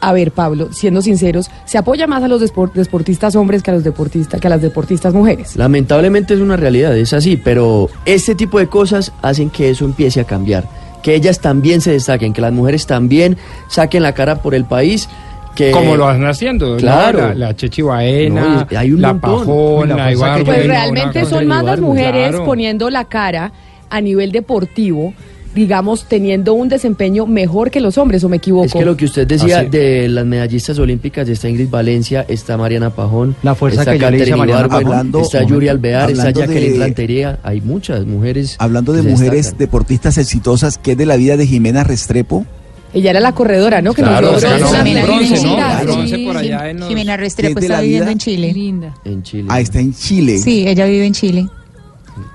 A 0.00 0.12
ver, 0.12 0.30
Pablo, 0.32 0.72
siendo 0.72 1.00
sinceros, 1.02 1.48
se 1.64 1.78
apoya 1.78 2.06
más 2.08 2.22
a 2.24 2.28
los 2.28 2.40
deportistas 2.40 3.36
hombres 3.36 3.62
que 3.62 3.70
a 3.70 3.74
los 3.74 3.84
deportistas, 3.84 4.40
que 4.40 4.46
a 4.48 4.50
las 4.50 4.62
deportistas 4.62 5.12
mujeres. 5.14 5.54
Lamentablemente 5.56 6.34
es 6.34 6.40
una 6.40 6.56
realidad, 6.56 6.96
es 6.96 7.12
así, 7.12 7.36
pero 7.36 7.88
este 8.04 8.34
tipo 8.34 8.58
de 8.58 8.66
cosas 8.68 9.12
hacen 9.22 9.48
que 9.50 9.70
eso 9.70 9.84
empiece 9.84 10.20
a 10.20 10.24
cambiar, 10.24 10.68
que 11.02 11.14
ellas 11.14 11.40
también 11.40 11.80
se 11.80 11.92
destaquen, 11.92 12.32
que 12.32 12.40
las 12.40 12.52
mujeres 12.52 12.86
también 12.86 13.36
saquen 13.68 14.02
la 14.02 14.12
cara 14.12 14.36
por 14.42 14.54
el 14.54 14.64
país. 14.64 15.08
Que, 15.54 15.70
Como 15.70 15.96
lo 15.96 16.06
van 16.06 16.24
haciendo, 16.24 16.70
¿no? 16.70 16.76
Claro. 16.78 17.18
La, 17.28 17.34
la 17.34 17.56
Chechi 17.56 17.82
Baena, 17.82 18.40
No, 18.40 18.66
y 18.70 18.74
hay 18.74 18.92
un 18.92 19.02
la 19.02 19.12
montón. 19.12 19.44
Uy, 19.48 19.88
la 19.88 20.10
Ibargüen, 20.10 20.44
Pues 20.46 20.66
realmente 20.66 21.24
son 21.26 21.46
más 21.46 21.62
las 21.62 21.78
mujeres 21.80 22.30
claro. 22.30 22.44
poniendo 22.44 22.88
la 22.88 23.04
cara 23.04 23.52
a 23.90 24.00
nivel 24.00 24.32
deportivo, 24.32 25.12
digamos, 25.54 26.04
teniendo 26.08 26.54
un 26.54 26.68
desempeño 26.68 27.26
mejor 27.26 27.70
que 27.70 27.80
los 27.80 27.98
hombres, 27.98 28.24
¿o 28.24 28.28
me 28.28 28.36
equivoco? 28.38 28.64
Es 28.66 28.72
que 28.72 28.84
lo 28.84 28.96
que 28.96 29.04
usted 29.04 29.26
decía 29.26 29.62
de 29.64 30.08
las 30.08 30.24
medallistas 30.24 30.78
olímpicas, 30.78 31.28
está 31.28 31.48
Ingrid 31.48 31.68
Valencia, 31.68 32.24
está 32.28 32.56
Mariana 32.56 32.90
Pajón, 32.90 33.36
La 33.42 33.54
fuerza 33.54 33.80
está 33.82 33.92
que 33.92 33.98
yo 33.98 34.10
le 34.10 34.18
hice 34.18 34.32
a. 34.32 34.36
Hablando- 34.36 35.20
está 35.20 35.42
Yuri 35.42 35.68
Alvear, 35.68 36.10
está 36.10 36.30
Jacqueline 36.30 36.72
de- 36.74 36.78
Rantería, 36.78 37.38
hay 37.42 37.60
muchas 37.60 38.06
mujeres. 38.06 38.56
Hablando 38.58 38.92
de 38.92 39.02
mujeres 39.02 39.32
destacan. 39.46 39.58
deportistas 39.58 40.18
exitosas, 40.18 40.78
¿qué 40.78 40.92
es 40.92 40.98
de 40.98 41.06
la 41.06 41.16
vida 41.16 41.36
de 41.36 41.46
Jimena 41.46 41.84
Restrepo? 41.84 42.46
Ella 42.94 43.10
era 43.10 43.20
la 43.20 43.32
corredora, 43.32 43.80
¿no? 43.80 43.94
Que 43.94 44.02
Claro, 44.02 44.32
nos 44.32 44.40
bronce. 44.42 44.64
un 44.64 45.02
bronce, 45.02 45.46
¿no? 45.46 45.54
Claro. 45.56 45.92
Bronce 45.94 46.18
por 46.18 46.36
allá 46.36 46.68
en 46.70 46.80
los- 46.80 46.88
Jimena 46.88 47.16
¿Qué 47.16 47.22
Restrepo 47.22 47.58
está 47.60 47.80
viviendo 47.80 48.10
en 48.10 48.18
Chile. 48.18 48.52
Linda. 48.52 48.94
En 49.04 49.22
Chile. 49.22 49.48
Ah, 49.48 49.60
está 49.60 49.80
en 49.80 49.94
Chile. 49.94 50.38
Sí, 50.38 50.66
ella 50.68 50.84
vive 50.86 51.06
en 51.06 51.12
Chile. 51.14 51.46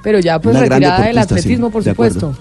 Pero 0.03 0.19
ya 0.19 0.39
pues 0.39 0.55
Una 0.55 0.65
retirada 0.65 1.05
del 1.05 1.13
sí, 1.15 1.19
atletismo, 1.19 1.69
por 1.69 1.83
de 1.83 1.91
acuerdo. 1.91 2.35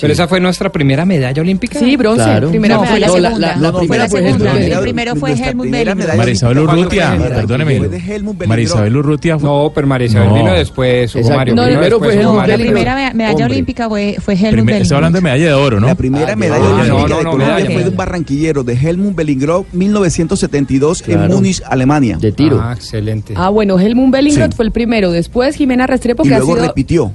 Pero 0.00 0.12
esa 0.12 0.28
fue 0.28 0.40
nuestra 0.40 0.70
primera 0.70 1.04
medalla 1.04 1.42
olímpica. 1.42 1.78
Sí, 1.78 1.96
bronce, 1.96 2.22
Claro. 2.24 2.48
primera 2.50 2.76
No, 2.76 2.82
medalla. 2.82 3.08
fue 3.08 3.20
la 3.20 3.20
la- 3.22 3.28
segunda. 3.30 3.48
la- 3.48 3.56
la 3.56 3.60
No, 3.66 3.70
fue 3.72 3.80
primera 3.80 4.04
la 4.04 4.08
fue 4.10 4.20
segunda. 4.22 4.52
El 4.58 4.80
primero 4.80 5.16
fue 5.16 5.30
Helmut 5.32 5.62
primera 5.64 5.78
Bellinger. 5.78 5.96
medalla 5.96 6.16
María 6.18 6.32
Isabel 6.32 6.56
¿Cuándo 6.56 6.72
fue 6.72 6.80
Urrutia, 6.80 7.18
perdóneme. 7.34 7.78
Fue 7.78 7.88
de 7.88 7.96
Helmut 7.98 8.34
María 8.36 8.48
Bellinger. 8.50 8.60
Isabel 8.76 8.96
Urrutia 8.96 9.38
fue... 9.38 9.48
No, 9.48 9.72
pero 9.74 9.86
María 9.86 10.06
Isabel 10.06 10.28
No. 10.28 10.34
vino 10.36 10.52
después, 10.54 11.14
Hugo. 11.16 11.30
Mario. 11.30 11.54
No, 11.54 11.62
vino 11.62 11.72
primero 11.78 11.98
después, 11.98 12.00
fue 12.00 12.14
Hugo 12.14 12.20
Helmut 12.30 12.36
Mario. 12.40 12.56
La 12.56 12.62
primera 12.70 12.94
me- 12.94 13.14
medalla 13.14 13.30
Hombre. 13.32 13.44
olímpica 13.46 13.88
fue, 13.88 14.16
fue 14.20 14.34
Helmut 14.34 14.50
Bellinger. 14.52 14.82
Está 14.82 14.94
hablando 14.96 15.16
de 15.18 15.22
medalla 15.22 15.46
de 15.46 15.52
oro, 15.54 15.80
¿no? 15.80 15.86
La 15.86 15.94
primera 15.94 16.32
Ah, 16.32 16.36
medalla 16.36 16.64
olímpica 16.64 16.88
no, 16.88 16.98
de 17.18 17.24
Colombia 17.24 17.70
fue 17.72 17.82
de 17.84 17.90
un 17.90 17.96
barranquillero, 17.96 18.62
de 18.64 18.72
Helmut 18.74 19.14
Bellingrov, 19.16 19.66
1972, 19.72 21.02
en. 21.08 21.28
Múnich, 21.28 21.62
Alemania. 21.68 22.16
De 22.20 22.32
tiro. 22.32 22.60
Ah, 22.62 22.72
excelente. 22.74 23.34
Ah, 23.36 23.48
bueno, 23.50 23.78
Helmut 23.78 24.10
Bellingrad 24.12 24.50
Sí. 24.50 24.56
fue 24.56 24.64
el 24.66 24.72
primero, 24.72 25.10
después 25.10 25.56
Jimena 25.56 25.86
Restrepo, 25.86 26.24
y 26.24 26.28
que 26.28 26.34
ha 26.34 26.38
luego 26.38 26.54
sido... 26.54 26.66
repitió. 26.66 27.12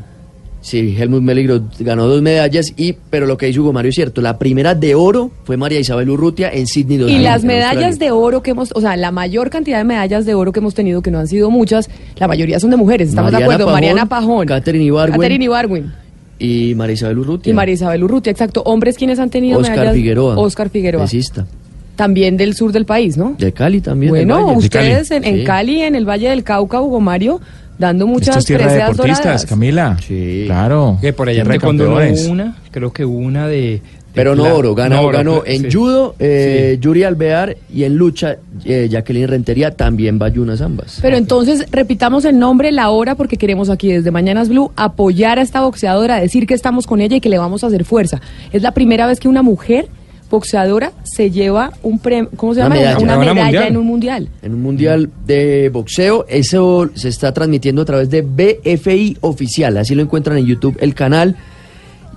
Sí, 0.66 0.95
Helmut 0.97 1.22
Meligro 1.22 1.61
ganó 1.80 2.07
dos 2.07 2.24
medallas, 2.24 2.74
y 2.76 2.93
pero 3.11 3.28
lo 3.28 3.38
que 3.38 3.45
dice 3.45 3.59
Hugo 3.59 3.72
Mario 3.72 3.89
es 3.89 3.95
cierto. 3.95 4.20
La 4.20 4.39
primera 4.39 4.74
de 4.74 4.95
oro 4.95 5.30
fue 5.43 5.57
María 5.57 5.80
Isabel 5.80 6.09
Urrutia 6.09 6.49
en 6.51 6.66
Sydney 6.66 6.95
Y 6.95 7.01
2000, 7.01 7.24
las 7.24 7.41
en 7.43 7.47
medallas 7.47 7.99
de 7.99 8.09
oro 8.09 8.41
que 8.41 8.49
hemos, 8.49 8.72
o 8.74 8.82
sea, 8.82 8.97
la 8.97 9.11
mayor 9.11 9.51
cantidad 9.51 9.78
de 9.78 9.84
medallas 9.84 10.26
de 10.26 10.34
oro 10.34 10.51
que 10.51 10.61
hemos 10.61 10.74
tenido, 10.74 11.03
que 11.03 11.11
no 11.11 11.20
han 11.20 11.28
sido 11.28 11.51
muchas, 11.51 11.88
la 12.18 12.28
mayoría 12.28 12.59
son 12.59 12.72
de 12.72 12.78
mujeres, 12.78 13.09
estamos 13.09 13.30
de 13.32 13.38
acuerdo. 13.38 13.66
Pajón, 13.66 13.74
Mariana 13.74 14.09
Pajón, 14.09 14.47
Catherine 14.47 14.86
Ibargüen. 14.86 15.20
Catherine 15.22 15.45
Ibargüen 15.45 15.93
y 16.39 16.74
María 16.74 16.93
Isabel 16.95 17.20
Urrutia. 17.20 17.51
y 17.51 17.53
María 17.53 17.76
Isabel 17.76 18.03
Urrutia, 18.03 18.32
exacto. 18.32 18.63
Hombres 18.66 18.97
quienes 18.97 19.20
han 19.20 19.30
tenido 19.30 19.59
Oscar 19.59 19.76
medallas. 19.78 19.95
Figueroa. 19.95 20.36
Oscar 20.39 20.70
Figueroa. 20.72 21.03
Pesista. 21.03 21.45
También 21.95 22.38
del 22.38 22.55
sur 22.55 22.72
del 22.72 22.86
país, 22.86 23.16
¿no? 23.18 23.36
De 23.38 23.53
Cali 23.53 23.82
también. 23.82 24.11
del 24.11 24.26
Bueno, 24.26 24.47
Valle. 24.47 24.57
ustedes 24.57 25.11
en, 25.11 25.24
en 25.24 25.38
Sí. 25.38 25.43
Cali, 25.45 25.82
en 25.84 25.93
el 25.95 26.09
Valle 26.09 26.30
del 26.32 26.43
Cauca, 26.43 26.82
Hugo 26.82 26.99
Mario, 26.99 27.39
dando 27.78 28.05
Esto 28.05 28.13
muchas 28.13 28.38
es 28.38 28.45
tierra 28.45 28.71
de 28.71 28.78
deportistas, 28.80 29.17
doradas. 29.19 29.45
Camila. 29.45 29.97
Sí. 30.05 30.43
Claro. 30.45 30.97
Que 31.01 31.13
por 31.13 31.30
allá 31.30 31.43
campeones. 31.43 32.26
una, 32.28 32.55
creo 32.71 32.91
que 32.93 33.03
una 33.05 33.47
de... 33.47 33.55
de 33.55 33.82
Pero 34.13 34.36
no 34.36 34.43
oro, 34.55 34.73
ganó, 34.76 34.95
No 34.95 35.01
oro, 35.01 35.17
ganó 35.17 35.41
pero- 35.43 35.45
en 35.55 35.69
sí. 35.71 35.78
judo 35.78 36.15
eh, 36.19 36.78
Yuri 36.80 37.03
Alvear 37.03 37.57
y 37.73 37.84
en 37.84 37.95
lucha 37.97 38.38
eh, 38.63 38.88
Jacqueline 38.89 39.28
Rentería 39.28 39.71
también 39.71 40.17
bayunas 40.17 40.61
ambas. 40.61 40.99
Pero 41.01 41.17
entonces 41.17 41.65
repitamos 41.71 42.23
el 42.26 42.39
nombre, 42.39 42.71
la 42.71 42.89
hora, 42.91 43.15
porque 43.15 43.36
queremos 43.38 43.69
aquí 43.69 43.91
desde 43.91 44.11
Mañanas 44.11 44.47
Blue 44.49 44.71
apoyar 44.78 45.38
a 45.39 45.41
esta 45.41 45.61
boxeadora, 45.61 46.15
decir 46.21 46.47
que 46.47 46.53
estamos 46.53 46.88
con 46.88 47.01
ella 47.01 47.17
y 47.17 47.21
que 47.21 47.28
le 47.30 47.38
vamos 47.38 47.63
a 47.63 47.67
hacer 47.67 47.84
fuerza. 47.84 48.21
Es 48.53 48.61
la 48.61 48.71
primera 48.71 49.05
vez 49.05 49.19
que 49.19 49.28
una 49.28 49.41
mujer 49.43 49.88
boxeadora 50.30 50.91
se 51.03 51.32
lleva 51.32 51.71
un 51.84 51.99
premio, 51.99 52.30
¿cómo 52.36 52.53
se 52.53 52.59
Una 52.61 52.69
llama? 52.69 52.76
medalla. 52.82 52.97
Una 53.03 53.17
Una 53.17 53.34
medalla 53.34 53.43
mundial. 53.43 53.67
en 53.67 53.78
un 53.78 53.86
mundial. 53.86 54.30
En 54.41 54.53
un 54.53 54.61
mundial 54.61 55.09
de 55.26 55.69
boxeo, 55.69 56.26
eso 56.28 56.89
se 56.95 57.09
está 57.09 57.34
transmitiendo 57.34 57.82
a 57.84 57.86
través 57.86 58.09
de 58.09 58.21
BFI 58.21 59.17
Oficial, 59.21 59.78
así 59.78 59.95
lo 59.95 60.01
encuentran 60.01 60.38
en 60.38 60.45
YouTube 60.45 60.78
el 60.80 60.93
canal. 60.93 61.36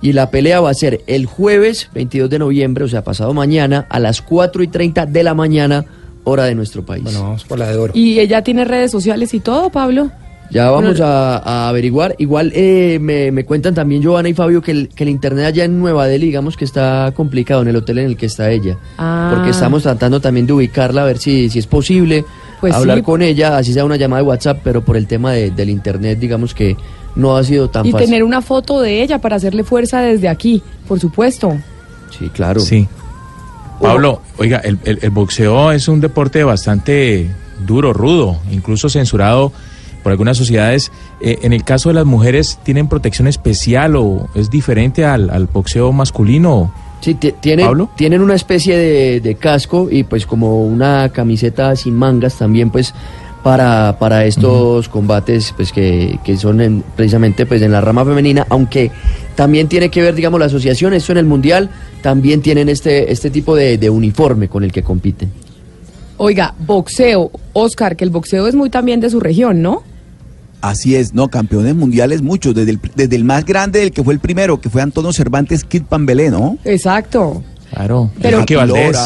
Y 0.01 0.13
la 0.13 0.31
pelea 0.31 0.61
va 0.61 0.69
a 0.69 0.73
ser 0.73 1.01
el 1.07 1.25
jueves 1.25 1.89
22 1.93 2.29
de 2.29 2.39
noviembre, 2.39 2.85
o 2.85 2.87
sea, 2.87 3.03
pasado 3.03 3.33
mañana, 3.33 3.85
a 3.89 3.99
las 3.99 4.21
4 4.21 4.63
y 4.63 4.67
30 4.69 5.05
de 5.05 5.23
la 5.23 5.33
mañana, 5.33 5.83
hora 6.23 6.45
de 6.45 6.55
nuestro 6.55 6.85
país. 6.85 7.03
Bueno, 7.03 7.21
vamos 7.23 7.43
por 7.43 7.59
la 7.59 7.69
de 7.69 7.75
oro. 7.77 7.93
Y 7.95 8.19
ella 8.19 8.41
tiene 8.41 8.63
redes 8.63 8.91
sociales 8.91 9.33
y 9.33 9.41
todo, 9.41 9.69
Pablo. 9.71 10.09
Ya 10.51 10.71
vamos 10.71 10.97
Bueno, 10.97 11.05
a, 11.05 11.37
a 11.37 11.69
averiguar. 11.69 12.15
Igual 12.17 12.51
eh, 12.55 12.97
me, 12.99 13.31
me 13.31 13.45
cuentan 13.45 13.75
también 13.75 14.01
Giovanna 14.01 14.29
y 14.29 14.33
Fabio 14.33 14.61
que 14.61 14.71
el, 14.71 14.89
que 14.89 15.03
el 15.03 15.09
internet 15.09 15.45
allá 15.45 15.63
en 15.65 15.79
Nueva 15.79 16.07
Delhi, 16.07 16.25
digamos 16.27 16.57
que 16.57 16.65
está 16.65 17.11
complicado 17.15 17.61
en 17.61 17.67
el 17.67 17.75
hotel 17.75 17.99
en 17.99 18.05
el 18.07 18.17
que 18.17 18.25
está 18.25 18.49
ella. 18.49 18.77
Ah. 18.97 19.31
Porque 19.35 19.51
estamos 19.51 19.83
tratando 19.83 20.19
también 20.19 20.47
de 20.47 20.53
ubicarla, 20.53 21.03
a 21.03 21.05
ver 21.05 21.19
si, 21.19 21.49
si 21.49 21.59
es 21.59 21.67
posible 21.67 22.25
Pues 22.61 22.73
hablar 22.73 22.97
sí. 22.97 23.03
con 23.03 23.21
ella, 23.21 23.57
así 23.57 23.73
sea 23.73 23.85
una 23.85 23.95
llamada 23.95 24.23
de 24.23 24.27
WhatsApp, 24.27 24.61
pero 24.63 24.81
por 24.83 24.97
el 24.97 25.05
tema 25.05 25.33
de- 25.33 25.51
del 25.51 25.69
internet, 25.69 26.17
digamos 26.19 26.55
que 26.55 26.75
no 27.15 27.37
ha 27.37 27.43
sido 27.43 27.69
tan 27.69 27.85
Y 27.85 27.91
fácil. 27.91 28.07
tener 28.07 28.23
una 28.23 28.41
foto 28.41 28.81
de 28.81 29.03
ella 29.03 29.19
para 29.19 29.35
hacerle 29.35 29.63
fuerza 29.63 30.01
desde 30.01 30.29
aquí, 30.29 30.63
por 30.87 30.99
supuesto. 30.99 31.55
Sí, 32.17 32.29
claro. 32.29 32.59
Sí. 32.59 32.87
Pablo, 33.81 34.21
oiga, 34.37 34.57
el, 34.57 34.77
el- 34.83 34.99
el 35.01 35.09
boxeo 35.11 35.71
es 35.71 35.87
un 35.87 36.01
deporte 36.01 36.43
bastante 36.43 37.29
duro, 37.65 37.93
rudo, 37.93 38.37
incluso 38.51 38.89
censurado 38.89 39.51
por 40.03 40.11
algunas 40.11 40.37
sociedades. 40.37 40.91
Eh, 41.21 41.39
en 41.41 41.53
el 41.53 41.63
caso 41.63 41.89
de 41.89 41.95
las 41.95 42.05
mujeres, 42.05 42.59
¿tienen 42.63 42.87
protección 42.87 43.27
especial 43.27 43.95
o 43.95 44.27
es 44.35 44.49
diferente 44.49 45.05
al, 45.05 45.29
al 45.29 45.47
boxeo 45.47 45.91
masculino? 45.91 46.71
Sí, 47.01 47.13
ti- 47.15 47.33
tienen, 47.39 47.65
¿Pablo? 47.65 47.89
tienen 47.95 48.21
una 48.21 48.35
especie 48.35 48.77
de, 48.77 49.21
de 49.21 49.35
casco 49.35 49.87
y 49.89 50.03
pues 50.03 50.25
como 50.25 50.65
una 50.65 51.09
camiseta 51.09 51.75
sin 51.77 51.95
mangas 51.95 52.35
también 52.37 52.69
pues 52.71 52.93
para, 53.41 53.97
para 53.99 54.25
estos 54.25 54.89
combates 54.89 55.53
pues 55.55 55.71
que, 55.71 56.19
que 56.25 56.35
son 56.35 56.59
en- 56.59 56.83
precisamente 56.97 57.45
pues 57.45 57.61
en 57.61 57.71
la 57.71 57.79
rama 57.79 58.03
femenina, 58.03 58.45
aunque 58.49 58.91
también 59.35 59.69
tiene 59.69 59.89
que 59.89 60.01
ver 60.01 60.13
digamos 60.13 60.41
la 60.41 60.47
asociación, 60.47 60.93
esto 60.93 61.13
en 61.13 61.19
el 61.19 61.25
mundial 61.25 61.69
también 62.01 62.41
tienen 62.41 62.67
este, 62.67 63.11
este 63.13 63.29
tipo 63.29 63.55
de, 63.55 63.77
de 63.77 63.89
uniforme 63.89 64.49
con 64.49 64.65
el 64.65 64.73
que 64.73 64.83
compiten. 64.83 65.31
Oiga, 66.21 66.53
boxeo, 66.67 67.31
Oscar, 67.53 67.95
que 67.95 68.03
el 68.03 68.09
boxeo 68.09 68.45
es 68.47 68.53
muy 68.53 68.69
también 68.69 68.99
de 68.99 69.09
su 69.09 69.21
región, 69.21 69.61
¿no? 69.61 69.83
Así 70.59 70.97
es, 70.97 71.13
no, 71.13 71.29
campeones 71.29 71.75
mundiales 71.75 72.21
muchos, 72.21 72.53
desde 72.53 72.71
el, 72.71 72.79
desde 72.93 73.15
el 73.15 73.23
más 73.23 73.45
grande, 73.45 73.83
el 73.83 73.91
que 73.93 74.03
fue 74.03 74.13
el 74.13 74.19
primero, 74.19 74.59
que 74.59 74.69
fue 74.69 74.81
Antonio 74.81 75.13
Cervantes 75.13 75.63
Kid 75.63 75.83
Pambelé, 75.83 76.29
¿no? 76.29 76.57
Exacto. 76.65 77.41
Claro, 77.69 78.11
Pero- 78.21 78.39
Rocky 78.39 78.55
Valdés. 78.55 78.97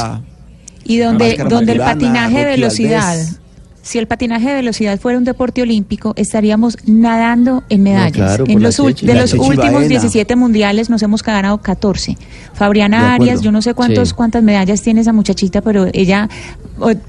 Y 0.86 0.98
donde, 0.98 1.38
donde 1.48 1.74
el 1.74 1.78
patinaje 1.78 2.40
de 2.40 2.46
velocidad, 2.46 3.16
Valdés. 3.16 3.40
Si 3.84 4.00
el 4.00 4.08
patinaje 4.08 4.48
de 4.50 4.56
velocidad 4.56 4.98
fuera 5.00 5.18
un 5.20 5.26
deporte 5.26 5.62
olímpico, 5.62 6.14
estaríamos 6.16 6.78
nadando 6.88 7.64
en 7.70 7.84
medallas. 7.84 8.14
claro, 8.14 8.46
en 8.48 8.64
los 8.64 8.78
Chechi. 8.78 9.06
de 9.06 9.14
los 9.14 9.34
últimos 9.34 9.58
Baena. 9.74 9.88
17 9.88 10.36
mundiales 10.36 10.90
nos 10.90 11.04
hemos 11.04 11.22
ganado 11.22 11.60
14. 11.60 12.12
De 12.14 12.18
Fabriana. 12.54 13.14
Arias, 13.14 13.42
yo 13.42 13.52
no 13.52 13.62
sé 13.62 13.74
cuántos, 13.74 14.10
Sí. 14.10 14.16
cuántas 14.16 14.42
medallas 14.42 14.82
tiene 14.82 15.02
esa 15.02 15.14
muchachita, 15.14 15.62
pero 15.62 15.88
ella, 15.94 16.30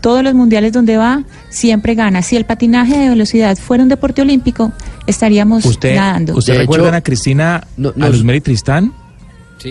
todos 0.01 0.22
los 0.25 0.35
mundiales 0.35 0.72
donde 0.72 0.97
va, 0.97 1.22
siempre 1.49 1.95
gana. 1.95 2.22
Si 2.22 2.37
el 2.37 2.45
patinaje 2.45 2.99
de 2.99 3.09
velocidad 3.09 3.57
fuera 3.57 3.83
un 3.83 3.89
deporte 3.89 4.20
olímpico, 4.22 4.72
estaríamos 5.07 5.64
¿Usted, 5.64 5.95
nadando. 5.97 6.37
¿usted 6.37 6.55
De 6.55 6.59
recuerda 6.59 6.89
hecho, 6.89 6.97
a 6.97 7.01
Cristina, 7.03 7.66
no- 7.77 7.91
a 7.91 7.93
nos- 7.97 8.11
Luzmeri 8.11 8.41
Tristán? 8.41 8.93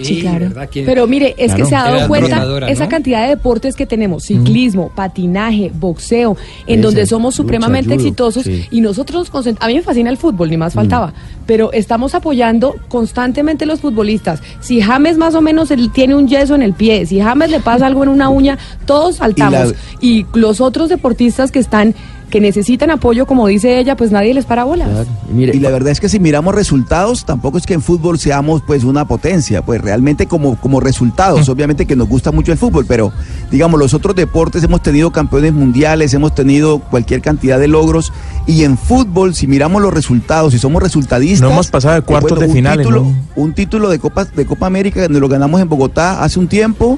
Sí, 0.02 0.22
claro. 0.22 0.39
¿verdad? 0.46 0.70
¿Quién- 0.72 0.86
Pero 0.86 1.06
mire, 1.08 1.36
es 1.38 1.54
que 1.54 1.66
se 1.66 1.76
ha 1.76 1.84
dado 1.84 1.98
Era 1.98 2.08
cuenta 2.08 2.70
esa 2.70 2.88
cantidad 2.88 3.22
de 3.24 3.30
deportes 3.30 3.76
que 3.76 3.86
tenemos, 3.86 4.24
ciclismo, 4.24 4.91
patinaje, 4.96 5.72
boxeo, 5.74 6.38
en 6.66 6.80
Esa, 6.80 6.88
donde 6.88 7.06
somos 7.06 7.34
lucha, 7.34 7.44
supremamente 7.44 7.89
judo, 7.96 8.00
exitosos 8.04 8.44
sí. 8.46 8.66
y 8.72 8.82
nosotros 8.82 9.30
nos 9.32 9.32
concent- 9.46 9.58
a 9.60 9.68
mí 9.68 9.76
me 9.76 9.82
fascina 9.82 10.10
el 10.10 10.18
fútbol, 10.18 10.50
ni 10.50 10.58
más 10.58 10.74
faltaba, 10.74 11.14
pero 11.46 11.72
estamos 11.74 12.16
apoyando 12.16 12.76
constantemente 12.88 13.66
los 13.66 13.82
futbolistas. 13.82 14.41
Si 14.62 14.82
James 14.82 15.18
más 15.18 15.36
o 15.36 15.41
menos 15.41 15.70
él 15.72 15.91
tiene 15.91 16.16
un 16.16 16.28
yeso 16.28 16.56
en 16.56 16.62
el 16.62 16.74
pie, 16.74 17.06
si 17.06 17.20
James 17.20 17.50
le 17.50 17.60
pasa 17.60 17.86
algo 17.86 18.04
en 18.04 18.10
una 18.10 18.30
uña, 18.30 18.58
todos 18.86 19.18
saltamos. 19.18 19.76
Y, 20.02 20.26
los 20.34 20.62
otros 20.62 20.89
deportistas 20.89 21.52
que 21.52 21.60
están 21.60 21.94
que 22.34 22.41
necesitan 22.41 22.89
apoyo, 22.89 23.27
como 23.27 23.45
dice 23.45 23.77
ella, 23.77 23.95
pues 23.95 24.09
nadie 24.09 24.34
les 24.34 24.45
para 24.45 24.63
bolas. 24.63 24.89
Claro. 24.89 25.05
Y 25.29 25.34
mire, 25.34 25.55
Y 25.55 25.59
la 25.59 25.69
verdad 25.69 25.91
es 25.91 25.99
que 25.99 26.09
si 26.09 26.19
miramos 26.19 26.55
resultados, 26.55 27.25
tampoco 27.25 27.59
es 27.59 27.67
que 27.67 27.75
en 27.75 27.81
fútbol 27.84 28.17
seamos 28.17 28.63
pues 28.65 28.84
una 28.84 29.05
potencia, 29.05 29.61
pues 29.61 29.79
realmente 29.79 30.25
como, 30.25 30.55
como 30.55 30.79
resultados, 30.79 31.47
obviamente 31.47 31.86
que 31.86 31.95
nos 31.95 32.09
gusta 32.09 32.31
mucho 32.31 32.51
el 32.51 32.57
fútbol, 32.57 32.88
pero 32.88 33.11
digamos 33.51 33.79
los 33.79 33.93
otros 33.93 34.15
deportes 34.15 34.63
hemos 34.63 34.81
tenido 34.81 35.11
campeones 35.11 35.53
mundiales, 35.53 36.11
hemos 36.15 36.34
tenido 36.34 36.79
cualquier 36.79 37.21
cantidad 37.21 37.59
de 37.59 37.67
logros 37.67 38.11
y 38.47 38.63
en 38.63 38.79
fútbol 38.79 39.36
si 39.36 39.45
miramos 39.45 39.84
los 39.84 39.93
resultados, 39.93 40.53
si 40.53 40.57
somos 40.57 40.81
resultadistas, 40.81 41.41
No 41.41 41.51
hemos 41.51 41.67
pasado 41.67 41.93
de 41.93 41.99
eh, 41.99 42.03
cuartos 42.03 42.39
de 42.39 42.47
un 42.47 42.51
finales, 42.51 42.79
título, 42.79 43.03
¿no? 43.03 43.15
un 43.36 43.53
título 43.53 43.89
de 43.89 43.99
Copa 43.99 44.25
de 44.25 44.45
Copa 44.47 44.65
América 44.65 45.07
nos 45.07 45.21
lo 45.21 45.27
ganamos 45.27 45.61
en 45.61 45.69
Bogotá 45.69 46.23
hace 46.23 46.39
un 46.39 46.47
tiempo. 46.47 46.97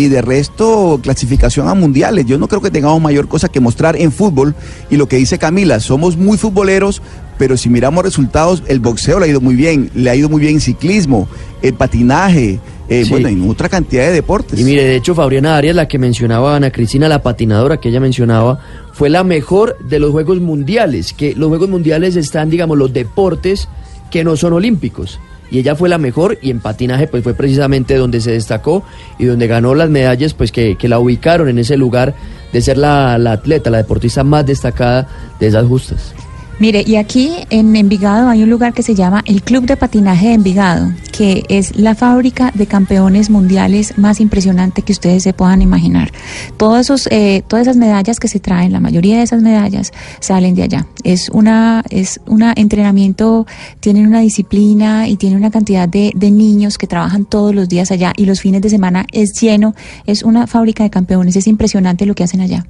Y 0.00 0.08
de 0.08 0.22
resto, 0.22 0.98
clasificación 1.02 1.68
a 1.68 1.74
mundiales. 1.74 2.24
Yo 2.24 2.38
no 2.38 2.48
creo 2.48 2.62
que 2.62 2.70
tengamos 2.70 3.02
mayor 3.02 3.28
cosa 3.28 3.50
que 3.50 3.60
mostrar 3.60 3.96
en 3.96 4.10
fútbol. 4.10 4.54
Y 4.88 4.96
lo 4.96 5.06
que 5.08 5.16
dice 5.16 5.36
Camila, 5.36 5.78
somos 5.78 6.16
muy 6.16 6.38
futboleros, 6.38 7.02
pero 7.36 7.58
si 7.58 7.68
miramos 7.68 8.02
resultados, 8.02 8.62
el 8.66 8.80
boxeo 8.80 9.18
le 9.20 9.26
ha 9.26 9.28
ido 9.28 9.42
muy 9.42 9.54
bien, 9.56 9.90
le 9.94 10.08
ha 10.08 10.16
ido 10.16 10.30
muy 10.30 10.40
bien 10.40 10.54
en 10.54 10.60
ciclismo, 10.62 11.28
el 11.60 11.74
patinaje, 11.74 12.60
eh, 12.88 13.04
Sí. 13.04 13.10
bueno, 13.10 13.28
en 13.28 13.46
otra 13.50 13.68
cantidad 13.68 14.06
de 14.06 14.12
deportes. 14.12 14.58
Y 14.58 14.64
mire, 14.64 14.84
de 14.84 14.96
hecho, 14.96 15.14
Fabriana 15.14 15.58
Arias, 15.58 15.76
la 15.76 15.86
que 15.86 15.98
mencionaba 15.98 16.56
Ana 16.56 16.70
Cristina, 16.72 17.06
la 17.06 17.22
patinadora 17.22 17.76
que 17.78 17.90
ella 17.90 18.00
mencionaba, 18.00 18.58
fue 18.94 19.10
la 19.10 19.22
mejor 19.22 19.76
de 19.86 19.98
los 19.98 20.12
Juegos 20.12 20.40
Mundiales, 20.40 21.12
que 21.12 21.34
los 21.34 21.48
Juegos 21.50 21.68
Mundiales 21.68 22.16
están, 22.16 22.48
digamos, 22.48 22.78
los 22.78 22.90
deportes 22.94 23.68
que 24.10 24.24
no 24.24 24.34
son 24.38 24.54
olímpicos. 24.54 25.20
Y 25.50 25.58
ella 25.58 25.74
fue 25.74 25.88
la 25.88 25.98
mejor 25.98 26.38
y 26.40 26.50
en 26.50 26.60
patinaje 26.60 27.06
pues 27.06 27.24
fue 27.24 27.34
precisamente 27.34 27.96
donde 27.96 28.20
se 28.20 28.32
destacó 28.32 28.84
y 29.18 29.24
donde 29.24 29.46
ganó 29.46 29.74
las 29.74 29.90
medallas 29.90 30.34
pues 30.34 30.52
que, 30.52 30.76
que 30.76 30.88
la 30.88 30.98
ubicaron 30.98 31.48
en 31.48 31.58
ese 31.58 31.76
lugar 31.76 32.14
de 32.52 32.60
ser 32.60 32.78
la, 32.78 33.18
la 33.18 33.32
atleta, 33.32 33.70
la 33.70 33.78
deportista 33.78 34.24
más 34.24 34.46
destacada 34.46 35.08
de 35.38 35.46
esas 35.48 35.66
justas. 35.66 36.14
Mire, 36.60 36.84
y 36.86 36.96
aquí 36.96 37.36
en 37.48 37.74
Envigado 37.74 38.28
hay 38.28 38.42
un 38.42 38.50
lugar 38.50 38.74
que 38.74 38.82
se 38.82 38.94
llama 38.94 39.22
el 39.24 39.42
Club 39.42 39.64
de 39.64 39.78
Patinaje 39.78 40.28
de 40.28 40.34
Envigado, 40.34 40.92
que 41.10 41.42
es 41.48 41.74
la 41.74 41.94
fábrica 41.94 42.52
de 42.54 42.66
campeones 42.66 43.30
mundiales 43.30 43.96
más 43.96 44.20
impresionante 44.20 44.82
que 44.82 44.92
ustedes 44.92 45.22
se 45.22 45.32
puedan 45.32 45.62
imaginar. 45.62 46.12
Todos 46.58 46.80
esos, 46.80 47.08
eh, 47.10 47.42
todas 47.48 47.62
esas 47.66 47.78
medallas 47.78 48.20
que 48.20 48.28
se 48.28 48.40
traen, 48.40 48.72
la 48.72 48.80
mayoría 48.80 49.16
de 49.16 49.22
esas 49.22 49.40
medallas 49.40 49.90
salen 50.20 50.54
de 50.54 50.64
allá. 50.64 50.86
Es 51.02 51.30
una, 51.30 51.82
es 51.88 52.20
una 52.26 52.52
entrenamiento, 52.54 53.46
tienen 53.80 54.06
una 54.06 54.20
disciplina 54.20 55.08
y 55.08 55.16
tienen 55.16 55.38
una 55.38 55.50
cantidad 55.50 55.88
de, 55.88 56.12
de 56.14 56.30
niños 56.30 56.76
que 56.76 56.86
trabajan 56.86 57.24
todos 57.24 57.54
los 57.54 57.70
días 57.70 57.90
allá 57.90 58.12
y 58.18 58.26
los 58.26 58.42
fines 58.42 58.60
de 58.60 58.68
semana 58.68 59.06
es 59.12 59.32
lleno. 59.40 59.74
Es 60.04 60.22
una 60.22 60.46
fábrica 60.46 60.82
de 60.82 60.90
campeones. 60.90 61.36
Es 61.36 61.46
impresionante 61.46 62.04
lo 62.04 62.14
que 62.14 62.24
hacen 62.24 62.42
allá. 62.42 62.66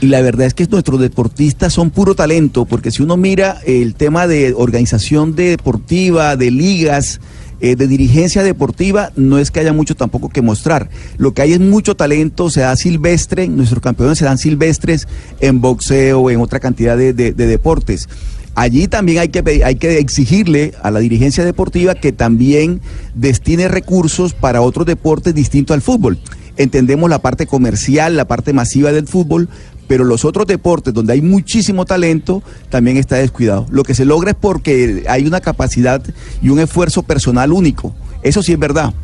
Y 0.00 0.06
la 0.06 0.22
verdad 0.22 0.46
es 0.46 0.54
que 0.54 0.66
nuestros 0.66 0.98
deportistas 0.98 1.74
son 1.74 1.90
puro 1.90 2.14
talento, 2.14 2.64
porque 2.64 2.90
si 2.90 3.02
uno 3.02 3.16
mira 3.18 3.58
el 3.66 3.94
tema 3.94 4.26
de 4.26 4.54
organización 4.56 5.34
deportiva, 5.34 6.36
de 6.36 6.50
ligas, 6.50 7.20
eh, 7.60 7.76
de 7.76 7.86
dirigencia 7.86 8.42
deportiva, 8.42 9.12
no 9.16 9.38
es 9.38 9.50
que 9.50 9.60
haya 9.60 9.74
mucho 9.74 9.94
tampoco 9.94 10.30
que 10.30 10.40
mostrar. 10.40 10.88
Lo 11.18 11.34
que 11.34 11.42
hay 11.42 11.52
es 11.52 11.60
mucho 11.60 11.96
talento, 11.96 12.48
se 12.48 12.60
da 12.60 12.74
silvestre, 12.76 13.46
nuestros 13.48 13.82
campeones 13.82 14.16
se 14.16 14.24
dan 14.24 14.38
silvestres 14.38 15.06
en 15.40 15.60
boxeo, 15.60 16.30
en 16.30 16.40
otra 16.40 16.60
cantidad 16.60 16.96
de, 16.96 17.12
de- 17.12 17.32
de 17.34 17.46
deportes. 17.46 18.08
Allí 18.54 18.88
también 18.88 19.18
hay 19.18 19.28
que, 19.28 19.62
hay 19.62 19.74
que 19.76 19.98
exigirle 19.98 20.72
a 20.82 20.90
la 20.90 21.00
dirigencia 21.00 21.44
deportiva 21.44 21.94
que 21.94 22.12
también 22.12 22.80
destine 23.14 23.68
recursos 23.68 24.32
para 24.32 24.62
otros 24.62 24.86
deportes 24.86 25.34
distintos 25.34 25.74
al 25.74 25.82
fútbol. 25.82 26.18
Entendemos 26.56 27.08
la 27.08 27.20
parte 27.20 27.46
comercial, 27.46 28.16
la 28.16 28.26
parte 28.26 28.52
masiva 28.52 28.92
del 28.92 29.06
fútbol, 29.06 29.48
pero 29.90 30.04
los 30.04 30.24
otros 30.24 30.46
deportes 30.46 30.94
donde 30.94 31.14
hay 31.14 31.20
muchísimo 31.20 31.84
talento 31.84 32.44
también 32.68 32.96
está 32.96 33.16
descuidado. 33.16 33.66
Lo 33.72 33.82
que 33.82 33.92
se 33.92 34.04
logra 34.04 34.30
es 34.30 34.36
porque 34.40 35.02
hay 35.08 35.26
una 35.26 35.40
capacidad 35.40 36.00
y 36.40 36.48
un 36.48 36.60
esfuerzo 36.60 37.02
personal 37.02 37.52
único. 37.52 37.92
Eso 38.22 38.40
sí 38.40 38.52
es 38.52 38.58
verdad. 38.60 38.94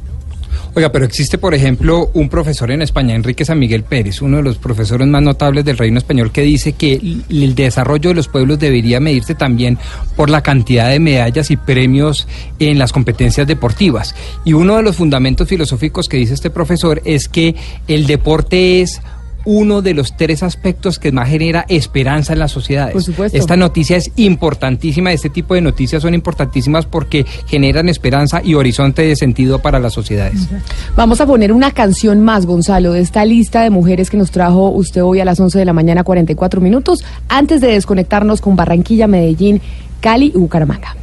Oiga, 0.77 0.93
pero 0.93 1.05
existe, 1.05 1.39
por 1.39 1.55
ejemplo, 1.55 2.11
un 2.15 2.29
profesor 2.29 2.71
en 2.71 2.83
España, 2.83 3.17
Enrique 3.17 3.45
San 3.45 3.59
Miguel 3.59 3.83
Pérez, 3.83 4.23
uno 4.23 4.37
de 4.37 4.45
los 4.45 4.59
profesores 4.59 5.09
más 5.09 5.23
notables 5.23 5.65
del 5.65 5.77
reino 5.77 5.99
español, 5.99 6.31
que 6.31 6.43
dice 6.43 6.75
que 6.75 7.01
el 7.31 7.55
desarrollo 7.57 8.11
de 8.11 8.15
los 8.15 8.29
pueblos 8.29 8.61
debería 8.61 9.01
medirse 9.01 9.35
también 9.35 9.79
por 10.15 10.31
la 10.31 10.43
cantidad 10.43 10.89
de 10.89 11.01
medallas 11.01 11.51
y 11.51 11.57
premios 11.57 12.29
en 12.61 12.79
las 12.79 12.93
competencias 12.93 13.49
deportivas. 13.49 14.15
Y 14.45 14.53
uno 14.53 14.77
de 14.77 14.85
los 14.85 14.95
fundamentos 14.95 15.49
filosóficos 15.49 16.09
que 16.09 16.19
dice 16.19 16.35
este 16.35 16.51
profesor 16.51 17.03
es 17.05 17.29
que 17.29 17.57
el 17.89 18.07
deporte 18.07 18.83
es 18.83 19.01
uno 19.47 19.81
de 19.81 19.95
los 19.95 20.17
tres 20.17 20.43
aspectos 20.43 20.99
que 20.99 21.13
más 21.13 21.29
genera 21.29 21.65
esperanza 21.69 22.35
en 22.35 22.41
las 22.41 22.53
sociedades. 22.53 22.93
Por 22.93 23.03
supuesto. 23.03 23.39
Esta 23.39 23.57
noticia 23.57 23.97
es 23.97 24.11
importantísima, 24.17 25.13
este 25.13 25.31
tipo 25.31 25.55
de 25.55 25.63
noticias 25.63 26.03
son 26.03 26.13
importantísimas 26.13 26.85
porque 26.85 27.25
generan 27.47 27.89
esperanza 27.89 28.43
y 28.45 28.55
horizonte 28.55 29.03
de 29.03 29.17
sentido 29.17 29.61
para 29.61 29.79
las 29.79 29.95
sociedades. 29.95 30.49
Vamos 30.97 31.21
a 31.21 31.27
poner 31.27 31.53
una 31.53 31.71
canción 31.71 32.21
más, 32.21 32.45
Gonzalo, 32.45 32.93
de 32.93 33.01
esta 33.01 33.25
lista 33.25 33.63
de 33.63 33.71
mujeres 33.71 34.11
que 34.11 34.17
nos 34.17 34.31
trajo 34.31 34.69
usted 34.69 35.03
hoy 35.03 35.21
a 35.21 35.25
las 35.25 35.41
11 35.41 35.59
de 35.59 35.65
la 35.65 35.73
mañana, 35.73 36.05
44 36.05 36.61
minutos, 36.61 37.05
antes 37.29 37.61
de 37.61 37.69
desconectarnos 37.69 38.41
con 38.41 38.57
Barranquilla, 38.57 39.07
Medellín, 39.07 39.61
Cali 40.01 40.33
y 40.35 40.39
Bucaramanga. 40.39 40.97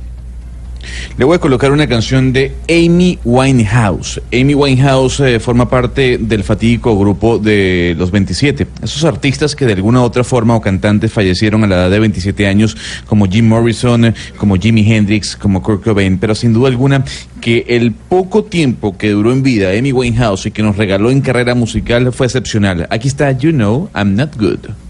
Le 1.17 1.25
voy 1.25 1.35
a 1.35 1.39
colocar 1.39 1.71
una 1.71 1.87
canción 1.87 2.33
de 2.33 2.51
Amy 2.69 3.19
Winehouse. 3.23 4.21
Amy 4.31 4.53
Winehouse 4.53 5.19
eh, 5.21 5.39
forma 5.39 5.69
parte 5.69 6.17
del 6.17 6.43
fatídico 6.43 6.97
grupo 6.97 7.37
de 7.37 7.95
los 7.97 8.11
27. 8.11 8.67
Esos 8.81 9.03
artistas 9.03 9.55
que 9.55 9.65
de 9.65 9.73
alguna 9.73 10.01
u 10.01 10.03
otra 10.03 10.23
forma 10.23 10.55
o 10.55 10.61
cantantes 10.61 11.11
fallecieron 11.11 11.63
a 11.63 11.67
la 11.67 11.75
edad 11.75 11.91
de 11.91 11.99
27 11.99 12.47
años, 12.47 12.77
como 13.05 13.27
Jim 13.27 13.47
Morrison, 13.47 14.05
eh, 14.05 14.13
como 14.37 14.55
Jimi 14.55 14.91
Hendrix, 14.91 15.35
como 15.35 15.61
Kurt 15.61 15.83
Cobain, 15.83 16.17
pero 16.17 16.35
sin 16.35 16.53
duda 16.53 16.69
alguna 16.69 17.03
que 17.41 17.65
el 17.67 17.91
poco 17.91 18.43
tiempo 18.43 18.97
que 18.97 19.11
duró 19.11 19.31
en 19.31 19.43
vida 19.43 19.71
Amy 19.77 19.91
Winehouse 19.91 20.47
y 20.47 20.51
que 20.51 20.63
nos 20.63 20.77
regaló 20.77 21.11
en 21.11 21.21
carrera 21.21 21.55
musical 21.55 22.11
fue 22.13 22.27
excepcional. 22.27 22.87
Aquí 22.89 23.07
está 23.07 23.31
You 23.31 23.51
Know 23.51 23.89
I'm 23.93 24.15
Not 24.15 24.37
Good. 24.37 24.82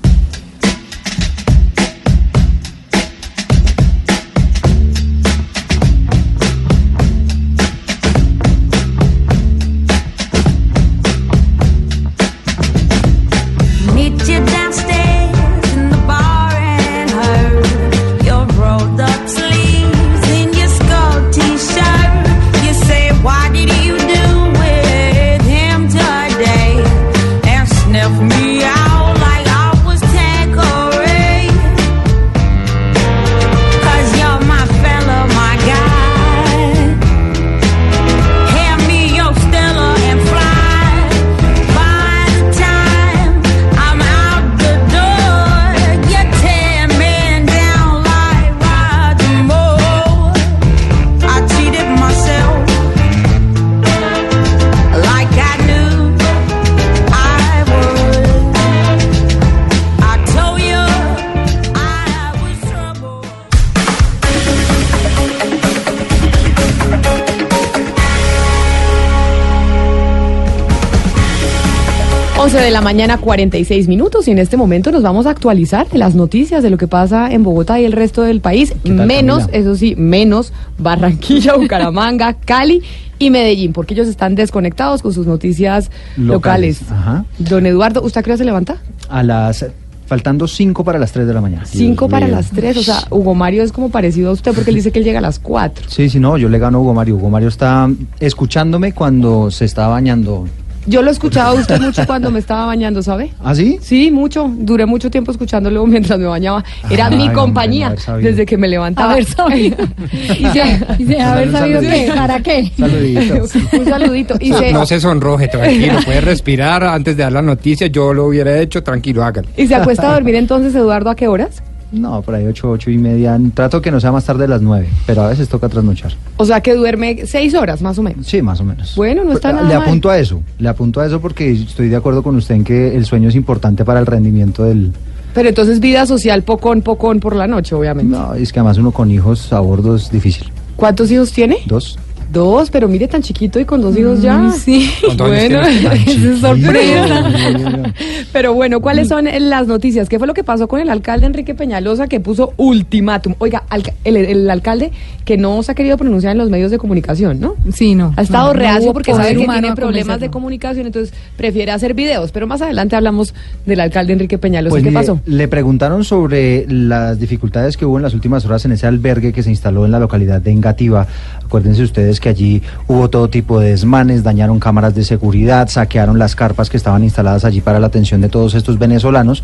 De 72.64 72.72
la 72.72 72.82
mañana, 72.82 73.18
46 73.18 73.90
minutos, 73.90 74.28
y 74.28 74.32
en 74.32 74.40
este 74.40 74.56
momento 74.56 74.92
nos 74.92 75.04
vamos 75.04 75.26
a 75.26 75.32
actualizar 75.32 75.90
de 75.90 75.98
las 75.98 76.16
noticias 76.16 76.64
de 76.64 76.70
lo 76.70 76.78
que 76.78 76.88
pasa 76.88 77.30
en 77.30 77.44
Bogotá 77.44 77.80
y 77.82 77.86
el 77.86 77.92
resto 77.92 78.22
del 78.22 78.40
país, 78.40 78.74
menos, 78.86 79.48
Camila? 79.48 79.58
eso 79.58 79.76
sí, 79.76 79.96
menos 79.98 80.54
Barranquilla, 80.78 81.56
Bucaramanga, 81.58 82.34
Cali 82.34 82.82
y 83.20 83.30
Medellín, 83.32 83.74
porque 83.74 83.94
ellos 83.94 84.08
están 84.08 84.36
desconectados 84.36 85.02
con 85.02 85.12
sus 85.12 85.28
noticias 85.28 85.92
locales. 86.16 86.82
Ajá. 86.90 87.26
Don 87.38 87.66
Eduardo, 87.66 88.02
¿usted 88.02 88.24
qué 88.24 88.32
hora 88.32 88.38
se 88.38 88.46
levanta? 88.46 88.78
A 89.10 89.24
las. 89.24 89.66
Faltando 90.06 90.48
cinco 90.48 90.84
para 90.84 91.00
las 91.00 91.14
3 91.14 91.26
de 91.26 91.34
la 91.34 91.40
mañana. 91.42 91.66
Cinco 91.66 92.06
Dios 92.06 92.12
para 92.12 92.26
mío. 92.28 92.36
las 92.36 92.52
tres, 92.52 92.76
o 92.76 92.84
sea, 92.84 93.00
Hugo 93.10 93.34
Mario 93.36 93.64
es 93.64 93.72
como 93.72 93.90
parecido 93.90 94.30
a 94.30 94.34
usted 94.34 94.54
porque 94.54 94.70
él 94.70 94.76
dice 94.76 94.92
que 94.92 95.00
él 95.00 95.06
llega 95.06 95.20
a 95.20 95.22
las 95.22 95.40
cuatro. 95.40 95.86
Sí, 95.88 96.10
sí, 96.10 96.20
no, 96.20 96.38
yo 96.38 96.50
le 96.50 96.60
gano 96.60 96.78
a 96.78 96.82
Hugo 96.82 96.94
Mario. 96.94 97.16
Hugo 97.16 97.30
Mario 97.30 97.48
está 97.48 97.90
escuchándome 98.20 98.92
cuando 98.94 99.50
se 99.50 99.64
está 99.64 99.88
bañando. 99.88 100.46
Yo 100.86 101.02
lo 101.02 101.12
escuchaba 101.12 101.50
a 101.52 101.54
usted 101.54 101.80
mucho 101.80 102.06
cuando 102.06 102.30
me 102.32 102.40
estaba 102.40 102.66
bañando, 102.66 103.02
¿sabe? 103.02 103.32
¿Ah, 103.44 103.56
sí? 103.56 103.80
Sí, 103.82 104.12
mucho. 104.12 104.50
Duré 104.54 104.86
mucho 104.86 105.10
tiempo 105.10 105.32
escuchándolo 105.32 105.86
mientras 105.88 106.20
me 106.20 106.26
bañaba. 106.26 106.64
Era 106.90 107.08
Ay, 107.08 107.16
mi 107.18 107.24
hombre, 107.24 107.36
compañía 107.36 107.96
desde 108.22 108.46
que 108.46 108.58
me 108.58 108.68
levantaba. 108.68 109.14
Haber 109.14 109.26
sabido. 109.26 109.78
Y 110.12 110.46
se, 110.48 110.86
y 111.00 111.06
se 111.06 111.22
haber 111.22 111.52
sabido 111.52 111.82
saludito. 111.82 112.12
que, 112.14 112.18
¿para 112.20 112.40
qué? 112.40 112.72
Saluditos. 112.78 113.56
Un 113.74 113.86
saludito. 113.86 114.36
Y 114.40 114.54
se, 114.54 114.72
No 114.74 114.86
se 114.86 115.00
sonroje, 115.00 115.48
tranquilo, 115.48 116.00
puede 116.06 116.22
respirar 116.22 116.84
antes 116.84 117.16
de 117.18 117.24
dar 117.24 117.32
la 117.32 117.42
noticia. 117.42 117.88
Yo 117.88 118.14
lo 118.14 118.26
hubiera 118.26 118.60
hecho, 118.60 118.84
tranquilo, 118.84 119.24
hágalo. 119.24 119.48
¿Y 119.58 119.68
se 119.68 119.76
acuesta 119.76 120.10
a 120.10 120.14
dormir 120.14 120.36
entonces, 120.36 120.76
Eduardo, 120.76 121.10
a 121.10 121.16
qué 121.16 121.28
horas? 121.28 121.62
No, 121.94 122.22
por 122.24 122.34
ahí 122.36 122.46
ocho, 122.48 122.72
ocho 122.72 122.90
y 122.90 122.98
media. 122.98 123.40
Trato 123.54 123.82
que 123.82 123.92
no 123.92 124.00
sea 124.00 124.12
más 124.12 124.26
tarde 124.26 124.42
de 124.42 124.48
las 124.48 124.62
nueve, 124.62 124.90
pero 125.06 125.22
a 125.22 125.28
veces 125.30 125.48
toca 125.48 125.70
trasnochar. 125.70 126.14
O 126.38 126.46
sea, 126.46 126.60
que 126.62 126.74
duerme 126.74 127.26
seis 127.28 127.54
horas, 127.54 127.82
más 127.84 127.98
o 128.00 128.04
menos. 128.04 128.26
Sí, 128.26 128.42
más 128.42 128.60
o 128.60 128.64
menos. 128.64 128.96
Bueno, 128.96 129.24
no 129.24 129.34
está 129.34 129.52
Pues, 129.52 129.56
nada 129.62 129.68
le 129.70 129.76
mal. 129.76 129.84
apunto 129.88 130.10
a 130.10 130.18
eso, 130.18 130.42
le 130.58 130.68
apunto 130.70 131.00
a 131.00 131.06
eso 131.06 131.22
porque 131.22 131.52
estoy 131.52 131.90
de 131.90 131.96
acuerdo 131.96 132.24
con 132.24 132.36
usted 132.36 132.56
en 132.56 132.64
que 132.64 132.96
el 132.96 133.06
sueño 133.06 133.30
es 133.30 133.36
importante 133.36 133.86
para 133.86 134.00
el 134.00 134.06
rendimiento 134.08 134.64
del... 134.66 134.92
Pero 135.36 135.50
entonces 135.50 135.80
vida 135.80 136.06
social 136.06 136.44
pocón, 136.44 136.82
pocón 136.82 137.20
por 137.20 137.36
la 137.36 137.48
noche, 137.48 137.76
obviamente. 137.76 138.16
No, 138.16 138.34
es 138.34 138.52
que 138.52 138.60
además 138.60 138.78
uno 138.80 138.92
con 138.92 139.10
hijos 139.12 139.54
a 139.54 139.60
bordo 139.60 139.96
es 139.96 140.12
difícil. 140.12 140.52
¿Cuántos 140.76 141.12
hijos 141.12 141.32
tiene? 141.32 141.58
Dos. 141.68 141.98
Dos, 142.34 142.72
pero 142.72 142.88
mire 142.88 143.08
tan 143.08 143.22
chiquito 143.22 143.60
y 143.60 143.66
con 143.66 143.80
dos 143.80 143.96
hijos 143.96 144.22
ya. 144.24 144.52
sí. 144.52 144.90
¿Cuántos 145.06 145.32
años 145.32 145.62
Bueno, 145.62 145.92
es 146.08 146.40
sorpresa. 146.40 147.94
Pero 148.34 148.56
bueno, 148.56 148.82
¿cuáles 148.82 149.08
son 149.08 149.26
las 149.26 149.68
noticias? 149.68 150.10
¿Qué 150.10 150.18
fue 150.18 150.26
lo 150.26 150.34
que 150.34 150.44
pasó 150.44 150.68
con 150.68 150.80
el 150.80 150.90
alcalde 150.90 151.28
Enrique 151.28 151.54
Peñalosa 151.54 152.08
que 152.08 152.20
puso 152.20 152.54
ultimátum? 152.58 153.36
Oiga, 153.38 153.64
el, 154.04 154.18
el 154.18 154.50
alcalde 154.50 154.92
que 155.26 155.38
no 155.38 155.62
se 155.62 155.72
ha 155.72 155.76
querido 155.76 155.96
pronunciar 155.96 156.32
en 156.32 156.40
los 156.40 156.50
medios 156.50 156.72
de 156.72 156.80
comunicación, 156.80 157.40
¿no? 157.40 157.54
Sí, 157.72 157.94
no. 157.94 158.14
Ha 158.18 158.24
estado 158.24 158.48
No, 158.48 158.60
reacio 158.60 158.94
porque 158.94 159.14
sabe 159.14 159.36
que 159.36 159.44
humano 159.44 159.60
tiene 159.62 159.76
problemas 159.76 160.20
de 160.20 160.32
comunicación, 160.32 160.88
entonces 160.88 161.14
prefiere 161.38 161.72
hacer 161.72 161.94
videos. 161.94 162.32
Pero 162.32 162.48
más 162.48 162.64
adelante 162.64 162.96
hablamos 162.96 163.36
del 163.68 163.80
alcalde 163.80 164.14
Enrique 164.14 164.40
Peñalosa. 164.40 164.72
Pues 164.72 164.84
¿Qué 164.84 164.92
pasó? 164.92 165.20
Le 165.28 165.48
preguntaron 165.48 166.04
sobre 166.04 166.66
las 166.68 167.20
dificultades 167.20 167.78
que 167.78 167.86
hubo 167.86 167.98
en 167.98 168.04
las 168.04 168.16
últimas 168.16 168.44
horas 168.46 168.66
en 168.66 168.72
ese 168.72 168.88
albergue 168.88 169.32
que 169.34 169.44
se 169.44 169.52
instaló 169.52 169.86
en 169.86 169.92
la 169.92 170.00
localidad 170.00 170.42
de 170.42 170.52
Engativá. 170.52 171.08
Acuérdense 171.54 171.84
ustedes 171.84 172.20
que 172.20 172.30
allí 172.30 172.64
hubo 172.88 173.12
todo 173.12 173.30
tipo 173.30 173.60
de 173.60 173.70
desmanes, 173.70 174.24
dañaron 174.24 174.60
cámaras 174.60 174.96
de 174.96 175.04
seguridad, 175.04 175.70
saquearon 175.70 176.18
las 176.18 176.36
carpas 176.36 176.68
que 176.68 176.78
estaban 176.78 177.04
instaladas 177.04 177.46
allí 177.46 177.62
para 177.62 177.80
la 177.80 177.86
atención 177.86 178.22
de 178.22 178.30
todos 178.30 178.56
estos 178.56 178.80
venezolanos. 178.80 179.44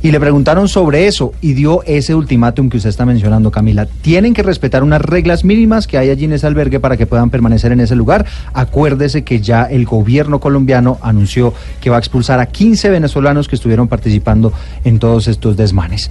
Y 0.00 0.12
le 0.12 0.18
preguntaron 0.18 0.66
sobre 0.66 1.06
eso 1.06 1.34
y 1.42 1.52
dio 1.52 1.82
ese 1.82 2.14
ultimátum 2.14 2.70
que 2.70 2.78
usted 2.78 2.88
está 2.88 3.04
mencionando, 3.04 3.50
Camila. 3.50 3.84
Tienen 3.84 4.32
que 4.32 4.42
respetar 4.42 4.82
unas 4.82 5.02
reglas 5.02 5.44
mínimas 5.44 5.86
que 5.86 5.98
hay 5.98 6.08
allí 6.08 6.24
en 6.24 6.32
ese 6.32 6.46
albergue 6.46 6.80
para 6.80 6.96
que 6.96 7.04
puedan 7.04 7.28
permanecer 7.28 7.70
en 7.70 7.80
ese 7.80 7.96
lugar. 7.96 8.24
Acuérdese 8.54 9.22
que 9.22 9.42
ya 9.42 9.64
el 9.64 9.84
gobierno 9.84 10.40
colombiano 10.40 10.96
anunció 11.02 11.52
que 11.82 11.90
va 11.90 11.96
a 11.96 11.98
expulsar 11.98 12.40
a 12.40 12.46
15 12.46 12.88
venezolanos 12.88 13.46
que 13.46 13.56
estuvieron 13.56 13.88
participando 13.88 14.54
en 14.84 14.98
todos 14.98 15.28
estos 15.28 15.54
desmanes. 15.54 16.08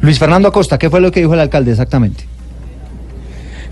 Luis 0.00 0.18
Fernando 0.18 0.48
Acosta, 0.48 0.78
¿qué 0.78 0.90
fue 0.90 1.00
lo 1.00 1.12
que 1.12 1.20
dijo 1.20 1.34
el 1.34 1.40
alcalde 1.40 1.70
exactamente? 1.70 2.33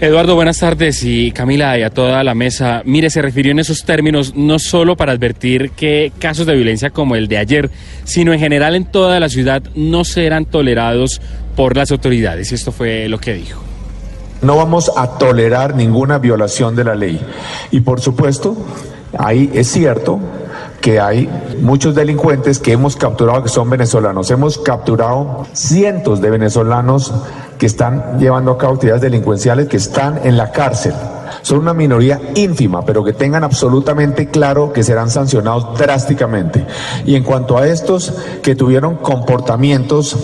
Eduardo, 0.02 0.34
buenas 0.34 0.58
tardes 0.58 1.04
y 1.04 1.30
Camila 1.30 1.78
y 1.78 1.84
a 1.84 1.90
toda 1.90 2.24
la 2.24 2.34
mesa. 2.34 2.82
Mire, 2.84 3.08
se 3.08 3.22
refirió 3.22 3.52
en 3.52 3.60
esos 3.60 3.84
términos 3.84 4.32
no 4.34 4.58
solo 4.58 4.96
para 4.96 5.12
advertir 5.12 5.70
que 5.70 6.12
casos 6.18 6.44
de 6.44 6.56
violencia 6.56 6.90
como 6.90 7.14
el 7.14 7.28
de 7.28 7.38
ayer, 7.38 7.70
sino 8.02 8.32
en 8.32 8.40
general 8.40 8.74
en 8.74 8.84
toda 8.84 9.20
la 9.20 9.28
ciudad 9.28 9.62
no 9.76 10.02
serán 10.02 10.44
tolerados 10.44 11.20
por 11.54 11.76
las 11.76 11.92
autoridades. 11.92 12.50
Y 12.50 12.56
esto 12.56 12.72
fue 12.72 13.08
lo 13.08 13.18
que 13.18 13.34
dijo. 13.34 13.62
No 14.40 14.56
vamos 14.56 14.90
a 14.96 15.18
tolerar 15.18 15.76
ninguna 15.76 16.18
violación 16.18 16.74
de 16.74 16.82
la 16.82 16.96
ley. 16.96 17.20
Y 17.70 17.82
por 17.82 18.00
supuesto, 18.00 18.56
ahí 19.16 19.52
es 19.54 19.68
cierto 19.68 20.18
que 20.80 20.98
hay 20.98 21.28
muchos 21.60 21.94
delincuentes 21.94 22.58
que 22.58 22.72
hemos 22.72 22.96
capturado 22.96 23.44
que 23.44 23.48
son 23.48 23.70
venezolanos. 23.70 24.32
Hemos 24.32 24.58
capturado 24.58 25.46
cientos 25.52 26.20
de 26.20 26.28
venezolanos 26.28 27.14
que 27.62 27.66
están 27.66 28.18
llevando 28.18 28.50
a 28.50 28.58
cabo 28.58 28.74
actividades 28.74 29.02
delincuenciales, 29.02 29.68
que 29.68 29.76
están 29.76 30.18
en 30.24 30.36
la 30.36 30.50
cárcel. 30.50 30.94
Son 31.42 31.58
una 31.58 31.72
minoría 31.72 32.20
ínfima, 32.34 32.84
pero 32.84 33.04
que 33.04 33.12
tengan 33.12 33.44
absolutamente 33.44 34.26
claro 34.30 34.72
que 34.72 34.82
serán 34.82 35.10
sancionados 35.10 35.78
drásticamente. 35.78 36.66
Y 37.06 37.14
en 37.14 37.22
cuanto 37.22 37.56
a 37.56 37.68
estos 37.68 38.14
que 38.42 38.56
tuvieron 38.56 38.96
comportamientos 38.96 40.16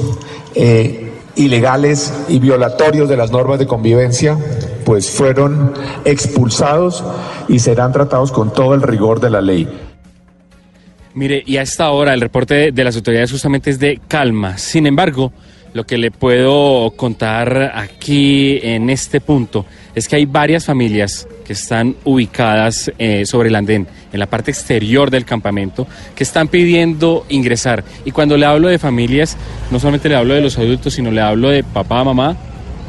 eh, 0.56 1.12
ilegales 1.36 2.12
y 2.28 2.40
violatorios 2.40 3.08
de 3.08 3.16
las 3.16 3.30
normas 3.30 3.60
de 3.60 3.68
convivencia, 3.68 4.36
pues 4.84 5.08
fueron 5.08 5.74
expulsados 6.04 7.04
y 7.46 7.60
serán 7.60 7.92
tratados 7.92 8.32
con 8.32 8.52
todo 8.52 8.74
el 8.74 8.82
rigor 8.82 9.20
de 9.20 9.30
la 9.30 9.40
ley. 9.40 9.68
Mire, 11.14 11.44
y 11.46 11.56
a 11.58 11.62
esta 11.62 11.88
hora 11.90 12.14
el 12.14 12.20
reporte 12.20 12.54
de, 12.54 12.72
de 12.72 12.82
las 12.82 12.96
autoridades 12.96 13.30
justamente 13.30 13.70
es 13.70 13.78
de 13.78 14.00
calma. 14.08 14.58
Sin 14.58 14.88
embargo, 14.88 15.32
lo 15.78 15.86
que 15.86 15.96
le 15.96 16.10
puedo 16.10 16.90
contar 16.96 17.70
aquí 17.72 18.58
en 18.64 18.90
este 18.90 19.20
punto 19.20 19.64
es 19.94 20.08
que 20.08 20.16
hay 20.16 20.26
varias 20.26 20.64
familias 20.64 21.28
que 21.46 21.52
están 21.52 21.94
ubicadas 22.04 22.90
eh, 22.98 23.24
sobre 23.24 23.48
el 23.48 23.54
andén, 23.54 23.86
en 24.12 24.18
la 24.18 24.26
parte 24.26 24.50
exterior 24.50 25.08
del 25.08 25.24
campamento, 25.24 25.86
que 26.16 26.24
están 26.24 26.48
pidiendo 26.48 27.24
ingresar. 27.28 27.84
Y 28.04 28.10
cuando 28.10 28.36
le 28.36 28.44
hablo 28.44 28.66
de 28.66 28.80
familias, 28.80 29.36
no 29.70 29.78
solamente 29.78 30.08
le 30.08 30.16
hablo 30.16 30.34
de 30.34 30.40
los 30.40 30.58
adultos, 30.58 30.94
sino 30.94 31.12
le 31.12 31.20
hablo 31.20 31.48
de 31.48 31.62
papá, 31.62 32.02
mamá, 32.02 32.36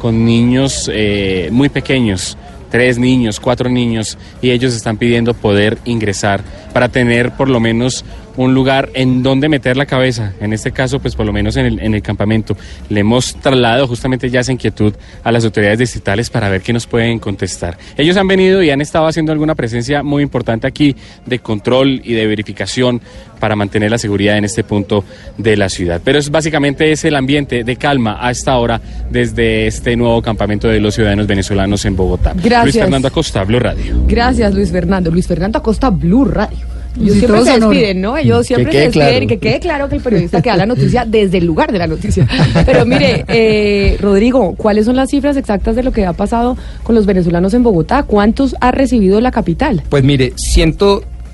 con 0.00 0.24
niños 0.24 0.90
eh, 0.92 1.48
muy 1.52 1.68
pequeños, 1.68 2.36
tres 2.72 2.98
niños, 2.98 3.38
cuatro 3.38 3.70
niños, 3.70 4.18
y 4.42 4.50
ellos 4.50 4.74
están 4.74 4.96
pidiendo 4.96 5.32
poder 5.32 5.78
ingresar 5.84 6.42
para 6.72 6.88
tener 6.88 7.36
por 7.36 7.48
lo 7.48 7.60
menos 7.60 8.04
un 8.40 8.54
lugar 8.54 8.88
en 8.94 9.22
donde 9.22 9.50
meter 9.50 9.76
la 9.76 9.84
cabeza, 9.84 10.32
en 10.40 10.54
este 10.54 10.72
caso 10.72 10.98
pues 10.98 11.14
por 11.14 11.26
lo 11.26 11.32
menos 11.32 11.58
en 11.58 11.66
el, 11.66 11.80
en 11.80 11.94
el 11.94 12.00
campamento. 12.00 12.56
Le 12.88 13.00
hemos 13.00 13.34
trasladado 13.34 13.86
justamente 13.86 14.30
ya 14.30 14.40
esa 14.40 14.50
inquietud 14.50 14.94
a 15.22 15.30
las 15.30 15.44
autoridades 15.44 15.78
distritales 15.78 16.30
para 16.30 16.48
ver 16.48 16.62
qué 16.62 16.72
nos 16.72 16.86
pueden 16.86 17.18
contestar. 17.18 17.76
Ellos 17.98 18.16
han 18.16 18.26
venido 18.26 18.62
y 18.62 18.70
han 18.70 18.80
estado 18.80 19.06
haciendo 19.06 19.32
alguna 19.32 19.54
presencia 19.54 20.02
muy 20.02 20.22
importante 20.22 20.66
aquí 20.66 20.96
de 21.26 21.38
control 21.40 22.00
y 22.02 22.14
de 22.14 22.26
verificación 22.26 23.02
para 23.38 23.56
mantener 23.56 23.90
la 23.90 23.98
seguridad 23.98 24.38
en 24.38 24.46
este 24.46 24.64
punto 24.64 25.04
de 25.36 25.58
la 25.58 25.68
ciudad. 25.68 26.00
Pero 26.02 26.18
es 26.18 26.30
básicamente 26.30 26.92
es 26.92 27.04
el 27.04 27.16
ambiente 27.16 27.62
de 27.62 27.76
calma 27.76 28.18
a 28.20 28.30
esta 28.30 28.56
hora 28.56 28.80
desde 29.10 29.66
este 29.66 29.96
nuevo 29.96 30.22
campamento 30.22 30.66
de 30.66 30.80
los 30.80 30.94
ciudadanos 30.94 31.26
venezolanos 31.26 31.84
en 31.84 31.94
Bogotá. 31.94 32.32
Gracias. 32.34 32.64
Luis 32.64 32.76
Fernando 32.76 33.08
Acosta, 33.08 33.44
Blue 33.44 33.58
Radio. 33.58 34.02
Gracias, 34.06 34.54
Luis 34.54 34.70
Fernando. 34.70 35.10
Luis 35.10 35.26
Fernando 35.26 35.58
Acosta, 35.58 35.90
Blue 35.90 36.24
Radio. 36.24 36.69
Ellos 36.98 37.16
siempre 37.16 37.44
se 37.44 37.60
despiden, 37.60 38.00
¿no? 38.00 38.16
Ellos 38.16 38.38
Que 38.40 38.44
siempre 38.44 38.72
quede 38.72 38.80
se 38.80 38.86
despiden 38.86 39.08
claro. 39.08 39.24
y 39.24 39.26
que 39.26 39.38
quede 39.38 39.60
claro 39.60 39.88
que 39.88 39.96
el 39.96 40.02
periodista 40.02 40.42
que 40.42 40.50
da 40.50 40.56
la 40.56 40.66
noticia 40.66 41.04
desde 41.08 41.38
el 41.38 41.46
lugar 41.46 41.72
de 41.72 41.78
la 41.78 41.86
noticia. 41.86 42.26
Pero 42.66 42.84
mire, 42.86 43.24
eh, 43.28 43.96
Rodrigo, 44.00 44.54
¿cuáles 44.56 44.86
son 44.86 44.96
las 44.96 45.10
cifras 45.10 45.36
exactas 45.36 45.76
de 45.76 45.82
lo 45.82 45.92
que 45.92 46.06
ha 46.06 46.12
pasado 46.12 46.56
con 46.82 46.94
los 46.94 47.06
venezolanos 47.06 47.54
en 47.54 47.62
Bogotá? 47.62 48.02
¿Cuántos 48.02 48.56
ha 48.60 48.72
recibido 48.72 49.20
la 49.20 49.30
capital? 49.30 49.82
Pues 49.88 50.02
mire, 50.04 50.32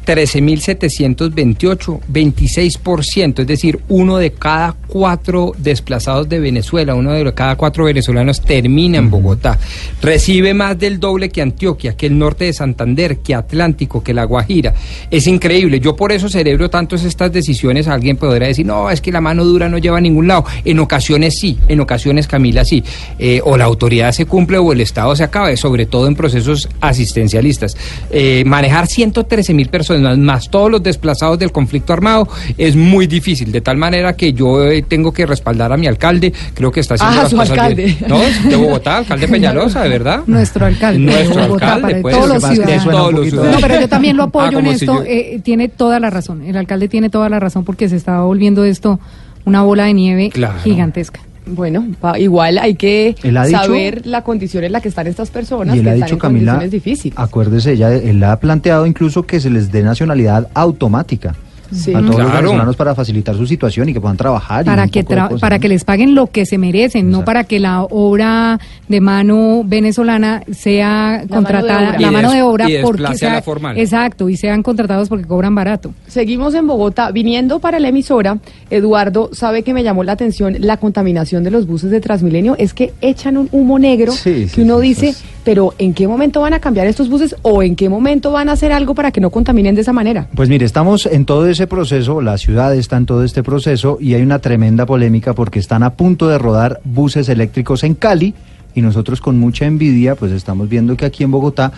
113.728, 0.06 2.00
26%, 2.12 3.40
es 3.40 3.46
decir, 3.46 3.80
uno 3.88 4.18
de 4.18 4.32
cada 4.32 4.74
cuatro 4.86 5.52
desplazados 5.58 6.28
de 6.28 6.38
Venezuela, 6.38 6.94
uno 6.94 7.12
de 7.12 7.34
cada 7.34 7.56
cuatro 7.56 7.84
venezolanos 7.84 8.40
termina 8.40 8.98
en 8.98 9.10
Bogotá. 9.10 9.58
Recibe 10.00 10.54
más 10.54 10.78
del 10.78 11.00
doble 11.00 11.28
que 11.30 11.42
Antioquia, 11.42 11.96
que 11.96 12.06
el 12.06 12.16
norte 12.18 12.44
de 12.44 12.52
Santander, 12.52 13.18
que 13.18 13.34
Atlántico, 13.34 14.02
que 14.02 14.14
La 14.14 14.24
Guajira. 14.24 14.74
Es 15.10 15.26
increíble. 15.26 15.80
Yo 15.80 15.96
por 15.96 16.12
eso 16.12 16.28
celebro 16.28 16.70
tanto 16.70 16.96
estas 16.96 17.32
decisiones. 17.32 17.88
Alguien 17.88 18.16
podrá 18.16 18.46
decir, 18.46 18.64
no, 18.64 18.90
es 18.90 19.00
que 19.00 19.12
la 19.12 19.20
mano 19.20 19.44
dura 19.44 19.68
no 19.68 19.78
lleva 19.78 19.98
a 19.98 20.00
ningún 20.00 20.28
lado. 20.28 20.44
En 20.64 20.78
ocasiones 20.78 21.38
sí, 21.38 21.58
en 21.68 21.80
ocasiones 21.80 22.26
Camila 22.26 22.64
sí. 22.64 22.84
Eh, 23.18 23.40
o 23.44 23.56
la 23.56 23.64
autoridad 23.64 24.12
se 24.12 24.26
cumple 24.26 24.58
o 24.58 24.72
el 24.72 24.80
Estado 24.80 25.14
se 25.16 25.24
acaba, 25.24 25.54
sobre 25.56 25.86
todo 25.86 26.06
en 26.06 26.14
procesos 26.14 26.68
asistencialistas. 26.80 27.76
Eh, 28.10 28.44
manejar 28.46 28.86
113 28.86 29.54
mil 29.54 29.68
personas 29.68 29.95
personas, 30.02 30.18
más 30.18 30.48
todos 30.50 30.70
los 30.70 30.82
desplazados 30.82 31.38
del 31.38 31.52
conflicto 31.52 31.92
armado, 31.92 32.28
es 32.58 32.76
muy 32.76 33.06
difícil. 33.06 33.52
De 33.52 33.60
tal 33.60 33.76
manera 33.76 34.14
que 34.14 34.32
yo 34.32 34.64
eh, 34.64 34.82
tengo 34.82 35.12
que 35.12 35.26
respaldar 35.26 35.72
a 35.72 35.76
mi 35.76 35.86
alcalde. 35.86 36.32
Creo 36.54 36.70
que 36.70 36.80
está 36.80 36.94
haciendo 36.94 37.18
Ah, 37.18 37.22
las 37.22 37.30
su 37.30 37.36
cosas 37.36 37.50
alcalde. 37.50 37.84
bien. 37.84 37.96
No, 38.08 38.18
de 38.50 38.56
Bogotá, 38.56 38.98
alcalde 38.98 39.28
Peñalosa, 39.36 39.82
de 39.82 39.88
verdad. 39.88 40.22
Nuestro 40.26 40.66
alcalde. 40.66 40.98
Nuestro 41.00 41.40
de 41.42 41.46
Bogotá, 41.48 41.74
alcalde, 41.74 41.88
para 41.90 42.02
pues, 42.02 42.14
todos 42.16 42.28
lo 42.28 42.34
los 42.34 42.44
ciudadanos. 42.44 42.84
todos 42.90 43.12
los 43.14 43.28
ciudadanos. 43.28 43.60
No, 43.60 43.66
pero 43.68 43.80
yo 43.80 43.88
también 43.88 44.16
lo 44.16 44.22
Ah, 44.26 44.26
apoyo 44.26 44.58
en 44.58 44.64
si 44.66 44.70
esto. 44.72 44.86
yo- 44.86 45.02
eh, 45.04 45.40
tiene 45.42 45.68
toda 45.68 46.00
la 46.00 46.10
razón. 46.10 46.42
El 46.42 46.56
alcalde 46.56 46.88
tiene 46.88 47.10
toda 47.10 47.28
la 47.28 47.38
razón 47.40 47.64
porque 47.64 47.88
se 47.88 47.96
está 47.96 48.20
volviendo 48.20 48.64
esto 48.64 48.98
una 49.44 49.62
bola 49.62 49.84
de 49.84 49.94
nieve 49.94 50.30
Claro. 50.30 50.58
gigantesca. 50.64 51.20
Bueno, 51.48 51.86
pa- 52.00 52.18
igual 52.18 52.58
hay 52.58 52.74
que 52.74 53.14
dicho- 53.22 53.50
saber 53.50 54.04
la 54.06 54.22
condición 54.22 54.64
en 54.64 54.72
la 54.72 54.80
que 54.80 54.88
están 54.88 55.06
estas 55.06 55.30
personas 55.30 55.76
Y 55.76 55.78
él 55.78 55.84
que 55.84 55.90
ha 55.90 55.94
están 55.94 56.06
dicho, 56.06 56.14
en 56.14 56.18
Camila, 56.20 56.52
condiciones 56.54 56.70
difíciles. 56.84 57.18
acuérdese, 57.18 57.72
ella, 57.72 57.92
él 57.94 58.22
ha 58.24 58.38
planteado 58.40 58.84
incluso 58.86 59.22
que 59.24 59.38
se 59.40 59.48
les 59.50 59.70
dé 59.70 59.82
nacionalidad 59.82 60.48
automática 60.54 61.34
Sí. 61.72 61.94
a 61.94 62.00
todos 62.00 62.18
los 62.20 62.32
venezolanos 62.32 62.76
para 62.76 62.94
facilitar 62.94 63.34
su 63.36 63.46
situación 63.46 63.88
y 63.88 63.92
que 63.92 64.00
puedan 64.00 64.16
trabajar. 64.16 64.62
y 64.62 64.66
para 64.66 64.88
que 64.88 65.04
tra- 65.04 65.24
cosas, 65.28 65.40
para 65.40 65.56
¿no? 65.56 65.60
que 65.60 65.68
les 65.68 65.84
paguen 65.84 66.14
lo 66.14 66.28
que 66.28 66.46
se 66.46 66.58
merecen, 66.58 67.10
no 67.10 67.24
para 67.24 67.44
que 67.44 67.58
la 67.60 67.82
obra 67.84 68.58
de 68.88 69.00
mano 69.00 69.62
venezolana 69.64 70.42
sea 70.52 70.88
mano 70.88 71.22
de 71.22 71.28
contratada, 71.28 71.88
obra. 71.90 72.00
la 72.00 72.10
mano 72.10 72.32
de 72.32 72.42
obra 72.42 72.70
y 72.70 72.78
porque 72.82 73.02
desplace 73.02 73.26
a 73.26 73.28
la 73.30 73.34
sea- 73.36 73.42
formal. 73.42 73.78
exacto 73.78 74.28
y 74.28 74.36
sean 74.36 74.62
contratados 74.62 75.08
porque 75.08 75.24
cobran 75.24 75.54
barato. 75.54 75.92
Seguimos 76.06 76.54
en 76.54 76.66
Bogotá. 76.66 77.10
Viniendo 77.10 77.58
para 77.60 77.80
la 77.80 77.88
emisora, 77.88 78.38
Eduardo, 78.70 79.30
sabe 79.32 79.62
que 79.62 79.72
me 79.74 79.82
llamó 79.82 80.04
la 80.04 80.12
atención 80.12 80.56
la 80.60 80.76
contaminación 80.76 81.42
de 81.44 81.50
los 81.50 81.66
buses 81.66 81.90
de 81.90 82.00
Transmilenio. 82.00 82.56
Es 82.58 82.74
que 82.74 82.92
echan 83.00 83.36
un 83.36 83.48
humo 83.52 83.78
negro 83.78 84.12
Sí, 84.12 84.48
sí, 84.48 84.54
que 84.56 84.62
uno 84.62 84.80
sí, 84.80 84.88
dice, 84.88 85.14
pero 85.46 85.74
¿en 85.78 85.94
qué 85.94 86.08
momento 86.08 86.40
van 86.40 86.54
a 86.54 86.58
cambiar 86.58 86.88
estos 86.88 87.08
buses 87.08 87.36
o 87.42 87.62
en 87.62 87.76
qué 87.76 87.88
momento 87.88 88.32
van 88.32 88.48
a 88.48 88.52
hacer 88.52 88.72
algo 88.72 88.96
para 88.96 89.12
que 89.12 89.20
no 89.20 89.30
contaminen 89.30 89.76
de 89.76 89.82
esa 89.82 89.92
manera? 89.92 90.26
Pues 90.34 90.48
mire, 90.48 90.66
estamos 90.66 91.06
en 91.06 91.24
todo 91.24 91.46
ese 91.46 91.68
proceso, 91.68 92.20
la 92.20 92.36
ciudad 92.36 92.74
está 92.74 92.96
en 92.96 93.06
todo 93.06 93.22
este 93.22 93.44
proceso 93.44 93.96
y 94.00 94.14
hay 94.14 94.22
una 94.22 94.40
tremenda 94.40 94.86
polémica 94.86 95.34
porque 95.34 95.60
están 95.60 95.84
a 95.84 95.94
punto 95.94 96.26
de 96.26 96.36
rodar 96.38 96.80
buses 96.82 97.28
eléctricos 97.28 97.84
en 97.84 97.94
Cali 97.94 98.34
y 98.74 98.82
nosotros 98.82 99.20
con 99.20 99.38
mucha 99.38 99.66
envidia 99.66 100.16
pues 100.16 100.32
estamos 100.32 100.68
viendo 100.68 100.96
que 100.96 101.06
aquí 101.06 101.22
en 101.22 101.30
Bogotá 101.30 101.70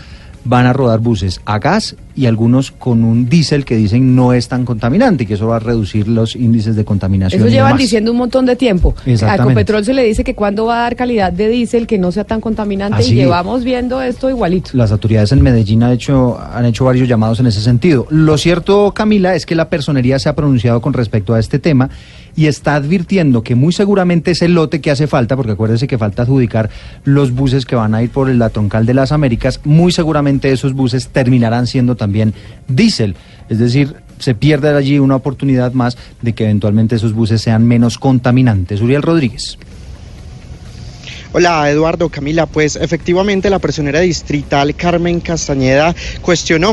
van 0.45 0.67
a 0.67 0.73
rodar 0.73 1.01
buses 1.01 1.41
a 1.45 1.59
gas 1.59 1.97
y 2.15 2.27
algunos 2.27 2.73
con 2.73 3.05
un 3.05 3.29
diésel 3.29 3.65
que 3.65 3.77
dicen 3.77 4.17
no 4.17 4.33
es 4.33 4.49
tan 4.49 4.65
contaminante 4.65 5.23
y 5.23 5.27
que 5.27 5.35
eso 5.35 5.47
va 5.47 5.57
a 5.57 5.59
reducir 5.61 6.09
los 6.09 6.35
índices 6.35 6.75
de 6.75 6.85
contaminación. 6.85 7.41
Eso 7.41 7.51
llevan 7.51 7.77
diciendo 7.77 8.11
un 8.11 8.19
montón 8.19 8.45
de 8.45 8.57
tiempo. 8.57 8.95
A. 9.23 9.37
Ecopetrol 9.37 9.85
se 9.85 9.95
le 9.95 10.03
dice 10.03 10.25
que 10.25 10.35
cuando 10.35 10.67
va 10.67 10.81
a 10.81 10.83
dar 10.83 10.97
calidad 10.97 11.33
de 11.33 11.49
diésel 11.49 11.87
que 11.87 11.99
no 11.99 12.11
sea 12.11 12.25
tan 12.25 12.41
contaminante 12.41 12.99
Así 12.99 13.13
y 13.13 13.17
llevamos 13.17 13.63
viendo 13.63 14.03
esto 14.03 14.29
igualito. 14.29 14.71
Las 14.73 14.91
autoridades 14.91 15.31
en 15.33 15.43
Medellín 15.43 15.83
han 15.83 15.93
hecho, 15.93 16.39
han 16.41 16.67
hecho 16.67 16.85
varios 16.85 17.09
llamados 17.09 17.39
en 17.41 17.47
ese 17.47 17.61
sentido. 17.61 18.07
Lo 18.11 18.37
cierto, 18.37 18.93
Camila, 18.93 19.35
es 19.35 19.47
que 19.47 19.55
la 19.55 19.69
personería 19.69 20.19
se 20.19 20.29
ha 20.29 20.35
pronunciado 20.35 20.81
con 20.81 20.95
respecto 20.95 21.35
a 21.35 21.39
este 21.39 21.59
tema 21.59 21.89
y 22.39 22.47
está 22.47 22.77
advirtiendo 22.77 23.43
que 23.43 23.57
muy 23.57 23.73
seguramente 23.73 24.31
ese 24.31 24.47
lote 24.47 24.81
que 24.81 24.93
hace 24.93 25.09
falta, 25.09 25.35
porque 25.35 25.51
acuérdese 25.51 25.89
que 25.89 25.99
falta 25.99 26.23
adjudicar 26.23 26.71
los 27.03 27.33
buses 27.33 27.67
que 27.67 27.75
van 27.75 27.97
a 27.97 28.03
ir 28.05 28.11
por 28.11 28.33
la 28.33 28.51
troncal 28.51 28.87
de 28.87 28.95
las 28.95 29.11
Américas, 29.11 29.61
muy 29.65 29.91
seguramente 29.91 30.53
esos 30.53 30.73
buses 30.73 31.09
terminarán 31.09 31.67
siendo 31.67 31.97
también 31.97 32.35
diésel. 32.69 33.17
Es 33.49 33.59
decir, 33.59 33.97
se 34.21 34.37
pierde 34.37 34.69
allí 34.69 35.01
una 35.01 35.17
oportunidad 35.17 35.73
más 35.73 35.99
de 36.23 36.33
que 36.33 36.45
eventualmente 36.45 36.95
esos 36.95 37.13
buses 37.13 37.43
sean 37.43 37.67
menos 37.67 37.99
contaminantes. 37.99 38.81
Uriel 38.83 39.03
Rodríguez. 39.03 39.59
Hola 41.33 41.69
Eduardo, 41.69 42.09
Camila, 42.09 42.47
pues 42.47 42.77
efectivamente 42.77 43.51
la 43.51 43.59
personera 43.59 43.99
distrital 43.99 44.77
Carmen 44.77 45.19
Castañeda 45.19 45.93
cuestionó 46.23 46.73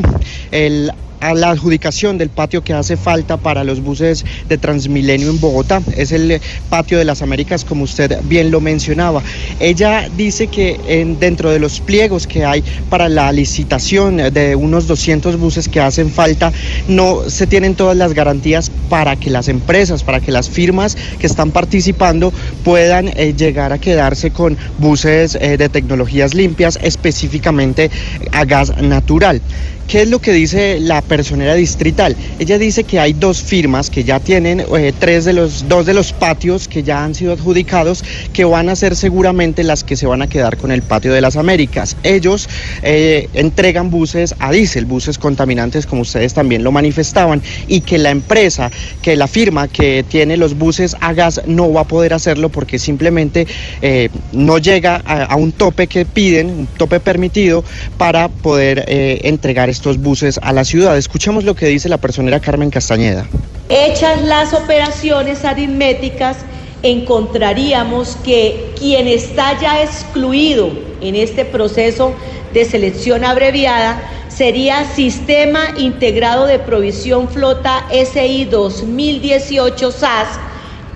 el 0.52 0.92
a 1.20 1.34
la 1.34 1.50
adjudicación 1.52 2.18
del 2.18 2.30
patio 2.30 2.64
que 2.64 2.74
hace 2.74 2.98
falta 2.98 3.38
para 3.38 3.64
los 3.64 3.82
buses 3.82 4.26
de 4.48 4.58
Transmilenio 4.58 5.30
en 5.30 5.40
Bogotá. 5.40 5.82
Es 5.96 6.12
el 6.12 6.40
patio 6.70 6.98
de 6.98 7.06
las 7.06 7.22
Américas, 7.22 7.66
como 7.66 7.84
usted 7.84 8.20
bien 8.24 8.52
lo 8.52 8.62
mencionaba. 8.62 9.22
Ella 9.60 10.10
dice 10.16 10.48
que 10.48 10.80
en- 10.88 11.20
dentro 11.20 11.52
de 11.52 11.60
los 11.60 11.80
pliegos 11.80 12.28
que 12.28 12.46
hay 12.46 12.64
para 12.90 13.10
la 13.10 13.32
licitación 13.32 14.18
de 14.18 14.56
unos 14.56 14.88
200 14.88 15.38
buses 15.38 15.68
que 15.70 15.80
hacen 15.80 16.10
falta, 16.12 16.52
no 16.88 17.30
se 17.30 17.48
tienen 17.48 17.76
todas 17.76 17.96
las 17.98 18.14
garantías 18.14 18.72
para 18.90 19.16
que 19.16 19.30
las 19.30 19.48
empresas, 19.48 20.04
para 20.04 20.20
que 20.20 20.32
las 20.32 20.50
firmas 20.50 20.96
que 21.20 21.28
están 21.28 21.52
participando 21.52 22.34
puedan 22.64 23.08
eh, 23.10 23.34
llegar 23.36 23.74
a 23.74 23.78
quedarse 23.78 24.32
con 24.32 24.58
buses 24.78 25.38
eh, 25.42 25.58
de 25.58 25.70
tecnologías 25.70 26.34
limpias, 26.34 26.80
específicamente 26.82 27.90
a 28.32 28.46
gas 28.46 28.76
natural. 28.82 29.42
¿Qué 29.88 30.02
es 30.02 30.10
lo 30.10 30.18
que 30.18 30.34
dice 30.34 30.80
la 30.80 31.04
personera 31.04 31.54
distrital? 31.54 32.16
Ella 32.40 32.58
dice 32.58 32.86
que 32.86 33.00
hay 33.00 33.14
dos 33.14 33.44
firmas 33.44 33.92
que 33.92 34.04
ya 34.04 34.20
tienen 34.20 34.62
eh, 34.62 34.94
tres 34.98 35.26
de 35.26 35.34
los 35.34 35.68
dos 35.68 35.86
de 35.86 35.94
los 35.94 36.12
patios 36.12 36.68
que 36.68 36.82
ya 36.82 37.04
han 37.04 37.14
sido 37.14 37.34
adjudicados 37.34 38.04
que 38.34 38.46
van 38.46 38.70
a 38.70 38.76
ser 38.76 38.96
seguramente 38.96 39.64
las 39.64 39.84
que 39.84 39.96
se 39.96 40.08
van 40.08 40.24
a 40.24 40.28
quedar 40.28 40.58
con 40.58 40.72
el 40.72 40.82
patio 40.82 41.14
de 41.14 41.22
las 41.22 41.36
Américas. 41.36 41.98
Ellos 42.02 42.50
eh, 42.82 43.30
entregan 43.36 43.92
buses 43.92 44.34
a 44.40 44.52
diésel, 44.52 44.86
buses 44.86 45.20
contaminantes 45.20 45.86
como 45.86 46.02
ustedes 46.02 46.34
también 46.34 46.64
lo 46.64 46.72
manifestaban 46.72 47.44
y 47.68 47.82
que 47.82 48.00
la 48.00 48.10
empresa, 48.10 48.72
que 49.04 49.16
la 49.16 49.28
firma 49.28 49.68
que 49.68 50.04
tiene 50.08 50.36
los 50.36 50.58
buses 50.58 50.96
a 51.00 51.14
gas 51.14 51.42
no 51.46 51.72
va 51.72 51.82
a 51.82 51.88
poder 51.88 52.16
hacerlo 52.16 52.50
porque 52.50 52.80
simplemente 52.80 53.46
eh, 53.84 54.10
no 54.32 54.58
llega 54.58 55.04
a, 55.06 55.26
a 55.26 55.36
un 55.36 55.52
tope 55.52 55.86
que 55.86 56.06
piden, 56.06 56.50
un 56.50 56.66
tope 56.66 57.00
permitido 57.00 57.64
para 58.00 58.30
poder 58.30 58.84
entregar 58.88 59.75
estos 59.76 60.00
buses 60.00 60.40
a 60.42 60.54
la 60.54 60.64
ciudad. 60.64 60.98
Escuchemos 60.98 61.44
lo 61.44 61.54
que 61.54 61.68
dice 61.68 61.90
la 61.90 61.98
personera 61.98 62.40
Carmen 62.40 62.70
Castañeda. 62.70 63.28
Hechas 63.70 64.22
las 64.24 64.54
operaciones 64.54 65.44
aritméticas, 65.44 66.38
encontraríamos 66.82 68.16
que 68.24 68.74
quien 68.78 69.08
está 69.08 69.60
ya 69.60 69.84
excluido 69.84 70.72
en 71.02 71.16
este 71.16 71.46
proceso 71.46 72.14
de 72.54 72.64
selección 72.64 73.26
abreviada 73.26 74.02
sería 74.30 74.86
Sistema 74.86 75.74
Integrado 75.78 76.46
de 76.46 76.60
Provisión 76.60 77.28
Flota 77.28 77.86
SI 77.92 78.46
2018 78.46 79.92
SAS, 79.92 80.40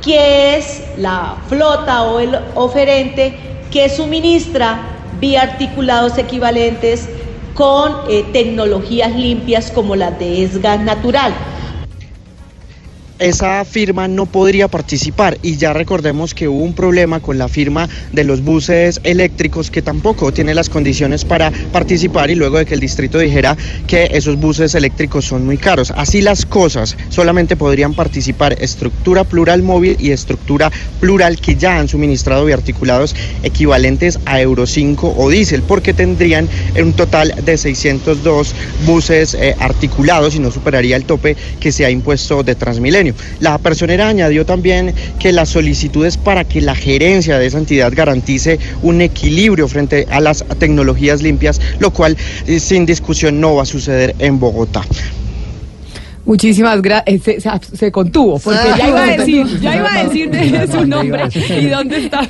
que 0.02 0.56
es 0.56 0.84
la 0.98 1.36
flota 1.50 2.04
o 2.04 2.20
el 2.20 2.38
oferente 2.56 3.36
que 3.72 3.90
suministra 3.90 4.80
vía 5.20 5.42
articulados 5.42 6.18
equivalentes 6.18 7.10
con 7.60 7.94
eh, 8.08 8.24
tecnologías 8.32 9.14
limpias 9.18 9.70
como 9.70 9.98
las 9.98 10.18
de 10.18 10.50
gas 10.62 10.80
natural. 10.80 11.34
Esa 13.20 13.66
firma 13.66 14.08
no 14.08 14.26
podría 14.26 14.70
participar 14.70 15.38
y 15.44 15.58
ya 15.58 15.74
recordemos 15.74 16.34
que 16.34 16.48
hubo 16.48 16.64
un 16.64 16.74
problema 16.74 17.20
con 17.20 17.38
la 17.38 17.50
firma 17.50 17.90
de 18.14 18.24
los 18.24 18.42
buses 18.42 19.02
eléctricos 19.04 19.70
que 19.70 19.82
tampoco 19.82 20.32
tiene 20.32 20.56
las 20.56 20.70
condiciones 20.70 21.26
para 21.26 21.52
participar 21.74 22.32
y 22.32 22.36
luego 22.36 22.58
de 22.58 22.66
que 22.66 22.74
el 22.74 22.80
distrito 22.80 23.20
dijera 23.20 23.58
que 23.88 24.10
esos 24.14 24.38
buses 24.40 24.74
eléctricos 24.74 25.26
son 25.26 25.46
muy 25.46 25.58
caros. 25.58 25.92
Así 25.92 26.22
las 26.22 26.46
cosas, 26.46 26.96
solamente 27.10 27.58
podrían 27.58 27.94
participar 27.94 28.56
estructura 28.62 29.26
plural 29.26 29.64
móvil 29.64 29.98
y 30.00 30.12
estructura 30.12 30.72
plural 31.02 31.40
que 31.40 31.56
ya 31.56 31.78
han 31.78 31.90
suministrado 31.90 32.46
biarticulados 32.46 33.16
equivalentes 33.44 34.20
a 34.26 34.40
Euro 34.40 34.66
5 34.66 35.16
o 35.18 35.30
diésel 35.30 35.62
porque 35.64 35.94
tendrían 35.94 36.48
un 36.82 36.94
total 36.94 37.34
de 37.44 37.58
602 37.58 38.56
buses 38.86 39.34
eh, 39.34 39.56
articulados 39.60 40.36
y 40.36 40.40
no 40.40 40.52
superaría 40.52 40.96
el 40.96 41.04
tope 41.04 41.36
que 41.60 41.72
se 41.72 41.86
ha 41.86 41.90
impuesto 41.90 42.44
de 42.44 42.56
Transmilenio. 42.56 43.09
La 43.40 43.58
personera 43.58 44.08
añadió 44.08 44.46
también 44.46 44.94
que 45.20 45.32
las 45.32 45.50
solicitudes 45.50 46.18
para 46.18 46.44
que 46.44 46.62
la 46.62 46.76
gerencia 46.76 47.40
de 47.40 47.48
esa 47.48 47.58
entidad 47.58 47.92
garantice 47.96 48.60
un 48.82 49.02
equilibrio 49.02 49.68
frente 49.68 50.08
a 50.10 50.20
las 50.20 50.44
tecnologías 50.58 51.22
limpias, 51.22 51.62
lo 51.80 51.92
cual 51.92 52.18
eh, 52.48 52.60
sin 52.60 52.86
discusión 52.86 53.40
no 53.40 53.56
va 53.56 53.64
a 53.64 53.66
suceder 53.66 54.16
en 54.20 54.40
Bogotá. 54.40 54.84
Muchísimas 56.30 56.80
gracias. 56.82 57.24
Se, 57.24 57.42
se- 57.42 57.76
se 57.76 57.92
contuvo, 57.92 58.38
porque 58.38 58.60
ya 58.78 58.88
iba 58.88 59.04
a 59.04 59.18
decir, 59.18 59.48
ya 59.62 59.76
iba 59.78 59.92
a 59.94 60.04
decir 60.04 60.30
de 60.30 60.68
su 60.68 60.86
nombre 60.86 61.24
y 61.60 61.66
dónde 61.66 61.98
está. 62.06 62.22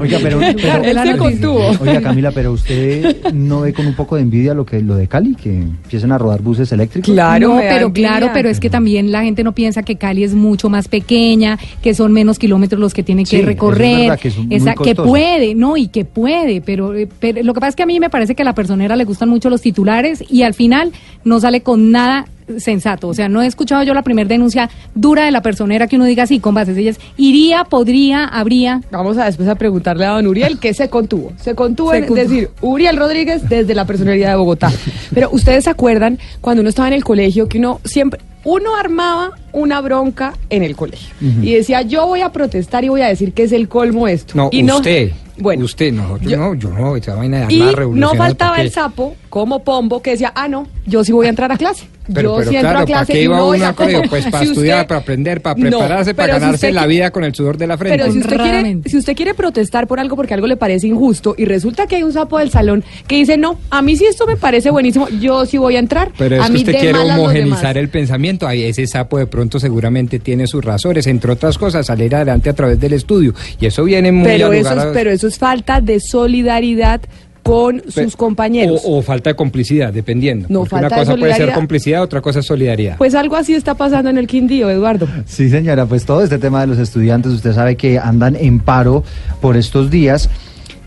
Oiga, 0.00 0.18
pero, 0.20 0.40
pero- 0.40 0.82
Él 0.84 0.98
se 1.12 1.16
contuvo. 1.16 1.70
Oiga, 1.80 2.00
Camila, 2.00 2.32
pero 2.32 2.50
usted 2.50 3.32
no 3.32 3.60
ve 3.60 3.72
con 3.72 3.86
un 3.86 3.94
poco 3.94 4.16
de 4.16 4.22
envidia 4.22 4.52
lo 4.52 4.66
que 4.66 4.80
lo 4.80 4.96
de 4.96 5.06
Cali, 5.06 5.36
que 5.36 5.50
empiecen 5.60 6.10
a 6.10 6.18
rodar 6.18 6.42
buses 6.42 6.72
eléctricos. 6.72 7.14
no, 7.48 7.56
pero 7.60 7.92
claro, 7.92 8.30
pero 8.34 8.48
es 8.48 8.58
que 8.58 8.68
también 8.68 9.12
la 9.12 9.22
gente 9.22 9.44
no 9.44 9.52
piensa 9.52 9.84
que 9.84 9.94
Cali 9.94 10.24
es 10.24 10.34
mucho 10.34 10.68
más 10.68 10.88
pequeña, 10.88 11.56
que 11.82 11.94
son 11.94 12.12
menos 12.12 12.40
kilómetros 12.40 12.80
los 12.80 12.94
que 12.94 13.04
tiene 13.04 13.22
que 13.22 13.30
Sí, 13.30 13.36
eso 13.36 13.42
es 13.42 13.46
recorrer, 13.46 14.00
verdad, 14.00 14.18
que 14.18 14.28
es 14.28 14.34
esa- 14.50 14.74
que 14.74 14.94
puede, 14.96 15.54
no, 15.54 15.76
y 15.76 15.86
que 15.86 16.04
puede, 16.04 16.60
pero, 16.62 16.94
eh, 16.94 17.08
pero 17.20 17.44
lo 17.44 17.54
que 17.54 17.60
pasa 17.60 17.70
es 17.70 17.76
que 17.76 17.84
a 17.84 17.86
mí 17.86 18.00
me 18.00 18.10
parece 18.10 18.34
que 18.34 18.42
a 18.42 18.44
la 18.44 18.54
personera 18.56 18.96
le 18.96 19.04
gustan 19.04 19.28
mucho 19.28 19.50
los 19.50 19.60
titulares 19.62 20.24
y 20.28 20.42
al 20.42 20.54
final 20.54 20.90
no 21.24 21.38
sale 21.38 21.60
con 21.62 21.92
nada 21.92 22.26
sensato. 22.58 23.08
O 23.08 23.14
sea, 23.14 23.28
no 23.28 23.42
he 23.42 23.46
escuchado 23.46 23.82
yo 23.82 23.94
la 23.94 24.02
primera 24.02 24.28
denuncia 24.28 24.70
dura 24.94 25.24
de 25.24 25.30
la 25.30 25.42
personera 25.42 25.86
que 25.86 25.96
uno 25.96 26.04
diga 26.04 26.24
así, 26.24 26.40
con 26.40 26.54
bases. 26.54 26.76
Ella 26.76 26.90
es, 26.90 27.00
iría, 27.16 27.64
podría, 27.64 28.24
habría. 28.24 28.80
Vamos 28.90 29.18
a 29.18 29.24
después 29.24 29.48
a 29.48 29.54
preguntarle 29.54 30.06
a 30.06 30.10
don 30.10 30.26
Uriel 30.26 30.58
qué 30.58 30.74
se 30.74 30.88
contuvo. 30.88 31.32
Se 31.40 31.54
contuvo 31.54 31.90
Se 31.90 31.98
en 31.98 32.06
contuvo. 32.06 32.28
decir 32.28 32.50
Uriel 32.60 32.96
Rodríguez 32.96 33.48
desde 33.48 33.74
la 33.74 33.84
personería 33.84 34.30
de 34.30 34.36
Bogotá. 34.36 34.70
Pero 35.12 35.30
ustedes 35.32 35.64
se 35.64 35.70
acuerdan 35.70 36.18
cuando 36.40 36.60
uno 36.60 36.68
estaba 36.68 36.88
en 36.88 36.94
el 36.94 37.04
colegio 37.04 37.48
que 37.48 37.58
uno 37.58 37.80
siempre, 37.84 38.20
uno 38.46 38.76
armaba 38.76 39.32
una 39.52 39.80
bronca 39.80 40.32
en 40.50 40.62
el 40.62 40.76
colegio 40.76 41.12
y 41.42 41.52
decía 41.54 41.82
yo 41.82 42.06
voy 42.06 42.20
a 42.20 42.30
protestar 42.30 42.84
y 42.84 42.88
voy 42.88 43.00
a 43.02 43.08
decir 43.08 43.32
que 43.32 43.42
es 43.42 43.50
el 43.52 43.68
colmo 43.68 44.06
esto. 44.06 44.34
No, 44.36 44.48
y 44.52 44.62
usted. 44.70 45.10
Bueno. 45.38 45.66
Usted, 45.66 45.92
no, 45.92 46.16
yo, 46.18 46.30
Yo- 46.30 46.36
no, 46.38 46.54
yo 46.54 46.70
no, 46.70 46.96
esa 46.96 47.14
vaina 47.14 47.46
de 47.46 47.52
Y 47.52 47.58
no 47.92 48.14
faltaba 48.14 48.52
¿para 48.52 48.62
el 48.62 48.68
qué? 48.68 48.74
sapo 48.74 49.14
como 49.28 49.62
Pombo 49.64 50.00
que 50.00 50.12
decía, 50.12 50.32
ah, 50.34 50.48
no, 50.48 50.66
yo 50.86 51.04
sí 51.04 51.12
voy 51.12 51.26
a 51.26 51.28
entrar 51.28 51.52
a 51.52 51.58
clase. 51.58 51.88
Pero, 52.14 52.30
yo 52.30 52.36
pero 52.38 52.50
sí 52.50 52.56
entro 52.56 52.70
claro, 52.70 52.78
a 52.78 52.86
¿para 52.86 52.98
clase. 53.00 53.12
qué 53.12 53.20
y 53.20 53.24
iba 53.24 53.36
no 53.36 53.44
voy 53.46 53.58
uno 53.58 53.66
a- 53.66 53.72
colegio? 53.74 54.02
Pues 54.08 54.24
para 54.26 54.38
Si 54.44 54.44
usted- 54.44 54.52
estudiar, 54.52 54.86
para 54.86 55.00
aprender, 55.00 55.42
para 55.42 55.56
No, 55.56 55.60
prepararse, 55.68 56.14
para 56.14 56.34
si 56.34 56.40
ganarse 56.40 56.54
usted 56.68 56.72
la 56.72 56.86
vida 56.86 57.10
con 57.10 57.24
el 57.24 57.34
sudor 57.34 57.58
de 57.58 57.66
la 57.66 57.76
frente. 57.76 57.98
Pero 57.98 58.10
si 58.10 58.20
usted, 58.20 58.36
quiere, 58.38 58.78
si 58.86 58.96
usted 58.96 59.14
quiere 59.14 59.34
protestar 59.34 59.86
por 59.86 60.00
algo 60.00 60.16
porque 60.16 60.32
algo 60.32 60.46
le 60.46 60.56
parece 60.56 60.86
injusto 60.86 61.34
y 61.36 61.44
resulta 61.44 61.86
que 61.86 61.96
hay 61.96 62.02
un 62.04 62.14
sapo 62.14 62.38
del 62.38 62.50
salón 62.50 62.82
que 63.06 63.16
dice, 63.16 63.36
no, 63.36 63.58
a 63.68 63.82
mí 63.82 63.94
sí 63.96 64.06
esto 64.06 64.26
me 64.26 64.36
parece 64.38 64.70
buenísimo, 64.70 65.06
yo 65.20 65.44
sí 65.44 65.58
voy 65.58 65.76
a 65.76 65.80
entrar. 65.80 66.12
Pero 66.16 66.36
a 66.36 66.38
es 66.38 66.46
que 66.46 66.52
mí 66.52 66.58
usted 66.60 66.72
de 66.72 66.78
quiere 66.78 66.92
malas 66.94 67.08
los 67.08 67.16
demás". 67.16 67.36
homogenizar 67.42 67.76
el 67.76 67.88
pensamiento. 67.90 68.35
Ahí 68.44 68.64
ese 68.64 68.86
sapo 68.88 69.18
de 69.18 69.26
pronto 69.28 69.60
seguramente 69.60 70.18
tiene 70.18 70.48
sus 70.48 70.64
razones, 70.64 71.06
entre 71.06 71.30
otras 71.32 71.56
cosas, 71.58 71.86
salir 71.86 72.12
adelante 72.16 72.50
a 72.50 72.54
través 72.54 72.80
del 72.80 72.92
estudio. 72.94 73.32
Y 73.60 73.66
eso 73.66 73.84
viene 73.84 74.10
muy 74.10 74.24
pero 74.26 74.48
al 74.48 74.54
eso, 74.54 74.70
lugar 74.70 74.88
a- 74.88 74.92
pero 74.92 75.10
eso 75.12 75.28
es 75.28 75.38
falta 75.38 75.80
de 75.80 76.00
solidaridad 76.00 77.00
con 77.42 77.80
sus 77.88 78.16
compañeros. 78.16 78.82
o, 78.84 78.96
o 78.98 79.02
falta 79.02 79.30
de 79.30 79.36
complicidad, 79.36 79.92
dependiendo. 79.92 80.48
No, 80.50 80.64
falta 80.66 80.88
una 80.88 80.96
de 80.96 81.00
cosa 81.02 81.12
puede 81.12 81.22
ser 81.26 81.30
solidaridad. 81.36 81.54
complicidad, 81.54 82.02
otra 82.02 82.20
cosa 82.20 82.40
es 82.40 82.46
solidaridad. 82.46 82.96
Pues 82.98 83.14
algo 83.14 83.36
así 83.36 83.54
está 83.54 83.74
pasando 83.74 84.10
en 84.10 84.18
el 84.18 84.26
Quindío, 84.26 84.68
Eduardo. 84.68 85.06
Sí, 85.26 85.48
señora, 85.48 85.86
pues 85.86 86.04
todo 86.04 86.24
este 86.24 86.38
tema 86.38 86.62
de 86.62 86.66
los 86.66 86.78
estudiantes, 86.78 87.30
usted 87.30 87.52
sabe 87.52 87.76
que 87.76 88.00
andan 88.00 88.34
en 88.34 88.58
paro 88.58 89.04
por 89.40 89.56
estos 89.56 89.92
días. 89.92 90.28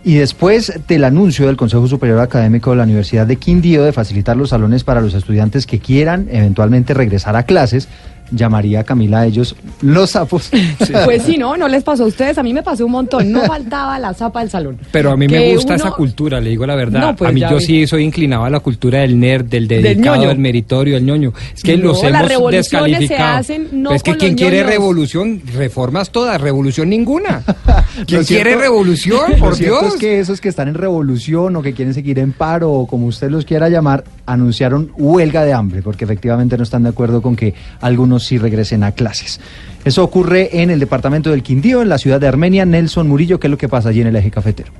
Y 0.03 0.15
después 0.15 0.79
del 0.87 1.03
anuncio 1.03 1.47
del 1.47 1.57
Consejo 1.57 1.87
Superior 1.87 2.19
Académico 2.19 2.71
de 2.71 2.77
la 2.77 2.83
Universidad 2.83 3.27
de 3.27 3.35
Quindío 3.35 3.83
de 3.83 3.91
facilitar 3.91 4.37
los 4.37 4.49
salones 4.49 4.83
para 4.83 5.01
los 5.01 5.13
estudiantes 5.13 5.65
que 5.67 5.79
quieran 5.79 6.27
eventualmente 6.31 6.93
regresar 6.93 7.35
a 7.35 7.43
clases, 7.43 7.89
llamaría 8.31 8.83
Camila 8.83 9.21
a 9.21 9.25
ellos 9.25 9.55
los 9.81 10.11
sapos. 10.11 10.49
Pues 11.05 11.23
sí, 11.23 11.37
no, 11.37 11.55
no 11.57 11.67
les 11.67 11.83
pasó 11.83 12.03
a 12.03 12.07
ustedes, 12.07 12.37
a 12.37 12.43
mí 12.43 12.53
me 12.53 12.63
pasó 12.63 12.85
un 12.85 12.91
montón, 12.91 13.31
no 13.31 13.41
faltaba 13.43 13.97
la 13.99 14.13
zapa 14.13 14.39
del 14.41 14.49
salón. 14.49 14.77
Pero 14.91 15.11
a 15.11 15.17
mí 15.17 15.27
Que 15.27 15.39
me 15.39 15.53
gusta 15.53 15.73
uno- 15.75 15.83
esa 15.85 15.91
cultura, 15.91 16.39
le 16.41 16.49
digo 16.49 16.65
la 16.65 16.75
verdad. 16.75 16.99
No, 17.01 17.15
pues 17.15 17.29
a 17.29 17.33
mí 17.33 17.41
yo 17.41 17.59
sí 17.59 17.85
soy 17.87 18.03
inclinado 18.03 18.43
a 18.45 18.49
la 18.49 18.59
cultura 18.59 18.99
del 18.99 19.19
nerd, 19.19 19.45
del 19.45 19.67
dedicado, 19.67 20.27
del 20.27 20.39
meritorio, 20.39 20.95
del 20.95 21.05
ñoño. 21.05 21.33
Es 21.55 21.63
que 21.63 21.77
No, 21.77 21.85
los 21.85 22.03
las 22.03 22.11
hemos 22.11 22.27
revoluciones 22.27 22.67
se 22.67 22.77
descalificado. 22.77 23.37
hacen 23.37 23.67
no 23.71 23.89
Pero 23.89 23.95
es 23.95 24.03
que 24.03 24.17
quien 24.17 24.35
quiere 24.35 24.57
ñoños. 24.57 24.71
revolución, 24.71 25.41
reformas 25.55 26.09
todas, 26.11 26.39
revolución 26.41 26.89
ninguna. 26.89 27.43
quien 28.05 28.19
Lo 28.21 28.25
quiere 28.27 28.55
revolución, 28.55 29.33
por 29.39 29.55
Dios. 29.57 29.83
es 29.85 29.93
que 29.95 30.19
esos 30.19 30.41
que 30.41 30.49
están 30.49 30.67
en 30.67 30.75
revolución 30.75 31.55
o 31.55 31.61
que 31.61 31.73
quieren 31.73 31.93
seguir 31.93 32.19
en 32.19 32.31
paro 32.33 32.71
o 32.71 32.87
como 32.87 33.07
usted 33.07 33.29
los 33.29 33.45
quiera 33.45 33.69
llamar, 33.69 34.03
anunciaron 34.25 34.91
huelga 34.97 35.43
de 35.43 35.53
hambre 35.53 35.81
porque 35.81 36.03
efectivamente 36.05 36.57
no 36.57 36.63
están 36.63 36.83
de 36.83 36.89
acuerdo 36.89 37.21
con 37.21 37.35
que 37.35 37.53
algunos 37.81 38.18
sí 38.19 38.37
regresen 38.37 38.83
a 38.83 38.91
clases. 38.91 39.39
Eso 39.85 40.03
ocurre 40.03 40.61
en 40.61 40.69
el 40.69 40.79
departamento 40.79 41.31
del 41.31 41.43
Quindío, 41.43 41.81
en 41.81 41.89
la 41.89 41.97
ciudad 41.97 42.19
de 42.19 42.27
Armenia. 42.27 42.65
Nelson 42.65 43.07
Murillo, 43.07 43.39
¿qué 43.39 43.47
es 43.47 43.51
lo 43.51 43.57
que 43.57 43.69
pasa 43.69 43.89
allí 43.89 44.01
en 44.01 44.07
el 44.07 44.15
eje 44.15 44.31
cafetero? 44.31 44.71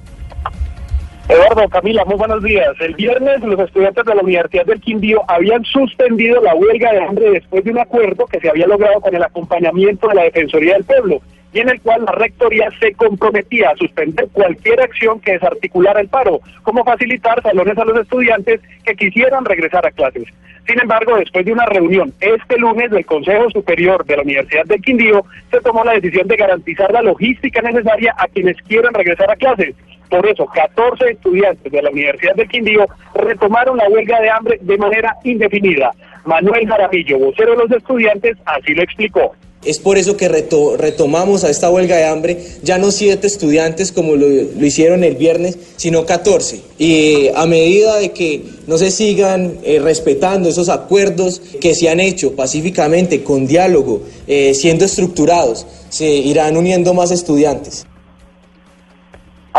Eduardo, 1.29 1.69
Camila, 1.69 2.03
muy 2.05 2.15
buenos 2.15 2.43
días. 2.43 2.69
El 2.79 2.95
viernes 2.95 3.41
los 3.41 3.59
estudiantes 3.59 4.03
de 4.03 4.15
la 4.15 4.21
Universidad 4.23 4.65
del 4.65 4.81
Quindío 4.81 5.21
habían 5.27 5.63
suspendido 5.63 6.41
la 6.41 6.55
huelga 6.55 6.91
de 6.91 7.03
hambre 7.03 7.29
después 7.31 7.63
de 7.63 7.71
un 7.71 7.79
acuerdo 7.79 8.25
que 8.25 8.39
se 8.39 8.49
había 8.49 8.65
logrado 8.65 8.99
con 8.99 9.15
el 9.15 9.21
acompañamiento 9.21 10.07
de 10.07 10.15
la 10.15 10.23
Defensoría 10.23 10.73
del 10.73 10.85
Pueblo 10.85 11.21
y 11.53 11.59
en 11.59 11.69
el 11.69 11.81
cual 11.81 12.05
la 12.05 12.11
Rectoría 12.11 12.69
se 12.79 12.93
comprometía 12.93 13.69
a 13.69 13.75
suspender 13.75 14.27
cualquier 14.31 14.81
acción 14.81 15.19
que 15.19 15.33
desarticulara 15.33 15.99
el 16.01 16.07
paro, 16.07 16.41
como 16.63 16.83
facilitar 16.83 17.41
salones 17.41 17.77
a 17.77 17.85
los 17.85 17.99
estudiantes 17.99 18.61
que 18.85 18.95
quisieran 18.95 19.45
regresar 19.45 19.85
a 19.85 19.91
clases. 19.91 20.25
Sin 20.67 20.79
embargo, 20.79 21.17
después 21.17 21.45
de 21.45 21.51
una 21.51 21.65
reunión 21.65 22.13
este 22.19 22.59
lunes 22.59 22.91
del 22.91 23.05
Consejo 23.05 23.49
Superior 23.49 24.05
de 24.05 24.17
la 24.17 24.21
Universidad 24.21 24.65
del 24.65 24.81
Quindío, 24.81 25.25
se 25.49 25.61
tomó 25.61 25.83
la 25.83 25.93
decisión 25.93 26.27
de 26.27 26.35
garantizar 26.35 26.91
la 26.91 27.01
logística 27.01 27.61
necesaria 27.61 28.13
a 28.17 28.27
quienes 28.27 28.55
quieran 28.67 28.93
regresar 28.93 29.31
a 29.31 29.35
clases. 29.35 29.75
Por 30.09 30.27
eso, 30.27 30.45
14 30.45 31.11
estudiantes 31.11 31.71
de 31.71 31.81
la 31.81 31.89
Universidad 31.89 32.35
del 32.35 32.47
Quindío 32.47 32.85
retomaron 33.15 33.77
la 33.77 33.89
huelga 33.89 34.19
de 34.21 34.29
hambre 34.29 34.59
de 34.61 34.77
manera 34.77 35.15
indefinida. 35.23 35.91
Manuel 36.25 36.67
Jaramillo, 36.67 37.17
vocero 37.17 37.51
de 37.51 37.57
los 37.57 37.71
estudiantes, 37.71 38.37
así 38.45 38.75
lo 38.75 38.83
explicó. 38.83 39.35
Es 39.65 39.77
por 39.77 39.97
eso 39.97 40.15
que 40.15 40.29
reto- 40.29 40.77
retomamos 40.77 41.43
a 41.43 41.49
esta 41.49 41.69
huelga 41.69 41.97
de 41.97 42.05
hambre, 42.05 42.37
ya 42.63 42.77
no 42.77 42.91
siete 42.91 43.27
estudiantes 43.27 43.91
como 43.91 44.15
lo, 44.15 44.25
lo 44.27 44.65
hicieron 44.65 45.03
el 45.03 45.15
viernes, 45.15 45.57
sino 45.75 46.05
14. 46.05 46.61
Y 46.77 47.27
a 47.35 47.45
medida 47.45 47.97
de 47.97 48.11
que 48.11 48.43
no 48.67 48.77
se 48.77 48.89
sigan 48.89 49.59
eh, 49.63 49.79
respetando 49.79 50.47
esos 50.47 50.69
acuerdos 50.69 51.41
que 51.59 51.75
se 51.75 51.89
han 51.89 51.99
hecho 51.99 52.37
pacíficamente, 52.37 53.21
con 53.23 53.47
diálogo, 53.47 54.03
eh, 54.27 54.53
siendo 54.53 54.85
estructurados, 54.85 55.65
se 55.89 56.07
irán 56.07 56.55
uniendo 56.55 56.93
más 56.93 57.11
estudiantes. 57.11 57.85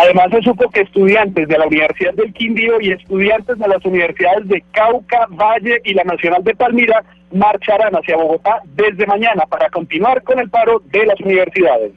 Además, 0.03 0.29
se 0.31 0.41
supo 0.43 0.71
que 0.71 0.81
estudiantes 0.81 1.47
de 1.49 1.59
la 1.59 1.67
Universidad 1.67 2.15
del 2.15 2.33
Quindío 2.33 2.81
y 2.81 2.93
estudiantes 2.93 3.59
de 3.59 3.69
las 3.69 3.85
universidades 3.85 4.49
de 4.49 4.63
Cauca, 4.73 5.27
Valle 5.31 5.81
y 5.85 5.93
la 5.95 6.05
Nacional 6.05 6.43
de 6.43 6.55
Palmira 6.55 7.03
marcharán 7.33 7.93
hacia 7.95 8.17
Bogotá 8.17 8.61
desde 8.75 9.07
mañana 9.07 9.43
para 9.49 9.69
continuar 9.69 10.23
con 10.23 10.39
el 10.39 10.49
paro 10.49 10.81
de 10.91 11.05
las 11.07 11.21
universidades. 11.21 11.93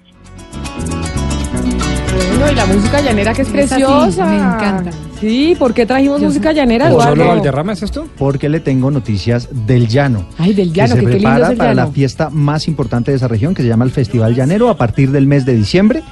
No, 2.40 2.52
y 2.52 2.56
la 2.56 2.66
música 2.66 3.00
llanera 3.02 3.34
que 3.34 3.44
es 3.44 3.48
sí, 3.48 3.54
preciosa. 3.54 4.26
me 4.26 4.36
encanta. 4.38 4.92
Sí, 5.20 5.56
¿por 5.58 5.74
qué 5.74 5.86
trajimos 5.86 6.22
música 6.22 6.52
llanera, 6.52 6.86
¿O 6.86 6.90
Eduardo? 6.90 7.16
solo 7.16 7.28
Valderrama 7.28 7.74
es 7.74 7.84
esto? 7.84 8.08
Porque 8.18 8.50
le 8.50 8.60
tengo 8.60 8.92
noticias 8.92 9.48
del 9.66 9.88
llano. 9.88 10.26
Ay, 10.38 10.54
del 10.54 10.74
llano, 10.74 10.96
que 10.96 11.02
que 11.02 11.06
se 11.06 11.12
qué 11.14 11.20
lindo 11.20 11.30
prepara 11.30 11.46
es 11.46 11.52
el 11.52 11.58
para 11.58 11.74
la 11.74 11.82
llano. 11.84 11.94
fiesta 11.94 12.30
más 12.30 12.68
importante 12.68 13.12
de 13.12 13.18
esa 13.18 13.28
región, 13.30 13.56
que 13.56 13.62
se 13.62 13.70
llama 13.70 13.86
el 13.86 13.92
Festival 13.92 14.36
Llanero, 14.36 14.70
a 14.70 14.76
partir 14.78 15.12
del 15.12 15.26
mes 15.28 15.46
de 15.46 15.54
diciembre. 15.56 16.04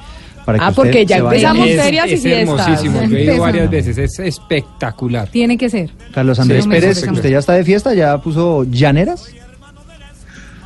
Para 0.44 0.58
que 0.58 0.64
Ah, 0.64 0.72
porque 0.74 1.06
ya 1.06 1.18
empezamos 1.18 1.68
Es- 1.68 1.82
ferias 1.82 2.08
y 2.08 2.12
es 2.14 2.22
fiestas. 2.22 2.68
hermosísimo, 2.68 3.02
yo 3.08 3.16
he 3.16 3.22
ido 3.24 3.38
varias 3.38 3.70
veces, 3.70 3.98
es 3.98 4.18
espectacular. 4.18 5.28
Tiene 5.28 5.56
que 5.56 5.70
ser. 5.70 5.90
Carlos 6.12 6.38
Andrés 6.40 6.64
Sí, 6.64 6.70
Pérez, 6.70 7.06
¿usted 7.08 7.30
ya 7.30 7.38
está 7.38 7.52
de 7.52 7.64
fiesta? 7.64 7.94
¿Ya 7.94 8.18
puso 8.18 8.64
llaneras? 8.64 9.28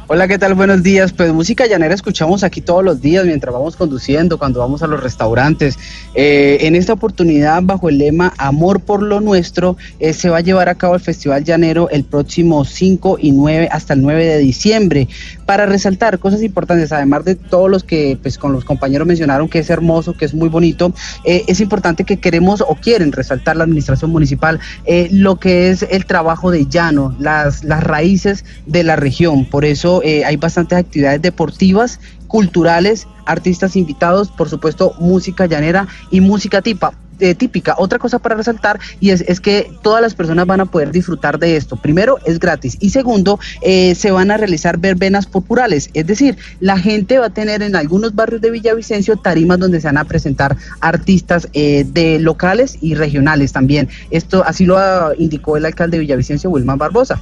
Hola, 0.08 0.28
¿qué 0.28 0.38
tal? 0.38 0.54
Buenos 0.54 0.84
días. 0.84 1.12
Pues 1.12 1.32
música 1.32 1.66
llanera 1.66 1.92
escuchamos 1.92 2.44
aquí 2.44 2.60
todos 2.60 2.84
los 2.84 3.00
días 3.00 3.26
mientras 3.26 3.52
vamos 3.52 3.74
conduciendo, 3.74 4.38
cuando 4.38 4.60
vamos 4.60 4.84
a 4.84 4.86
los 4.86 5.02
restaurantes. 5.02 5.80
Eh, 6.14 6.58
en 6.60 6.76
esta 6.76 6.92
oportunidad, 6.92 7.60
bajo 7.64 7.88
el 7.88 7.98
lema 7.98 8.32
Amor 8.38 8.78
por 8.78 9.02
lo 9.02 9.20
Nuestro, 9.20 9.76
eh, 9.98 10.12
se 10.12 10.30
va 10.30 10.36
a 10.36 10.42
llevar 10.42 10.68
a 10.68 10.76
cabo 10.76 10.94
el 10.94 11.00
Festival 11.00 11.42
Llanero 11.42 11.90
el 11.90 12.04
próximo 12.04 12.64
5 12.64 13.18
y 13.20 13.32
9 13.32 13.68
hasta 13.72 13.94
el 13.94 14.02
9 14.02 14.24
de 14.24 14.38
diciembre. 14.38 15.08
Para 15.44 15.66
resaltar 15.66 16.20
cosas 16.20 16.40
importantes, 16.44 16.92
además 16.92 17.24
de 17.24 17.34
todos 17.34 17.68
los 17.68 17.82
que 17.82 18.16
pues 18.22 18.38
con 18.38 18.52
los 18.52 18.64
compañeros 18.64 19.08
mencionaron 19.08 19.48
que 19.48 19.58
es 19.58 19.70
hermoso, 19.70 20.12
que 20.12 20.24
es 20.24 20.34
muy 20.34 20.48
bonito, 20.48 20.94
eh, 21.24 21.42
es 21.48 21.58
importante 21.58 22.04
que 22.04 22.18
queremos 22.18 22.60
o 22.60 22.76
quieren 22.76 23.10
resaltar 23.10 23.56
la 23.56 23.64
administración 23.64 24.12
municipal 24.12 24.60
eh, 24.84 25.08
lo 25.10 25.40
que 25.40 25.70
es 25.70 25.84
el 25.90 26.06
trabajo 26.06 26.52
de 26.52 26.66
llano, 26.66 27.16
las, 27.18 27.64
las 27.64 27.82
raíces 27.82 28.44
de 28.66 28.84
la 28.84 28.94
región. 28.94 29.46
Por 29.46 29.64
eso 29.64 29.95
eh, 30.02 30.24
hay 30.24 30.36
bastantes 30.36 30.78
actividades 30.78 31.22
deportivas, 31.22 32.00
culturales, 32.26 33.06
artistas 33.24 33.76
invitados, 33.76 34.30
por 34.30 34.48
supuesto 34.48 34.94
música 34.98 35.46
llanera 35.46 35.86
y 36.10 36.20
música 36.20 36.62
tipa. 36.62 36.92
eh, 37.18 37.34
típica. 37.34 37.74
Otra 37.78 37.98
cosa 37.98 38.18
para 38.18 38.34
resaltar 38.34 38.78
y 39.00 39.10
es, 39.10 39.22
es 39.22 39.40
que 39.40 39.70
todas 39.82 40.02
las 40.02 40.14
personas 40.14 40.46
van 40.46 40.60
a 40.60 40.66
poder 40.66 40.92
disfrutar 40.92 41.38
de 41.38 41.56
esto. 41.56 41.76
Primero, 41.76 42.18
es 42.24 42.38
gratis 42.38 42.76
y 42.80 42.90
segundo, 42.90 43.38
eh, 43.62 43.94
se 43.94 44.10
van 44.10 44.30
a 44.30 44.36
realizar 44.36 44.78
verbenas 44.78 45.26
populares. 45.26 45.90
Es 45.94 46.06
decir, 46.06 46.36
la 46.60 46.78
gente 46.78 47.18
va 47.18 47.26
a 47.26 47.30
tener 47.30 47.62
en 47.62 47.76
algunos 47.76 48.14
barrios 48.14 48.40
de 48.40 48.50
Villavicencio 48.50 49.16
tarimas 49.16 49.58
donde 49.58 49.80
se 49.80 49.86
van 49.86 49.98
a 49.98 50.04
presentar 50.04 50.56
artistas 50.80 51.48
eh, 51.52 51.86
de 51.90 52.18
locales 52.18 52.78
y 52.80 52.94
regionales 52.94 53.52
también. 53.52 53.88
Esto 54.10 54.44
así 54.44 54.66
lo 54.66 54.76
ah, 54.78 55.12
indicó 55.16 55.56
el 55.56 55.64
alcalde 55.64 55.96
de 55.96 56.02
Villavicencio, 56.02 56.50
Wilman 56.50 56.78
Barbosa. 56.78 57.20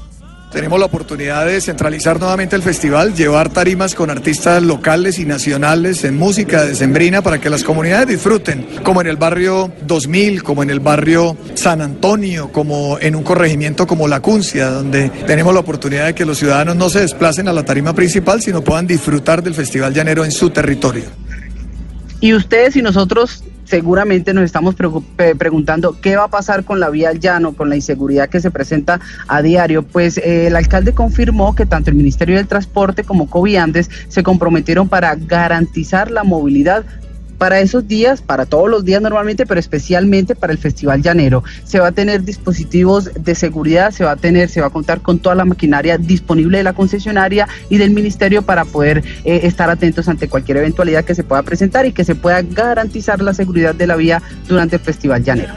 Tenemos 0.54 0.78
la 0.78 0.86
oportunidad 0.86 1.46
de 1.46 1.60
centralizar 1.60 2.20
nuevamente 2.20 2.54
el 2.54 2.62
festival, 2.62 3.12
llevar 3.12 3.48
tarimas 3.48 3.96
con 3.96 4.08
artistas 4.08 4.62
locales 4.62 5.18
y 5.18 5.24
nacionales 5.24 6.04
en 6.04 6.16
música 6.16 6.62
decembrina 6.62 7.22
para 7.22 7.40
que 7.40 7.50
las 7.50 7.64
comunidades 7.64 8.06
disfruten, 8.06 8.64
como 8.84 9.00
en 9.00 9.08
el 9.08 9.16
barrio 9.16 9.72
2000, 9.84 10.44
como 10.44 10.62
en 10.62 10.70
el 10.70 10.78
barrio 10.78 11.36
San 11.54 11.82
Antonio, 11.82 12.52
como 12.52 13.00
en 13.00 13.16
un 13.16 13.24
corregimiento 13.24 13.84
como 13.84 14.06
La 14.06 14.20
Cuncia, 14.20 14.70
donde 14.70 15.10
tenemos 15.26 15.52
la 15.52 15.58
oportunidad 15.58 16.06
de 16.06 16.14
que 16.14 16.24
los 16.24 16.38
ciudadanos 16.38 16.76
no 16.76 16.88
se 16.88 17.00
desplacen 17.00 17.48
a 17.48 17.52
la 17.52 17.64
tarima 17.64 17.92
principal, 17.92 18.40
sino 18.40 18.62
puedan 18.62 18.86
disfrutar 18.86 19.42
del 19.42 19.54
Festival 19.54 19.92
Llanero 19.92 20.24
en 20.24 20.30
su 20.30 20.50
territorio. 20.50 21.06
Y 22.20 22.32
ustedes 22.32 22.76
y 22.76 22.82
nosotros 22.82 23.42
seguramente 23.64 24.34
nos 24.34 24.44
estamos 24.44 24.74
preguntando 24.74 25.96
qué 26.00 26.16
va 26.16 26.24
a 26.24 26.28
pasar 26.28 26.64
con 26.64 26.80
la 26.80 26.90
vía 26.90 27.10
al 27.10 27.20
llano, 27.20 27.54
con 27.54 27.68
la 27.68 27.76
inseguridad 27.76 28.28
que 28.28 28.40
se 28.40 28.50
presenta 28.50 29.00
a 29.28 29.42
diario. 29.42 29.82
Pues 29.82 30.18
eh, 30.18 30.46
el 30.46 30.56
alcalde 30.56 30.92
confirmó 30.92 31.54
que 31.54 31.66
tanto 31.66 31.90
el 31.90 31.96
Ministerio 31.96 32.36
del 32.36 32.46
Transporte 32.46 33.04
como 33.04 33.28
Coviandes 33.28 33.90
se 34.08 34.22
comprometieron 34.22 34.88
para 34.88 35.14
garantizar 35.14 36.10
la 36.10 36.24
movilidad 36.24 36.84
para 37.38 37.60
esos 37.60 37.86
días, 37.86 38.22
para 38.22 38.46
todos 38.46 38.68
los 38.68 38.84
días 38.84 39.02
normalmente, 39.02 39.46
pero 39.46 39.60
especialmente 39.60 40.34
para 40.34 40.52
el 40.52 40.58
Festival 40.58 41.02
Llanero. 41.02 41.44
Se 41.64 41.80
va 41.80 41.88
a 41.88 41.92
tener 41.92 42.24
dispositivos 42.24 43.10
de 43.14 43.34
seguridad, 43.34 43.90
se 43.90 44.04
va 44.04 44.12
a 44.12 44.16
tener, 44.16 44.48
se 44.48 44.60
va 44.60 44.68
a 44.68 44.70
contar 44.70 45.00
con 45.00 45.18
toda 45.18 45.34
la 45.34 45.44
maquinaria 45.44 45.98
disponible 45.98 46.58
de 46.58 46.64
la 46.64 46.72
concesionaria 46.72 47.48
y 47.68 47.78
del 47.78 47.90
ministerio 47.90 48.42
para 48.42 48.64
poder 48.64 49.04
eh, 49.24 49.40
estar 49.44 49.70
atentos 49.70 50.08
ante 50.08 50.28
cualquier 50.28 50.58
eventualidad 50.58 51.04
que 51.04 51.14
se 51.14 51.24
pueda 51.24 51.42
presentar 51.42 51.86
y 51.86 51.92
que 51.92 52.04
se 52.04 52.14
pueda 52.14 52.42
garantizar 52.42 53.20
la 53.20 53.34
seguridad 53.34 53.74
de 53.74 53.86
la 53.86 53.96
vía 53.96 54.22
durante 54.48 54.76
el 54.76 54.82
Festival 54.82 55.22
Llanero. 55.22 55.54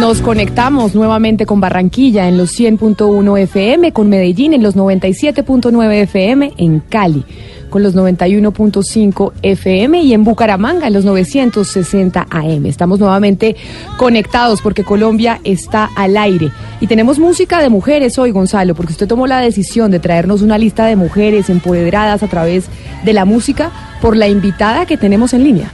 Nos 0.00 0.20
conectamos 0.20 0.94
nuevamente 0.94 1.46
con 1.46 1.60
Barranquilla 1.60 2.26
en 2.26 2.38
los 2.38 2.58
100.1 2.58 3.38
FM, 3.40 3.92
con 3.92 4.08
Medellín 4.08 4.54
en 4.54 4.62
los 4.62 4.74
97.9 4.74 5.92
FM, 6.02 6.54
en 6.56 6.80
Cali 6.80 7.24
con 7.72 7.82
los 7.82 7.96
91.5 7.96 9.32
FM 9.42 10.02
y 10.02 10.12
en 10.12 10.22
Bucaramanga 10.22 10.86
en 10.86 10.92
los 10.92 11.04
960 11.04 12.26
AM. 12.30 12.66
Estamos 12.66 13.00
nuevamente 13.00 13.56
conectados 13.96 14.60
porque 14.62 14.84
Colombia 14.84 15.40
está 15.42 15.88
al 15.96 16.16
aire. 16.16 16.52
Y 16.80 16.86
tenemos 16.86 17.18
música 17.18 17.60
de 17.60 17.70
mujeres 17.70 18.18
hoy, 18.18 18.30
Gonzalo, 18.30 18.74
porque 18.74 18.92
usted 18.92 19.08
tomó 19.08 19.26
la 19.26 19.40
decisión 19.40 19.90
de 19.90 19.98
traernos 19.98 20.42
una 20.42 20.58
lista 20.58 20.84
de 20.86 20.96
mujeres 20.96 21.48
empoderadas 21.48 22.22
a 22.22 22.28
través 22.28 22.66
de 23.04 23.12
la 23.14 23.24
música 23.24 23.72
por 24.02 24.16
la 24.16 24.28
invitada 24.28 24.84
que 24.84 24.98
tenemos 24.98 25.32
en 25.32 25.42
línea. 25.42 25.72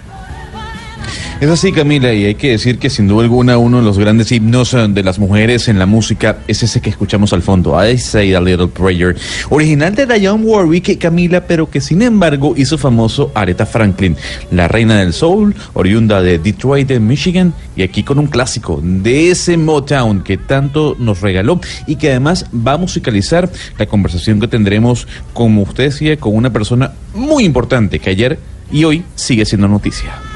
Es 1.41 1.49
así, 1.49 1.71
Camila, 1.71 2.13
y 2.13 2.25
hay 2.25 2.35
que 2.35 2.51
decir 2.51 2.79
que 2.79 2.91
sin 2.91 3.07
duda 3.07 3.23
alguna 3.23 3.59
uno 3.59 3.79
de 3.79 3.85
los 3.85 3.97
grandes 3.97 4.33
himnos 4.33 4.75
eh, 4.75 4.87
de 4.89 5.03
las 5.05 5.21
mujeres 5.21 5.69
en 5.69 5.79
la 5.79 5.87
música 5.87 6.39
es 6.49 6.65
ese 6.65 6.81
que 6.81 6.91
escuchamos 6.91 7.33
al 7.33 7.43
fondo, 7.43 7.79
I 7.81 7.97
Say 7.97 8.35
a 8.35 8.41
Little 8.41 8.67
Prayer, 8.67 9.15
original 9.49 9.95
de 9.95 10.07
Diane 10.07 10.43
Warwick, 10.43 10.99
Camila, 10.99 11.47
pero 11.47 11.71
que 11.71 11.81
sin 11.81 12.03
embargo 12.03 12.55
hizo 12.57 12.77
famoso 12.77 13.31
Aretha 13.35 13.67
Franklin, 13.67 14.17
la 14.51 14.67
reina 14.67 14.99
del 14.99 15.13
soul, 15.13 15.55
oriunda 15.75 16.23
de 16.23 16.41
Detroit, 16.41 16.89
de 16.89 16.99
Michigan, 16.99 17.55
y 17.77 17.83
aquí 17.83 18.03
con 18.03 18.19
un 18.19 18.27
clásico 18.27 18.81
de 18.83 19.31
ese 19.31 19.57
Motown 19.57 20.25
que 20.25 20.39
tanto 20.39 20.97
nos 20.99 21.21
regaló 21.21 21.61
y 21.87 21.97
que 21.97 22.11
además 22.11 22.47
va 22.53 22.73
a 22.73 22.79
musicalizar 22.79 23.49
la 23.79 23.87
conversación 23.87 24.41
que 24.41 24.49
tendremos, 24.49 25.07
como 25.35 25.63
usted 25.63 25.85
decía, 25.85 26.17
con 26.17 26.35
una 26.35 26.53
persona 26.53 26.95
muy 27.15 27.45
importante 27.45 28.01
que 28.01 28.11
ayer 28.11 28.39
y 28.73 28.83
hoy 28.83 29.05
sigue 29.15 29.45
siendo 29.45 29.69
noticia. 29.69 30.28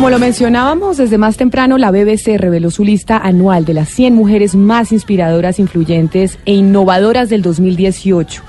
Como 0.00 0.08
lo 0.08 0.18
mencionábamos 0.18 0.96
desde 0.96 1.18
más 1.18 1.36
temprano, 1.36 1.76
la 1.76 1.90
BBC 1.90 2.38
reveló 2.38 2.70
su 2.70 2.84
lista 2.84 3.18
anual 3.18 3.66
de 3.66 3.74
las 3.74 3.90
100 3.90 4.14
mujeres 4.14 4.54
más 4.54 4.92
inspiradoras, 4.92 5.58
influyentes 5.58 6.38
e 6.46 6.54
innovadoras 6.54 7.28
del 7.28 7.42
2018. 7.42 8.42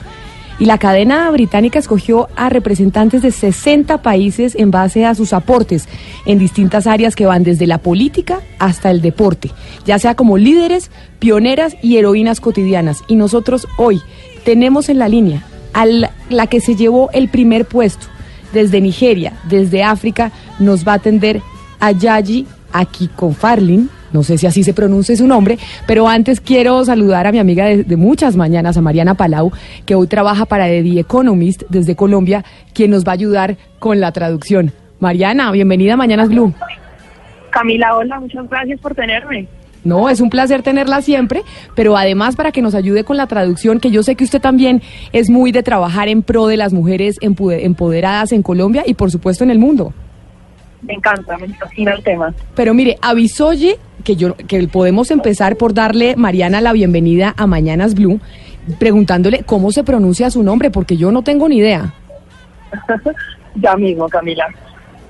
Y 0.60 0.66
la 0.66 0.78
cadena 0.78 1.30
británica 1.30 1.78
escogió 1.78 2.30
a 2.38 2.48
representantes 2.48 3.22
de 3.22 3.32
60 3.32 4.02
países 4.02 4.56
en 4.56 4.72
base 4.72 5.06
a 5.06 5.14
sus 5.14 5.34
aportes 5.34 5.90
en 6.26 6.40
distintas 6.40 6.88
áreas 6.88 7.18
que 7.18 7.26
van 7.26 7.44
desde 7.44 7.68
la 7.68 7.80
política 7.80 8.40
hasta 8.58 8.90
el 8.90 9.02
deporte, 9.02 9.52
ya 9.86 10.00
sea 10.00 10.16
como 10.16 10.38
líderes, 10.38 10.90
pioneras 11.20 11.76
y 11.82 11.98
heroínas 11.98 12.40
cotidianas. 12.40 13.04
Y 13.10 13.18
nosotros 13.18 13.68
hoy 13.76 14.00
tenemos 14.46 14.88
en 14.88 15.00
la 15.00 15.10
línea 15.10 15.44
a 15.74 15.86
la, 15.86 16.48
que 16.48 16.62
se 16.62 16.78
llevó 16.78 17.10
el 17.12 17.28
primer 17.28 17.66
puesto 17.66 18.08
desde 18.54 18.82
Nigeria, 18.82 19.34
desde 19.50 19.84
África, 19.84 20.32
nos 20.60 20.88
va 20.88 20.94
a 20.94 20.96
atender 20.96 21.42
a 21.80 21.92
Yayi 21.92 22.46
Akikonfarlin. 22.74 23.90
No 24.14 24.24
sé 24.24 24.38
si 24.38 24.46
así 24.46 24.64
se 24.64 24.74
pronuncia 24.74 25.16
su 25.16 25.26
nombre, 25.26 25.58
pero 25.88 26.08
antes 26.08 26.42
quiero 26.42 26.84
saludar 26.84 27.28
a 27.28 27.32
mi 27.32 27.40
amiga 27.40 27.66
de 27.68 27.96
muchas 27.96 28.36
mañanas, 28.36 28.76
a 28.76 28.82
Mariana 28.82 29.14
Palau, 29.14 29.52
que 29.86 29.96
hoy 29.96 30.08
trabaja 30.08 30.46
para 30.46 30.66
The 30.66 31.00
Economist 31.00 31.64
desde 31.70 31.96
Colombia, 31.96 32.44
quien 32.74 32.92
nos 32.92 33.06
va 33.06 33.12
a 33.12 33.14
ayudar 33.14 33.56
con 33.80 34.02
la 34.02 34.12
traducción. 34.12 34.74
Mariana, 35.00 35.50
bienvenida 35.52 35.94
a 35.94 35.98
Mañanas 35.98 36.28
Blue. 36.28 36.54
Camila, 37.52 37.96
hola, 37.96 38.20
muchas 38.20 38.50
gracias 38.50 38.80
por 38.82 38.94
tenerme. 38.96 39.48
No, 39.84 40.10
es 40.10 40.22
un 40.22 40.30
placer 40.30 40.62
tenerla 40.62 41.02
siempre, 41.02 41.42
pero 41.76 41.98
además 41.98 42.36
para 42.36 42.52
que 42.52 42.62
nos 42.62 42.76
ayude 42.76 43.04
con 43.04 43.18
la 43.18 43.28
traducción, 43.28 43.80
que 43.80 43.90
yo 43.90 44.04
sé 44.04 44.16
que 44.16 44.24
usted 44.24 44.42
también 44.42 44.82
es 45.12 45.30
muy 45.30 45.52
de 45.52 45.64
trabajar 45.64 46.08
en 46.08 46.22
pro 46.22 46.48
de 46.48 46.58
las 46.58 46.72
mujeres 46.72 47.18
empoderadas 47.22 48.32
en 48.32 48.44
Colombia 48.44 48.84
y 48.86 48.94
por 48.94 49.10
supuesto 49.10 49.44
en 49.44 49.50
el 49.52 49.60
mundo. 49.60 49.94
Me 50.84 50.94
encanta, 50.94 51.38
me 51.38 51.48
fascina 51.50 51.94
el 51.94 52.04
tema. 52.04 52.34
Pero 52.56 52.74
mire, 52.74 52.98
Avisoye, 53.02 53.78
que 54.04 54.16
yo 54.16 54.36
que 54.36 54.68
podemos 54.68 55.12
empezar 55.12 55.56
por 55.56 55.74
darle 55.74 56.16
Mariana 56.16 56.62
la 56.62 56.74
bienvenida 56.74 57.34
a 57.38 57.46
Mañanas 57.46 57.94
Blue, 57.94 58.20
preguntándole 58.80 59.44
cómo 59.44 59.72
se 59.72 59.84
pronuncia 59.84 60.32
su 60.32 60.44
nombre, 60.44 60.72
porque 60.72 60.98
yo 60.98 61.12
no 61.12 61.24
tengo 61.24 61.48
ni 61.50 61.58
idea. 61.58 61.94
ya 63.56 63.76
mismo, 63.76 64.08
Camila. 64.10 64.48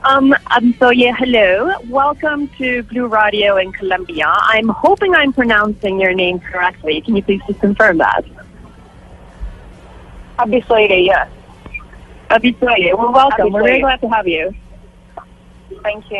Um, 0.03 0.33
Abisoye, 0.49 1.13
hello. 1.15 1.73
Welcome 1.87 2.47
to 2.57 2.81
Blue 2.83 3.05
Radio 3.05 3.57
in 3.57 3.71
Colombia. 3.71 4.25
I'm 4.25 4.67
hoping 4.67 5.13
I'm 5.13 5.31
pronouncing 5.31 5.99
your 6.01 6.13
name 6.13 6.39
correctly. 6.39 7.01
Can 7.01 7.15
you 7.15 7.21
please 7.21 7.41
just 7.47 7.59
confirm 7.59 7.99
that? 7.99 8.25
Abisoye, 10.39 11.05
yes. 11.05 11.29
Abisoye, 12.31 12.97
well, 12.97 13.13
welcome. 13.13 13.53
We're 13.53 13.61
very 13.61 13.81
glad 13.81 14.01
to 14.01 14.09
have 14.09 14.27
you. 14.27 14.55
Thank 15.83 16.05
you. 16.09 16.17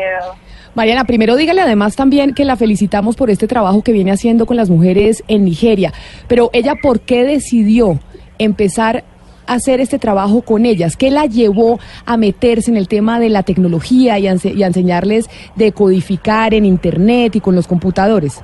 Mariana, 0.76 1.06
primero 1.06 1.36
dígale 1.36 1.62
además 1.62 1.96
también 1.96 2.36
que 2.36 2.46
la 2.46 2.56
felicitamos 2.56 3.16
por 3.16 3.32
este 3.32 3.48
trabajo 3.48 3.82
que 3.82 3.92
viene 3.92 4.12
haciendo 4.12 4.46
con 4.46 4.58
las 4.58 4.70
mujeres 4.70 5.24
en 5.28 5.44
Nigeria. 5.44 5.92
Pero 6.28 6.52
ella, 6.54 6.76
¿por 6.76 7.02
qué 7.02 7.24
decidió 7.24 8.00
empezar 8.38 8.98
a 8.98 9.04
hacer 9.48 9.82
este 9.82 10.00
trabajo 10.00 10.42
con 10.42 10.66
ellas? 10.66 10.98
¿Qué 10.98 11.12
la 11.12 11.26
llevó 11.26 11.80
a 12.06 12.18
meterse 12.18 12.72
en 12.72 12.78
el 12.78 12.88
tema 12.88 13.20
de 13.20 13.30
la 13.30 13.44
tecnología 13.44 14.20
y 14.20 14.28
a, 14.28 14.32
enseñarles 14.32 15.30
de 15.56 15.72
codificar 15.72 16.54
en 16.54 16.66
Internet 16.66 17.36
y 17.36 17.42
con 17.42 17.56
los 17.56 17.68
computadores? 17.68 18.44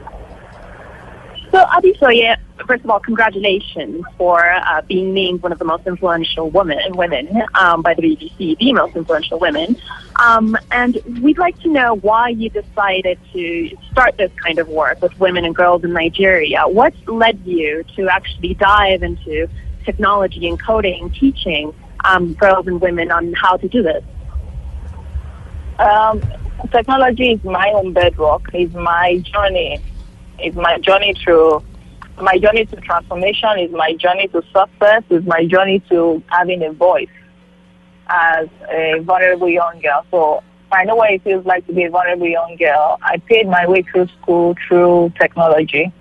So, 1.51 1.59
Abisoye, 1.59 2.35
first 2.67 2.83
of 2.83 2.89
all, 2.89 2.99
congratulations 2.99 4.03
for 4.17 4.43
uh, 4.43 4.81
being 4.81 5.13
named 5.13 5.41
one 5.41 5.51
of 5.51 5.59
the 5.59 5.65
most 5.65 5.87
influential 5.87 6.49
women, 6.49 6.77
women 6.95 7.41
um, 7.55 7.81
by 7.81 7.93
the 7.93 8.01
BBC, 8.01 8.57
the 8.57 8.73
most 8.73 8.95
influential 8.95 9.39
women. 9.39 9.79
Um, 10.21 10.57
and 10.71 10.97
we'd 11.21 11.37
like 11.37 11.57
to 11.61 11.69
know 11.69 11.95
why 11.95 12.29
you 12.29 12.49
decided 12.49 13.17
to 13.33 13.77
start 13.91 14.17
this 14.17 14.31
kind 14.43 14.59
of 14.59 14.67
work 14.67 15.01
with 15.01 15.17
women 15.19 15.45
and 15.45 15.55
girls 15.55 15.83
in 15.83 15.93
Nigeria. 15.93 16.63
What 16.67 16.93
led 17.07 17.39
you 17.45 17.83
to 17.95 18.09
actually 18.09 18.55
dive 18.55 19.03
into 19.03 19.47
technology 19.87 20.47
and 20.49 20.61
coding, 20.61 21.09
teaching 21.09 21.73
um, 22.03 22.33
girls 22.33 22.67
and 22.67 22.79
women 22.81 23.09
on 23.09 23.33
how 23.33 23.55
to 23.57 23.67
do 23.67 23.81
this? 23.81 24.03
Um, 25.79 26.21
technology 26.71 27.31
is 27.31 27.43
my 27.43 27.71
own 27.73 27.93
bedrock. 27.93 28.43
Is 28.53 28.71
my 28.73 29.23
journey. 29.31 29.79
Is 30.43 30.55
my 30.55 30.77
journey 30.79 31.13
through 31.23 31.63
my 32.21 32.37
journey 32.37 32.65
to 32.65 32.75
transformation. 32.89 33.51
Is 33.59 33.71
my 33.71 33.93
journey 33.93 34.27
to 34.27 34.41
success. 34.57 35.03
Is 35.09 35.25
my 35.25 35.45
journey 35.45 35.79
to 35.89 36.21
having 36.27 36.63
a 36.63 36.71
voice 36.73 37.15
as 38.09 38.47
a 38.69 38.99
vulnerable 39.01 39.49
young 39.49 39.79
girl. 39.79 40.05
So 40.11 40.43
I 40.71 40.83
know 40.83 40.95
what 40.95 41.11
it 41.11 41.23
feels 41.23 41.45
like 41.45 41.65
to 41.67 41.73
be 41.73 41.83
a 41.83 41.89
vulnerable 41.89 42.27
young 42.27 42.57
girl. 42.57 42.97
I 43.01 43.17
paid 43.17 43.47
my 43.47 43.65
way 43.67 43.83
through 43.83 44.07
school 44.19 44.55
through 44.67 45.13
technology, 45.19 45.93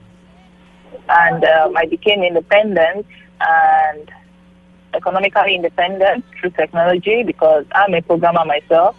and 1.09 1.45
um, 1.45 1.77
I 1.77 1.87
became 1.87 2.23
independent 2.23 3.07
and 3.41 4.11
economically 4.95 5.55
independent 5.55 6.25
through 6.39 6.51
technology 6.51 7.23
because 7.23 7.65
I'm 7.73 7.95
a 7.95 8.03
programmer 8.03 8.45
myself. 8.45 8.97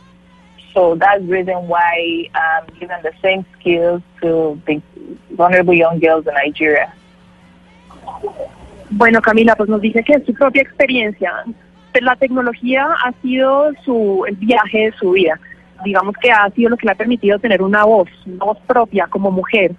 So 0.73 0.95
that's 0.95 1.21
the 1.21 1.27
reason 1.27 1.67
why 1.67 2.29
I'm 2.35 2.65
giving 2.79 3.01
the 3.01 3.13
same 3.21 3.45
skills 3.53 4.01
to 4.21 4.61
the 4.67 4.81
vulnerable 5.31 5.73
young 5.73 5.99
girls 5.99 6.27
in 6.27 6.33
Nigeria. 6.33 6.93
Bueno, 8.89 9.21
Camila, 9.21 9.55
pues 9.55 9.69
nos 9.69 9.81
dice 9.81 10.03
que 10.03 10.13
es 10.13 10.25
su 10.25 10.33
propia 10.33 10.61
experiencia. 10.61 11.31
La 11.99 12.15
tecnología 12.15 12.87
ha 13.03 13.11
sido 13.23 13.71
su, 13.83 14.23
el 14.27 14.35
viaje 14.35 14.91
de 14.91 14.91
su 14.99 15.11
vida. 15.11 15.39
Digamos 15.83 16.15
que 16.21 16.31
ha 16.31 16.49
sido 16.51 16.69
lo 16.69 16.77
que 16.77 16.85
le 16.85 16.91
ha 16.91 16.95
permitido 16.95 17.39
tener 17.39 17.61
una 17.63 17.85
voz, 17.85 18.07
una 18.27 18.45
voz 18.45 18.59
propia 18.67 19.07
como 19.07 19.31
mujer. 19.31 19.71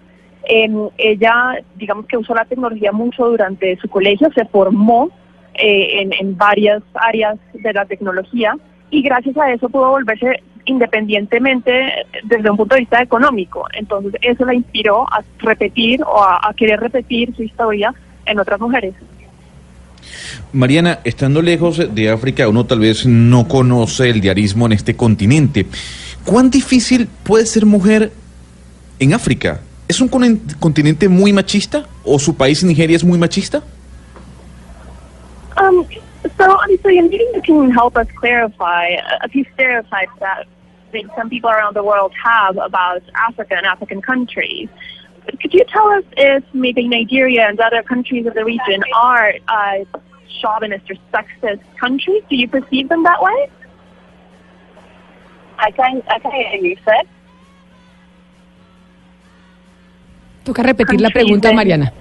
Em, 0.48 0.88
ella, 0.96 1.62
digamos 1.76 2.06
que 2.06 2.16
usó 2.16 2.34
la 2.34 2.44
tecnología 2.44 2.90
mucho 2.90 3.26
durante 3.28 3.76
su 3.76 3.88
colegio, 3.88 4.30
se 4.34 4.46
formó 4.46 5.10
eh, 5.54 6.00
en, 6.00 6.12
en 6.14 6.36
varias 6.36 6.82
áreas 6.94 7.38
de 7.52 7.72
la 7.72 7.84
tecnología 7.84 8.56
y 8.90 9.02
gracias 9.02 9.36
a 9.36 9.52
eso 9.52 9.68
pudo 9.68 9.90
volverse 9.90 10.42
independientemente 10.64 11.70
desde 12.24 12.50
un 12.50 12.56
punto 12.56 12.74
de 12.74 12.80
vista 12.80 13.02
económico. 13.02 13.66
Entonces 13.72 14.14
eso 14.22 14.44
la 14.44 14.54
inspiró 14.54 15.02
a 15.12 15.22
repetir 15.38 16.02
o 16.02 16.22
a 16.22 16.52
querer 16.56 16.80
repetir 16.80 17.34
su 17.36 17.42
historia 17.42 17.94
en 18.26 18.38
otras 18.38 18.60
mujeres. 18.60 18.94
Mariana, 20.52 21.00
estando 21.04 21.42
lejos 21.42 21.94
de 21.94 22.10
África, 22.10 22.48
uno 22.48 22.64
tal 22.64 22.80
vez 22.80 23.06
no 23.06 23.48
conoce 23.48 24.10
el 24.10 24.20
diarismo 24.20 24.66
en 24.66 24.72
este 24.72 24.96
continente. 24.96 25.66
¿Cuán 26.24 26.50
difícil 26.50 27.08
puede 27.22 27.46
ser 27.46 27.66
mujer 27.66 28.12
en 28.98 29.14
África? 29.14 29.60
¿Es 29.88 30.00
un 30.00 30.08
con- 30.08 30.38
continente 30.60 31.08
muy 31.08 31.32
machista 31.32 31.86
o 32.04 32.18
su 32.18 32.36
país 32.36 32.62
Nigeria 32.62 32.96
es 32.96 33.04
muy 33.04 33.18
machista? 33.18 33.62
Um, 35.60 35.84
so 36.36 36.44
obviously, 36.62 37.00
maybe 37.00 37.18
you 37.34 37.42
can 37.42 37.70
help 37.70 37.96
us 37.96 38.06
clarify 38.20 38.90
a, 38.90 39.24
a 39.24 39.28
few 39.28 39.44
stereotypes 39.54 40.12
that 40.20 40.46
maybe 40.92 41.08
some 41.16 41.28
people 41.28 41.50
around 41.50 41.74
the 41.74 41.82
world 41.82 42.12
have 42.22 42.56
about 42.58 43.02
Africa 43.14 43.56
and 43.56 43.66
African 43.66 44.00
countries. 44.00 44.68
Could 45.42 45.52
you 45.52 45.64
tell 45.64 45.88
us 45.88 46.04
if 46.16 46.44
maybe 46.54 46.86
Nigeria 46.86 47.48
and 47.48 47.58
other 47.60 47.82
countries 47.82 48.26
of 48.26 48.34
the 48.34 48.44
region 48.44 48.82
are 48.94 49.34
uh, 49.48 49.84
chauvinist 50.40 50.88
or 50.90 50.96
sexist 51.12 51.60
countries? 51.80 52.22
Do 52.30 52.36
you 52.36 52.46
perceive 52.48 52.88
them 52.88 53.02
that 53.02 53.20
way? 53.22 53.50
I 55.58 55.70
can 55.72 56.02
I 56.08 56.18
can 56.20 56.30
hear 56.30 56.54
you, 56.62 56.76
sir. 56.84 57.00
Toca 60.48 60.62
repetir 60.62 60.98
la 61.02 61.10
pregunta, 61.10 61.52
Mariana. 61.52 61.92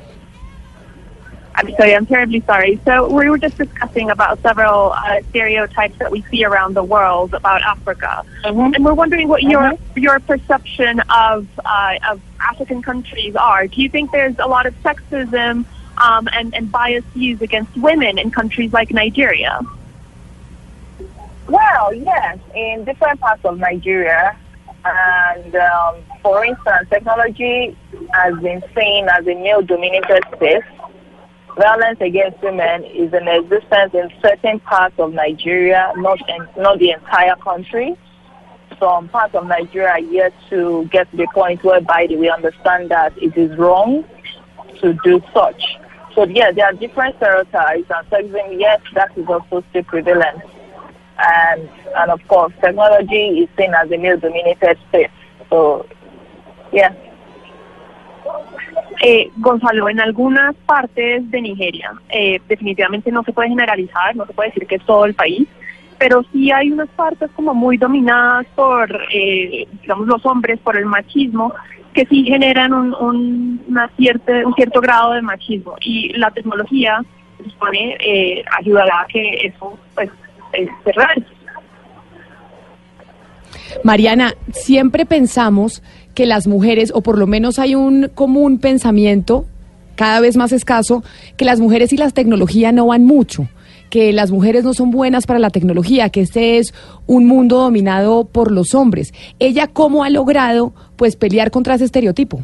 I'm 1.55 1.69
sorry, 1.75 1.93
I'm 1.93 2.05
terribly 2.05 2.41
sorry. 2.45 2.79
So 2.85 3.11
we 3.11 3.29
were 3.29 3.37
just 3.37 3.57
discussing 3.57 4.09
about 4.09 4.41
several 4.41 4.93
uh, 4.93 5.19
stereotypes 5.31 5.97
that 5.99 6.09
we 6.09 6.21
see 6.31 6.45
around 6.45 6.73
the 6.73 6.83
world 6.83 7.33
about 7.33 7.61
Africa, 7.63 8.23
and 8.45 8.85
we're 8.85 8.93
wondering 8.93 9.27
what 9.27 9.43
your 9.43 9.73
your 9.97 10.21
perception 10.21 11.01
of 11.09 11.45
uh, 11.65 11.95
of 12.09 12.21
African 12.39 12.81
countries 12.81 13.35
are. 13.35 13.67
Do 13.67 13.81
you 13.81 13.89
think 13.89 14.11
there's 14.11 14.39
a 14.39 14.47
lot 14.47 14.65
of 14.65 14.73
sexism 14.81 15.65
um, 15.97 16.29
and 16.31 16.55
and 16.55 16.71
bias 16.71 17.03
used 17.15 17.41
against 17.41 17.75
women 17.75 18.17
in 18.17 18.31
countries 18.31 18.71
like 18.71 18.91
Nigeria? 18.91 19.59
Well, 21.47 21.93
yes, 21.93 22.37
in 22.55 22.85
different 22.85 23.19
parts 23.19 23.43
of 23.43 23.59
Nigeria. 23.59 24.37
And 24.85 25.53
um, 25.55 25.95
for 26.21 26.43
instance, 26.45 26.89
technology 26.89 27.77
has 28.13 28.33
been 28.39 28.61
seen 28.75 29.07
as 29.09 29.25
a 29.27 29.35
male 29.35 29.61
dominated 29.61 30.23
space. 30.35 30.63
Violence 31.57 31.97
against 32.01 32.41
women 32.43 32.83
is 32.83 33.11
in 33.13 33.27
existence 33.27 33.93
in 33.93 34.11
certain 34.21 34.59
parts 34.59 34.95
of 34.99 35.13
Nigeria, 35.13 35.91
not 35.97 36.19
in, 36.29 36.47
not 36.61 36.77
the 36.79 36.91
entire 36.91 37.35
country. 37.37 37.97
Some 38.79 39.09
parts 39.09 39.33
of 39.33 39.47
Nigeria 39.47 39.89
are 39.89 39.99
yet 39.99 40.33
to 40.49 40.87
get 40.91 41.09
to 41.11 41.17
the 41.17 41.27
point 41.33 41.63
whereby 41.63 42.07
we 42.09 42.29
understand 42.29 42.91
that 42.91 43.17
it 43.17 43.35
is 43.35 43.57
wrong 43.57 44.05
to 44.81 44.93
do 45.03 45.21
such. 45.33 45.77
So 46.13 46.25
yeah, 46.25 46.51
there 46.51 46.65
are 46.65 46.73
different 46.73 47.15
stereotypes 47.17 47.89
and 47.89 48.09
sexism, 48.09 48.59
yes, 48.59 48.81
that 48.93 49.17
is 49.17 49.27
also 49.27 49.63
still 49.69 49.83
prevalent. 49.83 50.41
And 51.19 51.69
and 51.95 52.11
of 52.11 52.27
course 52.27 52.53
technology 52.61 53.39
is 53.39 53.49
seen 53.57 53.73
as 53.73 53.89
a 53.91 53.97
male 53.97 54.17
dominated 54.17 54.77
space. 54.89 55.09
So 55.49 55.87
yeah. 56.71 56.95
Eh, 59.01 59.29
Gonzalo, 59.37 59.89
en 59.89 59.99
algunas 59.99 60.55
partes 60.65 61.29
de 61.29 61.41
Nigeria, 61.41 61.91
eh, 62.09 62.41
definitivamente 62.47 63.11
no 63.11 63.23
se 63.23 63.31
puede 63.31 63.49
generalizar, 63.49 64.15
no 64.15 64.25
se 64.25 64.33
puede 64.33 64.49
decir 64.49 64.65
que 64.67 64.75
es 64.75 64.85
todo 64.85 65.05
el 65.05 65.13
país, 65.13 65.47
pero 65.99 66.23
sí 66.31 66.51
hay 66.51 66.71
unas 66.71 66.89
partes 66.89 67.29
como 67.35 67.53
muy 67.53 67.77
dominadas 67.77 68.45
por, 68.55 68.89
eh, 69.13 69.67
digamos, 69.81 70.07
los 70.07 70.25
hombres, 70.25 70.59
por 70.59 70.77
el 70.77 70.85
machismo, 70.85 71.53
que 71.93 72.05
sí 72.05 72.23
generan 72.25 72.73
un, 72.73 72.93
un, 72.95 73.63
una 73.67 73.89
cierte- 73.97 74.45
un 74.45 74.53
cierto 74.53 74.81
grado 74.81 75.13
de 75.13 75.21
machismo. 75.21 75.75
Y 75.81 76.09
la 76.13 76.29
tecnología, 76.31 77.03
se 77.37 77.49
supone, 77.49 77.97
eh, 77.99 78.43
ayudará 78.59 79.01
a 79.01 79.07
que 79.07 79.47
eso 79.47 79.77
pues, 79.95 80.09
eh, 80.53 80.67
se. 80.83 80.91
Mariana, 83.83 84.33
siempre 84.51 85.05
pensamos 85.05 85.81
que 86.17 86.25
las 86.25 86.47
mujeres, 86.47 86.91
o 86.95 87.01
por 87.01 87.19
lo 87.19 87.27
menos 87.27 87.59
hay 87.59 87.75
un 87.75 88.09
común 88.15 88.57
pensamiento, 88.57 89.45
cada 89.95 90.19
vez 90.19 90.35
más 90.35 90.51
escaso, 90.51 91.03
que 91.37 91.45
las 91.45 91.59
mujeres 91.59 91.93
y 91.93 91.97
la 91.97 92.09
tecnología 92.09 92.71
no 92.71 92.87
van 92.87 93.05
mucho, 93.05 93.47
que 93.91 94.11
las 94.13 94.31
mujeres 94.31 94.63
no 94.63 94.73
son 94.73 94.89
buenas 94.89 95.27
para 95.27 95.37
la 95.37 95.51
tecnología, 95.51 96.09
que 96.09 96.21
este 96.21 96.57
es 96.57 96.73
un 97.05 97.27
mundo 97.27 97.59
dominado 97.59 98.25
por 98.25 98.51
los 98.51 98.73
hombres. 98.73 99.13
¿Ella 99.37 99.67
cómo 99.67 100.03
ha 100.03 100.09
logrado 100.09 100.73
pues 100.95 101.15
pelear 101.15 101.51
contra 101.51 101.75
ese 101.75 101.85
estereotipo? 101.85 102.39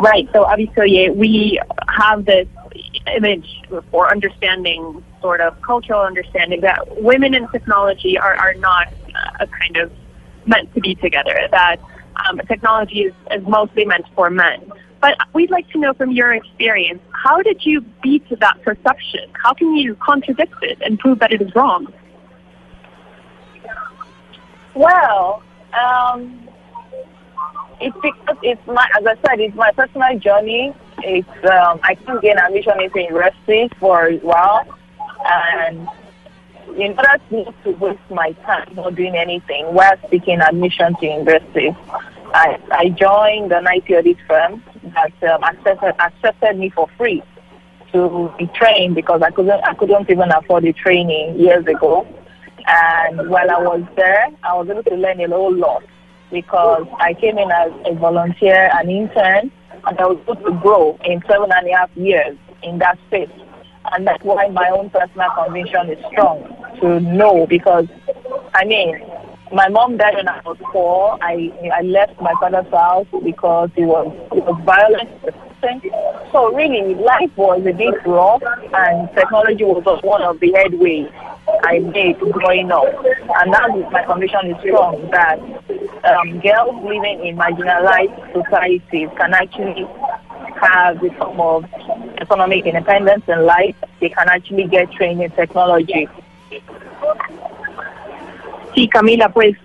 Right. 0.00 0.28
So 0.34 0.44
obviously, 0.44 1.08
we 1.16 1.58
have 1.88 2.26
this 2.26 2.46
image 3.16 3.46
or 3.90 4.12
understanding, 4.12 5.02
sort 5.22 5.40
of 5.40 5.54
cultural 5.62 6.02
understanding, 6.02 6.60
that 6.60 6.80
women 7.00 7.32
in 7.32 7.48
technology 7.52 8.18
are, 8.18 8.36
are 8.36 8.52
not 8.60 8.88
uh, 9.40 9.46
kind 9.46 9.78
of 9.78 9.90
meant 10.46 10.72
to 10.74 10.80
be 10.80 10.94
together. 10.94 11.36
That 11.50 11.76
um, 12.28 12.40
technology 12.48 13.02
is, 13.02 13.14
is 13.30 13.46
mostly 13.46 13.84
meant 13.84 14.06
for 14.14 14.30
men. 14.30 14.72
But 15.00 15.18
we'd 15.34 15.50
like 15.50 15.68
to 15.70 15.78
know 15.78 15.92
from 15.92 16.12
your 16.12 16.32
experience, 16.32 17.02
how 17.10 17.42
did 17.42 17.66
you 17.66 17.82
beat 18.02 18.24
that 18.40 18.62
perception? 18.62 19.28
How 19.34 19.52
can 19.52 19.76
you 19.76 19.96
contradict 19.96 20.54
it 20.62 20.78
and 20.80 20.98
prove 20.98 21.18
that 21.18 21.32
it 21.32 21.42
is 21.42 21.54
wrong? 21.54 21.92
Well, 24.74 25.42
um, 25.78 26.48
it's 27.80 27.96
because 28.02 28.38
it's 28.42 28.66
my, 28.66 28.88
as 28.98 29.06
I 29.06 29.14
said, 29.26 29.40
it's 29.40 29.54
my 29.54 29.70
personal 29.72 30.18
journey. 30.18 30.74
It's 31.02 31.28
um, 31.44 31.80
I 31.82 31.94
couldn't 31.96 32.22
gain 32.22 32.38
admission 32.38 32.80
into 32.80 33.02
university 33.02 33.68
for 33.78 34.06
a 34.08 34.16
while, 34.18 34.64
and 35.26 35.86
in 36.76 36.96
order 36.98 37.18
not 37.30 37.64
to 37.64 37.70
waste 37.72 38.10
my 38.10 38.32
time 38.44 38.74
not 38.74 38.94
doing 38.94 39.16
anything 39.16 39.66
while 39.74 39.96
seeking 40.10 40.40
admission 40.40 40.94
to 40.96 41.06
university, 41.06 41.74
I, 42.34 42.58
I 42.72 42.88
joined 42.88 43.52
an 43.52 43.66
IT 43.68 43.90
audit 43.90 44.16
firm 44.26 44.62
that 44.94 45.12
um, 45.30 45.44
accepted, 45.44 45.94
accepted 46.00 46.58
me 46.58 46.70
for 46.70 46.88
free 46.96 47.22
to 47.92 48.32
be 48.38 48.46
trained 48.48 48.96
because 48.96 49.22
I 49.22 49.30
couldn't 49.30 49.62
I 49.64 49.74
couldn't 49.74 50.10
even 50.10 50.30
afford 50.32 50.64
the 50.64 50.72
training 50.72 51.38
years 51.38 51.64
ago. 51.66 52.06
And 52.66 53.28
while 53.28 53.50
I 53.50 53.58
was 53.58 53.82
there, 53.94 54.26
I 54.42 54.54
was 54.54 54.68
able 54.68 54.82
to 54.84 54.96
learn 54.96 55.20
a 55.20 55.28
whole 55.28 55.54
lot 55.54 55.84
because 56.32 56.86
I 56.98 57.14
came 57.14 57.38
in 57.38 57.50
as 57.50 57.70
a 57.84 57.94
volunteer, 57.94 58.70
an 58.74 58.90
intern, 58.90 59.52
and 59.86 59.98
I 60.00 60.06
was 60.06 60.18
able 60.22 60.36
to 60.36 60.60
grow 60.60 60.98
in 61.04 61.22
seven 61.28 61.52
and 61.52 61.68
a 61.68 61.76
half 61.76 61.90
years 61.96 62.36
in 62.62 62.78
that 62.78 62.98
space. 63.06 63.30
And 63.92 64.06
that's 64.06 64.22
why 64.24 64.48
my 64.48 64.68
own 64.70 64.90
personal 64.90 65.30
conviction 65.30 65.90
is 65.90 65.98
strong 66.10 66.42
to 66.80 67.00
know 67.00 67.46
because, 67.46 67.86
I 68.54 68.64
mean, 68.64 68.98
my 69.52 69.68
mom 69.68 69.96
died 69.96 70.14
when 70.16 70.28
I 70.28 70.40
was 70.44 70.56
four. 70.72 71.18
I 71.22 71.52
I 71.72 71.82
left 71.82 72.20
my 72.20 72.32
father's 72.40 72.70
house 72.72 73.06
because 73.22 73.70
he 73.76 73.84
was 73.84 74.10
he 74.32 74.40
was 74.40 74.60
violent. 74.64 75.10
So 76.32 76.52
really, 76.52 76.94
life 76.94 77.30
was 77.36 77.64
a 77.66 77.72
bit 77.72 77.94
rough, 78.06 78.42
and 78.74 79.08
technology 79.14 79.64
was 79.64 79.84
one 80.02 80.22
of 80.22 80.40
the 80.40 80.52
headways 80.52 81.10
I 81.62 81.78
made 81.78 82.18
growing 82.18 82.70
up. 82.72 82.84
And 83.38 83.50
now 83.50 83.68
my 83.90 84.02
conviction 84.04 84.50
is 84.50 84.60
strong 84.60 85.08
that 85.10 85.38
um, 86.04 86.40
girls 86.40 86.82
living 86.84 87.24
in 87.24 87.36
marginalized 87.36 88.16
societies 88.34 89.08
can 89.16 89.32
actually 89.32 89.86
have 90.60 91.02
a 91.02 91.10
form 91.18 91.40
of 91.40 91.64
economic 92.20 92.66
independence 92.66 93.24
in 93.28 93.46
life. 93.46 93.76
They 94.00 94.10
can 94.10 94.28
actually 94.28 94.68
get 94.68 94.90
trained 94.92 95.22
in 95.22 95.30
technology. 95.32 96.08
Sí, 98.74 98.88
Camila, 98.88 99.28
pues 99.28 99.56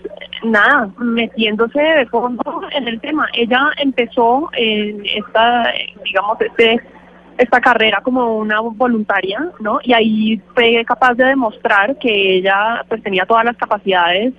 nada, 0.43 0.89
metiéndose 0.97 1.81
de 1.81 2.05
fondo 2.07 2.61
en 2.71 2.87
el 2.87 2.99
tema. 3.01 3.27
Ella 3.33 3.71
empezó 3.77 4.49
en 4.53 5.03
esta, 5.05 5.73
digamos, 6.03 6.39
este, 6.41 6.79
esta 7.37 7.59
carrera 7.59 8.01
como 8.03 8.37
una 8.37 8.59
voluntaria, 8.59 9.49
¿no? 9.59 9.79
Y 9.83 9.93
ahí 9.93 10.41
fue 10.53 10.83
capaz 10.85 11.15
de 11.15 11.25
demostrar 11.25 11.97
que 11.97 12.37
ella 12.37 12.83
pues 12.87 13.01
tenía 13.01 13.25
todas 13.25 13.45
las 13.45 13.57
capacidades 13.57 14.33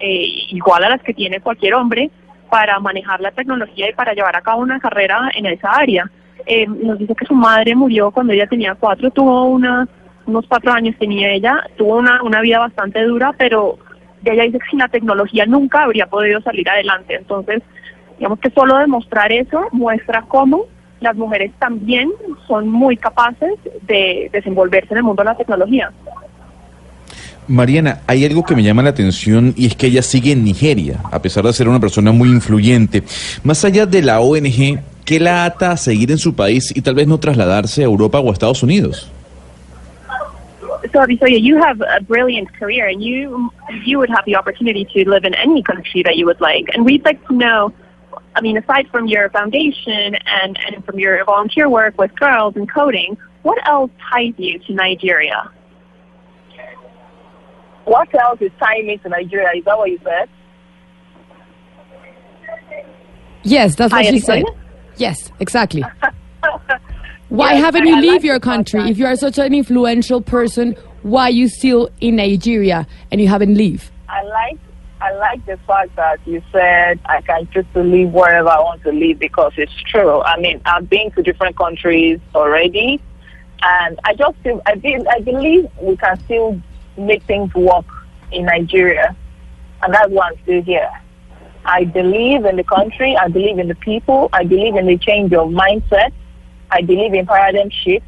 eh, 0.00 0.26
igual 0.50 0.84
a 0.84 0.90
las 0.90 1.02
que 1.02 1.14
tiene 1.14 1.40
cualquier 1.40 1.74
hombre 1.74 2.10
para 2.50 2.78
manejar 2.80 3.20
la 3.20 3.30
tecnología 3.30 3.88
y 3.88 3.94
para 3.94 4.14
llevar 4.14 4.36
a 4.36 4.42
cabo 4.42 4.62
una 4.62 4.80
carrera 4.80 5.30
en 5.34 5.46
esa 5.46 5.70
área. 5.70 6.10
Eh, 6.46 6.66
nos 6.66 6.98
dice 6.98 7.14
que 7.14 7.26
su 7.26 7.34
madre 7.34 7.74
murió 7.74 8.10
cuando 8.10 8.32
ella 8.32 8.46
tenía 8.46 8.74
cuatro, 8.74 9.10
tuvo 9.10 9.44
una, 9.44 9.88
unos 10.26 10.46
cuatro 10.46 10.72
años 10.72 10.94
tenía 10.98 11.30
ella, 11.30 11.62
tuvo 11.76 11.96
una, 11.96 12.22
una 12.22 12.40
vida 12.40 12.58
bastante 12.58 13.02
dura, 13.04 13.32
pero 13.36 13.78
ella 14.24 14.44
dice 14.44 14.58
que 14.58 14.70
sin 14.70 14.78
la 14.78 14.88
tecnología 14.88 15.46
nunca 15.46 15.82
habría 15.82 16.06
podido 16.06 16.40
salir 16.42 16.68
adelante. 16.68 17.16
Entonces, 17.16 17.62
digamos 18.18 18.38
que 18.40 18.50
solo 18.50 18.76
demostrar 18.78 19.32
eso 19.32 19.68
muestra 19.72 20.22
cómo 20.22 20.66
las 21.00 21.16
mujeres 21.16 21.52
también 21.58 22.10
son 22.46 22.68
muy 22.68 22.96
capaces 22.96 23.54
de 23.82 24.30
desenvolverse 24.32 24.92
en 24.92 24.98
el 24.98 25.04
mundo 25.04 25.22
de 25.22 25.30
la 25.30 25.36
tecnología. 25.36 25.92
Mariana, 27.48 28.00
hay 28.06 28.24
algo 28.24 28.44
que 28.44 28.56
me 28.56 28.62
llama 28.62 28.82
la 28.82 28.90
atención 28.90 29.52
y 29.56 29.66
es 29.66 29.76
que 29.76 29.88
ella 29.88 30.02
sigue 30.02 30.32
en 30.32 30.44
Nigeria, 30.44 31.00
a 31.10 31.20
pesar 31.20 31.44
de 31.44 31.52
ser 31.52 31.68
una 31.68 31.80
persona 31.80 32.12
muy 32.12 32.28
influyente. 32.28 33.02
Más 33.42 33.64
allá 33.64 33.86
de 33.86 34.02
la 34.02 34.20
ONG, 34.20 34.80
¿qué 35.04 35.20
la 35.20 35.44
ata 35.44 35.72
a 35.72 35.76
seguir 35.76 36.10
en 36.10 36.18
su 36.18 36.34
país 36.34 36.72
y 36.74 36.80
tal 36.80 36.94
vez 36.94 37.06
no 37.06 37.18
trasladarse 37.18 37.82
a 37.82 37.84
Europa 37.84 38.20
o 38.20 38.30
a 38.30 38.32
Estados 38.32 38.62
Unidos? 38.62 39.10
So, 40.92 41.00
Abisoya, 41.00 41.40
you 41.40 41.56
have 41.56 41.80
a 41.80 42.00
brilliant 42.00 42.52
career, 42.54 42.86
and 42.86 43.02
you 43.02 43.50
you 43.84 43.98
would 43.98 44.10
have 44.10 44.24
the 44.26 44.36
opportunity 44.36 44.84
to 44.84 45.08
live 45.08 45.24
in 45.24 45.34
any 45.34 45.62
country 45.62 46.02
that 46.02 46.16
you 46.16 46.26
would 46.26 46.40
like. 46.40 46.68
And 46.74 46.84
we'd 46.84 47.04
like 47.04 47.26
to 47.26 47.34
know, 47.34 47.72
I 48.36 48.42
mean, 48.42 48.56
aside 48.58 48.88
from 48.90 49.06
your 49.06 49.28
foundation 49.30 50.14
and 50.14 50.58
and 50.66 50.84
from 50.84 50.98
your 50.98 51.24
volunteer 51.24 51.68
work 51.68 51.98
with 51.98 52.14
girls 52.14 52.54
and 52.54 52.70
coding, 52.70 53.16
what 53.42 53.58
else 53.66 53.90
ties 54.10 54.34
you 54.36 54.58
to 54.60 54.74
Nigeria? 54.74 55.50
What 57.84 58.08
else 58.14 58.40
is 58.40 58.50
tying 58.58 58.86
me 58.86 58.96
to 58.98 59.08
Nigeria? 59.08 59.50
Is 59.56 59.64
that 59.64 59.76
what 59.76 59.90
you 59.90 60.00
said? 60.02 60.28
Yes, 63.42 63.74
that's 63.76 63.92
what 63.92 64.04
Hi, 64.04 64.10
she 64.10 64.20
said. 64.20 64.44
Yes, 64.96 65.30
exactly. 65.38 65.82
Why 67.28 67.54
Yes, 67.54 67.64
haven't 67.64 67.86
you 67.86 67.96
I 67.96 68.00
leave 68.00 68.12
like 68.12 68.22
your 68.22 68.40
country? 68.40 68.88
If 68.88 68.98
you 68.98 69.06
are 69.06 69.16
such 69.16 69.38
an 69.38 69.54
influential 69.54 70.20
person, 70.20 70.76
why 71.02 71.24
are 71.24 71.30
you 71.30 71.48
still 71.48 71.90
in 72.00 72.16
Nigeria 72.16 72.86
and 73.10 73.20
you 73.20 73.28
haven't 73.28 73.54
leave? 73.56 73.90
I 74.08 74.22
like 74.22 74.58
I 75.00 75.12
like 75.16 75.44
the 75.44 75.58
fact 75.66 75.96
that 75.96 76.20
you 76.26 76.42
said 76.52 77.00
I 77.06 77.20
can 77.22 77.48
choose 77.52 77.66
to 77.74 77.82
live 77.82 78.12
wherever 78.12 78.48
I 78.48 78.60
want 78.60 78.82
to 78.84 78.92
live 78.92 79.18
because 79.18 79.52
it's 79.56 79.74
true. 79.82 80.22
I 80.22 80.38
mean, 80.38 80.60
I've 80.64 80.88
been 80.88 81.10
to 81.12 81.22
different 81.22 81.56
countries 81.56 82.20
already, 82.34 83.02
and 83.62 83.98
I 84.04 84.14
just 84.14 84.38
feel 84.38 84.62
I 84.64 84.78
feel 84.78 85.04
I 85.10 85.20
believe 85.20 85.68
we 85.80 85.96
can 85.96 86.18
still 86.24 86.60
make 86.96 87.22
things 87.24 87.52
work 87.54 87.86
in 88.32 88.46
Nigeria, 88.46 89.16
and 89.82 89.94
that's 89.94 90.10
why 90.10 90.28
I'm 90.28 90.42
still 90.42 90.62
here. 90.62 90.90
I 91.64 91.84
believe 91.84 92.44
in 92.44 92.56
the 92.56 92.64
country. 92.64 93.16
I 93.16 93.28
believe 93.28 93.58
in 93.58 93.68
the 93.68 93.74
people. 93.74 94.28
I 94.32 94.44
believe 94.44 94.76
in 94.76 94.86
the 94.86 94.98
change 94.98 95.32
of 95.32 95.48
mindset. 95.48 96.12
I 96.70 96.82
believe 96.82 97.14
in 97.14 97.26
paradigm 97.26 97.70
shift. 97.70 98.04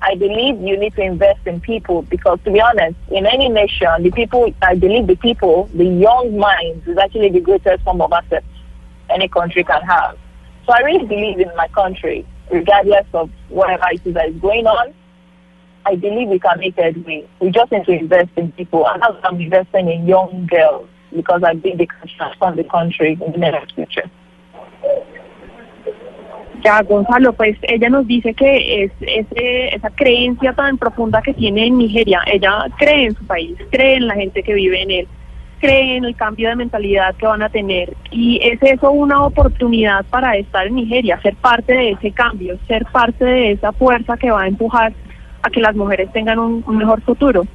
I 0.00 0.14
believe 0.14 0.60
you 0.60 0.76
need 0.76 0.94
to 0.94 1.02
invest 1.02 1.40
in 1.44 1.60
people 1.60 2.02
because, 2.02 2.38
to 2.44 2.52
be 2.52 2.60
honest, 2.60 2.96
in 3.10 3.26
any 3.26 3.48
nation, 3.48 3.88
the 4.02 4.12
people, 4.12 4.54
I 4.62 4.76
believe 4.76 5.08
the 5.08 5.16
people, 5.16 5.68
the 5.74 5.84
young 5.84 6.38
minds 6.38 6.86
is 6.86 6.96
actually 6.98 7.30
the 7.30 7.40
greatest 7.40 7.82
form 7.82 8.00
of 8.00 8.12
asset 8.12 8.44
any 9.10 9.26
country 9.26 9.64
can 9.64 9.82
have. 9.82 10.16
So 10.66 10.72
I 10.72 10.80
really 10.80 11.06
believe 11.06 11.40
in 11.40 11.50
my 11.56 11.66
country, 11.68 12.24
regardless 12.50 13.06
of 13.12 13.30
whatever 13.48 13.86
it 13.90 14.06
is 14.06 14.14
that 14.14 14.28
is 14.28 14.36
going 14.36 14.66
on. 14.66 14.94
I 15.88 15.96
believe 15.96 16.28
we 16.28 16.38
can 16.38 16.58
make 16.58 16.76
headway. 16.76 17.26
We 17.40 17.50
just 17.50 17.72
need 17.72 17.86
to 17.86 17.92
invest 17.92 18.28
in 18.36 18.52
people, 18.52 18.86
and 18.86 19.00
that's 19.00 19.14
I'm 19.24 19.40
investing 19.40 19.88
in 19.88 20.06
young 20.06 20.46
girls 20.46 20.86
because 21.14 21.42
I 21.42 21.54
think 21.54 21.78
they 21.78 21.86
can 21.86 22.08
transform 22.14 22.56
the 22.56 22.64
country 22.64 23.12
in 23.12 23.32
the 23.32 23.38
near 23.38 23.64
future. 23.74 24.10
Ya, 26.62 26.82
Gonzalo, 26.82 27.32
pues 27.32 27.56
ella 27.62 27.88
nos 27.88 28.06
dice 28.06 28.34
que 28.34 28.84
es 28.84 28.92
ese, 29.00 29.74
esa 29.74 29.90
creencia 29.90 30.52
tan 30.52 30.76
profunda 30.76 31.22
que 31.22 31.32
tiene 31.32 31.68
en 31.68 31.78
Nigeria. 31.78 32.20
Ella 32.26 32.66
cree 32.76 33.06
en 33.06 33.14
su 33.14 33.24
país, 33.24 33.56
cree 33.70 33.94
en 33.94 34.08
la 34.08 34.14
gente 34.14 34.42
que 34.42 34.52
vive 34.52 34.82
en 34.82 34.90
él, 34.90 35.08
cree 35.60 35.96
en 35.96 36.04
el 36.04 36.16
cambio 36.16 36.50
de 36.50 36.56
mentalidad 36.56 37.14
que 37.14 37.26
van 37.26 37.42
a 37.42 37.48
tener. 37.48 37.96
Y 38.10 38.40
es 38.42 38.60
eso 38.60 38.90
una 38.90 39.24
oportunidad 39.24 40.04
para 40.06 40.36
estar 40.36 40.66
en 40.66 40.74
Nigeria, 40.74 41.18
ser 41.22 41.36
parte 41.36 41.72
de 41.72 41.90
ese 41.92 42.10
cambio, 42.10 42.58
ser 42.66 42.84
parte 42.86 43.24
de 43.24 43.52
esa 43.52 43.72
fuerza 43.72 44.16
que 44.18 44.30
va 44.30 44.42
a 44.42 44.48
empujar 44.48 44.92
a 45.42 45.50
que 45.50 45.60
las 45.60 45.74
mujeres 45.76 46.10
tengan 46.12 46.38
un, 46.38 46.64
mejor 46.76 47.00
futuro. 47.02 47.46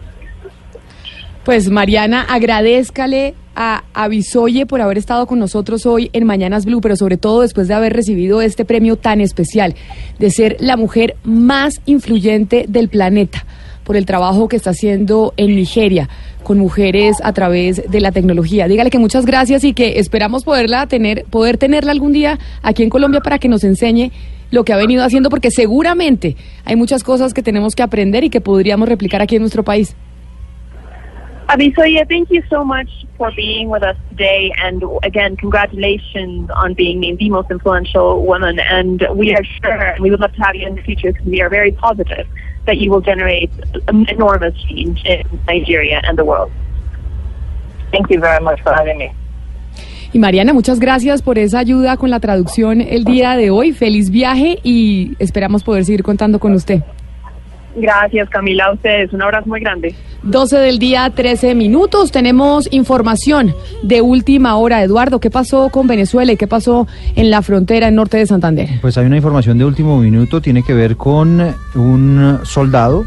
Pues 1.43 1.69
Mariana, 1.69 2.21
agradezcale 2.21 3.35
a 3.55 3.83
Abisoye 3.93 4.65
por 4.65 4.81
haber 4.81 4.97
estado 4.97 5.27
con 5.27 5.39
nosotros 5.39 5.85
hoy 5.85 6.09
en 6.13 6.25
Mañanas 6.25 6.65
Blue, 6.65 6.81
pero 6.81 6.95
sobre 6.95 7.17
todo 7.17 7.41
después 7.41 7.67
de 7.67 7.73
haber 7.73 7.93
recibido 7.93 8.41
este 8.41 8.65
premio 8.65 8.95
tan 8.95 9.21
especial, 9.21 9.75
de 10.19 10.29
ser 10.31 10.57
la 10.59 10.77
mujer 10.77 11.15
más 11.23 11.81
influyente 11.85 12.65
del 12.67 12.87
planeta 12.89 13.45
por 13.83 13.97
el 13.97 14.05
trabajo 14.05 14.47
que 14.47 14.55
está 14.55 14.69
haciendo 14.69 15.33
en 15.35 15.55
Nigeria 15.55 16.09
con 16.43 16.59
mujeres 16.59 17.17
a 17.23 17.33
través 17.33 17.89
de 17.89 18.01
la 18.01 18.11
tecnología. 18.11 18.67
Dígale 18.67 18.89
que 18.89 18.99
muchas 18.99 19.25
gracias 19.25 19.63
y 19.63 19.73
que 19.73 19.99
esperamos 19.99 20.43
poderla 20.43 20.87
tener, 20.87 21.25
poder 21.25 21.57
tenerla 21.57 21.91
algún 21.91 22.11
día 22.11 22.37
aquí 22.61 22.83
en 22.83 22.89
Colombia 22.89 23.21
para 23.21 23.39
que 23.39 23.47
nos 23.47 23.63
enseñe 23.63 24.11
lo 24.53 24.63
que 24.63 24.71
ha 24.71 24.77
venido 24.77 25.03
haciendo, 25.03 25.29
porque 25.29 25.49
seguramente 25.49 26.37
hay 26.63 26.75
muchas 26.75 27.03
cosas 27.03 27.33
que 27.33 27.41
tenemos 27.41 27.75
que 27.75 27.81
aprender 27.81 28.23
y 28.23 28.29
que 28.29 28.39
podríamos 28.39 28.87
replicar 28.87 29.19
aquí 29.21 29.35
en 29.35 29.41
nuestro 29.41 29.63
país. 29.63 29.95
Abisoye, 31.47 32.05
thank 32.07 32.29
you 32.29 32.41
so 32.49 32.63
much 32.63 32.87
for 33.17 33.31
being 33.35 33.69
with 33.69 33.83
us 33.83 33.97
today. 34.09 34.51
And 34.63 34.83
again, 35.03 35.35
congratulations 35.37 36.49
on 36.51 36.73
being 36.75 36.99
named 36.99 37.17
the 37.17 37.31
most 37.31 37.49
influential 37.49 38.23
woman. 38.25 38.59
And 38.59 39.05
we 39.15 39.33
are 39.33 39.43
sure, 39.43 39.71
and 39.71 39.99
we 39.99 40.11
would 40.11 40.19
love 40.19 40.33
to 40.33 40.41
have 40.43 40.55
you 40.55 40.67
in 40.67 40.75
the 40.75 40.83
future 40.83 41.11
because 41.11 41.25
we 41.25 41.41
are 41.41 41.49
very 41.49 41.71
positive 41.71 42.27
that 42.65 42.77
you 42.77 42.91
will 42.91 43.01
generate 43.01 43.51
an 43.87 44.07
enormous 44.07 44.55
change 44.69 45.03
in 45.03 45.23
Nigeria 45.47 45.99
and 46.05 46.17
the 46.17 46.23
world. 46.23 46.51
Thank 47.91 48.09
you 48.09 48.19
very 48.19 48.41
much 48.43 48.61
for 48.61 48.71
having 48.71 48.99
me. 48.99 49.11
Y 50.13 50.19
Mariana, 50.19 50.53
muchas 50.53 50.79
gracias 50.79 51.23
por 51.23 51.39
esa 51.39 51.57
ayuda 51.57 51.97
con 51.97 52.11
la 52.11 52.19
traducción 52.19 52.81
el 52.81 53.03
día 53.03 53.35
de 53.35 53.49
hoy. 53.49 53.73
Feliz 53.73 54.11
viaje 54.11 54.59
y 54.61 55.13
esperamos 55.17 55.63
poder 55.63 55.85
seguir 55.85 56.03
contando 56.03 56.39
con 56.39 56.53
usted. 56.53 56.83
Gracias, 57.75 58.29
Camila, 58.29 58.65
a 58.65 58.73
ustedes. 58.73 59.11
Un 59.11 59.23
abrazo 59.23 59.49
muy 59.49 59.59
grande. 59.59 59.95
12 60.21 60.57
del 60.59 60.77
día, 60.77 61.09
13 61.09 61.55
minutos. 61.55 62.11
Tenemos 62.11 62.71
información 62.71 63.55
de 63.81 64.01
última 64.01 64.55
hora. 64.55 64.83
Eduardo, 64.83 65.19
¿qué 65.19 65.31
pasó 65.31 65.69
con 65.69 65.87
Venezuela 65.87 66.31
y 66.31 66.37
qué 66.37 66.45
pasó 66.45 66.87
en 67.15 67.31
la 67.31 67.41
frontera 67.41 67.87
en 67.87 67.95
norte 67.95 68.17
de 68.17 68.27
Santander? 68.27 68.69
Pues 68.81 68.95
hay 68.99 69.07
una 69.07 69.17
información 69.17 69.57
de 69.57 69.65
último 69.65 69.97
minuto, 69.97 70.41
tiene 70.41 70.61
que 70.61 70.75
ver 70.75 70.95
con 70.95 71.55
un 71.73 72.39
soldado, 72.43 73.05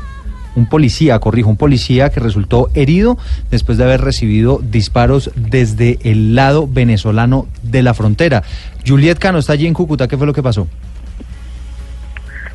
un 0.57 0.67
policía, 0.67 1.19
corrijo, 1.21 1.49
un 1.49 1.57
policía 1.57 2.11
que 2.11 2.19
resultó 2.19 2.71
herido 2.75 3.17
después 3.51 3.79
de 3.79 3.85
haber 3.85 4.01
recibido 4.01 4.61
disparos 4.63 5.31
desde 5.37 5.99
el 6.03 6.35
lado 6.35 6.67
venezolano 6.67 7.47
de 7.63 7.83
la 7.83 7.95
frontera. 7.95 8.43
Juliet 8.87 9.19
Cano 9.19 9.39
está 9.39 9.53
allí 9.53 9.67
en 9.67 9.75
Cúcuta, 9.75 10.09
¿qué 10.09 10.17
fue 10.17 10.27
lo 10.27 10.33
que 10.33 10.43
pasó? 10.43 10.67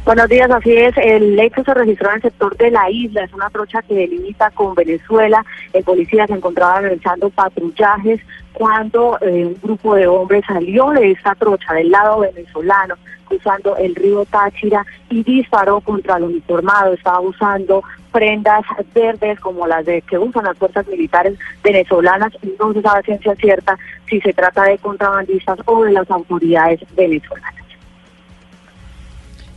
Buenos 0.03 0.29
días, 0.29 0.49
así 0.49 0.73
es. 0.73 0.97
El 0.97 1.39
hecho 1.39 1.63
se 1.63 1.75
registró 1.75 2.09
en 2.09 2.15
el 2.15 2.21
sector 2.23 2.57
de 2.57 2.71
la 2.71 2.89
isla, 2.89 3.23
es 3.23 3.33
una 3.33 3.51
trocha 3.51 3.83
que 3.83 3.93
delimita 3.93 4.49
con 4.49 4.73
Venezuela. 4.73 5.45
El 5.73 5.83
policía 5.83 6.25
se 6.25 6.33
encontraba 6.33 6.81
realizando 6.81 7.29
patrullajes 7.29 8.19
cuando 8.51 9.19
eh, 9.21 9.45
un 9.45 9.57
grupo 9.61 9.93
de 9.93 10.07
hombres 10.07 10.43
salió 10.47 10.89
de 10.89 11.11
esta 11.11 11.35
trocha 11.35 11.75
del 11.75 11.91
lado 11.91 12.21
venezolano, 12.21 12.95
cruzando 13.25 13.77
el 13.77 13.93
río 13.93 14.25
Táchira 14.25 14.83
y 15.11 15.21
disparó 15.21 15.81
contra 15.81 16.17
el 16.17 16.23
uniformado. 16.23 16.93
Estaba 16.93 17.19
usando 17.19 17.83
prendas 18.11 18.63
verdes 18.95 19.39
como 19.39 19.67
las 19.67 19.85
de 19.85 20.01
que 20.01 20.17
usan 20.17 20.45
las 20.45 20.57
fuerzas 20.57 20.87
militares 20.87 21.37
venezolanas. 21.63 22.33
No 22.59 22.73
se 22.73 22.81
sabe 22.81 23.03
ciencia 23.03 23.35
cierta 23.35 23.77
si 24.09 24.19
se 24.19 24.33
trata 24.33 24.63
de 24.63 24.79
contrabandistas 24.79 25.59
o 25.65 25.83
de 25.83 25.91
las 25.91 26.09
autoridades 26.09 26.79
venezolanas. 26.95 27.70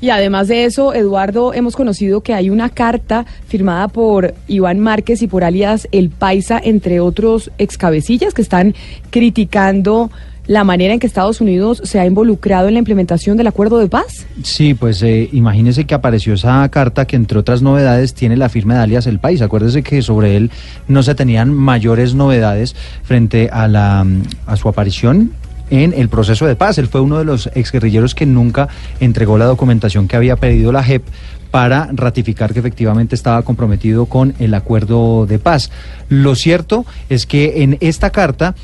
Y 0.00 0.10
además 0.10 0.48
de 0.48 0.64
eso, 0.64 0.92
Eduardo, 0.92 1.54
hemos 1.54 1.76
conocido 1.76 2.20
que 2.20 2.34
hay 2.34 2.50
una 2.50 2.68
carta 2.68 3.24
firmada 3.46 3.88
por 3.88 4.34
Iván 4.48 4.80
Márquez 4.80 5.22
y 5.22 5.26
por 5.26 5.44
alias 5.44 5.88
El 5.92 6.10
Paisa, 6.10 6.60
entre 6.62 7.00
otros 7.00 7.50
excabecillas, 7.58 8.34
que 8.34 8.42
están 8.42 8.74
criticando 9.10 10.10
la 10.46 10.64
manera 10.64 10.92
en 10.92 11.00
que 11.00 11.06
Estados 11.06 11.40
Unidos 11.40 11.80
se 11.84 11.98
ha 11.98 12.06
involucrado 12.06 12.68
en 12.68 12.74
la 12.74 12.78
implementación 12.78 13.36
del 13.36 13.46
acuerdo 13.46 13.78
de 13.78 13.88
paz. 13.88 14.26
Sí, 14.42 14.74
pues 14.74 15.02
eh, 15.02 15.28
imagínese 15.32 15.84
que 15.84 15.94
apareció 15.94 16.34
esa 16.34 16.68
carta 16.68 17.06
que 17.06 17.16
entre 17.16 17.38
otras 17.38 17.62
novedades 17.62 18.14
tiene 18.14 18.36
la 18.36 18.48
firma 18.48 18.74
de 18.74 18.80
alias 18.80 19.06
El 19.06 19.18
País. 19.18 19.40
Acuérdese 19.40 19.82
que 19.82 20.02
sobre 20.02 20.36
él 20.36 20.50
no 20.86 21.02
se 21.02 21.14
tenían 21.14 21.52
mayores 21.52 22.14
novedades 22.14 22.76
frente 23.04 23.48
a, 23.50 23.68
la, 23.68 24.04
mm, 24.04 24.22
a 24.46 24.56
su 24.56 24.68
aparición 24.68 25.32
en 25.70 25.92
el 25.92 26.08
proceso 26.08 26.46
de 26.46 26.56
paz. 26.56 26.78
Él 26.78 26.88
fue 26.88 27.00
uno 27.00 27.18
de 27.18 27.24
los 27.24 27.48
exguerrilleros 27.54 28.14
que 28.14 28.26
nunca 28.26 28.68
entregó 29.00 29.38
la 29.38 29.46
documentación 29.46 30.08
que 30.08 30.16
había 30.16 30.36
pedido 30.36 30.72
la 30.72 30.82
JEP 30.82 31.04
para 31.50 31.88
ratificar 31.92 32.52
que 32.52 32.58
efectivamente 32.58 33.14
estaba 33.14 33.42
comprometido 33.42 34.06
con 34.06 34.34
el 34.40 34.54
acuerdo 34.54 35.24
de 35.26 35.38
paz. 35.38 35.70
Lo 36.08 36.34
cierto 36.34 36.84
es 37.08 37.26
que 37.26 37.62
en 37.62 37.78
esta 37.80 38.10
carta 38.10 38.54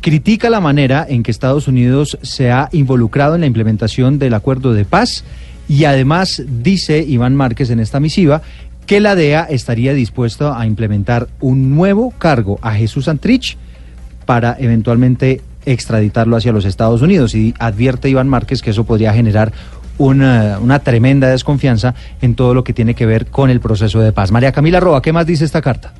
critica 0.00 0.50
la 0.50 0.60
manera 0.60 1.06
en 1.08 1.22
que 1.22 1.30
Estados 1.30 1.68
Unidos 1.68 2.18
se 2.22 2.50
ha 2.50 2.68
involucrado 2.72 3.36
en 3.36 3.42
la 3.42 3.46
implementación 3.46 4.18
del 4.18 4.34
acuerdo 4.34 4.74
de 4.74 4.84
paz 4.84 5.24
y 5.68 5.84
además 5.84 6.42
dice 6.48 6.98
Iván 7.06 7.36
Márquez 7.36 7.70
en 7.70 7.78
esta 7.78 8.00
misiva 8.00 8.42
que 8.86 9.00
la 9.00 9.14
DEA 9.14 9.44
estaría 9.44 9.94
dispuesta 9.94 10.58
a 10.60 10.66
implementar 10.66 11.28
un 11.40 11.74
nuevo 11.74 12.10
cargo 12.18 12.58
a 12.62 12.72
Jesús 12.72 13.06
Antrich 13.06 13.56
para 14.26 14.56
eventualmente 14.58 15.40
extraditarlo 15.66 16.36
hacia 16.36 16.52
los 16.52 16.64
Estados 16.64 17.02
Unidos 17.02 17.34
y 17.34 17.54
advierte 17.58 18.08
Iván 18.08 18.28
Márquez 18.28 18.62
que 18.62 18.70
eso 18.70 18.84
podría 18.84 19.12
generar 19.12 19.52
una, 19.98 20.58
una, 20.60 20.78
tremenda 20.80 21.28
desconfianza 21.28 21.94
en 22.20 22.34
todo 22.34 22.54
lo 22.54 22.64
que 22.64 22.72
tiene 22.72 22.94
que 22.94 23.06
ver 23.06 23.26
con 23.26 23.50
el 23.50 23.60
proceso 23.60 24.00
de 24.00 24.12
paz. 24.12 24.32
María 24.32 24.52
Camila 24.52 24.80
Roa, 24.80 25.02
¿qué 25.02 25.12
más 25.12 25.26
dice 25.26 25.44
esta 25.44 25.60
carta? 25.60 25.92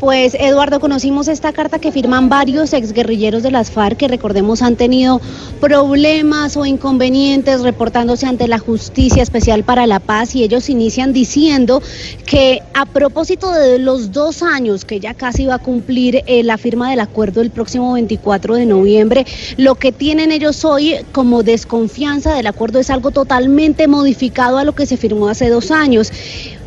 Pues 0.00 0.34
Eduardo, 0.34 0.78
conocimos 0.78 1.26
esta 1.26 1.52
carta 1.52 1.80
que 1.80 1.90
firman 1.90 2.28
varios 2.28 2.72
exguerrilleros 2.72 3.42
de 3.42 3.50
las 3.50 3.72
FARC 3.72 3.96
que 3.96 4.06
recordemos 4.06 4.62
han 4.62 4.76
tenido 4.76 5.20
problemas 5.60 6.56
o 6.56 6.64
inconvenientes 6.64 7.62
reportándose 7.62 8.24
ante 8.26 8.46
la 8.46 8.60
Justicia 8.60 9.24
Especial 9.24 9.64
para 9.64 9.88
la 9.88 9.98
Paz 9.98 10.36
y 10.36 10.44
ellos 10.44 10.68
inician 10.68 11.12
diciendo 11.12 11.82
que 12.26 12.62
a 12.74 12.86
propósito 12.86 13.50
de 13.50 13.80
los 13.80 14.12
dos 14.12 14.44
años 14.44 14.84
que 14.84 15.00
ya 15.00 15.14
casi 15.14 15.46
va 15.46 15.54
a 15.54 15.58
cumplir 15.58 16.22
eh, 16.26 16.44
la 16.44 16.58
firma 16.58 16.90
del 16.90 17.00
acuerdo 17.00 17.40
el 17.40 17.50
próximo 17.50 17.94
24 17.94 18.54
de 18.54 18.66
noviembre, 18.66 19.26
lo 19.56 19.74
que 19.74 19.90
tienen 19.90 20.30
ellos 20.30 20.64
hoy 20.64 20.94
como 21.10 21.42
desconfianza 21.42 22.34
del 22.34 22.46
acuerdo 22.46 22.78
es 22.78 22.90
algo 22.90 23.10
totalmente 23.10 23.88
modificado 23.88 24.58
a 24.58 24.64
lo 24.64 24.76
que 24.76 24.86
se 24.86 24.96
firmó 24.96 25.28
hace 25.28 25.48
dos 25.48 25.72
años. 25.72 26.12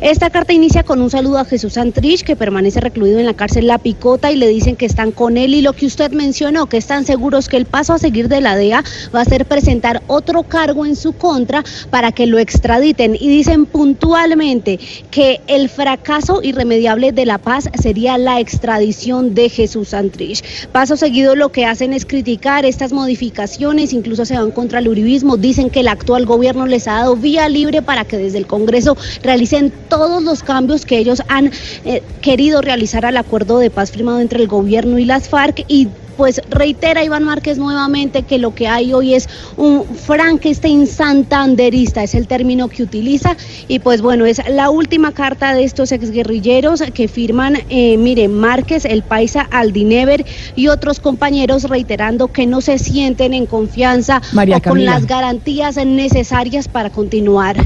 Esta 0.02 0.30
carta 0.30 0.52
inicia 0.52 0.82
con 0.82 1.00
un 1.00 1.10
saludo 1.10 1.38
a 1.38 1.44
Jesús 1.44 1.74
Santrich, 1.74 2.24
que 2.24 2.34
permanece 2.34 2.80
recluido 2.80 3.21
en 3.22 3.26
la 3.26 3.34
cárcel 3.34 3.66
La 3.66 3.78
Picota, 3.78 4.30
y 4.30 4.36
le 4.36 4.48
dicen 4.48 4.76
que 4.76 4.86
están 4.86 5.12
con 5.12 5.36
él. 5.36 5.54
Y 5.54 5.62
lo 5.62 5.72
que 5.72 5.86
usted 5.86 6.10
mencionó, 6.12 6.66
que 6.66 6.76
están 6.76 7.06
seguros 7.06 7.48
que 7.48 7.56
el 7.56 7.64
paso 7.64 7.94
a 7.94 7.98
seguir 7.98 8.28
de 8.28 8.40
la 8.40 8.56
DEA 8.56 8.84
va 9.14 9.20
a 9.22 9.24
ser 9.24 9.46
presentar 9.46 10.02
otro 10.06 10.42
cargo 10.42 10.84
en 10.84 10.96
su 10.96 11.12
contra 11.12 11.64
para 11.90 12.12
que 12.12 12.26
lo 12.26 12.38
extraditen. 12.38 13.14
Y 13.14 13.28
dicen 13.28 13.66
puntualmente 13.66 14.78
que 15.10 15.40
el 15.46 15.68
fracaso 15.68 16.40
irremediable 16.42 17.12
de 17.12 17.26
la 17.26 17.38
paz 17.38 17.68
sería 17.80 18.18
la 18.18 18.40
extradición 18.40 19.34
de 19.34 19.48
Jesús 19.48 19.88
Santrich. 19.88 20.68
Paso 20.72 20.96
seguido, 20.96 21.36
lo 21.36 21.50
que 21.50 21.64
hacen 21.64 21.92
es 21.92 22.04
criticar 22.04 22.64
estas 22.64 22.92
modificaciones, 22.92 23.92
incluso 23.92 24.24
se 24.24 24.36
van 24.36 24.50
contra 24.50 24.80
el 24.80 24.88
uribismo. 24.88 25.36
Dicen 25.36 25.70
que 25.70 25.80
el 25.80 25.88
actual 25.88 26.26
gobierno 26.26 26.66
les 26.66 26.88
ha 26.88 26.94
dado 26.94 27.16
vía 27.16 27.48
libre 27.48 27.82
para 27.82 28.04
que 28.04 28.16
desde 28.16 28.38
el 28.38 28.46
Congreso 28.46 28.96
realicen 29.22 29.72
todos 29.88 30.22
los 30.22 30.42
cambios 30.42 30.84
que 30.84 30.98
ellos 30.98 31.22
han 31.28 31.50
eh, 31.84 32.02
querido 32.20 32.60
realizar 32.60 33.06
al 33.12 33.18
acuerdo 33.18 33.58
de 33.58 33.70
paz 33.70 33.90
firmado 33.90 34.20
entre 34.20 34.40
el 34.40 34.48
gobierno 34.48 34.98
y 34.98 35.04
las 35.04 35.28
FARC 35.28 35.64
y 35.68 35.88
pues 36.16 36.42
reitera 36.50 37.04
Iván 37.04 37.24
Márquez 37.24 37.58
nuevamente 37.58 38.22
que 38.22 38.38
lo 38.38 38.54
que 38.54 38.68
hay 38.68 38.92
hoy 38.92 39.14
es 39.14 39.28
un 39.56 39.84
Frankenstein 39.84 40.86
santanderista, 40.86 42.02
es 42.02 42.14
el 42.14 42.26
término 42.26 42.68
que 42.68 42.82
utiliza. 42.82 43.36
Y 43.68 43.78
pues 43.78 44.02
bueno, 44.02 44.26
es 44.26 44.40
la 44.48 44.70
última 44.70 45.12
carta 45.12 45.54
de 45.54 45.64
estos 45.64 45.90
exguerrilleros 45.92 46.82
que 46.94 47.08
firman, 47.08 47.58
eh, 47.68 47.96
mire, 47.96 48.28
Márquez, 48.28 48.84
el 48.84 49.02
paisa 49.02 49.48
Aldinever 49.50 50.24
y 50.54 50.68
otros 50.68 51.00
compañeros 51.00 51.64
reiterando 51.64 52.28
que 52.28 52.46
no 52.46 52.60
se 52.60 52.78
sienten 52.78 53.34
en 53.34 53.46
confianza 53.46 54.20
María 54.32 54.58
o 54.58 54.62
con 54.62 54.84
las 54.84 55.06
garantías 55.06 55.76
necesarias 55.84 56.68
para 56.68 56.90
continuar. 56.90 57.56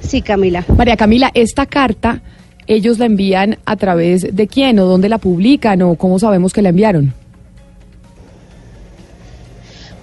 Sí, 0.00 0.22
Camila. 0.22 0.64
María 0.76 0.96
Camila, 0.96 1.30
esta 1.34 1.66
carta, 1.66 2.22
¿ellos 2.66 2.98
la 2.98 3.06
envían 3.06 3.58
a 3.64 3.76
través 3.76 4.34
de 4.34 4.46
quién 4.46 4.78
o 4.78 4.86
dónde 4.86 5.08
la 5.08 5.18
publican 5.18 5.82
o 5.82 5.94
cómo 5.96 6.18
sabemos 6.18 6.52
que 6.52 6.62
la 6.62 6.70
enviaron? 6.70 7.12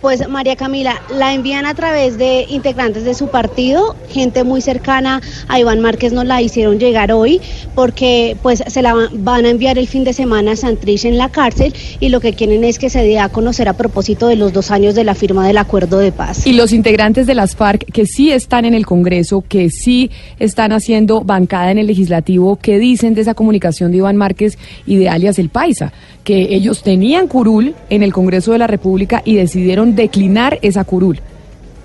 Pues 0.04 0.28
María 0.28 0.58
Camila, 0.58 1.02
la 1.10 1.34
envían 1.34 1.66
a 1.66 1.74
través 1.76 2.18
de 2.18 2.46
integrantes 2.50 3.06
de 3.06 3.14
su 3.14 3.30
partido, 3.30 3.96
gente 4.10 4.44
muy 4.44 4.60
cercana 4.60 5.22
a 5.48 5.62
Iván 5.62 5.80
Márquez 5.80 6.12
nos 6.12 6.26
la 6.26 6.42
hicieron 6.42 6.78
llegar 6.78 7.14
hoy 7.14 7.40
porque 7.74 8.36
pues 8.44 8.62
se 8.68 8.82
la 8.82 8.94
van- 9.24 9.46
a 9.46 9.50
enviar 9.50 9.78
el 9.78 9.88
fin 9.88 10.04
de 10.04 10.12
semana 10.12 10.52
a 10.52 10.56
Santrich 10.58 11.06
en 11.06 11.18
la 11.18 11.30
cárcel 11.30 11.74
y 12.02 12.10
lo 12.10 12.20
que 12.20 12.34
quieren 12.34 12.66
es 12.66 12.80
que 12.80 12.90
se 12.90 13.02
dé 13.02 13.18
a 13.18 13.30
conocer 13.30 13.70
a 13.70 13.78
propósito 13.78 14.28
de 14.28 14.36
los 14.36 14.52
dos 14.52 14.72
años 14.72 14.94
de 14.94 15.06
la 15.06 15.16
firma 15.16 15.48
del 15.48 15.58
acuerdo 15.58 16.00
de 16.00 16.12
paz. 16.12 16.46
Y 16.46 16.52
los 16.52 16.74
integrantes 16.74 17.26
de 17.26 17.36
las 17.36 17.56
FARC 17.56 17.86
que 17.86 18.06
sí 18.06 18.30
están 18.30 18.66
en 18.66 18.74
el 18.74 18.86
Congreso, 18.86 19.42
que 19.48 19.70
sí 19.70 20.12
están 20.38 20.74
haciendo 20.74 21.22
bancada 21.22 21.72
en 21.72 21.78
el 21.78 21.88
legislativo, 21.88 22.58
¿qué 22.62 22.78
dicen 22.78 23.14
de 23.16 23.22
esa 23.22 23.36
comunicación 23.36 23.92
de 23.92 24.00
Iván 24.00 24.18
Márquez 24.18 24.58
y 24.86 24.98
de 24.98 25.08
alias 25.08 25.40
El 25.40 25.48
Paisa? 25.48 25.94
Que 26.26 26.56
ellos 26.56 26.84
tenían 26.84 27.28
curul 27.28 27.74
en 27.90 28.02
el 28.04 28.14
Congreso 28.14 28.52
de 28.54 28.58
la 28.58 28.68
República 28.68 29.22
y 29.26 29.36
decidieron 29.36 29.93
declinar 29.96 30.60
esa 30.62 30.84
curul. 30.84 31.20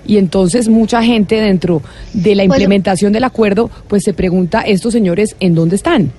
Y 0.05 0.17
entonces 0.17 0.67
mucha 0.69 1.03
gente 1.03 1.35
dentro 1.35 1.81
de 2.13 2.33
la 2.33 2.43
implementación 2.43 3.13
del 3.13 3.23
acuerdo, 3.23 3.69
pues 3.87 4.03
se 4.03 4.13
pregunta, 4.13 4.61
estos 4.61 4.93
señores, 4.93 5.35
¿en 5.39 5.53
dónde 5.53 5.75
están? 5.75 6.11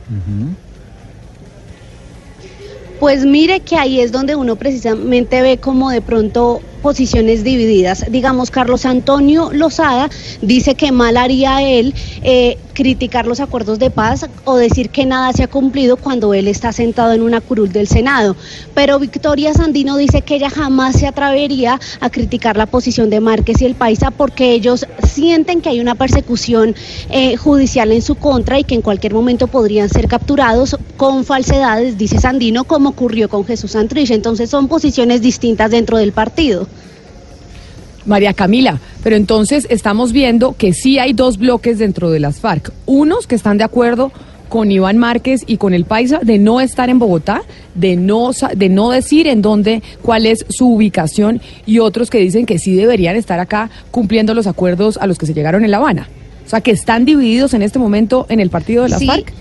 Pues 3.00 3.24
mire 3.24 3.60
que 3.60 3.76
ahí 3.76 4.00
es 4.00 4.12
donde 4.12 4.36
uno 4.36 4.56
precisamente 4.56 5.42
ve 5.42 5.56
como 5.58 5.90
de 5.90 6.02
pronto 6.02 6.60
posiciones 6.80 7.44
divididas. 7.44 8.04
Digamos, 8.10 8.50
Carlos 8.50 8.84
Antonio 8.84 9.50
Lozada 9.52 10.10
dice 10.42 10.74
que 10.74 10.92
mal 10.92 11.16
haría 11.16 11.62
él 11.62 11.94
eh, 12.22 12.58
criticar 12.72 13.26
los 13.26 13.40
acuerdos 13.40 13.78
de 13.78 13.90
paz 13.90 14.26
o 14.44 14.56
decir 14.56 14.90
que 14.90 15.04
nada 15.04 15.32
se 15.32 15.42
ha 15.42 15.48
cumplido 15.48 15.96
cuando 15.96 16.32
él 16.32 16.48
está 16.48 16.72
sentado 16.72 17.12
en 17.12 17.22
una 17.22 17.40
curul 17.40 17.70
del 17.72 17.86
Senado. 17.86 18.36
Pero 18.74 18.98
Victoria 18.98 19.52
Sandino 19.52 19.96
dice 19.96 20.22
que 20.22 20.36
ella 20.36 20.48
jamás 20.48 20.96
se 20.96 21.06
atrevería 21.06 21.78
a 22.00 22.10
criticar 22.10 22.56
la 22.56 22.66
posición 22.66 23.10
de 23.10 23.20
Márquez 23.20 23.60
y 23.60 23.66
el 23.66 23.74
Paisa 23.74 24.10
porque 24.10 24.52
ellos 24.52 24.86
sienten 25.06 25.60
que 25.60 25.68
hay 25.68 25.80
una 25.80 25.94
persecución 25.94 26.74
eh, 27.10 27.36
judicial 27.36 27.92
en 27.92 28.00
su 28.00 28.14
contra 28.14 28.58
y 28.58 28.64
que 28.64 28.74
en 28.74 28.82
cualquier 28.82 29.12
momento 29.12 29.46
podrían 29.46 29.88
ser 29.88 30.08
capturados 30.08 30.76
con 30.96 31.24
falsedades, 31.24 31.98
dice 31.98 32.18
Sandino, 32.18 32.64
como 32.64 32.90
ocurrió 32.90 33.28
con 33.28 33.44
Jesús 33.44 33.72
Santrich. 33.72 34.10
Entonces 34.10 34.48
son 34.48 34.68
posiciones 34.68 35.20
distintas 35.20 35.70
dentro 35.70 35.98
del 35.98 36.12
partido. 36.12 36.66
María 38.10 38.34
Camila, 38.34 38.78
pero 39.02 39.16
entonces 39.16 39.66
estamos 39.70 40.12
viendo 40.12 40.54
que 40.58 40.74
sí 40.74 40.98
hay 40.98 41.14
dos 41.14 41.38
bloques 41.38 41.78
dentro 41.78 42.10
de 42.10 42.20
las 42.20 42.40
FARC. 42.40 42.72
Unos 42.84 43.26
que 43.26 43.36
están 43.36 43.56
de 43.56 43.64
acuerdo 43.64 44.12
con 44.50 44.70
Iván 44.72 44.98
Márquez 44.98 45.44
y 45.46 45.58
con 45.58 45.72
el 45.74 45.84
Paisa 45.84 46.18
de 46.22 46.38
no 46.38 46.60
estar 46.60 46.90
en 46.90 46.98
Bogotá, 46.98 47.42
de 47.76 47.94
no, 47.94 48.32
de 48.56 48.68
no 48.68 48.90
decir 48.90 49.28
en 49.28 49.42
dónde, 49.42 49.80
cuál 50.02 50.26
es 50.26 50.44
su 50.50 50.74
ubicación, 50.74 51.40
y 51.66 51.78
otros 51.78 52.10
que 52.10 52.18
dicen 52.18 52.46
que 52.46 52.58
sí 52.58 52.74
deberían 52.74 53.14
estar 53.14 53.38
acá 53.38 53.70
cumpliendo 53.92 54.34
los 54.34 54.48
acuerdos 54.48 54.98
a 54.98 55.06
los 55.06 55.16
que 55.16 55.26
se 55.26 55.32
llegaron 55.34 55.64
en 55.64 55.70
La 55.70 55.76
Habana. 55.76 56.08
O 56.44 56.50
sea, 56.50 56.60
que 56.62 56.72
están 56.72 57.04
divididos 57.04 57.54
en 57.54 57.62
este 57.62 57.78
momento 57.78 58.26
en 58.28 58.40
el 58.40 58.50
partido 58.50 58.82
de 58.82 58.88
las 58.88 58.98
Sí. 58.98 59.06
FARC. 59.06 59.32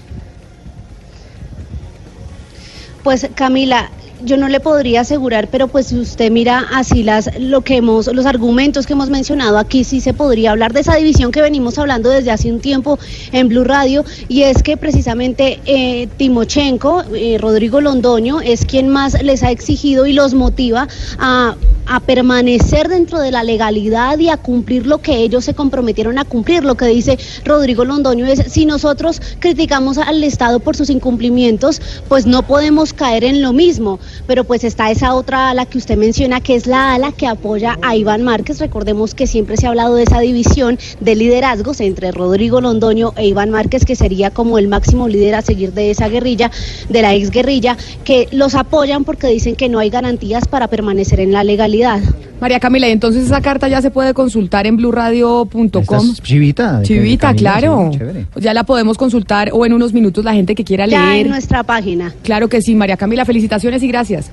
Pues 3.03 3.27
Camila, 3.33 3.89
yo 4.23 4.37
no 4.37 4.47
le 4.47 4.59
podría 4.59 5.01
asegurar, 5.01 5.49
pero 5.51 5.67
pues 5.67 5.87
si 5.87 5.99
usted 5.99 6.31
mira 6.31 6.67
así 6.73 7.03
las 7.03 7.29
lo 7.39 7.61
que 7.61 7.77
hemos 7.77 8.07
los 8.07 8.25
argumentos 8.25 8.85
que 8.85 8.93
hemos 8.93 9.09
mencionado 9.09 9.57
aquí 9.57 9.83
sí 9.83 10.01
se 10.01 10.13
podría 10.13 10.51
hablar 10.51 10.73
de 10.73 10.81
esa 10.81 10.95
división 10.95 11.31
que 11.31 11.41
venimos 11.41 11.77
hablando 11.77 12.09
desde 12.09 12.31
hace 12.31 12.51
un 12.51 12.59
tiempo 12.59 12.99
en 13.31 13.47
Blue 13.47 13.63
Radio 13.63 14.03
y 14.27 14.43
es 14.43 14.63
que 14.63 14.77
precisamente 14.77 15.59
eh, 15.65 16.07
Timochenko, 16.17 17.03
eh, 17.13 17.37
Rodrigo 17.39 17.81
Londoño 17.81 18.41
es 18.41 18.65
quien 18.65 18.89
más 18.89 19.21
les 19.23 19.43
ha 19.43 19.51
exigido 19.51 20.05
y 20.05 20.13
los 20.13 20.33
motiva 20.33 20.87
a 21.17 21.55
a 21.89 21.99
permanecer 21.99 22.87
dentro 22.87 23.19
de 23.19 23.31
la 23.31 23.43
legalidad 23.43 24.19
y 24.19 24.29
a 24.29 24.37
cumplir 24.37 24.85
lo 24.85 24.99
que 24.99 25.17
ellos 25.17 25.43
se 25.43 25.55
comprometieron 25.55 26.19
a 26.19 26.25
cumplir. 26.25 26.63
Lo 26.63 26.75
que 26.75 26.85
dice 26.85 27.17
Rodrigo 27.43 27.83
Londoño 27.83 28.27
es, 28.27 28.51
si 28.51 28.65
nosotros 28.65 29.19
criticamos 29.39 29.97
al 29.97 30.23
Estado 30.23 30.59
por 30.59 30.75
sus 30.75 30.91
incumplimientos, 30.91 31.81
pues 32.07 32.27
no 32.27 32.43
podemos 32.43 32.93
caer 32.93 33.23
en 33.23 33.41
lo 33.41 33.53
mismo. 33.53 33.99
Pero 34.27 34.43
pues 34.43 34.63
está 34.63 34.91
esa 34.91 35.13
otra 35.13 35.49
ala 35.49 35.65
que 35.65 35.77
usted 35.77 35.97
menciona, 35.97 36.41
que 36.41 36.55
es 36.55 36.67
la 36.67 36.93
ala 36.93 37.11
que 37.11 37.27
apoya 37.27 37.77
a 37.81 37.95
Iván 37.95 38.23
Márquez. 38.23 38.59
Recordemos 38.59 39.15
que 39.15 39.27
siempre 39.27 39.57
se 39.57 39.65
ha 39.65 39.69
hablado 39.69 39.95
de 39.95 40.03
esa 40.03 40.19
división 40.19 40.77
de 40.99 41.15
liderazgos 41.15 41.81
entre 41.81 42.11
Rodrigo 42.11 42.61
Londoño 42.61 43.13
e 43.15 43.27
Iván 43.27 43.49
Márquez, 43.49 43.85
que 43.85 43.95
sería 43.95 44.29
como 44.31 44.57
el 44.57 44.67
máximo 44.67 45.07
líder 45.07 45.35
a 45.35 45.41
seguir 45.41 45.73
de 45.73 45.91
esa 45.91 46.09
guerrilla, 46.09 46.51
de 46.89 47.01
la 47.01 47.15
ex 47.15 47.31
guerrilla, 47.31 47.77
que 48.03 48.27
los 48.31 48.55
apoyan 48.55 49.03
porque 49.03 49.27
dicen 49.27 49.55
que 49.55 49.69
no 49.69 49.79
hay 49.79 49.89
garantías 49.89 50.47
para 50.47 50.67
permanecer 50.67 51.19
en 51.19 51.31
la 51.31 51.43
legalidad. 51.43 52.01
María 52.41 52.59
Camila, 52.59 52.87
y 52.87 52.91
entonces 52.91 53.25
esa 53.25 53.41
carta 53.41 53.67
ya 53.67 53.81
se 53.81 53.91
puede 53.91 54.13
consultar 54.13 54.65
en 54.65 54.77
blurradio.com. 54.77 56.09
Es 56.11 56.21
chivita. 56.21 56.81
Chivita, 56.83 57.27
Camila, 57.27 57.51
claro. 57.59 57.89
sí, 57.91 57.97
chévere. 57.97 58.25
ya 58.37 58.53
la 58.53 58.63
podemos 58.63 58.97
consultar 58.97 59.49
o 59.53 59.65
en 59.65 59.73
unos 59.73 59.91
minutos 59.93 60.23
la 60.23 60.33
gente 60.33 60.55
que 60.55 60.63
quiera 60.63 60.87
Ya 60.87 61.05
leer. 61.07 61.25
en 61.25 61.31
nuestra 61.31 61.63
página. 61.63 62.13
Claro 62.23 62.47
que 62.47 62.61
sí, 62.61 62.75
María 62.75 62.95
Camila, 62.97 63.25
felicitaciones 63.25 63.83
y 63.83 63.87
gracias. 63.87 64.31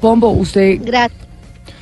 Pombo, 0.00 0.30
usted... 0.30 0.78
Gracias. 0.84 1.25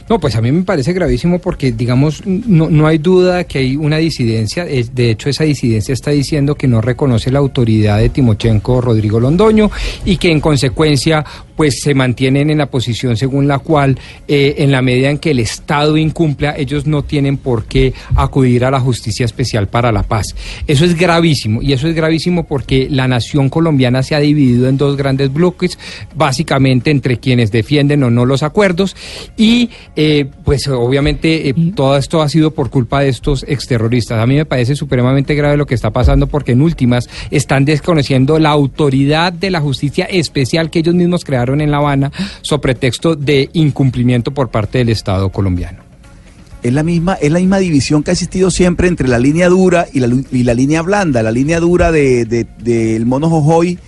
No, 0.08 0.20
pues 0.20 0.36
a 0.36 0.42
mí 0.42 0.52
me 0.52 0.62
parece 0.62 0.92
gravísimo 0.92 1.38
porque, 1.38 1.72
digamos, 1.72 2.26
no, 2.26 2.68
no 2.68 2.86
hay 2.86 2.98
duda 2.98 3.44
que 3.44 3.58
hay 3.58 3.76
una 3.76 3.96
disidencia. 3.96 4.64
De 4.66 5.10
hecho, 5.10 5.30
esa 5.30 5.44
disidencia 5.44 5.94
está 5.94 6.10
diciendo 6.10 6.56
que 6.56 6.68
no 6.68 6.82
reconoce 6.82 7.30
la 7.30 7.38
autoridad 7.38 7.98
de 7.98 8.10
Timochenko 8.10 8.82
Rodrigo 8.82 9.18
Londoño 9.18 9.70
y 10.04 10.18
que 10.18 10.30
en 10.30 10.40
consecuencia, 10.40 11.24
pues 11.56 11.80
se 11.80 11.94
mantienen 11.94 12.50
en 12.50 12.58
la 12.58 12.66
posición 12.66 13.16
según 13.16 13.48
la 13.48 13.60
cual, 13.60 13.98
eh, 14.28 14.56
en 14.58 14.72
la 14.72 14.82
medida 14.82 15.08
en 15.08 15.18
que 15.18 15.30
el 15.30 15.38
Estado 15.38 15.96
incumpla, 15.96 16.54
ellos 16.56 16.86
no 16.86 17.02
tienen 17.02 17.38
por 17.38 17.64
qué 17.64 17.94
acudir 18.14 18.64
a 18.66 18.70
la 18.70 18.80
Justicia 18.80 19.24
Especial 19.24 19.68
para 19.68 19.90
la 19.90 20.02
Paz. 20.02 20.34
Eso 20.66 20.84
es 20.84 20.96
gravísimo 20.96 21.62
y 21.62 21.72
eso 21.72 21.88
es 21.88 21.94
gravísimo 21.94 22.44
porque 22.44 22.88
la 22.90 23.08
nación 23.08 23.48
colombiana 23.48 24.02
se 24.02 24.14
ha 24.14 24.20
dividido 24.20 24.68
en 24.68 24.76
dos 24.76 24.96
grandes 24.96 25.32
bloques, 25.32 25.78
básicamente 26.14 26.90
entre 26.90 27.18
quienes 27.18 27.50
defienden 27.50 28.02
o 28.02 28.10
no 28.10 28.26
los 28.26 28.42
acuerdos 28.42 28.96
y 29.36 29.70
eh, 29.96 30.26
pues 30.44 30.66
obviamente 30.68 31.48
eh, 31.48 31.54
todo 31.74 31.96
esto 31.96 32.20
ha 32.22 32.28
sido 32.28 32.50
por 32.52 32.70
culpa 32.70 33.00
de 33.00 33.08
estos 33.08 33.44
exterroristas. 33.48 34.18
A 34.18 34.26
mí 34.26 34.34
me 34.34 34.44
parece 34.44 34.74
supremamente 34.74 35.34
grave 35.34 35.56
lo 35.56 35.66
que 35.66 35.74
está 35.74 35.90
pasando 35.90 36.26
porque 36.26 36.52
en 36.52 36.62
últimas 36.62 37.08
están 37.30 37.64
desconociendo 37.64 38.38
la 38.38 38.50
autoridad 38.50 39.32
de 39.32 39.50
la 39.50 39.60
justicia 39.60 40.04
especial 40.06 40.70
que 40.70 40.80
ellos 40.80 40.94
mismos 40.94 41.24
crearon 41.24 41.60
en 41.60 41.70
La 41.70 41.76
Habana 41.78 42.10
sobre 42.42 42.62
pretexto 42.74 43.14
de 43.14 43.50
incumplimiento 43.52 44.32
por 44.32 44.50
parte 44.50 44.78
del 44.78 44.88
Estado 44.88 45.28
colombiano. 45.30 45.78
Es 46.62 46.72
la 46.72 46.82
misma, 46.82 47.14
es 47.14 47.30
la 47.30 47.38
misma 47.40 47.58
división 47.58 48.02
que 48.02 48.10
ha 48.10 48.14
existido 48.14 48.50
siempre 48.50 48.88
entre 48.88 49.06
la 49.06 49.18
línea 49.18 49.50
dura 49.50 49.86
y 49.92 50.00
la, 50.00 50.08
y 50.32 50.42
la 50.44 50.54
línea 50.54 50.80
blanda. 50.80 51.22
La 51.22 51.30
línea 51.30 51.60
dura 51.60 51.92
de, 51.92 52.24
de- 52.24 52.46
del 52.58 53.04
mono 53.04 53.28
Jojoy 53.28 53.78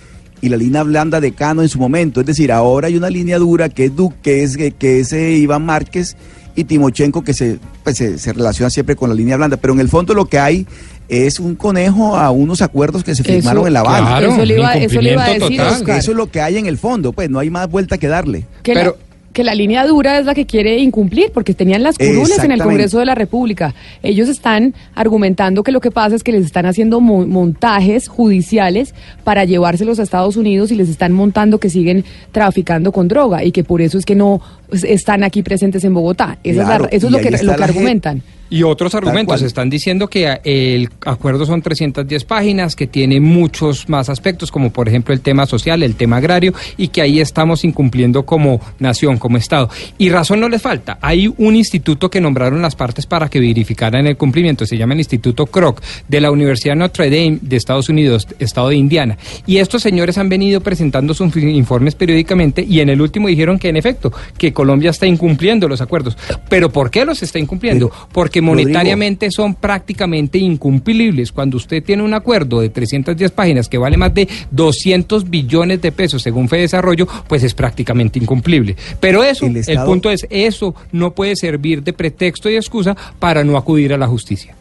y 0.41 0.49
la 0.49 0.57
línea 0.57 0.83
blanda 0.83 1.19
de 1.19 1.31
Cano 1.31 1.61
en 1.61 1.69
su 1.69 1.79
momento. 1.79 2.19
Es 2.21 2.25
decir, 2.27 2.51
ahora 2.51 2.87
hay 2.87 2.95
una 2.95 3.09
línea 3.09 3.37
dura 3.39 3.69
que 3.69 3.85
es 3.85 3.95
Duque, 3.95 4.17
que 4.23 4.43
es, 4.43 4.57
que 4.77 4.99
es 4.99 5.13
eh, 5.13 5.31
Iván 5.33 5.65
Márquez 5.65 6.15
y 6.55 6.63
Timochenko 6.63 7.23
que 7.23 7.33
se, 7.33 7.59
pues, 7.83 7.97
se, 7.97 8.17
se 8.17 8.33
relaciona 8.33 8.69
siempre 8.69 8.95
con 8.95 9.09
la 9.09 9.15
línea 9.15 9.37
blanda. 9.37 9.57
Pero 9.57 9.73
en 9.73 9.79
el 9.79 9.89
fondo 9.89 10.13
lo 10.13 10.25
que 10.25 10.39
hay 10.39 10.65
es 11.09 11.39
un 11.39 11.55
conejo 11.55 12.17
a 12.17 12.31
unos 12.31 12.61
acuerdos 12.61 13.03
que 13.03 13.15
se 13.15 13.21
Eso- 13.21 13.31
firmaron 13.31 13.67
en 13.67 13.73
La 13.73 13.79
Habana. 13.81 14.07
Claro, 14.17 14.33
Eso 14.33 14.45
le 14.45 14.55
iba- 14.57 14.73
eso 14.75 15.01
le 15.01 15.11
iba 15.13 15.23
a 15.25 15.29
decir, 15.29 15.61
Eso- 15.61 15.69
Oscar. 15.75 15.97
Eso 15.99 16.11
es 16.11 16.17
lo 16.17 16.29
que 16.29 16.41
hay 16.41 16.57
en 16.57 16.65
el 16.65 16.77
fondo, 16.77 17.13
pues 17.13 17.29
no 17.29 17.39
hay 17.39 17.49
más 17.49 17.69
vuelta 17.69 17.97
que 17.97 18.07
darle. 18.07 18.45
Que, 18.63 18.75
la, 18.75 18.93
que 19.33 19.43
la 19.43 19.53
línea 19.53 19.85
dura 19.85 20.17
es 20.17 20.25
la 20.25 20.33
que 20.33 20.45
quiere 20.47 20.77
incumplir, 20.79 21.31
porque 21.31 21.53
tenían 21.53 21.83
las 21.83 21.97
curules 21.97 22.39
en 22.45 22.51
el. 22.51 22.57
Congreso 22.69 22.97
de 22.99 23.05
la 23.05 23.13
República. 23.15 23.75
Ellos 24.01 24.29
están 24.29 24.73
argumentando 24.95 25.61
que 25.63 25.71
lo 25.71 25.79
que 25.79 25.91
pasa 25.91 26.15
es 26.15 26.23
que 26.23 26.31
les 26.31 26.43
están 26.45 26.65
haciendo 26.65 26.99
mo- 27.01 27.27
montajes 27.27 28.07
judiciales 28.07 28.95
para 29.23 29.45
llevárselos 29.45 29.99
a 29.99 30.03
Estados 30.03 30.37
Unidos 30.37 30.71
y 30.71 30.75
les 30.75 30.89
están 30.89 31.11
montando 31.13 31.59
que 31.59 31.69
siguen 31.69 32.03
traficando 32.31 32.91
con 32.91 33.07
droga 33.07 33.43
y 33.43 33.51
que 33.51 33.63
por 33.63 33.81
eso 33.81 33.97
es 33.97 34.05
que 34.05 34.15
no 34.15 34.41
pues, 34.69 34.83
están 34.83 35.23
aquí 35.23 35.43
presentes 35.43 35.83
en 35.83 35.93
Bogotá. 35.93 36.39
Esa 36.43 36.49
es 36.51 36.57
la- 36.57 36.65
Claro, 36.65 36.87
eso 36.91 37.05
es 37.07 37.11
lo 37.11 37.19
que, 37.19 37.29
lo 37.43 37.53
que 37.55 37.57
gente. 37.73 38.21
Y 38.49 38.63
otros 38.63 38.95
argumentos 38.95 39.41
están 39.41 39.69
diciendo 39.69 40.07
que 40.07 40.39
el 40.43 40.89
acuerdo 41.05 41.45
son 41.45 41.61
310 41.61 42.23
páginas, 42.23 42.75
que 42.75 42.87
tiene 42.87 43.19
muchos 43.19 43.89
más 43.89 44.09
aspectos, 44.09 44.51
como 44.51 44.71
por 44.71 44.87
ejemplo 44.87 45.13
el 45.13 45.21
tema 45.21 45.45
social, 45.45 45.83
el 45.83 45.95
tema 45.95 46.17
agrario, 46.17 46.53
y 46.77 46.89
que 46.89 47.01
ahí 47.01 47.19
estamos 47.19 47.63
incumpliendo 47.63 48.25
como 48.25 48.61
nación, 48.79 49.17
como 49.17 49.37
Estado. 49.37 49.69
Y 49.97 50.09
razón 50.09 50.39
no 50.39 50.49
les 50.49 50.61
falta. 50.61 50.97
Hay 51.01 51.33
un 51.37 51.55
instituto 51.55 52.09
que 52.09 52.21
nombraron 52.21 52.61
las 52.61 52.75
partes 52.75 53.05
para 53.05 53.29
que 53.29 53.39
verificaran 53.39 54.07
el 54.07 54.17
cumplimiento. 54.17 54.65
Se 54.65 54.77
llama 54.77 54.93
el 54.93 54.99
Instituto 54.99 55.45
Kroc 55.45 55.81
de 56.07 56.21
la 56.21 56.31
Universidad 56.31 56.75
Notre 56.75 57.09
Dame 57.09 57.39
de 57.41 57.55
Estados 57.55 57.89
Unidos, 57.89 58.27
Estado 58.39 58.69
de 58.69 58.75
Indiana. 58.75 59.17
Y 59.45 59.57
estos 59.57 59.81
señores 59.81 60.17
han 60.17 60.29
venido 60.29 60.61
presentando 60.61 61.13
sus 61.13 61.35
informes 61.35 61.95
periódicamente 61.95 62.65
y 62.67 62.79
en 62.79 62.89
el 62.89 63.01
último 63.01 63.27
dijeron 63.27 63.59
que 63.59 63.69
en 63.69 63.77
efecto, 63.77 64.11
que 64.37 64.53
Colombia 64.53 64.91
está 64.91 65.05
incumpliendo 65.05 65.67
los 65.67 65.81
acuerdos. 65.81 66.17
¿Pero 66.49 66.71
por 66.71 66.89
qué 66.89 67.05
los 67.05 67.21
está 67.23 67.39
incumpliendo? 67.39 67.91
Porque 68.11 68.36
Rodrigo. 68.41 68.67
monetariamente 68.69 69.31
son 69.31 69.55
prácticamente 69.55 70.37
incumplibles. 70.37 71.31
Cuando 71.31 71.57
usted 71.57 71.83
tiene 71.83 72.03
un 72.03 72.13
acuerdo 72.13 72.59
de 72.61 72.69
310 72.69 73.31
páginas 73.31 73.69
que 73.69 73.77
vale 73.77 73.97
más 73.97 74.13
de 74.13 74.27
200 74.51 75.29
billones 75.29 75.81
de 75.81 75.91
pesos 75.91 76.21
según 76.23 76.49
Fede 76.49 76.61
Desarrollo, 76.61 77.07
pues 77.27 77.43
es 77.43 77.53
prácticamente 77.53 78.19
incumplible. 78.19 78.75
Pero 78.99 79.23
eso, 79.23 79.45
el, 79.45 79.57
Estado- 79.57 79.85
punto 79.87 80.09
es, 80.11 80.25
eso 80.29 80.75
no 80.91 81.13
puede 81.13 81.35
servir 81.35 81.83
de 81.83 81.93
pretexto 81.93 82.49
y 82.49 82.55
excusa 82.55 82.95
para 83.19 83.43
no 83.43 83.57
acudir 83.57 83.93
a 83.93 83.97
la 83.97 84.07
justicia. 84.07 84.55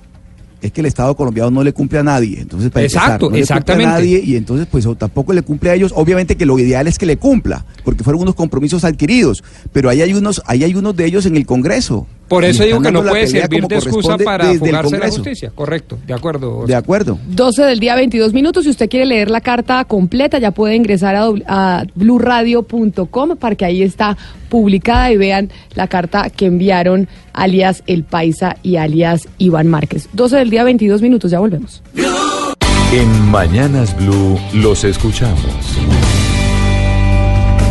es 0.63 0.73
que 0.73 0.81
el 0.81 0.87
Estado 0.87 1.15
colombiano 1.15 1.51
no 1.51 1.63
le 1.63 1.73
cumple 1.73 1.99
a 1.99 2.03
nadie. 2.03 2.41
Entonces, 2.41 2.71
para 2.71 2.85
Exacto, 2.85 2.87
empezar, 2.87 3.11
no 3.11 3.15
le 3.19 3.21
cumple 3.27 3.41
exactamente. 3.41 3.85
a 3.87 3.93
nadie 3.93 4.23
y 4.25 4.37
entonces, 4.37 4.67
pues 4.71 4.87
tampoco 4.99 5.33
le 5.33 5.43
cumple 5.43 5.71
a 5.71 5.75
ellos. 5.75 5.93
Obviamente 5.95 6.37
que 6.37 6.45
lo 6.47 6.59
ideal 6.59 6.87
es 6.89 6.99
que 6.99 7.07
le 7.07 7.19
cumpla, 7.19 7.65
porque 7.85 8.03
fueron 8.03 8.23
unos 8.23 8.35
compromisos 8.35 8.83
adquiridos. 8.83 9.45
Pero 9.73 9.91
ahí 9.91 10.01
hay 10.03 10.13
unos, 10.15 10.43
ahí 10.47 10.65
hay 10.65 10.75
unos 10.75 10.97
de 10.97 11.05
ellos 11.07 11.25
en 11.27 11.37
el 11.37 11.47
Congreso. 11.47 12.07
Por 12.29 12.45
eso 12.45 12.65
digo 12.65 12.81
que 12.81 12.91
no 12.91 13.03
puede 13.05 13.27
servir 13.27 13.67
de 13.67 13.77
excusa 13.77 14.19
para 14.19 14.53
fugarse 14.55 14.99
la 14.99 15.09
justicia. 15.09 15.53
Correcto, 15.55 15.99
de 16.07 16.15
acuerdo. 16.15 16.65
De 16.67 16.75
acuerdo. 16.75 17.19
12 17.29 17.63
del 17.63 17.81
día, 17.81 17.95
22 17.95 18.33
minutos. 18.33 18.65
Si 18.65 18.71
usted 18.71 18.89
quiere 18.89 19.07
leer 19.07 19.31
la 19.31 19.41
carta 19.41 19.85
completa, 19.85 20.39
ya 20.39 20.51
puede 20.51 20.75
ingresar 20.75 21.15
a, 21.15 21.29
a 21.47 21.85
blurradio.com 21.95 23.37
para 23.37 23.55
que 23.55 23.65
ahí 23.65 23.83
está 23.83 24.17
publicada 24.49 25.13
y 25.13 25.17
vean 25.17 25.51
la 25.75 25.89
carta 25.89 26.31
que 26.31 26.47
enviaron 26.47 27.09
alias 27.33 27.83
El 27.87 28.05
Paisa 28.05 28.57
y 28.63 28.77
alias 28.77 29.29
Iván 29.39 29.69
Márquez. 29.69 30.09
12 30.13 30.37
del 30.37 30.51
día, 30.51 30.65
22 30.65 31.03
minutos. 31.03 31.31
Ya 31.31 31.39
volvemos. 31.39 31.83
En 32.93 33.31
Mañanas 33.31 33.97
Blue 33.97 34.39
los 34.55 34.85
escuchamos. 34.85 35.43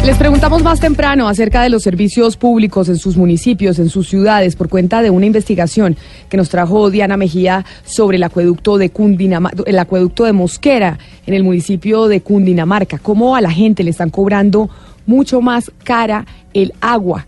Les 0.05 0.17
preguntamos 0.17 0.61
más 0.61 0.79
temprano 0.79 1.27
acerca 1.27 1.63
de 1.63 1.69
los 1.69 1.81
servicios 1.81 2.37
públicos 2.37 2.89
en 2.89 2.97
sus 2.97 3.17
municipios, 3.17 3.79
en 3.79 3.89
sus 3.89 4.07
ciudades, 4.07 4.55
por 4.55 4.69
cuenta 4.69 5.01
de 5.01 5.09
una 5.09 5.25
investigación 5.25 5.97
que 6.29 6.37
nos 6.37 6.49
trajo 6.49 6.91
Diana 6.91 7.17
Mejía 7.17 7.65
sobre 7.85 8.17
el 8.17 8.23
acueducto 8.23 8.77
de 8.77 8.91
Cundinamarca, 8.91 9.63
el 9.65 9.79
acueducto 9.79 10.25
de 10.25 10.33
Mosquera 10.33 10.99
en 11.25 11.33
el 11.33 11.43
municipio 11.43 12.07
de 12.07 12.21
Cundinamarca. 12.21 12.99
Cómo 12.99 13.35
a 13.35 13.41
la 13.41 13.49
gente 13.49 13.83
le 13.83 13.89
están 13.89 14.11
cobrando 14.11 14.69
mucho 15.07 15.41
más 15.41 15.71
cara 15.83 16.27
el 16.53 16.73
agua 16.81 17.25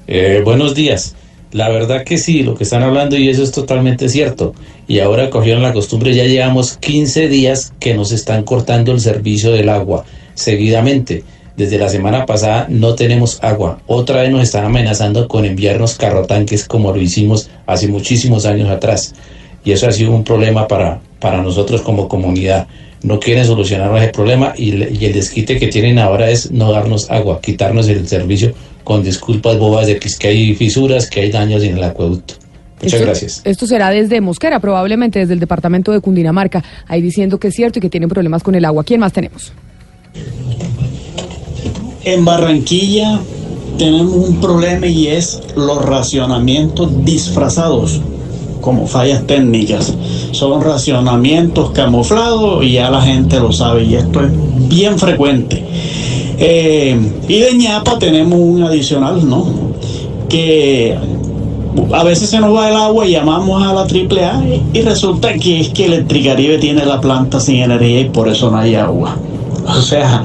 Eh, 0.07 0.43
buenos 0.45 0.75
días. 0.75 1.15
La 1.53 1.69
verdad 1.69 2.05
que 2.05 2.17
sí, 2.17 2.43
lo 2.43 2.55
que 2.55 2.65
están 2.65 2.83
hablando 2.83 3.17
y 3.17 3.29
eso 3.29 3.43
es 3.43 3.53
totalmente 3.53 4.09
cierto. 4.09 4.55
Y 4.89 5.01
ahora 5.01 5.29
cogieron 5.29 5.63
la 5.63 5.75
costumbre, 5.75 6.15
ya 6.15 6.25
llevamos 6.25 6.79
15 6.79 7.29
días 7.29 7.75
que 7.79 7.95
nos 7.95 8.11
están 8.11 8.43
cortando 8.43 8.93
el 8.93 9.01
servicio 9.01 9.53
del 9.53 9.69
agua 9.69 10.05
seguidamente. 10.35 11.25
Desde 11.57 11.79
la 11.79 11.91
semana 11.91 12.25
pasada 12.25 12.67
no 12.71 12.95
tenemos 12.95 13.39
agua. 13.43 13.81
Otra 13.87 14.23
vez 14.23 14.31
nos 14.31 14.43
están 14.43 14.65
amenazando 14.65 15.29
con 15.29 15.45
enviarnos 15.45 15.97
carrotanques 15.97 16.67
como 16.67 16.93
lo 16.93 17.01
hicimos 17.01 17.51
hace 17.67 17.89
muchísimos 17.89 18.47
años 18.47 18.71
atrás. 18.71 19.15
Y 19.63 19.73
eso 19.73 19.87
ha 19.87 19.93
sido 19.93 20.13
un 20.13 20.25
problema 20.25 20.67
para, 20.67 21.01
para 21.23 21.41
nosotros 21.41 21.81
como 21.81 22.09
comunidad. 22.09 22.67
No 23.03 23.19
quieren 23.19 23.47
solucionar 23.47 23.97
ese 23.97 24.09
problema 24.09 24.53
y, 24.57 24.73
el 24.73 25.13
desquite 25.13 25.59
que 25.59 25.69
tienen 25.69 25.99
ahora 25.99 26.31
es 26.31 26.51
no 26.51 26.71
darnos 26.73 27.11
agua, 27.11 27.41
quitarnos 27.41 27.89
el 27.89 28.07
servicio 28.07 28.53
con 28.85 29.03
disculpas 29.03 29.59
bobas 29.59 29.87
de 29.87 29.99
que, 29.99 30.09
es 30.09 30.19
que 30.19 30.29
hay 30.29 30.55
fisuras, 30.55 31.09
que 31.09 31.21
hay 31.21 31.31
daños 31.31 31.63
en 31.63 31.77
el 31.79 31.85
acueducto. 31.85 32.35
Muchas 32.77 32.95
Esto- 32.95 33.07
gracias. 33.07 33.41
Esto 33.45 33.67
será 33.67 33.91
desde 33.91 34.21
Mosquera, 34.21 34.59
probablemente 34.61 35.21
desde 35.21 35.35
el 35.35 35.41
departamento 35.41 35.93
de 35.93 36.01
Cundinamarca, 36.01 36.63
ahí 36.89 37.01
diciendo 37.01 37.39
que 37.39 37.49
es 37.49 37.55
cierto 37.55 37.79
y 37.79 37.83
que 37.83 37.89
tienen 37.89 38.09
problemas 38.09 38.43
con 38.43 38.55
el 38.57 38.65
agua. 38.65 38.83
¿Quién 38.83 39.01
más 39.01 39.13
tenemos? 39.13 39.53
En 42.05 42.25
Barranquilla 42.25 43.21
tenemos 43.79 44.13
un 44.13 44.41
problema 44.41 44.87
y 44.87 45.07
es 45.07 45.41
los 45.57 45.85
racionamientos 45.85 47.05
disfrazados 47.05 48.01
como 48.63 48.87
fallas 48.87 49.27
técnicas. 49.27 49.93
Son 50.31 50.63
racionamientos 50.63 51.73
camuflados 51.73 52.65
y 52.65 52.73
ya 52.73 52.91
la 52.91 53.03
gente 53.03 53.39
lo 53.39 53.53
sabe 53.53 53.85
y 53.85 53.97
esto 53.97 54.23
es 54.23 54.31
bien 54.69 54.99
frecuente. 54.99 55.63
Eh, 56.39 56.97
y 57.29 57.39
de 57.39 57.55
ñapa 57.55 57.99
tenemos 57.99 58.39
un 58.41 58.63
adicional, 58.63 59.29
¿no? 59.29 59.47
Que 60.31 60.97
a 61.93 62.05
veces 62.05 62.31
se 62.31 62.41
nos 62.41 62.55
va 62.57 62.71
el 62.71 62.77
agua 62.77 63.07
y 63.07 63.13
llamamos 63.13 63.63
a 63.63 63.73
la 63.73 63.83
AAA 63.83 64.45
y, 64.73 64.81
resulta 64.83 65.35
que 65.35 65.61
es 65.61 65.69
que 65.71 65.87
Electricaribe 65.87 66.59
tiene 66.59 66.85
la 66.85 67.01
planta 67.01 67.41
sin 67.41 67.57
energía 67.57 68.01
y 68.01 68.05
por 68.07 68.29
eso 68.29 68.51
no 68.51 68.59
hay 68.59 68.75
agua. 68.75 69.17
O 69.67 69.81
sea, 69.81 70.25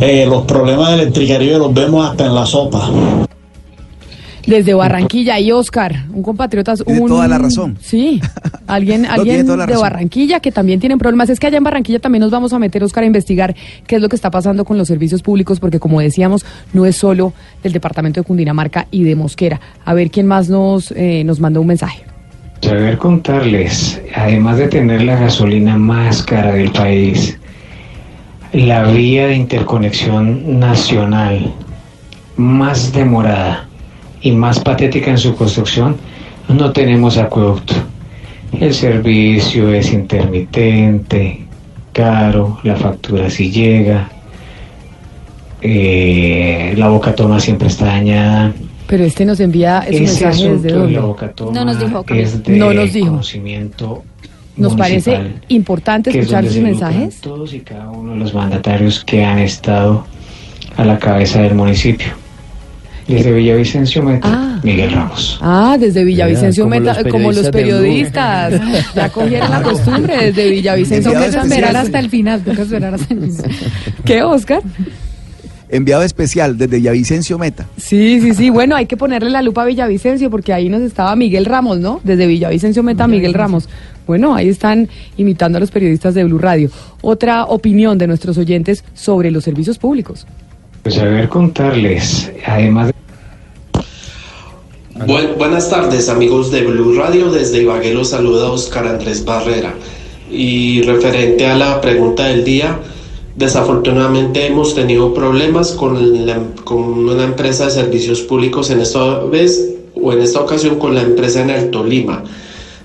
eh, 0.00 0.26
los 0.28 0.42
problemas 0.44 0.88
de 0.88 1.02
Electricaribe 1.02 1.58
los 1.58 1.72
vemos 1.72 2.08
hasta 2.08 2.26
en 2.26 2.34
la 2.34 2.46
sopa. 2.46 2.90
Desde 4.46 4.74
Barranquilla 4.74 5.40
y 5.40 5.50
Oscar, 5.50 6.04
un 6.12 6.22
compatriota. 6.22 6.74
Tiene 6.76 7.00
un- 7.00 7.08
toda 7.08 7.26
la 7.26 7.36
razón. 7.38 7.76
Sí, 7.80 8.20
alguien, 8.68 9.02
No, 9.02 9.10
alguien 9.12 9.44
de 9.46 9.56
razón. 9.56 9.80
Barranquilla 9.80 10.38
que 10.40 10.52
también 10.52 10.78
tienen 10.78 10.98
problemas. 10.98 11.28
Es 11.30 11.40
que 11.40 11.48
allá 11.48 11.58
en 11.58 11.64
Barranquilla 11.64 11.98
también 11.98 12.20
nos 12.22 12.30
vamos 12.30 12.52
a 12.52 12.58
meter, 12.60 12.84
Oscar, 12.84 13.02
a 13.02 13.06
investigar 13.08 13.56
qué 13.86 13.96
es 13.96 14.02
lo 14.02 14.08
que 14.08 14.14
está 14.16 14.30
pasando 14.30 14.64
con 14.64 14.78
los 14.78 14.86
servicios 14.86 15.20
públicos, 15.22 15.58
porque 15.58 15.80
como 15.80 16.00
decíamos, 16.00 16.46
no 16.72 16.86
es 16.86 16.94
solo 16.96 17.32
del 17.62 17.72
departamento 17.72 18.20
de 18.20 18.24
Cundinamarca 18.24 18.86
y 18.92 19.02
de 19.02 19.16
Mosquera. 19.16 19.60
A 19.84 19.94
ver 19.94 20.10
quién 20.12 20.26
más 20.28 20.48
nos, 20.48 20.92
eh, 20.92 21.24
nos 21.24 21.40
mandó 21.40 21.60
un 21.60 21.66
mensaje. 21.66 22.04
Saber 22.62 22.98
contarles, 22.98 24.00
además 24.14 24.58
de 24.58 24.68
tener 24.68 25.02
la 25.02 25.16
gasolina 25.16 25.76
más 25.76 26.22
cara 26.22 26.52
del 26.52 26.70
país, 26.70 27.36
la 28.52 28.84
vía 28.84 29.26
de 29.26 29.34
interconexión 29.36 30.58
nacional 30.60 31.52
más 32.36 32.92
demorada 32.92 33.65
y 34.26 34.32
más 34.32 34.58
patética 34.58 35.12
en 35.12 35.18
su 35.18 35.36
construcción, 35.36 35.96
no 36.48 36.72
tenemos 36.72 37.16
acueducto. 37.16 37.74
El 38.58 38.74
servicio 38.74 39.72
es 39.72 39.92
intermitente, 39.92 41.44
caro, 41.92 42.58
la 42.64 42.74
factura 42.74 43.30
sí 43.30 43.52
llega, 43.52 44.08
eh, 45.62 46.74
la 46.76 46.88
boca 46.88 47.14
toma 47.14 47.38
siempre 47.38 47.68
está 47.68 47.86
dañada. 47.86 48.52
Pero 48.88 49.04
este 49.04 49.24
nos 49.24 49.38
envía 49.38 49.84
ese 49.86 50.02
Ese 50.04 50.24
mensaje 50.24 50.52
desde 50.54 50.72
dónde. 50.76 50.92
la 50.94 51.00
boca 51.02 51.30
toma 51.32 51.52
No 51.52 51.64
nos 51.64 51.78
dijo. 51.78 52.04
es 52.08 52.42
de 52.42 52.58
No 52.58 52.72
nos 52.72 52.92
dijo. 52.92 53.08
conocimiento 53.08 54.02
Nos 54.56 54.74
parece 54.74 55.34
importante 55.48 56.10
es 56.10 56.16
escuchar 56.16 56.46
sus 56.46 56.58
mensajes. 56.58 57.20
Todos 57.20 57.54
y 57.54 57.60
cada 57.60 57.90
uno 57.90 58.14
de 58.14 58.18
los 58.18 58.34
mandatarios 58.34 59.04
que 59.04 59.24
han 59.24 59.38
estado 59.38 60.04
a 60.76 60.84
la 60.84 60.98
cabeza 60.98 61.42
del 61.42 61.54
municipio. 61.54 62.25
Desde 63.08 63.32
Villavicencio 63.32 64.02
Meta, 64.02 64.28
Ah. 64.28 64.60
Miguel 64.64 64.90
Ramos. 64.90 65.38
Ah, 65.40 65.76
desde 65.78 66.02
Villavicencio 66.04 66.66
Meta, 66.66 67.00
los 67.02 67.12
como 67.12 67.30
los 67.30 67.48
periodistas. 67.50 68.60
Ya 68.94 69.08
cogieron 69.10 69.50
la 69.50 69.62
costumbre 69.62 70.16
desde 70.26 70.50
Villavicencio 70.50 71.12
Toca 71.12 71.24
Meta. 71.26 71.42
esperar 71.42 71.76
hasta 71.76 71.98
el 72.00 72.10
final, 72.10 72.42
toca 72.42 72.62
esperar 72.62 72.94
hasta 72.94 73.14
el 73.14 73.20
final. 73.30 73.50
¿Qué, 74.04 74.22
Oscar? 74.22 74.60
Enviado 75.68 76.02
especial 76.04 76.56
desde 76.58 76.76
Villavicencio 76.76 77.38
Meta. 77.38 77.66
Sí, 77.76 78.20
sí, 78.20 78.34
sí. 78.34 78.50
Bueno, 78.50 78.76
hay 78.76 78.86
que 78.86 78.96
ponerle 78.96 79.30
la 79.30 79.42
lupa 79.42 79.62
a 79.62 79.66
Villavicencio 79.66 80.30
porque 80.30 80.52
ahí 80.52 80.68
nos 80.68 80.80
estaba 80.82 81.14
Miguel 81.16 81.44
Ramos, 81.44 81.78
¿no? 81.78 82.00
Desde 82.04 82.26
Villavicencio 82.26 82.82
Meta, 82.84 83.06
Miguel 83.08 83.34
Ramos. 83.34 83.68
Bueno, 84.06 84.34
ahí 84.36 84.48
están 84.48 84.88
imitando 85.16 85.58
a 85.58 85.60
los 85.60 85.72
periodistas 85.72 86.14
de 86.14 86.22
Blue 86.24 86.38
Radio. 86.38 86.70
Otra 87.02 87.44
opinión 87.46 87.98
de 87.98 88.06
nuestros 88.06 88.38
oyentes 88.38 88.84
sobre 88.94 89.32
los 89.32 89.42
servicios 89.42 89.78
públicos. 89.78 90.24
Pues 90.86 90.98
a 90.98 91.04
ver 91.04 91.28
contarles, 91.28 92.30
además 92.46 92.86
de 92.86 92.94
Bu- 95.04 95.34
buenas 95.36 95.68
tardes 95.68 96.08
amigos 96.08 96.52
de 96.52 96.62
Blue 96.62 96.94
Radio, 96.94 97.32
desde 97.32 97.60
Ibagué 97.62 97.92
los 97.92 98.10
saluda 98.10 98.52
Oscar 98.52 98.86
Andrés 98.86 99.24
Barrera. 99.24 99.74
Y 100.30 100.82
referente 100.82 101.44
a 101.44 101.56
la 101.56 101.80
pregunta 101.80 102.26
del 102.26 102.44
día, 102.44 102.78
desafortunadamente 103.34 104.46
hemos 104.46 104.76
tenido 104.76 105.12
problemas 105.12 105.72
con, 105.72 105.96
con 106.62 107.08
una 107.08 107.24
empresa 107.24 107.64
de 107.64 107.72
servicios 107.72 108.20
públicos 108.20 108.70
en 108.70 108.80
esta 108.80 109.24
vez 109.24 109.68
o 110.00 110.12
en 110.12 110.20
esta 110.20 110.40
ocasión 110.40 110.78
con 110.78 110.94
la 110.94 111.02
empresa 111.02 111.42
en 111.42 111.50
el 111.50 111.70
Tolima. 111.72 112.22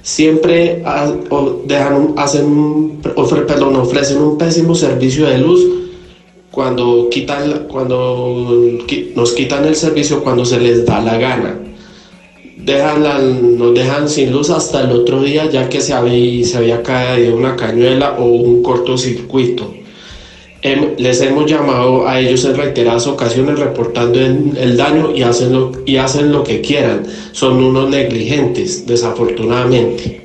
Siempre 0.01 0.83
o 1.29 1.61
dejan 1.67 2.15
hacen, 2.17 2.99
ofre- 3.15 3.45
perdón, 3.45 3.75
ofrecen 3.75 4.17
un 4.23 4.39
pésimo 4.39 4.73
servicio 4.73 5.27
de 5.27 5.37
luz 5.37 5.61
cuando 6.51 7.07
quitan 7.09 7.67
cuando 7.69 8.61
nos 9.15 9.31
quitan 9.33 9.65
el 9.65 9.75
servicio 9.75 10.23
cuando 10.23 10.43
se 10.45 10.59
les 10.59 10.85
da 10.85 11.01
la 11.01 11.17
gana 11.17 11.57
dejan 12.57 13.57
nos 13.57 13.73
dejan 13.73 14.07
sin 14.09 14.31
luz 14.31 14.49
hasta 14.49 14.81
el 14.81 14.91
otro 14.91 15.21
día 15.23 15.49
ya 15.49 15.67
que 15.69 15.81
se 15.81 15.93
había, 15.93 16.45
se 16.45 16.57
había 16.57 16.83
caído 16.83 17.35
una 17.35 17.55
cañuela 17.55 18.17
o 18.19 18.25
un 18.25 18.61
cortocircuito. 18.61 19.73
Hem- 20.61 20.95
les 20.97 21.21
hemos 21.21 21.49
llamado 21.49 22.07
a 22.07 22.19
ellos 22.19 22.45
en 22.45 22.55
reiteradas 22.55 23.07
ocasiones 23.07 23.57
reportando 23.57 24.19
el 24.19 24.77
daño 24.77 25.11
y 25.15 25.23
hacen, 25.23 25.53
lo, 25.53 25.71
y 25.87 25.97
hacen 25.97 26.31
lo 26.31 26.43
que 26.43 26.61
quieran. 26.61 27.03
Son 27.31 27.63
unos 27.63 27.89
negligentes, 27.89 28.85
desafortunadamente. 28.85 30.21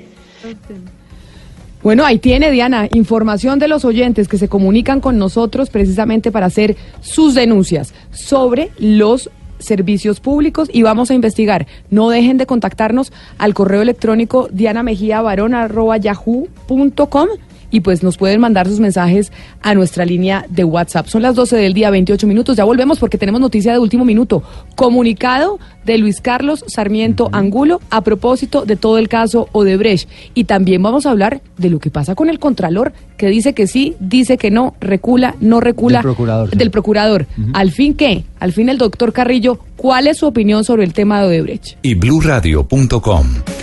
Bueno, 1.87 2.05
ahí 2.05 2.19
tiene 2.19 2.51
Diana, 2.51 2.89
información 2.95 3.61
de 3.61 3.69
los 3.69 3.85
oyentes 3.85 4.27
que 4.27 4.39
se 4.39 4.49
comunican 4.49 5.01
con 5.01 5.21
nosotros 5.21 5.71
precisamente 5.71 6.33
para 6.33 6.47
hacer 6.47 6.77
sus 7.01 7.37
denuncias 7.37 7.95
sobre 8.11 8.73
los 8.77 9.31
servicios 9.61 10.19
públicos 10.19 10.69
y 10.73 10.83
vamos 10.83 11.13
a 11.13 11.15
investigar. 11.15 11.69
No 11.89 12.11
dejen 12.11 12.39
de 12.39 12.47
contactarnos 12.47 13.13
al 13.39 13.55
correo 13.55 13.83
electrónico 13.83 14.49
dianamejiavarón.yahoo.com 14.51 17.29
y 17.71 17.81
pues 17.81 18.03
nos 18.03 18.17
pueden 18.17 18.41
mandar 18.41 18.67
sus 18.67 18.81
mensajes 18.81 19.33
a 19.63 19.75
nuestra 19.75 20.05
línea 20.05 20.47
de 20.49 20.65
WhatsApp. 20.65 21.07
Son 21.07 21.23
las 21.23 21.35
12 21.35 21.57
del 21.57 21.75
día, 21.75 21.91
28 21.91 22.27
minutos. 22.27 22.57
Ya 22.57 22.65
volvemos 22.65 22.99
porque 22.99 23.19
tenemos 23.19 23.41
noticia 23.41 23.73
de 23.73 23.79
último 23.79 24.05
minuto. 24.05 24.43
Comunicado 24.75 25.59
de 25.85 25.99
Luis 25.99 26.21
Carlos 26.21 26.65
Sarmiento 26.67 27.29
Angulo 27.33 27.81
a 27.91 28.03
propósito 28.03 28.65
de 28.65 28.77
todo 28.77 28.99
el 28.99 29.09
caso 29.09 29.49
Odebrecht. 29.53 30.09
Y 30.35 30.45
también 30.45 30.83
vamos 30.83 31.07
a 31.07 31.11
hablar 31.11 31.41
de 31.57 31.71
lo 31.71 31.79
que 31.79 31.91
pasa 31.91 32.15
con 32.15 32.29
el 32.29 32.39
Contralor, 32.39 32.93
que 33.17 33.29
dice 33.29 33.55
que 33.55 33.67
sí, 33.67 33.97
dice 34.01 34.37
que 34.37 34.51
no, 34.51 34.75
recula, 34.81 35.37
no 35.41 35.61
recula. 35.61 35.99
Del 35.99 36.05
procurador, 36.05 36.51
sí. 36.51 36.57
Del 36.57 36.71
procurador. 36.71 37.27
Al 37.53 37.71
fin, 37.71 37.95
¿qué? 37.95 38.25
Al 38.41 38.53
fin, 38.53 38.69
el 38.69 38.79
doctor 38.79 39.13
Carrillo, 39.13 39.59
¿cuál 39.77 40.07
es 40.07 40.19
su 40.19 40.27
opinión 40.27 40.65
sobre 40.65 40.85
el 40.85 40.93
tema 40.93 41.21
de 41.21 41.29
Odebrecht? 41.29 41.77
y 41.83 41.95
bluradio.com. 41.95 43.56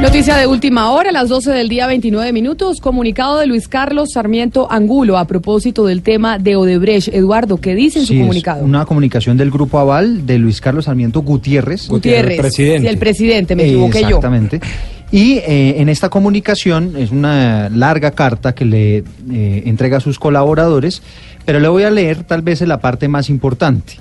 Noticia 0.00 0.36
de 0.36 0.46
última 0.46 0.92
hora, 0.92 1.10
a 1.10 1.12
las 1.12 1.28
12 1.28 1.50
del 1.50 1.68
día 1.68 1.88
29 1.88 2.32
minutos. 2.32 2.80
Comunicado 2.80 3.38
de 3.38 3.46
Luis 3.46 3.66
Carlos 3.66 4.10
Sarmiento 4.12 4.70
Angulo 4.70 5.18
a 5.18 5.24
propósito 5.26 5.86
del 5.86 6.02
tema 6.02 6.38
de 6.38 6.54
Odebrecht. 6.54 7.08
Eduardo, 7.08 7.56
¿qué 7.56 7.74
dice 7.74 7.98
en 7.98 8.06
su 8.06 8.14
es 8.14 8.20
comunicado? 8.20 8.64
una 8.64 8.86
comunicación 8.86 9.36
del 9.36 9.50
Grupo 9.50 9.76
Aval 9.80 10.24
de 10.24 10.38
Luis 10.38 10.60
Carlos 10.60 10.84
Sarmiento 10.84 11.22
Gutiérrez. 11.22 11.88
Gutiérrez, 11.88 12.54
sí, 12.54 12.62
el 12.62 12.96
presidente, 12.96 13.56
me 13.56 13.64
equivoqué 13.64 14.02
yo. 14.02 14.08
Exactamente. 14.08 14.60
Y 15.10 15.38
eh, 15.38 15.80
en 15.80 15.88
esta 15.88 16.10
comunicación 16.10 16.94
es 16.96 17.10
una 17.10 17.68
larga 17.68 18.12
carta 18.12 18.54
que 18.54 18.64
le 18.66 18.98
eh, 18.98 19.62
entrega 19.66 19.96
a 19.96 20.00
sus 20.00 20.20
colaboradores, 20.20 21.02
pero 21.44 21.58
le 21.58 21.66
voy 21.66 21.82
a 21.82 21.90
leer 21.90 22.22
tal 22.22 22.42
vez 22.42 22.60
la 22.60 22.78
parte 22.80 23.08
más 23.08 23.28
importante. 23.28 23.94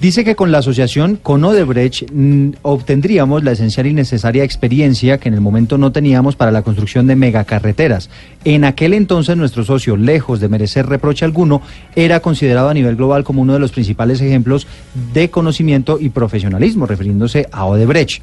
Dice 0.00 0.22
que 0.22 0.36
con 0.36 0.52
la 0.52 0.58
asociación 0.58 1.16
con 1.16 1.42
Odebrecht 1.42 2.08
mm, 2.12 2.50
obtendríamos 2.62 3.42
la 3.42 3.50
esencial 3.50 3.88
y 3.88 3.92
necesaria 3.92 4.44
experiencia 4.44 5.18
que 5.18 5.28
en 5.28 5.34
el 5.34 5.40
momento 5.40 5.76
no 5.76 5.90
teníamos 5.90 6.36
para 6.36 6.52
la 6.52 6.62
construcción 6.62 7.08
de 7.08 7.16
megacarreteras. 7.16 8.08
En 8.44 8.64
aquel 8.64 8.94
entonces 8.94 9.36
nuestro 9.36 9.64
socio, 9.64 9.96
lejos 9.96 10.38
de 10.38 10.48
merecer 10.48 10.86
reproche 10.86 11.24
alguno, 11.24 11.62
era 11.96 12.20
considerado 12.20 12.68
a 12.68 12.74
nivel 12.74 12.94
global 12.94 13.24
como 13.24 13.42
uno 13.42 13.54
de 13.54 13.58
los 13.58 13.72
principales 13.72 14.20
ejemplos 14.20 14.68
de 15.12 15.30
conocimiento 15.30 15.98
y 16.00 16.10
profesionalismo, 16.10 16.86
refiriéndose 16.86 17.48
a 17.50 17.64
Odebrecht. 17.64 18.22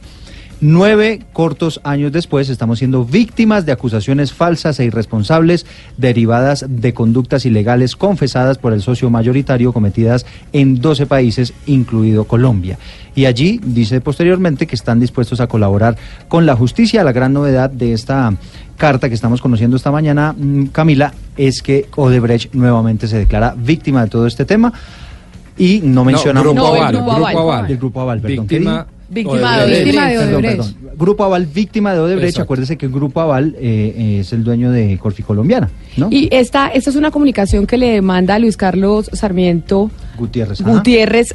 Nueve 0.61 1.21
cortos 1.33 1.81
años 1.83 2.13
después 2.13 2.49
estamos 2.49 2.79
siendo 2.79 3.03
víctimas 3.03 3.65
de 3.65 3.73
acusaciones 3.73 4.31
falsas 4.31 4.79
e 4.79 4.85
irresponsables 4.85 5.65
derivadas 5.97 6.65
de 6.69 6.93
conductas 6.93 7.45
ilegales 7.45 7.97
confesadas 7.97 8.57
por 8.57 8.71
el 8.71 8.81
socio 8.81 9.09
mayoritario 9.09 9.73
cometidas 9.73 10.25
en 10.53 10.79
12 10.79 11.07
países, 11.07 11.53
incluido 11.65 12.23
Colombia. 12.23 12.79
Y 13.15 13.25
allí 13.25 13.59
dice 13.65 13.99
posteriormente 13.99 14.65
que 14.65 14.75
están 14.75 15.01
dispuestos 15.01 15.41
a 15.41 15.47
colaborar 15.47 15.97
con 16.29 16.45
la 16.45 16.55
justicia. 16.55 17.03
La 17.03 17.11
gran 17.11 17.33
novedad 17.33 17.69
de 17.69 17.91
esta 17.91 18.33
carta 18.77 19.09
que 19.09 19.15
estamos 19.15 19.41
conociendo 19.41 19.75
esta 19.75 19.91
mañana, 19.91 20.33
mm, 20.37 20.67
Camila, 20.67 21.13
es 21.35 21.61
que 21.61 21.87
Odebrecht 21.97 22.53
nuevamente 22.53 23.07
se 23.07 23.17
declara 23.17 23.55
víctima 23.57 24.03
de 24.03 24.09
todo 24.09 24.25
este 24.25 24.45
tema. 24.45 24.71
Y 25.57 25.81
no 25.83 26.05
mencionamos 26.05 26.53
Grupo 26.53 26.67
No, 26.67 26.75
el 26.75 26.81
Aval, 26.81 26.93
Grupo 26.93 27.11
Grupo 27.11 27.27
Aval. 27.27 27.37
Aval. 27.37 27.67
Del 27.67 27.77
Grupo 27.77 28.01
Aval, 28.01 28.21
perdón. 28.21 28.47
¿qué 28.47 28.85
Víctima- 29.09 29.57
de 29.57 29.63
Odebrecht. 29.65 29.83
Víctima 29.85 30.09
de 30.09 30.17
Odebrecht. 30.19 30.57
perdón. 30.57 30.95
Grupo 30.97 31.23
Aval, 31.23 31.45
víctima 31.45 31.93
de 31.93 31.99
Odebrecht. 31.99 32.29
Exacto. 32.29 32.43
Acuérdese 32.43 32.77
que 32.77 32.85
el 32.87 32.91
Grupo 32.91 33.21
Aval 33.21 33.55
eh, 33.59 34.17
es 34.21 34.33
el 34.33 34.43
dueño 34.43 34.71
de 34.71 34.97
Corfi 34.97 35.23
Colombiana, 35.23 35.69
¿no? 35.97 36.07
Y 36.11 36.27
esta, 36.31 36.67
esta 36.69 36.89
es 36.89 36.95
una 36.95 37.11
comunicación 37.11 37.67
que 37.67 37.77
le 37.77 38.01
manda 38.01 38.39
Luis 38.39 38.57
Carlos 38.57 39.09
Sarmiento 39.13 39.91
Gutiérrez. 40.17 40.61
ajá. 40.61 40.71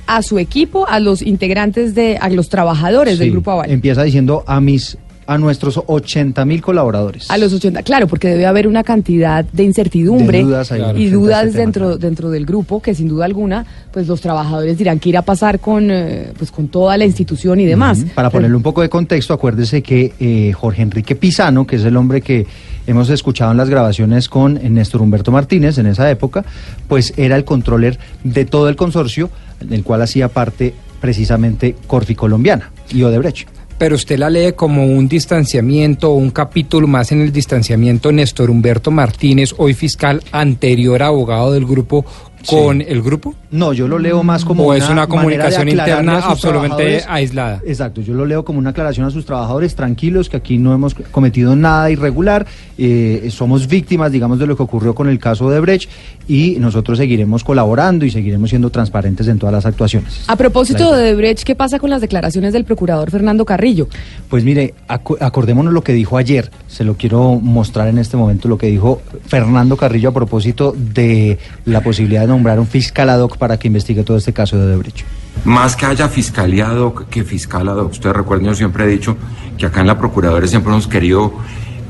A 0.07 0.23
su 0.23 0.39
equipo, 0.39 0.87
a 0.89 0.99
los 1.01 1.23
integrantes 1.23 1.95
de, 1.95 2.17
a 2.21 2.29
los 2.31 2.49
trabajadores 2.49 3.19
del 3.19 3.31
Grupo 3.33 3.51
Aval. 3.53 3.71
Empieza 3.71 4.03
diciendo 4.03 4.43
a 4.47 4.61
mis 4.61 4.97
a 5.31 5.39
nuestros 5.39 5.81
80 5.87 6.45
mil 6.45 6.61
colaboradores. 6.61 7.31
A 7.31 7.39
los 7.39 7.53
80, 7.53 7.85
claro, 7.85 8.09
porque 8.09 8.27
debe 8.27 8.47
haber 8.47 8.67
una 8.67 8.83
cantidad 8.83 9.45
de 9.45 9.63
incertidumbre 9.63 10.39
De 10.39 10.45
dudas 10.45 10.73
ahí 10.73 10.83
y 10.97 11.09
dudas 11.09 11.53
dentro 11.53 11.99
dentro 11.99 12.31
del 12.31 12.45
grupo 12.45 12.83
que 12.83 12.97
sin 12.97 13.07
duda 13.07 13.27
alguna, 13.27 13.65
pues 13.93 14.09
los 14.09 14.21
trabajadores 14.21 14.77
dirán 14.77 14.99
que 14.99 15.11
irá 15.11 15.21
a 15.21 15.25
pasar 15.25 15.61
con 15.61 15.89
eh, 15.89 16.33
pues 16.37 16.51
con 16.51 16.67
toda 16.67 16.97
la 16.97 17.05
institución 17.05 17.61
y 17.61 17.65
demás. 17.65 18.05
Para 18.13 18.29
ponerle 18.29 18.57
un 18.57 18.65
poco 18.65 18.83
de 18.83 18.89
contexto, 18.89 19.33
acuérdese 19.33 19.85
que 19.85 20.15
eh, 20.19 20.53
Jorge 20.53 20.83
Enrique 20.83 21.15
Pisano, 21.15 21.65
que 21.65 21.77
es 21.77 21.85
el 21.85 21.97
hombre 21.97 22.23
que 22.23 22.49
hemos 22.89 23.09
escuchado 23.09 23.53
en 23.53 23.57
las 23.57 23.71
grabaciones 23.71 24.29
con 24.29 24.55
Néstor 24.55 25.01
Humberto 25.01 25.31
Martínez 25.31 25.79
en 25.79 25.87
esa 25.87 26.11
época, 26.11 26.45
pues 26.89 27.15
era 27.17 27.37
el 27.37 27.45
controller 27.45 28.01
de 28.25 28.47
todo 28.47 28.69
el 28.69 28.75
consorcio, 28.75 29.31
del 29.61 29.85
cual 29.85 30.03
hacía 30.03 30.27
parte 30.27 30.75
precisamente 31.01 31.77
Corfi 31.87 32.17
Colombiana 32.17 32.73
y 32.93 33.05
Odebrecht. 33.05 33.60
Pero 33.81 33.95
usted 33.95 34.19
la 34.19 34.29
lee 34.29 34.53
como 34.53 34.85
un 34.85 35.09
distanciamiento 35.09 36.13
un 36.13 36.29
capítulo 36.29 36.87
más 36.87 37.13
en 37.13 37.23
el 37.23 37.33
distanciamiento 37.33 38.13
Néstor 38.13 38.51
Humberto 38.51 38.91
Martínez, 38.91 39.55
hoy 39.57 39.73
fiscal, 39.73 40.23
anterior 40.33 41.03
abogado 41.03 41.55
del 41.55 41.65
grupo, 41.65 42.05
con 42.49 42.81
el 42.81 43.03
grupo. 43.03 43.35
No, 43.51 43.73
yo 43.73 43.89
lo 43.89 43.99
leo 43.99 44.23
más 44.23 44.45
como 44.45 44.65
o 44.65 44.75
es 44.75 44.89
una 44.89 45.07
comunicación 45.07 45.69
interna 45.69 46.19
absolutamente 46.19 47.03
aislada. 47.09 47.61
Exacto, 47.67 48.01
yo 48.01 48.15
lo 48.15 48.25
leo 48.27 48.45
como 48.45 48.59
una 48.59 48.71
aclaración 48.71 49.07
a 49.07 49.11
sus 49.11 49.25
trabajadores, 49.27 49.75
tranquilos, 49.75 50.29
que 50.29 50.37
aquí 50.37 50.59
no 50.59 50.73
hemos 50.73 50.95
cometido 50.95 51.57
nada 51.57 51.91
irregular, 51.91 52.47
eh, 52.79 53.29
somos 53.31 53.67
víctimas, 53.67 54.13
digamos, 54.13 54.39
de 54.39 54.47
lo 54.47 54.57
que 54.57 54.63
ocurrió 54.63 54.95
con 54.95 55.09
el 55.09 55.19
caso 55.19 55.51
de 55.51 55.61
Brecht 55.61 55.91
y 56.29 56.57
nosotros 56.61 56.99
seguiremos 56.99 57.43
colaborando 57.45 58.05
y 58.05 58.11
seguiremos 58.11 58.51
siendo 58.51 58.71
transparentes 58.71 59.27
en 59.29 59.39
todas 59.39 59.53
las 59.53 59.67
actuaciones. 59.67 60.25
A 60.29 60.37
propósito 60.37 60.95
de 60.95 61.15
Brecht, 61.15 61.43
¿qué 61.45 61.55
pasa 61.55 61.79
con 61.79 61.91
las 61.91 62.01
declaraciones 62.01 62.53
del 62.53 62.65
procurador 62.65 63.11
Fernando 63.11 63.45
Carrillo? 63.45 63.89
Pues 64.29 64.45
mire, 64.45 64.75
acu- 64.89 65.17
acordémonos 65.21 65.73
lo 65.73 65.83
que 65.83 65.93
dijo 65.93 66.17
ayer, 66.17 66.51
se 66.69 66.85
lo 66.85 66.95
quiero 66.95 67.37
mostrar 67.41 67.89
en 67.89 67.99
este 67.99 68.17
momento, 68.17 68.49
lo 68.49 68.59
que 68.59 68.69
dijo 68.69 69.03
Fernando 69.27 69.77
Carrillo 69.77 70.11
a 70.11 70.13
propósito 70.15 70.75
de 70.77 71.39
la 71.65 71.81
posibilidad 71.83 72.23
de 72.23 72.30
nombrar 72.31 72.59
un 72.59 72.67
fiscal 72.67 73.11
ad 73.11 73.21
hoc 73.21 73.37
para 73.37 73.59
que 73.59 73.69
investigue 73.69 74.03
todo 74.03 74.17
este 74.17 74.33
caso 74.33 74.57
de 74.57 74.65
Odebrecht. 74.65 75.05
Más 75.45 75.77
que 75.77 75.87
haya 75.87 76.09
fiscalía 76.09 76.71
ad 76.71 76.79
hoc 76.79 77.09
que 77.09 77.25
fiscal 77.25 77.69
ad 77.69 77.77
hoc. 77.77 77.93
Ustedes 77.93 78.17
recuerden, 78.17 78.47
yo 78.47 78.55
siempre 78.55 78.85
he 78.85 78.89
dicho 78.89 79.17
que 79.59 79.67
acá 79.67 79.81
en 79.81 79.87
la 79.87 79.99
Procuraduría 79.99 80.49
siempre 80.49 80.73
hemos 80.73 80.87
querido 80.87 81.33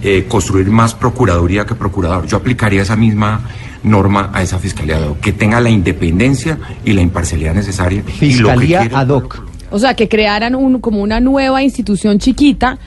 eh, 0.02 0.26
construir 0.28 0.68
más 0.70 0.94
Procuraduría 0.94 1.64
que 1.64 1.74
Procurador. 1.74 2.26
Yo 2.26 2.36
aplicaría 2.38 2.82
esa 2.82 2.96
misma 2.96 3.42
norma 3.82 4.30
a 4.32 4.42
esa 4.42 4.58
fiscalía 4.58 4.96
ad 4.96 5.08
hoc, 5.10 5.20
que 5.20 5.32
tenga 5.32 5.60
la 5.60 5.70
independencia 5.70 6.58
y 6.84 6.92
la 6.92 7.02
imparcialidad 7.02 7.54
necesaria. 7.54 7.98
y 7.98 8.02
lo 8.02 8.04
que 8.04 8.12
Fiscalía 8.12 8.90
ad 8.92 9.08
hoc. 9.08 9.42
O 9.70 9.78
sea, 9.78 9.94
que 9.94 10.08
crearan 10.08 10.54
un, 10.54 10.80
como 10.80 11.00
una 11.00 11.20
nueva 11.20 11.62
institución 11.62 12.18
chiquita 12.18 12.78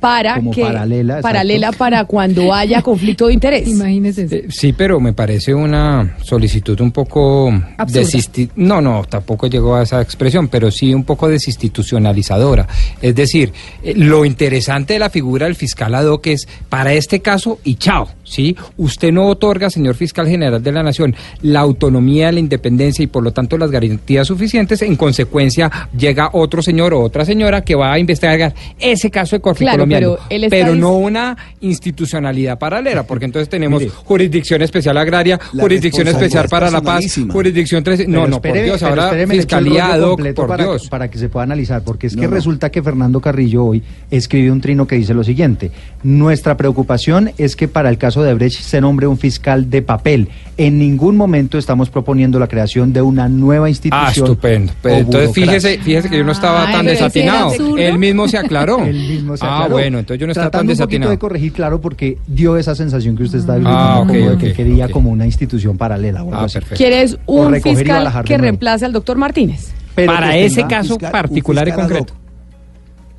para 0.00 0.36
Como 0.36 0.50
que 0.50 0.62
paralela, 0.62 1.72
para 1.72 2.04
cuando 2.06 2.52
haya 2.54 2.80
conflicto 2.82 3.26
de 3.26 3.34
interés. 3.34 3.68
Imagínese 3.68 4.24
eso. 4.24 4.34
Eh, 4.34 4.46
Sí, 4.48 4.72
pero 4.72 4.98
me 4.98 5.12
parece 5.12 5.54
una 5.54 6.16
solicitud 6.22 6.80
un 6.80 6.90
poco 6.90 7.52
desisti- 7.86 8.50
No, 8.56 8.80
no, 8.80 9.04
tampoco 9.08 9.46
llegó 9.46 9.76
a 9.76 9.82
esa 9.82 10.00
expresión, 10.00 10.48
pero 10.48 10.70
sí 10.70 10.94
un 10.94 11.04
poco 11.04 11.28
desinstitucionalizadora. 11.28 12.66
Es 13.00 13.14
decir, 13.14 13.52
eh, 13.82 13.94
lo 13.96 14.24
interesante 14.24 14.94
de 14.94 14.98
la 14.98 15.10
figura 15.10 15.46
del 15.46 15.54
fiscal 15.54 15.94
ad 15.94 16.06
hoc 16.06 16.26
es 16.28 16.48
para 16.68 16.92
este 16.94 17.20
caso 17.20 17.58
y 17.64 17.74
chao, 17.74 18.08
¿sí? 18.24 18.56
Usted 18.78 19.12
no 19.12 19.26
otorga, 19.26 19.70
señor 19.70 19.94
fiscal 19.94 20.26
general 20.26 20.62
de 20.62 20.72
la 20.72 20.82
Nación, 20.82 21.14
la 21.42 21.60
autonomía, 21.60 22.32
la 22.32 22.40
independencia 22.40 23.02
y 23.02 23.06
por 23.06 23.22
lo 23.22 23.32
tanto 23.32 23.58
las 23.58 23.70
garantías 23.70 24.26
suficientes. 24.26 24.82
En 24.82 24.96
consecuencia, 24.96 25.70
llega 25.96 26.30
otro 26.32 26.62
señor 26.62 26.94
o 26.94 27.00
otra 27.02 27.24
señora 27.24 27.62
que 27.62 27.74
va 27.74 27.92
a 27.92 27.98
investigar 27.98 28.54
ese 28.78 29.10
caso 29.10 29.36
de 29.36 29.40
conflicto 29.40 29.74
Claro, 29.74 29.89
pero 29.98 30.18
él 30.28 30.44
está 30.44 30.56
pero 30.56 30.74
no 30.74 30.96
una 30.96 31.36
institucionalidad 31.60 32.58
paralela, 32.58 33.04
porque 33.04 33.24
entonces 33.24 33.48
tenemos 33.48 33.80
Mire. 33.82 33.92
jurisdicción 34.04 34.62
especial 34.62 34.96
agraria, 34.96 35.38
jurisdicción 35.58 36.08
especial 36.08 36.48
para 36.48 36.70
la 36.70 36.80
paz, 36.80 37.18
jurisdicción 37.30 37.82
tres, 37.84 38.00
no, 38.08 38.20
Pero 38.20 38.28
no, 38.28 38.36
espéreme, 38.36 38.58
por 38.60 38.64
Dios, 38.66 38.82
ahora 38.82 39.26
fiscalía 39.28 39.92
ad 39.92 40.00
hoc, 40.02 40.32
por 40.34 40.46
para, 40.48 40.64
Dios. 40.64 40.88
para 40.88 41.10
que 41.10 41.18
se 41.18 41.28
pueda 41.28 41.44
analizar, 41.44 41.82
porque 41.82 42.06
es 42.08 42.16
No, 42.16 42.22
que 42.22 42.28
no. 42.28 42.34
resulta 42.34 42.70
que 42.70 42.82
Fernando 42.82 43.20
Carrillo 43.20 43.64
hoy 43.64 43.82
escribe 44.10 44.50
un 44.50 44.60
trino 44.60 44.86
que 44.86 44.96
dice 44.96 45.14
lo 45.14 45.24
siguiente: 45.24 45.70
Nuestra 46.02 46.56
preocupación 46.56 47.32
es 47.38 47.56
que 47.56 47.68
para 47.68 47.88
el 47.88 47.98
caso 47.98 48.22
de 48.22 48.34
Brecht 48.34 48.60
se 48.60 48.80
nombre 48.80 49.06
un 49.06 49.18
fiscal 49.18 49.70
de 49.70 49.82
papel. 49.82 50.28
En 50.56 50.78
ningún 50.78 51.16
momento 51.16 51.56
estamos 51.56 51.88
proponiendo 51.88 52.38
la 52.38 52.46
creación 52.46 52.92
de 52.92 53.00
una 53.00 53.28
nueva 53.28 53.68
institución. 53.70 54.04
Ah, 54.06 54.10
estupendo. 54.10 54.72
Pero 54.82 54.96
entonces 54.96 55.32
fíjese, 55.32 55.78
fíjese 55.78 56.10
que 56.10 56.18
yo 56.18 56.24
no 56.24 56.32
estaba 56.32 56.70
tan 56.70 56.84
desatinado. 56.86 57.52
Él 57.78 57.98
mismo 57.98 58.28
se 58.28 58.36
aclaró. 58.38 58.78
Él 58.84 58.96
mismo 59.08 59.36
se 59.36 59.44
ah, 59.44 59.64
aclaró. 59.64 59.78
Bueno, 59.82 59.98
entonces 60.00 60.20
yo 60.20 60.26
no 60.26 60.32
estaba 60.32 60.46
tan 60.46 60.50
Tratando 60.50 60.72
un 60.72 60.76
poquito 60.76 60.86
desatinado. 60.88 61.10
de 61.10 61.18
corregir, 61.18 61.52
claro, 61.52 61.80
porque 61.80 62.18
dio 62.26 62.56
esa 62.56 62.74
sensación 62.74 63.16
que 63.16 63.22
usted 63.24 63.38
está 63.38 63.54
viviendo, 63.56 63.78
Ah, 63.78 63.96
como 63.98 64.12
ok, 64.12 64.18
de 64.18 64.38
que 64.38 64.52
quería 64.52 64.86
ok. 64.86 64.90
como 64.92 65.10
una 65.10 65.26
institución 65.26 65.76
paralela. 65.76 66.22
o 66.24 66.34
Ah, 66.34 66.42
perfecto. 66.42 66.76
¿Quieres 66.76 67.18
un 67.26 67.54
fiscal 67.60 68.24
que 68.24 68.38
reemplace 68.38 68.84
al 68.84 68.92
doctor 68.92 69.16
Martínez? 69.16 69.72
Pero 69.94 70.12
Para 70.12 70.36
ese 70.36 70.64
caso 70.66 70.94
fiscal- 70.94 71.12
particular 71.12 71.68
y 71.68 71.72
concreto. 71.72 72.14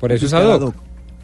Por 0.00 0.10
eso 0.12 0.26
es 0.26 0.32
ad 0.32 0.44
hoc. 0.60 0.74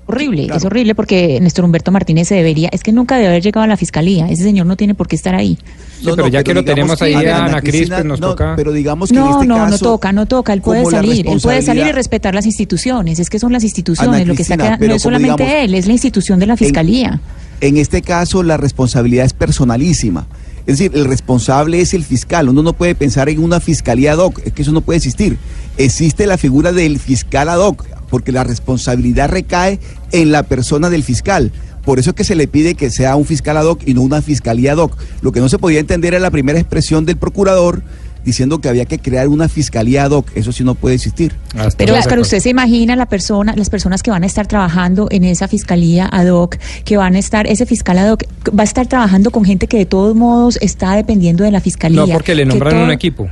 Horrible, 0.09 0.45
Claro. 0.47 0.59
es 0.59 0.65
horrible 0.65 0.95
porque 0.95 1.39
Néstor 1.41 1.65
Humberto 1.67 1.93
Martínez 1.93 2.29
se 2.29 2.35
debería, 2.35 2.71
es 2.73 2.83
que 2.83 2.93
nunca 2.93 3.17
debe 3.17 3.29
haber 3.29 3.43
llegado 3.43 3.65
a 3.65 3.67
la 3.67 3.77
fiscalía, 3.77 4.27
ese 4.31 4.43
señor 4.43 4.65
no 4.67 4.75
tiene 4.77 4.95
por 4.95 5.07
qué 5.07 5.17
estar 5.17 5.35
ahí. 5.35 5.59
Sí, 6.01 6.09
pero 6.17 6.29
ya 6.29 6.43
que 6.43 6.55
lo 6.55 6.63
digamos 6.63 6.99
tenemos 6.99 7.03
ahí 7.03 7.25
que 7.25 7.31
a 7.31 7.45
Ana 7.45 7.61
Cris, 7.61 7.89
pues 7.91 8.05
nos 8.07 8.19
no, 8.19 8.31
toca- 8.31 8.55
Pero 8.57 8.73
digamos 8.73 9.11
que 9.11 9.17
en 9.17 9.23
No, 9.23 9.31
este 9.33 9.47
no, 9.47 9.55
caso, 9.57 9.71
no 9.71 9.79
toca, 9.79 10.13
no 10.13 10.27
toca, 10.27 10.53
él 10.55 10.63
puede 10.63 10.85
salir, 10.87 11.29
él 11.29 11.41
puede 11.41 11.61
salir 11.63 11.87
y 11.87 11.93
respetar 11.93 12.35
las 12.35 12.47
instituciones, 12.47 13.19
es 13.19 13.29
que 13.31 13.39
son 13.39 13.53
las 13.53 13.65
instituciones, 13.65 14.27
lo 14.27 14.35
que 14.35 14.43
está 14.43 14.57
quedando, 14.57 14.87
no 14.87 14.95
es 14.95 15.03
solamente 15.03 15.43
digamos, 15.45 15.65
él, 15.65 15.75
es 15.75 15.87
la 15.87 15.93
institución 15.93 16.39
de 16.41 16.47
la 16.47 16.57
fiscalía. 16.57 17.21
En 17.61 17.77
este 17.77 18.03
caso, 18.03 18.43
la 18.43 18.57
responsabilidad 18.57 19.27
es 19.27 19.33
personalísima. 19.35 20.27
Es 20.67 20.79
decir, 20.79 20.93
el 20.95 21.07
responsable 21.07 21.81
es 21.81 21.93
el 21.95 22.05
fiscal. 22.05 22.49
Uno 22.49 22.63
no 22.63 22.73
puede 22.75 22.95
pensar 22.95 23.29
en 23.31 23.43
una 23.43 23.59
fiscalía 23.59 24.13
ad 24.13 24.19
hoc. 24.19 24.41
Es 24.45 24.53
que 24.53 24.63
eso 24.63 24.71
no 24.71 24.83
puede 24.83 24.99
existir. 24.99 25.39
Existe 25.79 26.27
la 26.27 26.37
figura 26.37 26.73
del 26.73 26.99
fiscal 26.99 27.49
ad 27.49 27.59
hoc, 27.59 27.85
porque 28.11 28.33
la 28.33 28.45
responsabilidad 28.45 29.29
recae 29.29 29.79
en 30.13 30.33
la 30.33 30.43
persona 30.43 30.91
del 30.91 31.03
fiscal. 31.03 31.53
Por 31.85 31.99
eso 31.99 32.11
es 32.11 32.17
que 32.17 32.25
se 32.25 32.35
le 32.35 32.49
pide 32.49 32.75
que 32.75 32.91
sea 32.91 33.17
un 33.17 33.25
fiscal 33.25 33.57
ad 33.57 33.65
hoc 33.65 33.81
y 33.87 33.95
no 33.95 34.03
una 34.03 34.21
fiscalía 34.21 34.73
ad 34.73 34.79
hoc. 34.79 34.97
Lo 35.23 35.33
que 35.33 35.41
no 35.41 35.49
se 35.49 35.59
podía 35.59 35.81
entender 35.81 36.13
era 36.15 36.21
la 36.21 36.31
primera 36.31 36.59
expresión 36.59 37.07
del 37.07 37.17
procurador 37.17 37.83
diciendo 38.25 38.59
que 38.61 38.69
había 38.69 38.85
que 38.85 38.99
crear 38.99 39.29
una 39.29 39.49
fiscalía 39.49 40.05
ad 40.05 40.11
hoc. 40.11 40.27
Eso 40.35 40.53
sí 40.53 40.65
no 40.65 40.75
puede 40.75 40.97
existir. 40.97 41.35
Pero 41.79 41.95
Oscar, 41.95 42.19
usted 42.19 42.41
se 42.41 42.51
imagina 42.51 42.95
la 42.95 43.07
persona, 43.07 43.55
las 43.57 43.71
personas 43.71 44.03
que 44.03 44.11
van 44.11 44.23
a 44.23 44.27
estar 44.27 44.47
trabajando 44.47 45.09
en 45.11 45.25
esa 45.25 45.49
fiscalía 45.49 46.07
ad 46.13 46.27
hoc, 46.29 46.57
que 46.85 46.99
van 46.99 47.15
a 47.15 47.19
estar, 47.19 47.47
ese 47.47 47.65
fiscal 47.65 47.97
ad 47.97 48.13
hoc 48.13 48.25
va 48.51 48.63
a 48.63 48.65
estar 48.65 48.87
trabajando 48.87 49.31
con 49.31 49.47
gente 49.47 49.67
que 49.67 49.79
de 49.79 49.87
todos 49.87 50.15
modos 50.15 50.59
está 50.61 50.95
dependiendo 50.95 51.43
de 51.45 51.53
la 51.53 51.61
fiscalía. 51.61 52.05
No, 52.05 52.09
porque 52.13 52.35
le 52.35 52.45
nombran 52.45 52.75
todo- 52.75 52.85
un 52.85 52.91
equipo. 52.91 53.31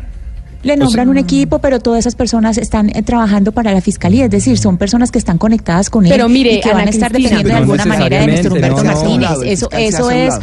Le 0.66 0.76
nombran 0.76 1.08
un 1.08 1.16
equipo, 1.16 1.60
pero 1.60 1.78
todas 1.78 2.00
esas 2.00 2.16
personas 2.16 2.58
están 2.58 2.90
eh, 2.90 3.02
trabajando 3.02 3.52
para 3.52 3.72
la 3.72 3.80
fiscalía, 3.80 4.24
es 4.24 4.30
decir, 4.30 4.58
son 4.58 4.78
personas 4.78 5.12
que 5.12 5.18
están 5.18 5.38
conectadas 5.38 5.90
con 5.90 6.04
él 6.04 6.10
Pero 6.10 6.28
mire, 6.28 6.54
y 6.54 6.60
que 6.60 6.68
Ana 6.68 6.78
van 6.78 6.88
a 6.88 6.90
estar 6.90 7.12
Cristina, 7.12 7.38
dependiendo 7.38 7.72
de 7.72 7.76
no 7.76 7.82
alguna 7.82 7.96
manera 7.96 8.20
de 8.20 8.26
Néstor 8.26 8.52
Humberto 8.52 8.82
no, 8.82 8.82
no. 8.82 8.94
Martínez. 8.94 9.30
El 9.42 9.48
Eso, 9.48 9.68
eso 9.70 10.10
es. 10.10 10.28
lado. 10.30 10.42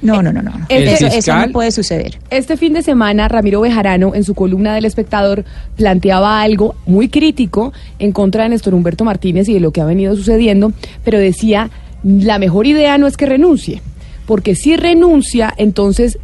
No, 0.00 0.22
no, 0.22 0.32
no, 0.32 0.42
no. 0.42 0.52
no. 0.52 0.66
El 0.68 0.86
Eso, 0.86 1.34
no 1.34 1.52
puede 1.52 1.72
suceder. 1.72 2.20
Este 2.30 2.56
fin 2.56 2.72
de 2.72 2.82
semana, 2.82 3.26
Ramiro 3.26 3.60
Bejarano, 3.60 4.14
en 4.14 4.22
su 4.22 4.34
columna 4.34 4.74
del 4.74 4.84
espectador, 4.84 5.44
planteaba 5.76 6.40
algo 6.40 6.76
muy 6.86 7.08
crítico 7.08 7.72
en 7.98 8.12
contra 8.12 8.44
de 8.44 8.50
Néstor 8.50 8.74
Humberto 8.74 9.04
Martínez 9.04 9.48
y 9.48 9.54
de 9.54 9.60
lo 9.60 9.72
que 9.72 9.80
ha 9.80 9.84
venido 9.84 10.14
sucediendo, 10.14 10.72
pero 11.02 11.18
decía, 11.18 11.70
la 12.04 12.38
mejor 12.38 12.68
idea 12.68 12.96
no 12.98 13.08
es 13.08 13.16
que 13.16 13.26
renuncie, 13.26 13.82
porque 14.26 14.54
si 14.54 14.76
renuncia, 14.76 15.52
entonces 15.56 16.18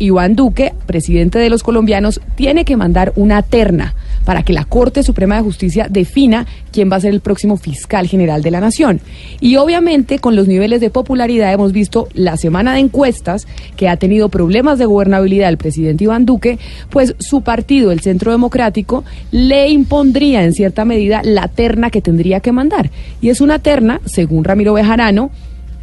Iván 0.00 0.34
Duque, 0.34 0.72
presidente 0.86 1.38
de 1.38 1.50
los 1.50 1.62
colombianos, 1.62 2.20
tiene 2.34 2.64
que 2.64 2.76
mandar 2.76 3.12
una 3.14 3.42
terna 3.42 3.94
para 4.24 4.42
que 4.42 4.52
la 4.52 4.64
Corte 4.64 5.02
Suprema 5.02 5.36
de 5.36 5.42
Justicia 5.42 5.86
defina 5.88 6.46
quién 6.72 6.90
va 6.90 6.96
a 6.96 7.00
ser 7.00 7.12
el 7.12 7.20
próximo 7.20 7.56
fiscal 7.56 8.06
general 8.06 8.42
de 8.42 8.50
la 8.50 8.60
Nación. 8.60 9.00
Y 9.40 9.56
obviamente 9.56 10.18
con 10.18 10.36
los 10.36 10.48
niveles 10.48 10.80
de 10.80 10.90
popularidad 10.90 11.52
hemos 11.52 11.72
visto 11.72 12.08
la 12.14 12.36
semana 12.36 12.74
de 12.74 12.80
encuestas 12.80 13.46
que 13.76 13.88
ha 13.88 13.96
tenido 13.96 14.28
problemas 14.28 14.78
de 14.78 14.86
gobernabilidad 14.86 15.48
el 15.48 15.58
presidente 15.58 16.04
Iván 16.04 16.26
Duque, 16.26 16.58
pues 16.88 17.14
su 17.18 17.42
partido, 17.42 17.92
el 17.92 18.00
Centro 18.00 18.32
Democrático, 18.32 19.04
le 19.30 19.68
impondría 19.68 20.44
en 20.44 20.54
cierta 20.54 20.84
medida 20.84 21.20
la 21.22 21.48
terna 21.48 21.90
que 21.90 22.00
tendría 22.00 22.40
que 22.40 22.52
mandar. 22.52 22.90
Y 23.20 23.28
es 23.28 23.40
una 23.40 23.58
terna, 23.58 24.00
según 24.06 24.44
Ramiro 24.44 24.72
Bejarano, 24.72 25.30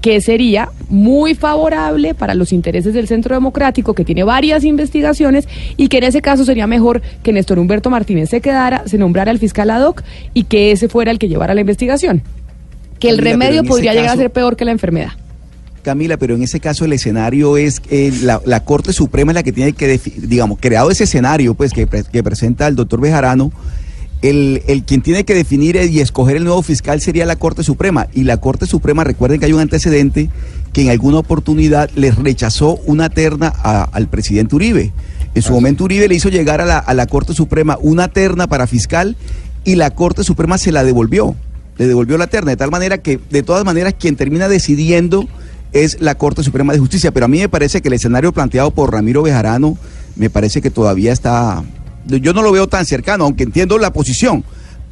que 0.08 0.22
sería 0.22 0.70
muy 0.88 1.36
favorable 1.36 2.14
para 2.14 2.34
los 2.34 2.54
intereses 2.54 2.94
del 2.94 3.10
Centro 3.10 3.36
Democrático, 3.36 3.94
que 3.94 4.06
tiene 4.06 4.24
varias 4.24 4.64
investigaciones, 4.64 5.50
y 5.76 5.90
que 5.90 5.98
en 5.98 6.06
ese 6.06 6.22
caso 6.22 6.46
sería 6.46 6.66
mejor 6.66 7.02
que 7.24 7.34
Néstor 7.34 7.60
Humberto 7.60 7.90
Martínez 7.90 8.30
se 8.30 8.40
quedara, 8.40 8.84
se 8.86 8.98
nombrara 8.98 9.32
el 9.32 9.38
fiscal 9.38 9.70
ad 9.70 9.86
hoc 9.86 10.04
y 10.34 10.46
que 10.46 10.72
ese 10.72 10.88
fuera 10.88 11.12
el 11.12 11.20
que 11.20 11.28
llevara 11.28 11.54
la 11.54 11.60
investigación. 11.60 12.22
Que 13.02 13.10
el 13.10 13.18
remedio 13.18 13.66
podría 13.66 13.94
llegar 13.94 14.12
a 14.12 14.16
ser 14.16 14.32
peor 14.32 14.56
que 14.56 14.64
la 14.64 14.72
enfermedad. 14.72 15.10
Camila, 15.82 16.16
pero 16.16 16.36
en 16.36 16.44
ese 16.44 16.62
caso 16.62 16.86
el 16.86 16.94
escenario 16.94 17.58
es 17.58 17.82
eh, 17.90 18.14
la, 18.22 18.42
la 18.46 18.64
Corte 18.64 18.94
Suprema 18.94 19.34
es 19.34 19.36
la 19.36 19.44
que 19.44 19.52
tiene 19.52 19.74
que, 19.74 20.00
digamos, 20.20 20.58
creado 20.62 20.90
ese 20.90 21.04
escenario 21.04 21.54
pues 21.54 21.74
que, 21.74 21.86
pre- 21.86 22.06
que 22.10 22.24
presenta 22.24 22.66
el 22.70 22.78
doctor 22.78 23.02
Bejarano, 23.02 23.52
el, 24.22 24.64
el 24.68 24.84
quien 24.84 25.02
tiene 25.02 25.24
que 25.26 25.34
definir 25.36 25.76
y 25.76 26.00
escoger 26.00 26.38
el 26.38 26.44
nuevo 26.44 26.62
fiscal 26.62 27.02
sería 27.02 27.26
la 27.26 27.36
Corte 27.36 27.64
Suprema. 27.64 28.08
Y 28.14 28.24
la 28.24 28.38
Corte 28.38 28.66
Suprema, 28.66 29.04
recuerden 29.04 29.40
que 29.40 29.46
hay 29.46 29.54
un 29.54 29.60
antecedente 29.60 30.30
que 30.74 30.82
en 30.82 30.90
alguna 30.90 31.20
oportunidad 31.20 31.90
les 31.96 32.16
rechazó 32.16 32.78
una 32.86 33.10
terna 33.10 33.54
a- 33.56 33.84
al 33.84 34.08
presidente 34.08 34.56
Uribe. 34.56 34.92
En 35.36 35.42
su 35.42 35.54
momento 35.54 35.84
Uribe 35.84 36.08
le 36.08 36.16
hizo 36.16 36.30
llegar 36.30 36.62
a 36.62 36.66
la, 36.66 36.78
a 36.80 36.94
la 36.94 37.06
Corte 37.06 37.34
Suprema 37.34 37.78
una 37.82 38.08
terna 38.08 38.48
para 38.48 38.66
fiscal 38.66 39.16
y 39.64 39.76
la 39.76 39.92
Corte 39.92 40.24
Suprema 40.24 40.58
se 40.58 40.72
la 40.72 40.84
devolvió. 40.84 41.36
Le 41.78 41.86
devolvió 41.88 42.18
la 42.18 42.26
terna, 42.28 42.52
de 42.52 42.58
tal 42.58 42.72
manera 42.72 42.98
que, 42.98 43.20
de 43.30 43.44
todas 43.44 43.64
maneras, 43.66 43.94
quien 44.00 44.16
termina 44.16 44.48
decidiendo 44.50 45.28
es 45.74 46.02
la 46.02 46.16
Corte 46.16 46.42
Suprema 46.42 46.74
de 46.74 46.80
Justicia. 46.80 47.12
Pero 47.12 47.26
a 47.26 47.30
mí 47.30 47.38
me 47.40 47.50
parece 47.50 47.82
que 47.82 47.90
el 47.90 47.94
escenario 47.94 48.32
planteado 48.32 48.72
por 48.72 48.92
Ramiro 48.92 49.22
Bejarano 49.22 49.78
me 50.16 50.32
parece 50.32 50.60
que 50.62 50.72
todavía 50.72 51.14
está. 51.14 51.64
Yo 52.08 52.34
no 52.34 52.42
lo 52.42 52.52
veo 52.52 52.68
tan 52.68 52.86
cercano, 52.86 53.26
aunque 53.26 53.44
entiendo 53.44 53.78
la 53.78 53.92
posición. 53.94 54.44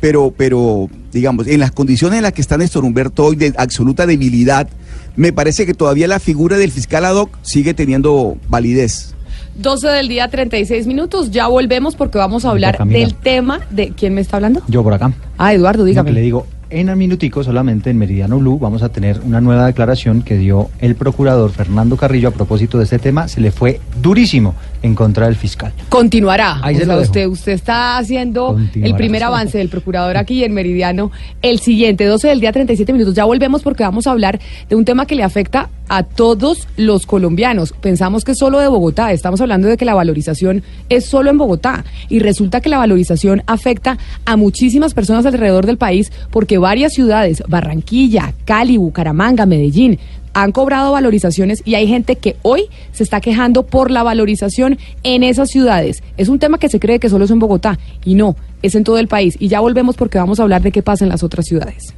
Pero, 0.02 0.34
pero, 0.36 0.90
digamos, 1.12 1.48
en 1.48 1.60
las 1.60 1.72
condiciones 1.72 2.18
en 2.18 2.24
las 2.24 2.34
que 2.34 2.42
está 2.42 2.58
Néstor 2.58 2.84
Humberto 2.84 3.26
hoy 3.26 3.38
de 3.38 3.54
absoluta 3.58 4.06
debilidad, 4.06 4.68
me 5.16 5.32
parece 5.32 5.66
que 5.66 5.74
todavía 5.74 6.08
la 6.08 6.20
figura 6.20 6.58
del 6.58 6.72
fiscal 6.72 7.06
ad 7.06 7.16
hoc 7.16 7.38
sigue 7.42 7.74
teniendo 7.74 8.38
validez. 8.50 9.16
12 9.58 9.88
del 9.88 10.08
día, 10.10 10.28
36 10.28 10.86
minutos. 10.86 11.32
Ya 11.32 11.48
volvemos 11.48 11.96
porque 11.96 12.18
vamos 12.18 12.46
a 12.46 12.50
hablar 12.50 12.86
del 12.86 13.16
tema 13.16 13.62
de... 13.70 13.90
¿Quién 13.90 14.14
me 14.14 14.22
está 14.22 14.38
hablando? 14.38 14.62
Yo 14.68 14.84
por 14.84 14.94
acá. 14.94 15.14
Ah, 15.38 15.54
Eduardo, 15.54 15.86
dígame. 15.86 16.10
que 16.10 16.14
le 16.14 16.22
digo, 16.22 16.46
en 16.70 16.90
un 16.90 16.98
minutico 16.98 17.44
solamente 17.44 17.90
en 17.90 17.98
Meridiano 17.98 18.40
Blue 18.40 18.60
vamos 18.60 18.84
a 18.84 18.90
tener 18.90 19.22
una 19.24 19.40
nueva 19.40 19.66
declaración 19.66 20.24
que 20.24 20.38
dio 20.38 20.70
el 20.80 20.96
procurador 20.96 21.52
Fernando 21.52 21.96
Carrillo 21.96 22.30
a 22.30 22.32
propósito 22.32 22.78
de 22.78 22.84
este 22.84 23.00
tema. 23.00 23.28
Se 23.28 23.40
le 23.40 23.52
fue 23.52 23.80
durísimo 24.02 24.56
en 24.86 24.96
contra 24.96 25.26
del 25.26 25.36
fiscal. 25.36 25.72
Continuará. 25.90 26.60
Ahí 26.62 26.76
O 26.76 26.80
se 26.80 26.86
sea, 26.86 26.94
lo 26.94 27.00
dejo. 27.00 27.12
usted, 27.12 27.28
usted 27.28 27.52
está 27.54 27.98
haciendo 27.98 28.54
Continuará. 28.54 28.90
el 28.92 28.96
primer 28.96 29.24
avance 29.24 29.58
del 29.58 29.70
procurador 29.70 30.18
aquí 30.18 30.44
en 30.44 30.54
Meridiano. 30.54 31.12
El 31.42 31.60
siguiente, 31.60 32.06
12 32.06 32.28
del 32.28 32.40
día, 32.40 32.52
37 32.52 32.94
minutos. 32.94 33.14
Ya 33.16 33.26
volvemos 33.26 33.62
porque 33.64 33.84
vamos 33.84 34.08
a 34.08 34.12
hablar 34.12 34.40
de 34.70 34.76
un 34.76 34.86
tema 34.86 35.06
que 35.06 35.16
le 35.16 35.24
afecta 35.24 35.70
a 35.88 36.02
todos 36.04 36.68
los 36.78 37.06
colombianos. 37.06 37.74
Pensamos 37.80 38.24
que 38.24 38.32
es 38.32 38.38
solo 38.40 38.60
de 38.60 38.68
Bogotá. 38.68 39.12
Estamos 39.12 39.40
hablando 39.42 39.68
de 39.68 39.78
que 39.78 39.86
la 39.86 39.94
valorización 39.94 40.64
es 40.90 41.06
solo 41.06 41.30
en 41.30 41.38
Bogotá. 41.38 41.86
Y 42.10 42.20
resulta 42.20 42.62
que 42.62 42.70
la 42.70 42.78
valorización 42.80 43.44
afecta 43.46 43.98
a 44.26 44.36
muchísimas 44.36 44.94
personas 44.94 45.26
alrededor 45.26 45.66
del 45.66 45.78
país 45.78 46.12
porque 46.32 46.58
varias 46.58 46.94
ciudades, 46.94 47.44
Barranquilla, 47.48 48.34
Cali, 48.46 48.78
Bucaramanga, 48.78 49.46
Medellín, 49.46 50.00
han 50.36 50.52
cobrado 50.52 50.92
valorizaciones 50.92 51.64
y 51.66 51.76
hay 51.76 51.88
gente 51.88 52.18
que 52.18 52.36
hoy 52.42 52.66
se 52.92 53.04
está 53.04 53.22
quejando 53.22 53.66
por 53.66 53.90
la 53.90 54.04
valorización 54.04 54.78
en 55.02 55.24
esas 55.24 55.50
ciudades. 55.50 56.04
Es 56.18 56.28
un 56.28 56.40
tema 56.40 56.60
que 56.60 56.70
se 56.70 56.80
cree 56.80 57.00
que 57.00 57.10
solo 57.10 57.24
es 57.24 57.32
en 57.32 57.40
Bogotá 57.40 57.80
y 58.04 58.16
no, 58.16 58.36
es 58.62 58.76
en 58.76 58.84
todo 58.84 58.98
el 58.98 59.08
país. 59.08 59.38
Y 59.40 59.48
ya 59.48 59.62
volvemos 59.62 59.96
porque 59.96 60.18
vamos 60.18 60.40
a 60.40 60.44
hablar 60.44 60.62
de 60.62 60.74
qué 60.74 60.84
pasa 60.84 61.06
en 61.06 61.10
las 61.10 61.24
otras 61.24 61.46
ciudades. 61.46 61.96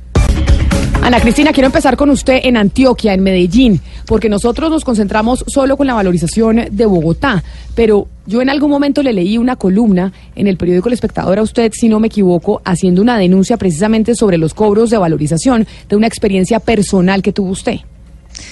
Ana 1.02 1.20
Cristina, 1.20 1.52
quiero 1.52 1.66
empezar 1.66 1.98
con 1.98 2.12
usted 2.12 2.42
en 2.44 2.58
Antioquia, 2.58 3.14
en 3.14 3.24
Medellín, 3.24 3.82
porque 4.06 4.30
nosotros 4.30 4.70
nos 4.70 4.84
concentramos 4.84 5.44
solo 5.48 5.76
con 5.76 5.88
la 5.88 5.94
valorización 5.94 6.68
de 6.70 6.86
Bogotá, 6.86 7.44
pero 7.76 8.08
yo 8.28 8.42
en 8.42 8.50
algún 8.50 8.70
momento 8.70 9.02
le 9.02 9.14
leí 9.14 9.38
una 9.38 9.56
columna 9.56 10.12
en 10.36 10.48
el 10.48 10.58
periódico 10.58 10.90
El 10.90 10.94
Espectador 10.94 11.40
a 11.40 11.44
usted, 11.44 11.72
si 11.74 11.90
no 11.90 12.00
me 12.00 12.08
equivoco, 12.08 12.62
haciendo 12.66 13.02
una 13.02 13.18
denuncia 13.18 13.58
precisamente 13.58 14.16
sobre 14.16 14.38
los 14.38 14.54
cobros 14.54 14.90
de 14.90 14.98
valorización 14.98 15.66
de 15.90 15.96
una 15.96 16.08
experiencia 16.08 16.60
personal 16.60 17.22
que 17.22 17.32
tuvo 17.32 17.52
usted. 17.52 17.80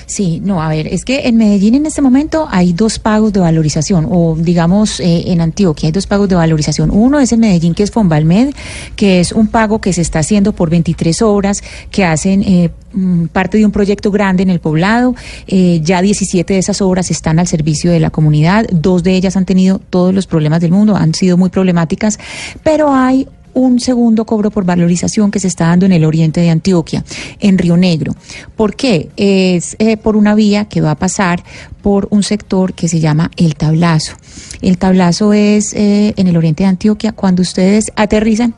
Sí, 0.05 0.41
no, 0.43 0.61
a 0.61 0.69
ver, 0.69 0.87
es 0.87 1.05
que 1.05 1.27
en 1.27 1.37
Medellín 1.37 1.75
en 1.75 1.85
este 1.85 2.01
momento 2.01 2.47
hay 2.49 2.73
dos 2.73 2.99
pagos 2.99 3.33
de 3.33 3.39
valorización, 3.39 4.07
o 4.09 4.35
digamos 4.37 4.99
eh, 4.99 5.31
en 5.31 5.41
Antioquia 5.41 5.87
hay 5.87 5.91
dos 5.91 6.07
pagos 6.07 6.29
de 6.29 6.35
valorización. 6.35 6.91
Uno 6.91 7.19
es 7.19 7.31
en 7.31 7.39
Medellín, 7.39 7.73
que 7.73 7.83
es 7.83 7.91
Fonbalmed, 7.91 8.53
que 8.95 9.19
es 9.19 9.31
un 9.31 9.47
pago 9.47 9.79
que 9.79 9.93
se 9.93 10.01
está 10.01 10.19
haciendo 10.19 10.53
por 10.53 10.69
23 10.69 11.21
obras 11.21 11.63
que 11.91 12.05
hacen 12.05 12.43
eh, 12.43 12.71
mm, 12.93 13.25
parte 13.27 13.57
de 13.57 13.65
un 13.65 13.71
proyecto 13.71 14.11
grande 14.11 14.43
en 14.43 14.49
el 14.49 14.59
poblado. 14.59 15.15
Eh, 15.47 15.81
ya 15.83 16.01
17 16.01 16.53
de 16.53 16.59
esas 16.59 16.81
obras 16.81 17.11
están 17.11 17.39
al 17.39 17.47
servicio 17.47 17.91
de 17.91 17.99
la 17.99 18.09
comunidad, 18.09 18.65
dos 18.71 19.03
de 19.03 19.15
ellas 19.15 19.35
han 19.37 19.45
tenido 19.45 19.79
todos 19.89 20.13
los 20.13 20.27
problemas 20.27 20.61
del 20.61 20.71
mundo, 20.71 20.95
han 20.95 21.13
sido 21.13 21.37
muy 21.37 21.49
problemáticas, 21.49 22.19
pero 22.63 22.93
hay 22.93 23.27
un 23.55 23.79
segundo 23.79 24.25
cobro 24.25 24.51
por 24.51 24.65
valorización 24.65 25.31
que 25.31 25.39
se 25.39 25.47
está 25.47 25.67
dando 25.67 25.87
en 25.87 25.93
el 25.93 26.05
oriente 26.05 26.41
de 26.41 26.51
Antioquia, 26.51 27.03
en 27.39 27.57
Río 27.57 27.77
Negro. 27.77 28.15
¿Por 28.55 28.75
qué? 28.75 29.09
Es 29.15 29.75
eh, 29.79 29.97
por 29.97 30.15
una 30.15 30.35
vía 30.35 30.65
que 30.65 30.81
va 30.81 30.91
a 30.91 30.95
pasar 30.95 31.43
por 31.85 32.07
un 32.09 32.23
sector 32.23 32.73
que 32.73 32.87
se 32.87 32.99
llama 32.99 33.29
el 33.37 33.53
tablazo. 33.53 34.13
El 34.63 34.79
tablazo 34.79 35.33
es 35.33 35.71
eh, 35.75 36.15
en 36.17 36.25
el 36.25 36.35
oriente 36.35 36.63
de 36.63 36.69
Antioquia. 36.69 37.11
Cuando 37.11 37.43
ustedes 37.43 37.91
aterrizan, 37.95 38.55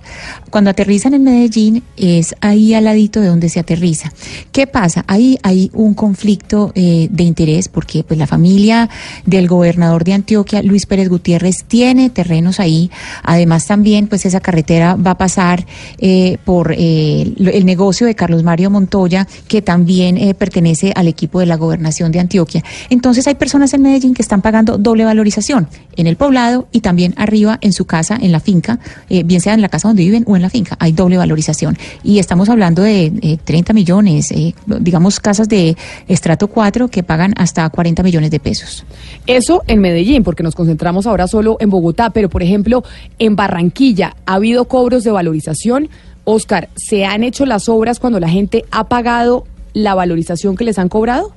cuando 0.50 0.70
aterrizan 0.70 1.14
en 1.14 1.26
Medellín, 1.26 1.84
es 1.98 2.34
ahí 2.40 2.74
al 2.74 2.86
ladito 2.86 3.20
de 3.20 3.28
donde 3.28 3.50
se 3.50 3.60
aterriza. 3.60 4.14
¿Qué 4.54 4.66
pasa? 4.66 5.04
Ahí 5.08 5.38
hay 5.44 5.70
un 5.74 5.94
conflicto 5.94 6.72
eh, 6.74 7.10
de 7.12 7.24
interés 7.26 7.68
porque 7.68 8.06
pues 8.06 8.18
la 8.18 8.28
familia 8.28 8.90
del 9.26 9.50
gobernador 9.50 10.06
de 10.06 10.14
Antioquia, 10.14 10.62
Luis 10.62 10.86
Pérez 10.86 11.10
Gutiérrez, 11.10 11.66
tiene 11.68 12.10
terrenos 12.10 12.62
ahí. 12.62 12.90
Además 13.24 13.68
también 13.68 14.08
pues 14.08 14.26
esa 14.26 14.40
carretera 14.40 14.96
va 14.96 15.12
a 15.12 15.18
pasar 15.18 15.66
eh, 15.98 16.38
por 16.46 16.72
eh, 16.72 17.34
el 17.38 17.66
negocio 17.66 18.08
de 18.08 18.16
Carlos 18.16 18.44
Mario 18.44 18.70
Montoya, 18.70 19.28
que 19.50 19.62
también 19.62 20.34
pertenece 20.38 20.94
al 20.96 21.10
equipo 21.10 21.42
de 21.42 21.46
la 21.46 21.58
gobernación 21.58 22.14
de 22.14 22.22
Antioquia. 22.22 22.64
Entonces 22.90 23.17
hay 23.26 23.36
personas 23.36 23.74
en 23.74 23.82
Medellín 23.82 24.14
que 24.14 24.22
están 24.22 24.42
pagando 24.42 24.78
doble 24.78 25.06
valorización 25.06 25.68
en 25.96 26.06
el 26.08 26.18
poblado 26.18 26.68
y 26.72 26.82
también 26.82 27.14
arriba 27.18 27.58
en 27.62 27.74
su 27.74 27.86
casa, 27.86 28.18
en 28.22 28.32
la 28.32 28.40
finca, 28.40 28.80
eh, 29.10 29.24
bien 29.24 29.42
sea 29.42 29.54
en 29.54 29.62
la 29.62 29.70
casa 29.70 29.88
donde 29.88 30.04
viven 30.04 30.24
o 30.28 30.36
en 30.36 30.42
la 30.42 30.50
finca, 30.50 30.76
hay 30.80 30.92
doble 30.92 31.18
valorización. 31.18 31.78
Y 32.04 32.20
estamos 32.20 32.50
hablando 32.50 32.82
de 32.82 33.06
eh, 33.22 33.38
30 33.44 33.74
millones, 33.74 34.32
eh, 34.32 34.54
digamos 34.66 35.20
casas 35.20 35.50
de 35.50 35.76
estrato 36.08 36.48
4 36.48 36.90
que 36.90 37.02
pagan 37.02 37.34
hasta 37.38 37.68
40 37.70 38.04
millones 38.04 38.30
de 38.30 38.40
pesos. 38.40 38.86
Eso 39.26 39.64
en 39.68 39.80
Medellín, 39.80 40.24
porque 40.24 40.44
nos 40.44 40.56
concentramos 40.56 41.08
ahora 41.08 41.28
solo 41.28 41.58
en 41.60 41.70
Bogotá, 41.70 42.10
pero 42.12 42.30
por 42.30 42.44
ejemplo, 42.44 42.84
en 43.20 43.36
Barranquilla 43.36 44.16
ha 44.26 44.36
habido 44.36 44.66
cobros 44.66 45.04
de 45.04 45.12
valorización. 45.12 45.90
Oscar, 46.26 46.70
¿se 46.76 47.06
han 47.06 47.24
hecho 47.24 47.46
las 47.46 47.70
obras 47.70 48.00
cuando 48.00 48.20
la 48.20 48.28
gente 48.28 48.66
ha 48.72 48.90
pagado 48.90 49.46
la 49.74 49.96
valorización 49.96 50.58
que 50.58 50.66
les 50.66 50.78
han 50.78 50.90
cobrado? 50.90 51.34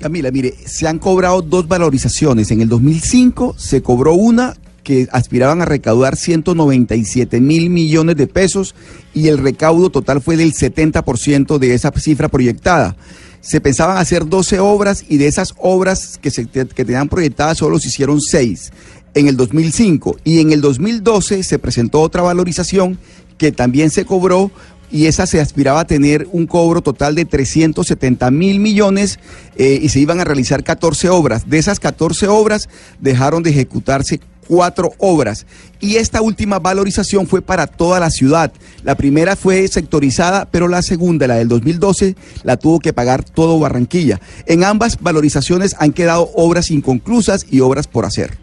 Camila, 0.00 0.30
mire, 0.30 0.54
se 0.66 0.86
han 0.86 0.98
cobrado 0.98 1.42
dos 1.42 1.66
valorizaciones. 1.68 2.50
En 2.50 2.60
el 2.60 2.68
2005 2.68 3.54
se 3.58 3.82
cobró 3.82 4.14
una 4.14 4.54
que 4.82 5.08
aspiraban 5.10 5.62
a 5.62 5.64
recaudar 5.64 6.16
197 6.16 7.40
mil 7.40 7.70
millones 7.70 8.16
de 8.16 8.28
pesos 8.28 8.74
y 9.14 9.28
el 9.28 9.38
recaudo 9.38 9.90
total 9.90 10.20
fue 10.20 10.36
del 10.36 10.52
70% 10.52 11.58
de 11.58 11.74
esa 11.74 11.90
cifra 11.92 12.28
proyectada. 12.28 12.96
Se 13.40 13.60
pensaban 13.60 13.96
hacer 13.96 14.28
12 14.28 14.60
obras 14.60 15.04
y 15.08 15.16
de 15.16 15.26
esas 15.26 15.54
obras 15.58 16.18
que, 16.20 16.30
se, 16.30 16.46
que 16.46 16.84
tenían 16.84 17.08
proyectadas 17.08 17.58
solo 17.58 17.80
se 17.80 17.88
hicieron 17.88 18.20
6 18.20 18.72
en 19.14 19.28
el 19.28 19.36
2005 19.36 20.18
y 20.24 20.40
en 20.40 20.52
el 20.52 20.60
2012 20.60 21.42
se 21.42 21.58
presentó 21.58 22.00
otra 22.00 22.22
valorización 22.22 22.98
que 23.38 23.52
también 23.52 23.90
se 23.90 24.04
cobró 24.04 24.50
y 24.90 25.06
esa 25.06 25.26
se 25.26 25.40
aspiraba 25.40 25.80
a 25.80 25.86
tener 25.86 26.28
un 26.32 26.46
cobro 26.46 26.80
total 26.80 27.14
de 27.14 27.24
370 27.24 28.30
mil 28.30 28.60
millones 28.60 29.18
eh, 29.56 29.78
y 29.82 29.88
se 29.88 30.00
iban 30.00 30.20
a 30.20 30.24
realizar 30.24 30.62
14 30.64 31.08
obras. 31.08 31.48
De 31.48 31.58
esas 31.58 31.80
14 31.80 32.28
obras 32.28 32.68
dejaron 33.00 33.42
de 33.42 33.50
ejecutarse 33.50 34.20
cuatro 34.46 34.92
obras. 34.98 35.46
Y 35.80 35.96
esta 35.96 36.22
última 36.22 36.58
valorización 36.58 37.26
fue 37.26 37.42
para 37.42 37.66
toda 37.66 38.00
la 38.00 38.10
ciudad. 38.10 38.52
La 38.82 38.94
primera 38.94 39.36
fue 39.36 39.66
sectorizada, 39.68 40.48
pero 40.50 40.68
la 40.68 40.82
segunda, 40.82 41.26
la 41.26 41.36
del 41.36 41.48
2012, 41.48 42.16
la 42.44 42.56
tuvo 42.56 42.78
que 42.78 42.92
pagar 42.92 43.24
todo 43.24 43.58
Barranquilla. 43.58 44.20
En 44.46 44.64
ambas 44.64 44.98
valorizaciones 45.00 45.74
han 45.78 45.92
quedado 45.92 46.30
obras 46.34 46.70
inconclusas 46.70 47.46
y 47.50 47.60
obras 47.60 47.86
por 47.86 48.04
hacer. 48.04 48.38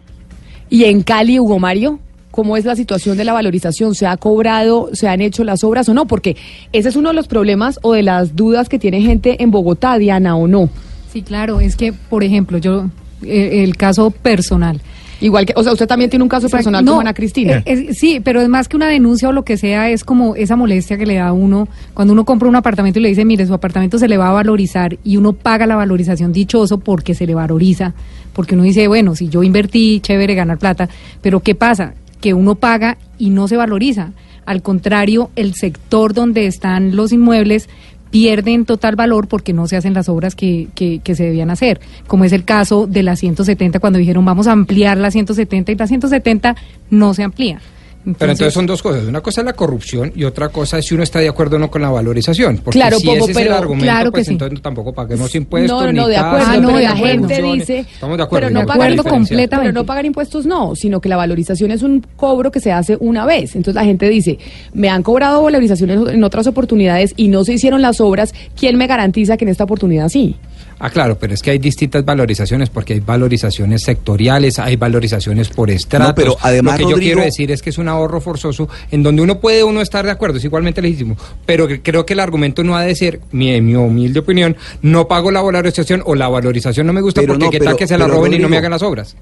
Y 0.70 0.84
en 0.84 1.02
Cali, 1.02 1.38
Hugo 1.38 1.58
Mario, 1.58 2.00
¿cómo 2.34 2.56
es 2.56 2.64
la 2.64 2.74
situación 2.74 3.16
de 3.16 3.22
la 3.24 3.32
valorización? 3.32 3.94
¿Se 3.94 4.06
ha 4.08 4.16
cobrado, 4.16 4.90
se 4.92 5.06
han 5.06 5.20
hecho 5.20 5.44
las 5.44 5.62
obras 5.62 5.88
o 5.88 5.94
no? 5.94 6.06
Porque 6.06 6.36
ese 6.72 6.88
es 6.88 6.96
uno 6.96 7.10
de 7.10 7.14
los 7.14 7.28
problemas 7.28 7.78
o 7.82 7.92
de 7.92 8.02
las 8.02 8.34
dudas 8.34 8.68
que 8.68 8.80
tiene 8.80 9.00
gente 9.02 9.40
en 9.42 9.52
Bogotá, 9.52 9.96
Diana, 9.98 10.34
o 10.36 10.48
no. 10.48 10.68
Sí, 11.12 11.22
claro, 11.22 11.60
es 11.60 11.76
que, 11.76 11.92
por 11.92 12.24
ejemplo, 12.24 12.58
yo, 12.58 12.86
eh, 13.22 13.62
el 13.62 13.76
caso 13.76 14.10
personal. 14.10 14.80
Igual 15.20 15.46
que, 15.46 15.52
o 15.56 15.62
sea, 15.62 15.72
usted 15.72 15.86
también 15.86 16.10
tiene 16.10 16.24
un 16.24 16.28
caso 16.28 16.48
personal 16.50 16.84
como 16.84 17.00
Ana 17.00 17.14
Cristina. 17.14 17.62
eh, 17.64 17.86
es- 17.88 17.98
sí, 17.98 18.18
pero 18.22 18.40
es 18.42 18.48
más 18.48 18.66
que 18.68 18.76
una 18.76 18.88
denuncia 18.88 19.28
o 19.28 19.32
lo 19.32 19.44
que 19.44 19.56
sea, 19.56 19.88
es 19.88 20.02
como 20.02 20.34
esa 20.34 20.56
molestia 20.56 20.98
que 20.98 21.06
le 21.06 21.14
da 21.14 21.28
a 21.28 21.32
uno 21.32 21.68
cuando 21.94 22.12
uno 22.12 22.24
compra 22.24 22.48
un 22.48 22.56
apartamento 22.56 22.98
y 22.98 23.02
le 23.02 23.08
dice, 23.10 23.24
mire, 23.24 23.46
su 23.46 23.54
apartamento 23.54 23.96
se 23.98 24.08
le 24.08 24.16
va 24.18 24.28
a 24.30 24.32
valorizar 24.32 24.98
y 25.04 25.16
uno 25.16 25.32
paga 25.32 25.66
la 25.68 25.76
valorización 25.76 26.32
dichoso 26.32 26.78
porque 26.78 27.14
se 27.14 27.26
le 27.28 27.34
valoriza, 27.34 27.94
porque 28.32 28.54
uno 28.56 28.64
dice, 28.64 28.88
bueno, 28.88 29.14
si 29.14 29.28
yo 29.28 29.44
invertí, 29.44 30.00
chévere 30.00 30.34
ganar 30.34 30.58
plata, 30.58 30.88
pero 31.22 31.38
¿qué 31.40 31.54
pasa? 31.54 31.94
Que 32.24 32.32
uno 32.32 32.54
paga 32.54 32.96
y 33.18 33.28
no 33.28 33.48
se 33.48 33.58
valoriza. 33.58 34.12
Al 34.46 34.62
contrario, 34.62 35.28
el 35.36 35.52
sector 35.52 36.14
donde 36.14 36.46
están 36.46 36.96
los 36.96 37.12
inmuebles 37.12 37.68
pierden 38.08 38.64
total 38.64 38.96
valor 38.96 39.28
porque 39.28 39.52
no 39.52 39.66
se 39.66 39.76
hacen 39.76 39.92
las 39.92 40.08
obras 40.08 40.34
que, 40.34 40.68
que, 40.74 41.00
que 41.00 41.14
se 41.14 41.24
debían 41.24 41.50
hacer, 41.50 41.82
como 42.06 42.24
es 42.24 42.32
el 42.32 42.44
caso 42.44 42.86
de 42.86 43.02
la 43.02 43.14
170 43.14 43.78
cuando 43.78 43.98
dijeron 43.98 44.24
vamos 44.24 44.46
a 44.46 44.52
ampliar 44.52 44.96
la 44.96 45.10
170 45.10 45.72
y 45.72 45.74
la 45.74 45.86
170 45.86 46.56
no 46.88 47.12
se 47.12 47.24
amplía. 47.24 47.60
Pero 48.04 48.32
entonces 48.32 48.52
son 48.52 48.66
dos 48.66 48.82
cosas. 48.82 49.04
Una 49.04 49.20
cosa 49.22 49.40
es 49.40 49.44
la 49.46 49.54
corrupción 49.54 50.12
y 50.14 50.24
otra 50.24 50.50
cosa 50.50 50.78
es 50.78 50.86
si 50.86 50.94
uno 50.94 51.02
está 51.02 51.20
de 51.20 51.28
acuerdo 51.28 51.56
o 51.56 51.58
no 51.58 51.70
con 51.70 51.80
la 51.82 51.90
valorización. 51.90 52.58
Porque 52.58 52.78
Claro, 52.78 52.98
si 52.98 53.06
Popo, 53.06 53.24
ese 53.24 53.30
es 53.32 53.36
el 53.46 53.52
argumento, 53.52 53.84
claro 53.84 54.10
que 54.10 54.16
pues 54.18 54.26
sí. 54.26 54.32
entonces 54.32 54.60
tampoco 54.60 54.92
paguemos 54.92 55.34
impuestos. 55.34 55.82
No, 55.82 55.92
no, 55.92 56.06
de 56.06 56.16
acuerdo, 56.16 56.46
Ah, 56.48 56.56
no, 56.58 56.78
la 56.78 56.96
gente 56.96 57.42
dice, 57.42 57.78
Estamos 57.80 58.16
de 58.18 58.22
acuerdo. 58.24 58.48
pero 58.48 58.60
no 58.60 58.66
pagar 58.66 58.92
diferencia. 58.92 59.48
pero 59.48 59.72
no 59.72 59.84
pagar 59.86 60.04
impuestos 60.04 60.44
no, 60.44 60.76
sino 60.76 61.00
que 61.00 61.08
la 61.08 61.16
valorización 61.16 61.70
es 61.70 61.82
un 61.82 62.04
cobro 62.16 62.50
que 62.50 62.60
se 62.60 62.72
hace 62.72 62.96
una 63.00 63.24
vez. 63.24 63.56
Entonces 63.56 63.74
la 63.74 63.84
gente 63.84 64.08
dice, 64.08 64.38
me 64.74 64.88
han 64.90 65.02
cobrado 65.02 65.42
valorizaciones 65.42 65.98
en 66.08 66.22
otras 66.24 66.46
oportunidades 66.46 67.14
y 67.16 67.28
no 67.28 67.44
se 67.44 67.54
hicieron 67.54 67.80
las 67.80 68.00
obras, 68.00 68.34
¿quién 68.58 68.76
me 68.76 68.86
garantiza 68.86 69.36
que 69.36 69.44
en 69.44 69.50
esta 69.50 69.64
oportunidad 69.64 70.08
sí? 70.08 70.36
Ah, 70.78 70.90
claro, 70.90 71.16
pero 71.18 71.32
es 71.34 71.40
que 71.42 71.50
hay 71.50 71.58
distintas 71.58 72.04
valorizaciones 72.04 72.68
porque 72.68 72.94
hay 72.94 73.00
valorizaciones 73.00 73.82
sectoriales, 73.82 74.58
hay 74.58 74.76
valorizaciones 74.76 75.48
por 75.48 75.70
estratos. 75.70 76.08
No, 76.08 76.14
pero 76.14 76.36
además, 76.40 76.74
Lo 76.74 76.78
que 76.78 76.82
yo 76.90 76.96
Rodrigo- 76.96 77.12
quiero 77.14 77.24
decir 77.24 77.50
es 77.52 77.62
que 77.62 77.70
es 77.70 77.78
un 77.78 77.88
ahorro 77.88 78.20
forzoso 78.20 78.68
en 78.90 79.02
donde 79.02 79.22
uno 79.22 79.40
puede 79.40 79.62
uno 79.64 79.80
estar 79.80 80.04
de 80.04 80.10
acuerdo, 80.10 80.38
es 80.38 80.44
igualmente 80.44 80.82
legítimo, 80.82 81.16
pero 81.46 81.68
creo 81.82 82.04
que 82.04 82.12
el 82.14 82.20
argumento 82.20 82.64
no 82.64 82.76
ha 82.76 82.82
de 82.82 82.94
ser, 82.96 83.20
mi, 83.32 83.50
en 83.52 83.64
mi 83.66 83.74
humilde 83.76 84.18
opinión, 84.18 84.56
no 84.82 85.06
pago 85.08 85.30
la 85.30 85.40
valorización 85.42 86.02
o 86.04 86.14
la 86.14 86.28
valorización 86.28 86.86
no 86.86 86.92
me 86.92 87.00
gusta 87.00 87.20
Pero 87.20 87.34
porque 87.34 87.44
no, 87.46 87.50
qué 87.50 87.58
pero- 87.58 87.70
tal 87.70 87.78
que 87.78 87.86
se 87.86 87.96
la 87.96 88.06
roben 88.08 88.34
y 88.34 88.38
no 88.38 88.48
me 88.48 88.56
hagan 88.58 88.72
las 88.72 88.82
obras. 88.82 89.16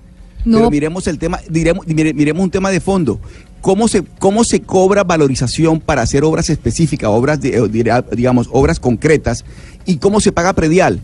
No. 0.45 0.59
Pero 0.59 0.71
miremos 0.71 1.07
el 1.07 1.19
tema, 1.19 1.39
diremos, 1.49 1.87
mire- 1.87 2.15
miremos 2.15 2.43
un 2.43 2.51
tema 2.51 2.71
de 2.71 2.81
fondo. 2.81 3.21
¿Cómo 3.61 3.87
se, 3.87 4.03
¿Cómo 4.19 4.43
se 4.43 4.61
cobra 4.63 5.05
valorización 5.05 5.79
para 5.79 6.03
hacer 6.03 6.25
obras 6.25 6.51
específicas, 6.51 7.09
obras, 7.11 7.41
de, 7.41 7.51
eh, 7.59 8.03
digamos, 8.17 8.49
obras 8.51 8.81
concretas? 8.81 9.45
¿Y 9.87 9.99
cómo 9.99 10.21
se 10.21 10.33
paga 10.33 10.53
predial? 10.55 11.01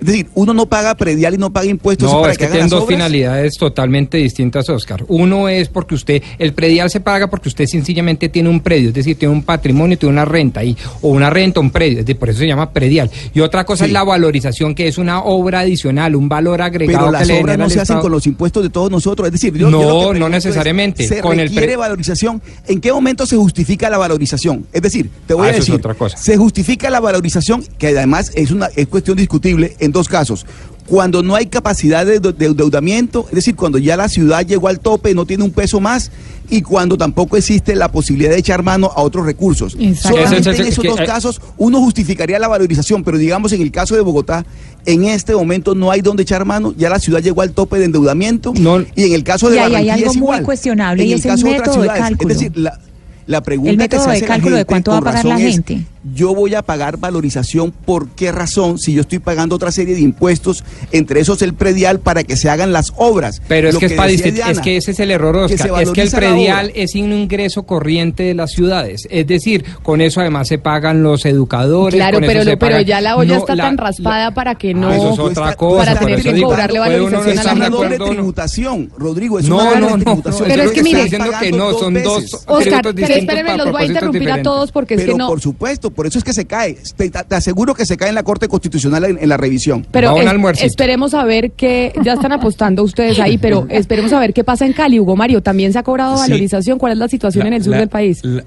Es 0.00 0.06
decir, 0.06 0.26
uno 0.34 0.54
no 0.54 0.66
paga 0.66 0.94
predial 0.94 1.34
y 1.34 1.36
no 1.38 1.50
paga 1.52 1.66
impuestos 1.66 2.10
No, 2.10 2.20
para 2.20 2.32
es 2.32 2.38
que 2.38 2.44
hagan 2.44 2.52
tienen 2.54 2.70
dos 2.70 2.84
obras. 2.84 2.96
finalidades 2.96 3.54
totalmente 3.58 4.16
distintas, 4.18 4.68
Oscar. 4.70 5.04
Uno 5.08 5.48
es 5.48 5.68
porque 5.68 5.94
usted, 5.94 6.22
el 6.38 6.54
predial 6.54 6.90
se 6.90 7.00
paga 7.00 7.28
porque 7.28 7.48
usted 7.48 7.66
sencillamente 7.66 8.28
tiene 8.28 8.48
un 8.48 8.60
predio, 8.60 8.88
es 8.88 8.94
decir, 8.94 9.18
tiene 9.18 9.34
un 9.34 9.42
patrimonio, 9.42 9.98
tiene 9.98 10.12
una 10.12 10.24
renta 10.24 10.60
ahí, 10.60 10.76
o 11.02 11.08
una 11.08 11.28
renta, 11.30 11.60
un 11.60 11.70
predio, 11.70 12.00
es 12.00 12.06
decir, 12.06 12.18
por 12.18 12.30
eso 12.30 12.38
se 12.38 12.46
llama 12.46 12.72
predial. 12.72 13.10
Y 13.34 13.40
otra 13.40 13.64
cosa 13.64 13.84
es 13.84 13.92
la 13.92 14.02
valorización, 14.04 14.74
que 14.74 14.88
es 14.88 14.96
una 14.98 15.20
obra 15.22 15.60
adicional, 15.60 16.16
un 16.16 16.28
valor 16.28 16.62
agregado 16.62 17.06
Pero 17.10 17.18
que 17.18 17.26
las 17.26 17.40
obras 17.42 17.58
no 17.58 17.64
el 17.66 17.70
se 17.70 17.80
hacen 17.80 17.98
con 18.00 18.10
los 18.12 18.26
impuestos 18.26 18.62
de 18.62 18.70
todos 18.70 18.90
nosotros. 18.90 19.26
Es 19.26 19.32
decir, 19.32 19.54
yo- 19.56 19.70
No, 19.70 19.78
que 19.80 19.84
no 19.84 19.90
pregunto 20.10 20.26
es, 20.26 20.32
necesariamente. 20.44 21.06
¿Se 21.06 21.20
Con 21.20 21.38
el 21.38 21.46
requiere 21.48 21.66
pre- 21.66 21.76
valorización? 21.76 22.40
¿En 22.66 22.80
qué 22.80 22.92
momento 22.92 23.26
se 23.26 23.36
justifica 23.36 23.90
la 23.90 23.98
valorización? 23.98 24.66
Es 24.72 24.80
decir, 24.82 25.10
te 25.26 25.34
voy 25.34 25.48
Ah, 25.48 25.50
a 25.50 25.54
decir, 25.54 25.74
otra 25.74 25.94
cosa. 25.94 26.16
se 26.16 26.36
justifica 26.36 26.88
la 26.90 27.00
valorización, 27.00 27.62
que 27.78 27.88
además 27.88 28.32
es 28.34 28.50
una 28.50 28.68
es 28.74 28.86
cuestión 28.86 29.16
discutible 29.16 29.76
en 29.78 29.89
dos 29.92 30.08
casos. 30.08 30.46
Cuando 30.86 31.22
no 31.22 31.36
hay 31.36 31.46
capacidad 31.46 32.04
de, 32.04 32.18
de 32.18 32.46
endeudamiento, 32.46 33.24
es 33.28 33.34
decir, 33.36 33.54
cuando 33.54 33.78
ya 33.78 33.96
la 33.96 34.08
ciudad 34.08 34.44
llegó 34.44 34.66
al 34.66 34.80
tope, 34.80 35.14
no 35.14 35.24
tiene 35.24 35.44
un 35.44 35.52
peso 35.52 35.78
más, 35.78 36.10
y 36.48 36.62
cuando 36.62 36.96
tampoco 36.98 37.36
existe 37.36 37.76
la 37.76 37.92
posibilidad 37.92 38.30
de 38.32 38.38
echar 38.38 38.64
mano 38.64 38.90
a 38.96 39.02
otros 39.02 39.24
recursos. 39.24 39.76
Solamente 40.00 40.50
es 40.50 40.58
en 40.58 40.66
esos 40.66 40.82
que- 40.82 40.88
dos 40.88 41.00
eh, 41.00 41.04
casos 41.06 41.40
uno 41.58 41.78
justificaría 41.80 42.40
la 42.40 42.48
valorización, 42.48 43.04
pero 43.04 43.18
digamos 43.18 43.52
en 43.52 43.62
el 43.62 43.70
caso 43.70 43.94
de 43.94 44.00
Bogotá, 44.00 44.44
en 44.84 45.04
este 45.04 45.32
momento 45.34 45.76
no 45.76 45.92
hay 45.92 46.00
donde 46.00 46.24
echar 46.24 46.44
mano, 46.44 46.74
ya 46.76 46.88
la 46.90 46.98
ciudad 46.98 47.20
llegó 47.22 47.42
al 47.42 47.52
tope 47.52 47.78
de 47.78 47.84
endeudamiento, 47.84 48.52
y 48.96 49.04
en 49.04 49.12
el 49.12 49.22
caso 49.22 49.48
de 49.48 49.56
Y 49.56 49.58
ahí 49.60 49.64
hay 49.66 49.70
Barranquilla 49.72 49.94
algo 49.94 50.10
es 50.10 50.16
muy 50.16 50.40
cuestionable, 50.42 51.02
En 51.04 51.08
y 51.08 51.12
el 51.12 51.18
es 51.20 51.24
el 51.24 51.30
caso 51.30 51.46
de 51.46 51.52
otras 51.52 51.68
de 51.68 51.72
ciudades, 51.82 52.02
cálculo. 52.02 52.32
Es 52.32 52.38
decir, 52.38 52.56
la, 52.56 52.80
la 53.26 53.40
pregunta 53.42 53.70
El 53.70 53.76
que 53.76 53.82
método 53.84 54.00
se 54.00 54.06
de 54.10 54.12
hace 54.16 54.20
la 54.22 54.26
cálculo 54.26 54.56
de 54.56 54.60
gente 54.62 54.68
cuánto 54.68 54.90
va 54.90 54.96
a 54.96 55.00
con 55.00 55.04
pagar 55.04 55.24
la 55.24 55.30
razón 55.36 55.46
es, 55.46 55.52
gente. 55.54 55.84
Yo 56.14 56.34
voy 56.34 56.54
a 56.54 56.62
pagar 56.62 56.96
valorización, 56.96 57.72
¿por 57.72 58.08
qué 58.08 58.32
razón? 58.32 58.78
Si 58.78 58.94
yo 58.94 59.02
estoy 59.02 59.18
pagando 59.18 59.54
otra 59.56 59.70
serie 59.70 59.94
de 59.94 60.00
impuestos, 60.00 60.64
entre 60.92 61.20
esos 61.20 61.42
el 61.42 61.54
predial, 61.54 62.00
para 62.00 62.24
que 62.24 62.36
se 62.36 62.48
hagan 62.48 62.72
las 62.72 62.92
obras. 62.96 63.42
Pero 63.48 63.68
es 63.68 63.74
Lo 63.74 63.80
que, 63.80 63.86
es, 63.86 63.92
para 63.92 64.10
decía 64.10 64.26
distin- 64.26 64.34
Diana, 64.34 64.50
es 64.52 64.60
que 64.60 64.76
ese 64.78 64.90
es 64.92 65.00
el 65.00 65.10
error, 65.10 65.46
que 65.46 65.54
Oscar. 65.54 65.82
Es 65.82 65.90
que 65.90 66.02
el 66.02 66.10
predial 66.10 66.72
es 66.74 66.94
un 66.94 67.12
ingreso 67.12 67.64
corriente 67.64 68.22
de 68.22 68.34
las 68.34 68.52
ciudades. 68.52 69.06
Es 69.10 69.26
decir, 69.26 69.64
con 69.82 70.00
eso 70.00 70.20
además 70.20 70.48
se 70.48 70.58
pagan 70.58 71.02
los 71.02 71.24
educadores. 71.26 71.94
Claro, 71.96 72.16
con 72.16 72.24
eso 72.24 72.30
pero, 72.32 72.44
se 72.44 72.50
lo- 72.52 72.58
pero 72.58 72.80
ya 72.80 73.00
la 73.00 73.16
olla 73.16 73.34
No, 73.34 73.40
está 73.40 73.54
la- 73.54 73.64
tan 73.64 73.76
raspada 73.78 74.32
para 74.32 74.54
que 74.54 74.72
no... 74.74 74.88
Ah, 74.88 74.96
eso 74.96 75.12
es 75.12 75.18
otra 75.18 75.54
cosa. 75.54 75.84
Para 75.94 76.00
tener 76.00 76.22
que 76.22 76.40
cobrarle 76.40 76.78
no 76.78 76.84
valorización 76.86 77.38
a 77.38 77.42
la 77.44 77.50
Es 77.50 77.56
una 77.56 77.64
de 77.64 77.70
doble 77.70 77.98
no. 77.98 78.04
tributación, 78.10 78.90
Rodrigo, 78.96 79.38
es 79.38 79.48
No, 79.48 79.56
una 79.56 79.64
doble 79.64 79.80
no, 79.80 79.90
no, 79.90 79.96
tributación. 80.04 80.48
no, 80.48 80.54
Pero 80.54 80.62
es 80.62 80.70
que 80.72 80.82
mire, 80.82 81.02
estoy 81.02 81.18
diciendo 81.18 81.38
que 81.40 81.52
no, 81.52 81.78
son 81.78 81.94
dos 82.02 82.42
Oscar, 82.46 82.82
pero 82.94 83.14
espérenme, 83.14 83.56
los 83.56 83.70
voy 83.70 83.82
a 83.82 83.86
interrumpir 83.86 84.30
a 84.30 84.42
todos 84.42 84.72
porque 84.72 84.94
es 84.94 85.04
que 85.04 85.14
no... 85.14 85.28
por 85.28 85.40
supuesto, 85.40 85.89
por 85.90 86.06
eso 86.06 86.18
es 86.18 86.24
que 86.24 86.32
se 86.32 86.44
cae. 86.46 86.76
Te, 86.96 87.10
te 87.10 87.34
aseguro 87.34 87.74
que 87.74 87.84
se 87.86 87.96
cae 87.96 88.08
en 88.08 88.14
la 88.14 88.22
Corte 88.22 88.48
Constitucional 88.48 89.04
en, 89.04 89.18
en 89.20 89.28
la 89.28 89.36
revisión. 89.36 89.86
Pero 89.90 90.16
es- 90.16 90.62
esperemos 90.62 91.14
a 91.14 91.24
ver 91.24 91.52
qué, 91.52 91.92
ya 92.02 92.14
están 92.14 92.32
apostando 92.32 92.82
ustedes 92.82 93.18
ahí, 93.20 93.38
pero 93.38 93.66
esperemos 93.70 94.12
a 94.12 94.20
ver 94.20 94.32
qué 94.32 94.44
pasa 94.44 94.66
en 94.66 94.72
Cali. 94.72 94.98
Hugo 95.00 95.16
Mario, 95.16 95.42
¿también 95.42 95.72
se 95.72 95.78
ha 95.78 95.82
cobrado 95.82 96.16
Sí. 96.16 96.30
valorización? 96.30 96.78
¿Cuál 96.78 96.92
es 96.92 96.98
la 96.98 97.08
situación 97.08 97.42
La- 97.44 97.48
en 97.48 97.54
el 97.54 97.62
sur 97.64 97.72
la- 97.72 97.78
del 97.78 97.88
país? 97.88 98.20
La, 98.24 98.44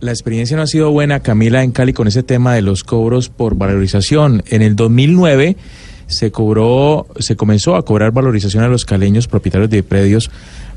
la 0.00 0.10
experiencia 0.10 0.56
no 0.56 0.62
ha 0.62 0.66
sido 0.66 0.90
buena, 0.90 1.20
Camila, 1.20 1.62
en 1.62 1.70
Cali 1.72 1.92
con 1.92 2.08
ese 2.08 2.22
tema 2.22 2.54
de 2.54 2.62
los 2.62 2.82
cobros 2.84 3.28
por 3.28 3.54
valorización. 3.56 4.42
En 4.48 4.62
el 4.62 4.74
2009 4.76 5.56
se 6.08 6.30
cobró, 6.30 7.06
se 7.20 7.36
comenzó 7.36 7.76
a 7.76 7.84
cobrar 7.84 8.10
valorización 8.12 8.64
a 8.64 8.68
los 8.68 8.84
caleños 8.84 9.28
propietarios 9.28 9.70
de 9.70 9.82
predios 9.82 10.30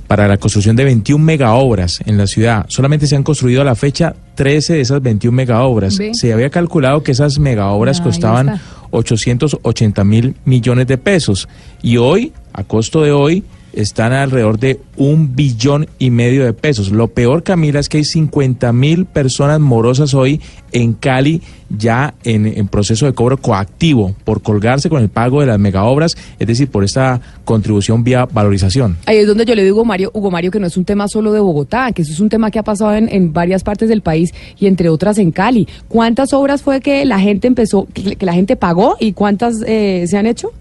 para 0.08 0.28
la 0.28 0.38
construcción 0.38 0.76
de 0.76 0.84
21 0.84 1.24
megaobras 1.24 2.00
en 2.06 2.18
la 2.18 2.28
ciudad. 2.28 2.66
Solamente 2.70 3.08
se 3.08 3.16
han 3.16 3.24
construido 3.24 3.62
a 3.62 3.66
la 3.66 3.76
fecha 3.76 4.16
13 4.36 4.74
de 4.74 4.82
esas 4.82 5.02
21 5.02 5.36
megaobras. 5.36 5.98
Ve. 5.98 6.14
Se 6.14 6.32
había 6.34 6.50
calculado 6.50 7.04
que 7.04 7.12
esas 7.12 7.40
megaobras 7.40 8.00
Ahí 8.00 8.04
costaban 8.04 8.50
está. 8.50 8.62
880 8.92 10.04
mil 10.04 10.36
millones 10.46 10.88
de 10.88 10.98
pesos. 10.98 11.48
Y 11.82 11.98
hoy, 11.98 12.34
a 12.54 12.64
costo 12.64 13.02
de 13.02 13.12
hoy, 13.12 13.44
están 13.76 14.14
alrededor 14.14 14.60
de 14.60 14.80
un 14.98 15.36
billón 15.36 15.88
y 16.00 16.10
medio 16.10 16.46
de 16.46 16.54
pesos. 16.54 16.92
Lo 16.92 17.10
peor, 17.10 17.44
Camila, 17.44 17.80
es 17.80 17.90
que 17.90 17.98
hay 17.98 18.06
50 18.06 18.72
mil 18.74 19.06
personas 19.06 19.60
morosas 19.60 20.14
hoy 20.14 20.42
en 20.72 20.94
Cali 20.94 21.42
ya 21.70 22.14
en, 22.24 22.68
proceso 22.68 23.06
de 23.06 23.14
cobro 23.14 23.38
coactivo 23.38 24.16
por 24.24 24.42
colgarse 24.42 24.90
con 24.90 25.02
el 25.02 25.10
pago 25.10 25.42
de 25.42 25.48
las 25.48 25.60
megaobras, 25.60 26.16
es 26.40 26.48
decir, 26.48 26.70
por 26.70 26.84
esta 26.84 27.22
contribución 27.44 28.04
vía 28.04 28.26
valorización. 28.26 28.98
Ahí 29.06 29.18
es 29.18 29.28
donde 29.28 29.46
yo 29.46 29.56
le 29.56 29.64
digo, 29.64 29.84
Mario, 29.84 30.12
Hugo 30.14 30.32
Mario, 30.32 30.52
que 30.52 30.60
no 30.60 30.68
es 30.68 30.78
un 30.78 30.86
tema 30.86 31.08
solo 31.08 31.32
de 31.32 31.40
Bogotá, 31.40 31.92
que 31.92 32.04
eso 32.04 32.12
es 32.12 32.20
un 32.20 32.30
tema 32.30 32.52
que 32.52 32.60
ha 32.60 32.64
pasado 32.64 32.94
en, 32.94 33.10
en 33.10 33.34
varias 33.34 33.64
partes 33.64 33.90
del 33.90 34.02
país 34.02 34.34
y 34.60 34.68
entre 34.68 34.90
otras 34.90 35.18
en 35.18 35.32
Cali. 35.32 35.68
¿Cuántas 35.88 36.34
obras 36.34 36.62
fue 36.62 36.82
que 36.82 37.06
la 37.06 37.20
gente 37.20 37.48
empezó, 37.48 37.88
que, 37.94 38.16
que 38.16 38.26
la 38.26 38.34
gente 38.34 38.56
pagó 38.56 38.96
y 39.00 39.14
cuántas 39.14 39.56
eh, 39.66 40.06
se 40.08 40.18
han 40.18 40.28
hecho? 40.28 40.52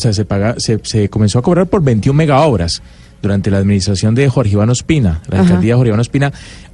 O 0.00 0.02
sea, 0.02 0.14
se, 0.14 0.24
paga, 0.24 0.54
se, 0.56 0.80
se 0.82 1.10
comenzó 1.10 1.38
a 1.38 1.42
cobrar 1.42 1.66
por 1.66 1.82
21 1.82 2.16
megaobras 2.16 2.80
durante 3.20 3.50
la 3.50 3.58
administración 3.58 4.14
de 4.14 4.30
Jorge 4.30 4.52
Iván 4.52 4.70
Ospina, 4.70 5.20
la 5.28 5.36
Ajá. 5.36 5.42
alcaldía 5.42 5.74
de 5.74 5.76
Jorge 5.76 5.88
Iván 5.88 6.00
Ospina. 6.00 6.32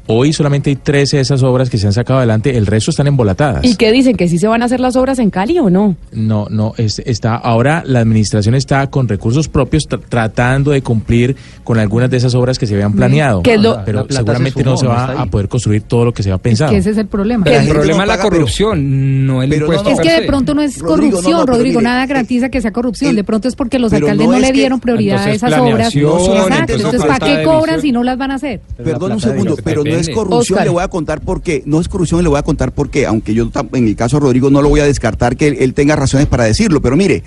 Hoy 0.09 0.33
solamente 0.33 0.71
hay 0.71 0.77
13 0.77 1.17
de 1.17 1.23
esas 1.23 1.43
obras 1.43 1.69
que 1.69 1.79
se 1.79 1.87
han 1.87 1.93
sacado 1.93 2.19
adelante, 2.19 2.57
el 2.57 2.67
resto 2.67 2.91
están 2.93 3.09
embolatadas. 3.09 3.65
¿Y 3.65 3.75
qué 3.75 3.91
dicen? 3.91 4.17
¿Que 4.17 4.29
sí 4.29 4.39
se 4.39 4.47
van 4.47 4.63
a 4.63 4.67
hacer 4.67 4.79
las 4.79 4.95
obras 4.95 5.19
en 5.19 5.31
Cali 5.31 5.59
o 5.59 5.69
no? 5.69 5.97
No, 6.13 6.47
no, 6.49 6.75
es- 6.77 7.01
está 7.05 7.35
ahora 7.35 7.83
la 7.85 8.01
administración 8.01 8.55
está 8.55 8.87
con 8.89 9.09
recursos 9.09 9.49
propios 9.49 9.89
tra- 9.89 10.01
tratando 10.09 10.71
de 10.71 10.81
cumplir 10.83 11.35
con 11.65 11.79
algunas 11.81 12.09
de 12.09 12.19
esas 12.19 12.35
obras 12.37 12.57
que 12.59 12.67
se 12.69 12.75
habían 12.75 12.93
planeado, 12.93 13.43
¿Qué 13.43 13.55
es 13.55 13.61
lo- 13.61 13.85
pero 13.85 14.07
seguramente 14.09 14.61
se 14.61 14.65
no 14.65 14.77
se 14.77 14.87
va 14.87 15.07
a 15.21 15.27
poder 15.27 15.49
construir 15.49 15.83
todo 15.83 16.05
lo 16.05 16.13
que 16.13 16.23
se 16.23 16.31
había 16.31 16.41
pensado. 16.41 16.71
Que 16.71 16.79
ese 16.79 16.91
es 16.91 16.99
el 16.99 17.07
problema. 17.09 17.45
Pero 17.45 17.61
el 17.61 17.69
problema 17.69 17.97
no 17.99 18.03
es 18.05 18.09
la 18.09 18.17
pero- 18.23 18.29
corrupción, 18.37 19.27
no 19.27 19.43
el 19.43 19.51
pero 19.51 19.67
no, 19.67 19.73
impuesto. 19.75 19.91
Es 20.03 20.09
que 20.09 20.21
de 20.21 20.27
pronto 20.29 20.55
no 20.55 20.63
es 20.63 20.79
corrupción, 20.79 21.47
Rodrigo, 21.49 21.81
mire, 21.81 21.91
nada 21.91 22.07
garantiza 22.07 22.49
que 22.49 22.61
sea 22.61 22.71
corrupción. 22.71 23.11
el- 23.11 23.17
de 23.17 23.25
pronto 23.25 23.49
es 23.49 23.57
porque 23.57 23.81
los 23.81 23.93
alcaldes 23.93 24.25
no 24.27 24.33
no, 24.33 24.37
es 24.39 24.43
le 24.43 24.47
que- 24.53 24.59
dieron 24.61 24.79
prioridad 24.79 25.25
a 25.25 25.33
esas 25.33 25.53
obras. 25.59 25.93
Exacto. 25.95 26.73
entonces 26.75 27.05
¿para 27.05 27.19
qué 27.27 27.43
cobran 27.43 27.81
si 27.81 27.91
no 27.91 28.05
las 28.05 28.17
van 28.17 28.31
a 28.31 28.35
hacer? 28.37 28.61
Perdón 28.77 29.13
un 29.13 29.21
segundo, 29.21 29.57
pero 29.65 29.83
no 29.83 29.96
es 29.97 30.07
Depende. 30.07 30.15
corrupción, 30.15 30.59
Oscar. 30.59 30.67
le 30.67 30.71
voy 30.71 30.83
a 30.83 30.89
contar 30.89 31.21
por 31.21 31.43
qué. 31.43 31.63
No 31.67 31.81
es 31.81 31.89
corrupción, 31.89 32.23
le 32.23 32.29
voy 32.29 32.39
a 32.39 32.43
contar 32.43 32.73
por 32.73 32.91
qué, 32.91 33.07
aunque 33.07 33.35
yo 33.35 33.51
en 33.73 33.89
el 33.89 33.97
caso 33.97 34.17
de 34.17 34.21
Rodrigo 34.21 34.51
no 34.51 34.63
lo 34.63 34.69
voy 34.69 34.81
a 34.81 34.85
descartar 34.85 35.37
que 35.37 35.49
él, 35.49 35.57
él 35.61 35.75
tenga 35.75 35.97
razones 35.97 36.27
para 36.27 36.45
decirlo, 36.45 36.81
pero 36.81 36.97
mire, 36.97 37.23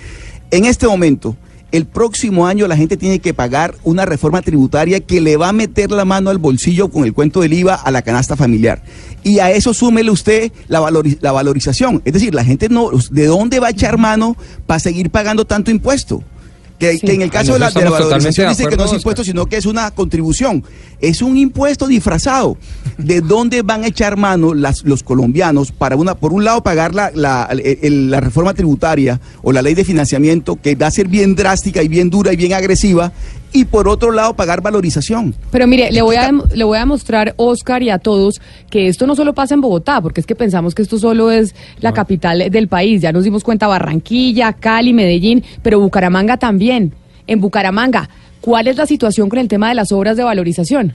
en 0.50 0.64
este 0.64 0.86
momento, 0.86 1.36
el 1.72 1.86
próximo 1.86 2.46
año 2.46 2.66
la 2.66 2.76
gente 2.76 2.96
tiene 2.96 3.20
que 3.20 3.34
pagar 3.34 3.76
una 3.84 4.04
reforma 4.04 4.42
tributaria 4.42 5.00
que 5.00 5.20
le 5.20 5.36
va 5.36 5.50
a 5.50 5.52
meter 5.52 5.90
la 5.90 6.04
mano 6.04 6.30
al 6.30 6.38
bolsillo 6.38 6.88
con 6.88 7.04
el 7.04 7.12
cuento 7.12 7.40
del 7.40 7.52
IVA 7.52 7.74
a 7.74 7.90
la 7.90 8.02
canasta 8.02 8.36
familiar. 8.36 8.82
Y 9.22 9.38
a 9.38 9.50
eso 9.50 9.72
súmele 9.74 10.10
usted 10.10 10.50
la, 10.68 10.80
la 11.20 11.32
valorización. 11.32 12.02
Es 12.04 12.12
decir, 12.12 12.34
la 12.34 12.44
gente 12.44 12.68
no, 12.68 12.90
¿de 13.10 13.26
dónde 13.26 13.60
va 13.60 13.68
a 13.68 13.70
echar 13.70 13.98
mano 13.98 14.36
para 14.66 14.80
seguir 14.80 15.10
pagando 15.10 15.44
tanto 15.44 15.70
impuesto? 15.70 16.24
Que, 16.80 16.98
que 16.98 17.12
en 17.12 17.22
el 17.22 17.30
caso 17.30 17.52
de 17.52 17.58
la, 17.60 17.66
de 17.70 17.84
la 17.84 17.90
valorización 17.90 18.48
dice 18.48 18.62
que 18.70 18.76
no 18.76 18.84
es 18.84 18.90
impuesto, 18.96 19.22
sino 19.24 19.46
que 19.46 19.56
es 19.58 19.66
una 19.66 19.90
contribución. 19.90 20.64
Es 21.00 21.20
un 21.22 21.36
impuesto 21.36 21.86
disfrazado. 21.86 22.56
¿De 22.98 23.20
dónde 23.20 23.62
van 23.62 23.84
a 23.84 23.88
echar 23.88 24.16
mano 24.16 24.54
las, 24.54 24.82
los 24.84 25.02
colombianos 25.02 25.72
para, 25.72 25.94
una, 25.96 26.14
por 26.14 26.32
un 26.32 26.42
lado, 26.44 26.62
pagar 26.62 26.94
la, 26.94 27.10
la, 27.14 27.48
el- 27.52 28.10
la 28.10 28.20
reforma 28.20 28.54
tributaria 28.54 29.20
o 29.42 29.52
la 29.52 29.62
ley 29.62 29.74
de 29.74 29.84
financiamiento, 29.84 30.56
que 30.56 30.74
va 30.74 30.86
a 30.86 30.90
ser 30.90 31.06
bien 31.08 31.34
drástica 31.34 31.82
y 31.82 31.88
bien 31.88 32.08
dura 32.10 32.32
y 32.32 32.36
bien 32.36 32.54
agresiva, 32.54 33.12
y 33.52 33.64
por 33.64 33.88
otro 33.88 34.12
lado, 34.12 34.34
pagar 34.34 34.60
valorización? 34.62 35.34
Pero 35.50 35.66
mire, 35.66 35.90
le 35.90 36.02
voy 36.02 36.16
a 36.16 36.30
le 36.32 36.64
voy 36.64 36.78
a 36.78 36.86
mostrar, 36.86 37.34
Oscar, 37.36 37.82
y 37.82 37.90
a 37.90 37.98
todos, 37.98 38.40
que 38.70 38.88
esto 38.88 39.06
no 39.06 39.16
solo 39.16 39.32
pasa 39.34 39.54
en 39.54 39.60
Bogotá, 39.60 40.00
porque 40.00 40.20
es 40.20 40.26
que 40.26 40.34
pensamos 40.34 40.74
que 40.74 40.82
esto 40.82 40.98
solo 40.98 41.30
es 41.30 41.54
la 41.80 41.92
capital 41.92 42.50
del 42.50 42.68
país. 42.68 43.02
Ya 43.02 43.12
nos 43.12 43.24
dimos 43.24 43.42
cuenta 43.44 43.66
Barranquilla, 43.66 44.52
Cali, 44.52 44.92
Medellín, 44.92 45.42
pero 45.62 45.80
Bucaramanga 45.80 46.36
también. 46.36 46.92
En 47.26 47.40
Bucaramanga, 47.40 48.08
¿cuál 48.40 48.68
es 48.68 48.76
la 48.76 48.86
situación 48.86 49.28
con 49.28 49.38
el 49.38 49.48
tema 49.48 49.68
de 49.68 49.74
las 49.74 49.92
obras 49.92 50.16
de 50.16 50.24
valorización? 50.24 50.94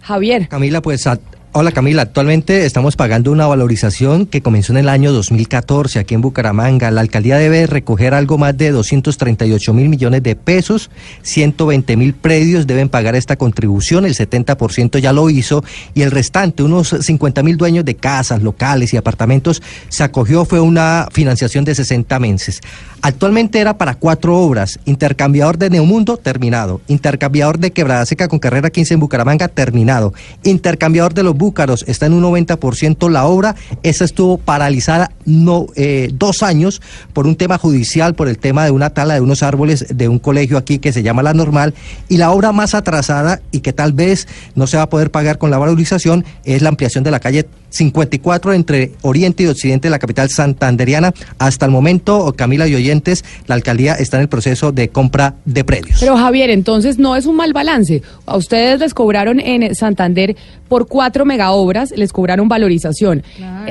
Javier. 0.00 0.48
Camila, 0.48 0.82
pues 0.82 1.06
a- 1.06 1.18
Hola 1.54 1.70
Camila, 1.70 2.00
actualmente 2.00 2.64
estamos 2.64 2.96
pagando 2.96 3.30
una 3.30 3.46
valorización 3.46 4.24
que 4.24 4.40
comenzó 4.40 4.72
en 4.72 4.78
el 4.78 4.88
año 4.88 5.12
2014 5.12 5.98
aquí 5.98 6.14
en 6.14 6.22
Bucaramanga. 6.22 6.90
La 6.90 7.02
alcaldía 7.02 7.36
debe 7.36 7.66
recoger 7.66 8.14
algo 8.14 8.38
más 8.38 8.56
de 8.56 8.70
238 8.70 9.74
mil 9.74 9.90
millones 9.90 10.22
de 10.22 10.34
pesos, 10.34 10.90
120 11.20 11.98
mil 11.98 12.14
predios 12.14 12.66
deben 12.66 12.88
pagar 12.88 13.16
esta 13.16 13.36
contribución, 13.36 14.06
el 14.06 14.14
70% 14.14 14.98
ya 14.98 15.12
lo 15.12 15.28
hizo. 15.28 15.62
Y 15.92 16.00
el 16.00 16.10
restante, 16.10 16.62
unos 16.62 16.96
50 16.98 17.42
mil 17.42 17.58
dueños 17.58 17.84
de 17.84 17.96
casas, 17.96 18.42
locales 18.42 18.94
y 18.94 18.96
apartamentos, 18.96 19.60
se 19.90 20.04
acogió, 20.04 20.46
fue 20.46 20.58
una 20.58 21.08
financiación 21.12 21.66
de 21.66 21.74
60 21.74 22.18
meses. 22.18 22.62
Actualmente 23.02 23.58
era 23.58 23.76
para 23.76 23.96
cuatro 23.96 24.38
obras, 24.38 24.80
intercambiador 24.86 25.58
de 25.58 25.68
Neomundo, 25.68 26.16
terminado, 26.16 26.80
intercambiador 26.86 27.58
de 27.58 27.72
Quebrada 27.72 28.06
Seca 28.06 28.28
con 28.28 28.38
carrera 28.38 28.70
15 28.70 28.94
en 28.94 29.00
Bucaramanga, 29.00 29.48
terminado, 29.48 30.14
intercambiador 30.44 31.12
de 31.12 31.24
los 31.24 31.36
Búcaros 31.42 31.84
está 31.88 32.06
en 32.06 32.12
un 32.12 32.22
90% 32.22 33.10
la 33.10 33.26
obra. 33.26 33.56
Esa 33.82 34.04
estuvo 34.04 34.38
paralizada 34.38 35.10
no, 35.24 35.66
eh, 35.74 36.08
dos 36.14 36.44
años 36.44 36.80
por 37.12 37.26
un 37.26 37.34
tema 37.34 37.58
judicial, 37.58 38.14
por 38.14 38.28
el 38.28 38.38
tema 38.38 38.64
de 38.64 38.70
una 38.70 38.90
tala 38.90 39.14
de 39.14 39.20
unos 39.20 39.42
árboles 39.42 39.86
de 39.88 40.06
un 40.06 40.20
colegio 40.20 40.56
aquí 40.56 40.78
que 40.78 40.92
se 40.92 41.02
llama 41.02 41.24
La 41.24 41.34
Normal. 41.34 41.74
Y 42.08 42.18
la 42.18 42.30
obra 42.30 42.52
más 42.52 42.76
atrasada 42.76 43.42
y 43.50 43.58
que 43.58 43.72
tal 43.72 43.92
vez 43.92 44.28
no 44.54 44.68
se 44.68 44.76
va 44.76 44.84
a 44.84 44.88
poder 44.88 45.10
pagar 45.10 45.38
con 45.38 45.50
la 45.50 45.58
valorización 45.58 46.24
es 46.44 46.62
la 46.62 46.68
ampliación 46.68 47.02
de 47.02 47.10
la 47.10 47.18
calle 47.18 47.48
54 47.72 48.52
entre 48.52 48.92
Oriente 49.02 49.42
y 49.42 49.46
Occidente 49.46 49.88
de 49.88 49.90
la 49.90 49.98
capital 49.98 50.30
santanderiana. 50.30 51.12
Hasta 51.38 51.66
el 51.66 51.72
momento, 51.72 52.32
Camila 52.36 52.68
y 52.68 52.74
oyentes, 52.74 53.24
la 53.46 53.54
alcaldía 53.54 53.94
está 53.94 54.18
en 54.18 54.22
el 54.22 54.28
proceso 54.28 54.72
de 54.72 54.88
compra 54.88 55.34
de 55.44 55.64
predios. 55.64 55.98
Pero 56.00 56.16
Javier, 56.16 56.50
entonces 56.50 56.98
no 56.98 57.16
es 57.16 57.26
un 57.26 57.36
mal 57.36 57.52
balance. 57.52 58.02
A 58.26 58.36
ustedes 58.36 58.80
les 58.80 58.94
cobraron 58.94 59.40
en 59.40 59.74
Santander 59.74 60.36
por 60.68 60.86
cuatro 60.86 61.24
megaobras, 61.24 61.92
les 61.96 62.12
cobraron 62.12 62.48
valorización. 62.48 63.22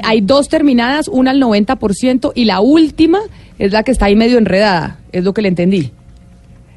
Hay 0.03 0.21
dos 0.21 0.49
terminadas, 0.49 1.07
una 1.07 1.31
al 1.31 1.41
90% 1.41 2.31
y 2.35 2.45
la 2.45 2.59
última 2.59 3.19
es 3.57 3.71
la 3.71 3.83
que 3.83 3.91
está 3.91 4.05
ahí 4.05 4.15
medio 4.15 4.37
enredada, 4.37 4.99
es 5.11 5.23
lo 5.23 5.33
que 5.33 5.41
le 5.41 5.47
entendí. 5.47 5.91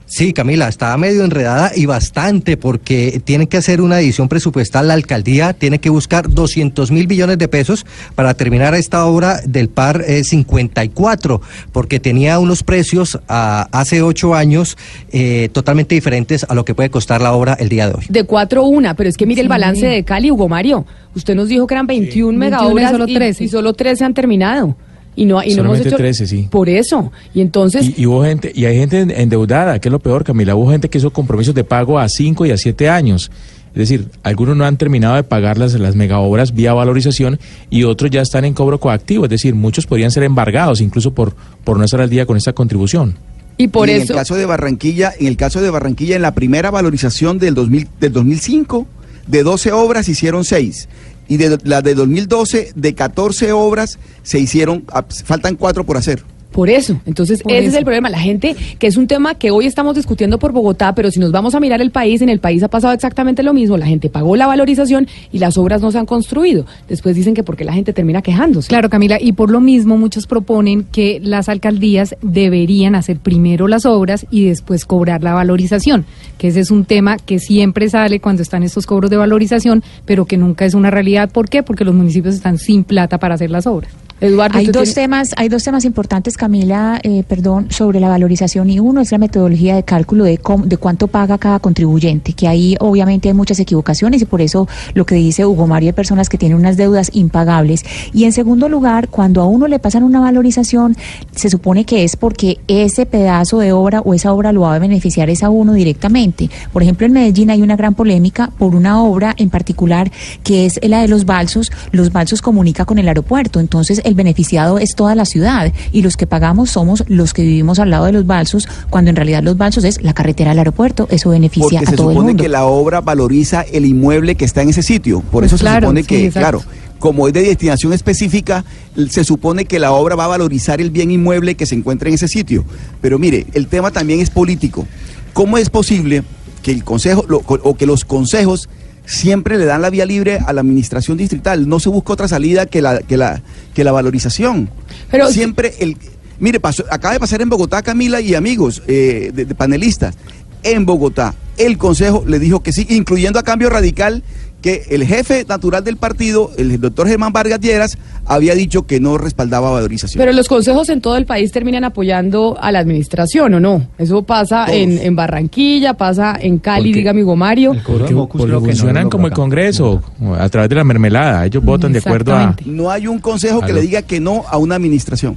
Sí, 0.06 0.32
Camila, 0.34 0.68
está 0.68 0.96
medio 0.98 1.24
enredada 1.24 1.72
y 1.74 1.86
bastante 1.86 2.56
porque 2.56 3.22
tiene 3.24 3.48
que 3.48 3.56
hacer 3.56 3.80
una 3.80 3.98
edición 4.00 4.28
presupuestal. 4.28 4.86
La 4.88 4.94
alcaldía 4.94 5.54
tiene 5.54 5.78
que 5.78 5.88
buscar 5.88 6.28
200 6.30 6.90
mil 6.90 7.06
billones 7.06 7.38
de 7.38 7.48
pesos 7.48 7.86
para 8.14 8.34
terminar 8.34 8.74
esta 8.74 9.06
obra 9.06 9.40
del 9.46 9.68
par 9.70 10.04
54, 10.04 11.40
porque 11.72 12.00
tenía 12.00 12.38
unos 12.38 12.62
precios 12.62 13.18
ah, 13.28 13.66
hace 13.72 14.02
ocho 14.02 14.34
años 14.34 14.76
eh, 15.10 15.48
totalmente 15.52 15.94
diferentes 15.94 16.44
a 16.48 16.54
lo 16.54 16.64
que 16.64 16.74
puede 16.74 16.90
costar 16.90 17.22
la 17.22 17.32
obra 17.32 17.54
el 17.54 17.68
día 17.70 17.88
de 17.88 17.94
hoy. 17.94 18.04
De 18.08 18.24
cuatro 18.24 18.64
una, 18.64 18.94
pero 18.94 19.08
es 19.08 19.16
que 19.16 19.26
mire 19.26 19.40
el 19.40 19.48
balance 19.48 19.86
de 19.86 20.04
Cali, 20.04 20.30
Hugo 20.30 20.48
Mario. 20.48 20.84
Usted 21.14 21.34
nos 21.34 21.48
dijo 21.48 21.66
que 21.66 21.74
eran 21.74 21.86
21 21.86 22.38
megaobras 22.38 22.90
solo 22.90 23.06
y- 23.08 23.14
13. 23.14 23.44
y 23.44 23.48
solo 23.48 23.72
13 23.72 24.04
han 24.04 24.14
terminado. 24.14 24.76
Y 25.16 25.26
no, 25.26 25.42
y 25.42 25.54
no 25.54 25.62
hemos 25.62 25.78
Solamente 25.78 25.88
hecho 25.88 25.96
13, 25.96 26.26
sí. 26.26 26.48
por 26.50 26.68
eso. 26.68 27.12
Y 27.34 27.40
entonces 27.40 27.86
Y, 27.96 28.02
y 28.02 28.06
hubo 28.06 28.24
gente, 28.24 28.50
y 28.54 28.64
hay 28.64 28.76
gente 28.78 29.00
en- 29.00 29.10
endeudada, 29.12 29.78
que 29.78 29.88
es 29.88 29.92
lo 29.92 30.00
peor, 30.00 30.24
Camila. 30.24 30.56
Hubo 30.56 30.70
gente 30.70 30.88
que 30.88 30.98
hizo 30.98 31.10
compromisos 31.12 31.54
de 31.54 31.62
pago 31.64 31.98
a 31.98 32.08
5 32.08 32.46
y 32.46 32.50
a 32.50 32.56
7 32.56 32.88
años. 32.88 33.30
Es 33.74 33.78
decir, 33.78 34.08
algunos 34.22 34.56
no 34.56 34.64
han 34.64 34.76
terminado 34.76 35.16
de 35.16 35.24
pagar 35.24 35.58
las, 35.58 35.74
las 35.74 35.96
megaobras 35.96 36.54
vía 36.54 36.72
valorización 36.74 37.40
y 37.70 37.82
otros 37.84 38.10
ya 38.10 38.22
están 38.22 38.44
en 38.44 38.54
cobro 38.54 38.78
coactivo. 38.78 39.24
Es 39.24 39.30
decir, 39.30 39.54
muchos 39.54 39.86
podrían 39.86 40.10
ser 40.12 40.22
embargados 40.22 40.80
incluso 40.80 41.12
por, 41.12 41.34
por 41.64 41.78
no 41.78 41.84
estar 41.84 42.00
al 42.00 42.10
día 42.10 42.24
con 42.26 42.36
esta 42.36 42.52
contribución. 42.52 43.16
Y 43.56 43.68
por 43.68 43.88
en 43.88 44.02
eso- 44.02 44.12
el 44.12 44.18
caso 44.18 44.34
de 44.36 44.46
Barranquilla, 44.46 45.12
en 45.18 45.26
el 45.28 45.36
caso 45.36 45.60
de 45.60 45.70
Barranquilla, 45.70 46.16
en 46.16 46.22
la 46.22 46.34
primera 46.34 46.70
valorización 46.72 47.38
del, 47.38 47.54
2000, 47.54 47.88
del 48.00 48.12
2005, 48.12 48.86
de 49.28 49.42
12 49.42 49.72
obras 49.72 50.08
hicieron 50.08 50.44
6. 50.44 50.88
Y 51.28 51.36
de 51.36 51.58
la 51.64 51.82
de 51.82 51.94
2012, 51.94 52.72
de 52.74 52.94
14 52.94 53.52
obras, 53.52 53.98
se 54.22 54.38
hicieron, 54.38 54.84
ah, 54.92 55.04
faltan 55.24 55.56
4 55.56 55.84
por 55.84 55.96
hacer. 55.96 56.22
Por 56.54 56.70
eso, 56.70 57.00
entonces 57.04 57.42
Por 57.42 57.50
ese 57.50 57.66
es 57.66 57.74
el 57.74 57.82
problema. 57.82 58.08
La 58.08 58.20
gente, 58.20 58.54
que 58.78 58.86
es 58.86 58.96
un 58.96 59.08
tema 59.08 59.34
que 59.34 59.50
hoy 59.50 59.66
estamos 59.66 59.96
discutiendo 59.96 60.38
por 60.38 60.52
Bogotá, 60.52 60.94
pero 60.94 61.10
si 61.10 61.18
nos 61.18 61.32
vamos 61.32 61.56
a 61.56 61.58
mirar 61.58 61.82
el 61.82 61.90
país, 61.90 62.22
en 62.22 62.28
el 62.28 62.38
país 62.38 62.62
ha 62.62 62.68
pasado 62.68 62.94
exactamente 62.94 63.42
lo 63.42 63.52
mismo. 63.52 63.76
La 63.76 63.86
gente 63.86 64.08
pagó 64.08 64.36
la 64.36 64.46
valorización 64.46 65.08
y 65.32 65.40
las 65.40 65.58
obras 65.58 65.82
no 65.82 65.90
se 65.90 65.98
han 65.98 66.06
construido. 66.06 66.64
Después 66.88 67.16
dicen 67.16 67.34
que 67.34 67.42
porque 67.42 67.64
la 67.64 67.72
gente 67.72 67.92
termina 67.92 68.22
quejándose. 68.22 68.68
Claro, 68.68 68.88
Camila, 68.88 69.18
y 69.20 69.32
por 69.32 69.50
lo 69.50 69.60
mismo 69.60 69.98
muchos 69.98 70.28
proponen 70.28 70.84
que 70.84 71.18
las 71.20 71.48
alcaldías 71.48 72.14
deberían 72.22 72.94
hacer 72.94 73.18
primero 73.18 73.66
las 73.66 73.84
obras 73.84 74.24
y 74.30 74.44
después 74.44 74.84
cobrar 74.84 75.24
la 75.24 75.34
valorización, 75.34 76.04
que 76.38 76.46
ese 76.46 76.60
es 76.60 76.70
un 76.70 76.84
tema 76.84 77.16
que 77.16 77.40
siempre 77.40 77.88
sale 77.88 78.20
cuando 78.20 78.42
están 78.42 78.62
estos 78.62 78.86
cobros 78.86 79.10
de 79.10 79.16
valorización, 79.16 79.82
pero 80.06 80.24
que 80.24 80.36
nunca 80.36 80.64
es 80.64 80.74
una 80.74 80.92
realidad. 80.92 81.32
¿Por 81.32 81.48
qué? 81.48 81.64
Porque 81.64 81.84
los 81.84 81.96
municipios 81.96 82.32
están 82.32 82.58
sin 82.58 82.84
plata 82.84 83.18
para 83.18 83.34
hacer 83.34 83.50
las 83.50 83.66
obras. 83.66 83.90
Eduardo, 84.20 84.58
Hay 84.58 84.66
dos 84.66 84.94
temas, 84.94 85.30
hay 85.36 85.48
dos 85.48 85.64
temas 85.64 85.84
importantes, 85.84 86.36
Camila, 86.36 86.98
eh, 87.02 87.24
perdón, 87.28 87.66
sobre 87.70 87.98
la 88.00 88.08
valorización 88.08 88.70
y 88.70 88.78
uno 88.80 89.00
es 89.00 89.10
la 89.12 89.18
metodología 89.18 89.74
de 89.74 89.82
cálculo 89.82 90.24
de, 90.24 90.38
cómo- 90.38 90.64
de 90.66 90.76
cuánto 90.76 91.08
paga 91.08 91.36
cada 91.36 91.58
contribuyente, 91.58 92.32
que 92.32 92.46
ahí 92.48 92.76
obviamente 92.80 93.28
hay 93.28 93.34
muchas 93.34 93.58
equivocaciones 93.58 94.22
y 94.22 94.24
por 94.24 94.40
eso 94.40 94.68
lo 94.94 95.04
que 95.04 95.16
dice 95.16 95.44
Hugo 95.44 95.66
Mario 95.66 95.88
hay 95.88 95.92
personas 95.94 96.28
que 96.28 96.38
tienen 96.38 96.56
unas 96.56 96.76
deudas 96.76 97.10
impagables. 97.12 97.84
Y 98.12 98.24
en 98.24 98.32
segundo 98.32 98.68
lugar, 98.68 99.08
cuando 99.08 99.42
a 99.42 99.46
uno 99.46 99.66
le 99.66 99.78
pasan 99.80 100.04
una 100.04 100.20
valorización, 100.20 100.96
se 101.34 101.50
supone 101.50 101.84
que 101.84 102.04
es 102.04 102.16
porque 102.16 102.60
ese 102.68 103.06
pedazo 103.06 103.58
de 103.58 103.72
obra 103.72 104.00
o 104.00 104.14
esa 104.14 104.32
obra 104.32 104.52
lo 104.52 104.62
va 104.62 104.76
a 104.76 104.78
beneficiar 104.78 105.28
es 105.28 105.42
a 105.42 105.50
uno 105.50 105.72
directamente. 105.72 106.48
Por 106.72 106.82
ejemplo, 106.82 107.04
en 107.06 107.12
Medellín 107.12 107.50
hay 107.50 107.62
una 107.62 107.76
gran 107.76 107.94
polémica 107.94 108.50
por 108.58 108.74
una 108.76 109.02
obra 109.02 109.34
en 109.36 109.50
particular 109.50 110.10
que 110.44 110.66
es 110.66 110.78
la 110.82 111.00
de 111.02 111.08
los 111.08 111.26
balsos. 111.26 111.72
Los 111.90 112.12
balsos 112.12 112.40
comunica 112.40 112.84
con 112.84 112.98
el 112.98 113.08
aeropuerto, 113.08 113.58
entonces 113.60 114.00
el 114.04 114.14
beneficiado 114.14 114.78
es 114.78 114.94
toda 114.94 115.14
la 115.14 115.24
ciudad 115.24 115.72
y 115.92 116.02
los 116.02 116.16
que 116.16 116.26
pagamos 116.26 116.70
somos 116.70 117.04
los 117.08 117.32
que 117.32 117.42
vivimos 117.42 117.78
al 117.78 117.90
lado 117.90 118.04
de 118.06 118.12
los 118.12 118.26
balsos, 118.26 118.68
cuando 118.90 119.10
en 119.10 119.16
realidad 119.16 119.42
los 119.42 119.56
balsos 119.56 119.84
es 119.84 120.02
la 120.02 120.12
carretera 120.14 120.50
al 120.52 120.58
aeropuerto, 120.58 121.06
eso 121.10 121.30
beneficia 121.30 121.64
Porque 121.80 121.86
a 121.86 121.90
se 121.90 121.96
todo 121.96 122.10
el 122.10 122.14
supone 122.14 122.28
mundo. 122.32 122.42
que 122.42 122.48
la 122.48 122.64
obra 122.66 123.00
valoriza 123.00 123.62
el 123.62 123.84
inmueble 123.86 124.34
que 124.36 124.44
está 124.44 124.62
en 124.62 124.68
ese 124.70 124.82
sitio. 124.82 125.20
Por 125.20 125.42
Pues 125.42 125.52
eso 125.52 125.58
claro, 125.60 125.88
se 125.88 126.02
supone 126.02 126.04
que, 126.04 126.30
claro, 126.30 126.62
como 126.98 127.26
es 127.28 127.34
de 127.34 127.42
destinación 127.42 127.92
específica, 127.92 128.64
se 129.10 129.24
supone 129.24 129.64
que 129.66 129.78
la 129.78 129.92
obra 129.92 130.14
va 130.16 130.24
a 130.24 130.28
valorizar 130.28 130.80
el 130.80 130.90
bien 130.90 131.10
inmueble 131.10 131.54
que 131.54 131.66
se 131.66 131.74
encuentra 131.74 132.08
en 132.08 132.14
ese 132.14 132.28
sitio. 132.28 132.64
Pero 133.00 133.18
mire, 133.18 133.46
el 133.52 133.66
tema 133.66 133.90
también 133.90 134.20
es 134.20 134.30
político. 134.30 134.86
¿Cómo 135.32 135.58
es 135.58 135.68
posible 135.70 136.22
que 136.62 136.70
el 136.70 136.84
consejo 136.84 137.24
lo- 137.28 137.42
o 137.46 137.74
que 137.74 137.86
los 137.86 138.04
consejos 138.04 138.68
siempre 139.04 139.58
le 139.58 139.64
dan 139.66 139.82
la 139.82 139.90
vía 139.90 140.06
libre 140.06 140.38
a 140.44 140.52
la 140.52 140.60
administración 140.60 141.16
distrital? 141.16 141.68
No 141.68 141.80
se 141.80 141.88
busca 141.88 142.12
otra 142.12 142.28
salida 142.28 142.66
que 142.66 142.80
la 142.82 142.98
que 143.00 143.16
la 143.16 143.42
que 143.74 143.84
la 143.84 143.92
valorización. 143.92 144.70
Pero- 145.10 145.28
siempre 145.30 145.74
el 145.80 145.96
mire 146.40 146.60
pasó- 146.60 146.84
acaba 146.90 147.14
de 147.14 147.20
pasar 147.20 147.42
en 147.42 147.48
Bogotá 147.48 147.82
Camila 147.82 148.20
y 148.20 148.34
amigos 148.34 148.82
eh, 148.86 149.30
de, 149.34 149.44
de 149.44 149.54
panelistas 149.54 150.14
en 150.62 150.86
Bogotá 150.86 151.34
el 151.58 151.76
consejo 151.78 152.24
le 152.26 152.38
dijo 152.38 152.62
que 152.62 152.72
sí, 152.72 152.86
incluyendo 152.90 153.38
a 153.38 153.42
cambio 153.44 153.70
radical 153.70 154.22
que 154.64 154.86
el 154.88 155.04
jefe 155.04 155.44
natural 155.46 155.84
del 155.84 155.98
partido, 155.98 156.50
el 156.56 156.80
doctor 156.80 157.06
Germán 157.06 157.34
Vargas 157.34 157.60
Lleras, 157.60 157.98
había 158.24 158.54
dicho 158.54 158.86
que 158.86 158.98
no 158.98 159.18
respaldaba 159.18 159.70
valorización. 159.70 160.18
Pero 160.18 160.32
los 160.32 160.48
consejos 160.48 160.88
en 160.88 161.02
todo 161.02 161.18
el 161.18 161.26
país 161.26 161.52
terminan 161.52 161.84
apoyando 161.84 162.56
a 162.58 162.72
la 162.72 162.78
administración, 162.78 163.52
¿o 163.52 163.60
no? 163.60 163.86
Eso 163.98 164.22
pasa 164.22 164.74
en, 164.74 164.96
en 164.96 165.14
Barranquilla, 165.14 165.92
pasa 165.98 166.38
en 166.40 166.56
Cali, 166.60 166.94
dígame 166.94 167.22
Hugo 167.22 167.36
Mario. 167.36 167.76
Porque, 167.86 168.14
porque 168.14 168.54
funcionan 168.54 169.10
como 169.10 169.26
el 169.26 169.34
Congreso, 169.34 170.02
a 170.38 170.48
través 170.48 170.70
de 170.70 170.76
la 170.76 170.84
mermelada. 170.84 171.44
Ellos 171.44 171.62
votan 171.62 171.92
de 171.92 171.98
acuerdo 171.98 172.34
a... 172.34 172.56
No 172.64 172.90
hay 172.90 173.06
un 173.06 173.18
consejo 173.18 173.60
que 173.60 173.74
le 173.74 173.82
diga 173.82 174.00
que 174.00 174.18
no 174.18 174.44
a 174.48 174.56
una 174.56 174.76
administración. 174.76 175.36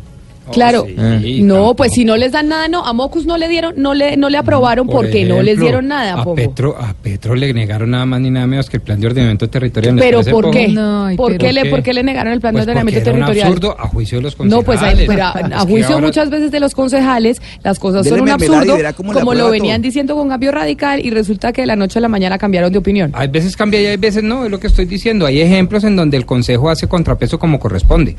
Claro, 0.51 0.85
Eh. 0.87 1.39
no, 1.41 1.75
pues 1.75 1.93
si 1.93 2.05
no 2.05 2.15
les 2.17 2.31
dan 2.31 2.47
nada, 2.49 2.67
no, 2.67 2.85
a 2.85 2.93
Mocus 2.93 3.25
no 3.25 3.37
le 3.37 3.47
dieron, 3.47 3.73
no 3.77 3.93
le, 3.93 4.17
no 4.17 4.29
le 4.29 4.37
aprobaron 4.37 4.87
Por 4.87 5.05
porque 5.05 5.25
no 5.25 5.41
les 5.41 5.59
dieron 5.59 5.87
nada, 5.87 6.13
A 6.13 6.23
Pombo. 6.23 6.35
Petro, 6.35 6.75
a 6.79 6.93
Petro 6.93 7.35
le 7.35 7.53
negaron 7.53 7.91
nada 7.91 8.05
más 8.05 8.19
ni 8.21 8.29
nada 8.31 8.47
menos 8.47 8.69
que 8.69 8.77
el 8.77 8.81
plan 8.83 8.99
de 8.99 9.07
ordenamiento 9.07 9.49
territorial. 9.49 9.95
¿les 9.95 10.03
Pero 10.05 10.21
¿por 10.23 10.51
qué? 10.51 10.67
No, 10.67 11.09
¿Por, 11.15 11.33
pero- 11.33 11.39
qué 11.39 11.53
le, 11.53 11.61
¿Por 11.61 11.65
qué? 11.67 11.69
¿Por 11.71 11.83
qué 11.83 11.93
le 11.93 12.03
negaron 12.03 12.33
el 12.33 12.39
plan 12.41 12.53
Pues 12.53 12.65
de 12.65 12.73
porque 12.73 12.79
ordenamiento 12.79 13.09
era 13.09 13.19
un 13.19 13.25
territorial? 13.25 13.47
absurdo 13.47 13.75
a 13.79 13.87
juicio 13.87 14.17
de 14.17 14.21
los 14.23 14.39
No, 14.39 14.61
pues 14.63 14.79
concejales. 14.79 15.07
pero 15.07 15.23
a, 15.23 15.59
juicio 15.61 15.95
ahora- 15.95 16.05
muchas 16.07 16.29
veces 16.29 16.51
de 16.51 16.59
los 16.59 16.73
concejales, 16.73 17.41
las 17.63 17.79
cosas 17.79 18.03
Dele 18.03 18.17
son 18.17 18.21
un 18.23 18.29
absurdo, 18.29 18.77
como 19.13 19.33
lo 19.33 19.49
venían 19.49 19.81
todo. 19.81 19.87
diciendo 19.87 20.15
con 20.15 20.29
cambio 20.29 20.51
radical 20.51 21.05
y 21.05 21.09
resulta 21.11 21.51
que 21.53 21.61
de 21.61 21.67
la 21.67 21.75
noche 21.75 21.99
a 21.99 22.01
la 22.01 22.07
mañana 22.09 22.37
cambiaron 22.37 22.71
de 22.71 22.77
opinión. 22.79 23.11
Hay 23.13 23.27
veces 23.27 23.55
cambia 23.55 23.81
y 23.81 23.85
hay 23.87 23.97
veces 23.97 24.23
no, 24.23 24.45
es 24.45 24.51
lo 24.51 24.59
que 24.59 24.67
estoy 24.67 24.85
diciendo. 24.85 25.25
Hay 25.25 25.41
ejemplos 25.41 25.83
en 25.83 25.95
donde 25.95 26.17
el 26.17 26.25
consejo 26.25 26.69
hace 26.69 26.87
contrapeso 26.87 27.37
como 27.39 27.59
corresponde. 27.59 28.15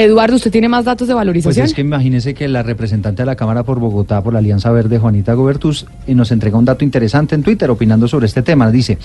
Eduardo, 0.00 0.36
¿usted 0.36 0.52
tiene 0.52 0.68
más 0.68 0.84
datos 0.84 1.08
de 1.08 1.14
Pues 1.14 1.18
valorización? 1.18 1.66
es 1.66 1.74
que 1.74 1.80
imagínese 1.80 2.32
que 2.32 2.46
la 2.46 2.62
representante 2.62 3.22
de 3.22 3.26
la 3.26 3.34
Cámara 3.34 3.64
por 3.64 3.80
Bogotá, 3.80 4.22
por 4.22 4.32
la 4.32 4.38
Alianza 4.38 4.70
Verde, 4.70 5.00
Juanita 5.00 5.34
Gobertus, 5.34 5.86
eh, 6.06 6.14
nos 6.14 6.30
entrega 6.30 6.56
un 6.56 6.64
dato 6.64 6.84
interesante 6.84 7.34
en 7.34 7.42
Twitter 7.42 7.68
opinando 7.68 8.06
sobre 8.06 8.26
este 8.26 8.42
tema. 8.42 8.70
Dice, 8.70 8.96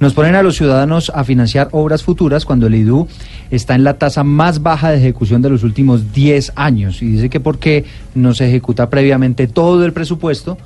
nos 0.00 0.12
ponen 0.12 0.34
a 0.34 0.42
los 0.42 0.56
ciudadanos 0.56 1.12
a 1.14 1.22
financiar 1.22 1.68
obras 1.70 2.02
futuras 2.02 2.44
cuando 2.44 2.66
el 2.66 2.74
IDU 2.74 3.06
está 3.52 3.76
en 3.76 3.84
la 3.84 3.94
tasa 3.94 4.24
más 4.24 4.60
baja 4.60 4.90
de 4.90 4.98
ejecución 4.98 5.40
de 5.40 5.50
los 5.50 5.62
últimos 5.62 6.12
10 6.12 6.54
años. 6.56 7.00
Y 7.00 7.12
dice 7.12 7.30
que 7.30 7.38
porque 7.38 7.84
no 8.16 8.34
se 8.34 8.48
ejecuta 8.48 8.90
previamente 8.90 9.46
todo 9.46 9.84
el 9.84 9.92
presupuesto 9.92 10.58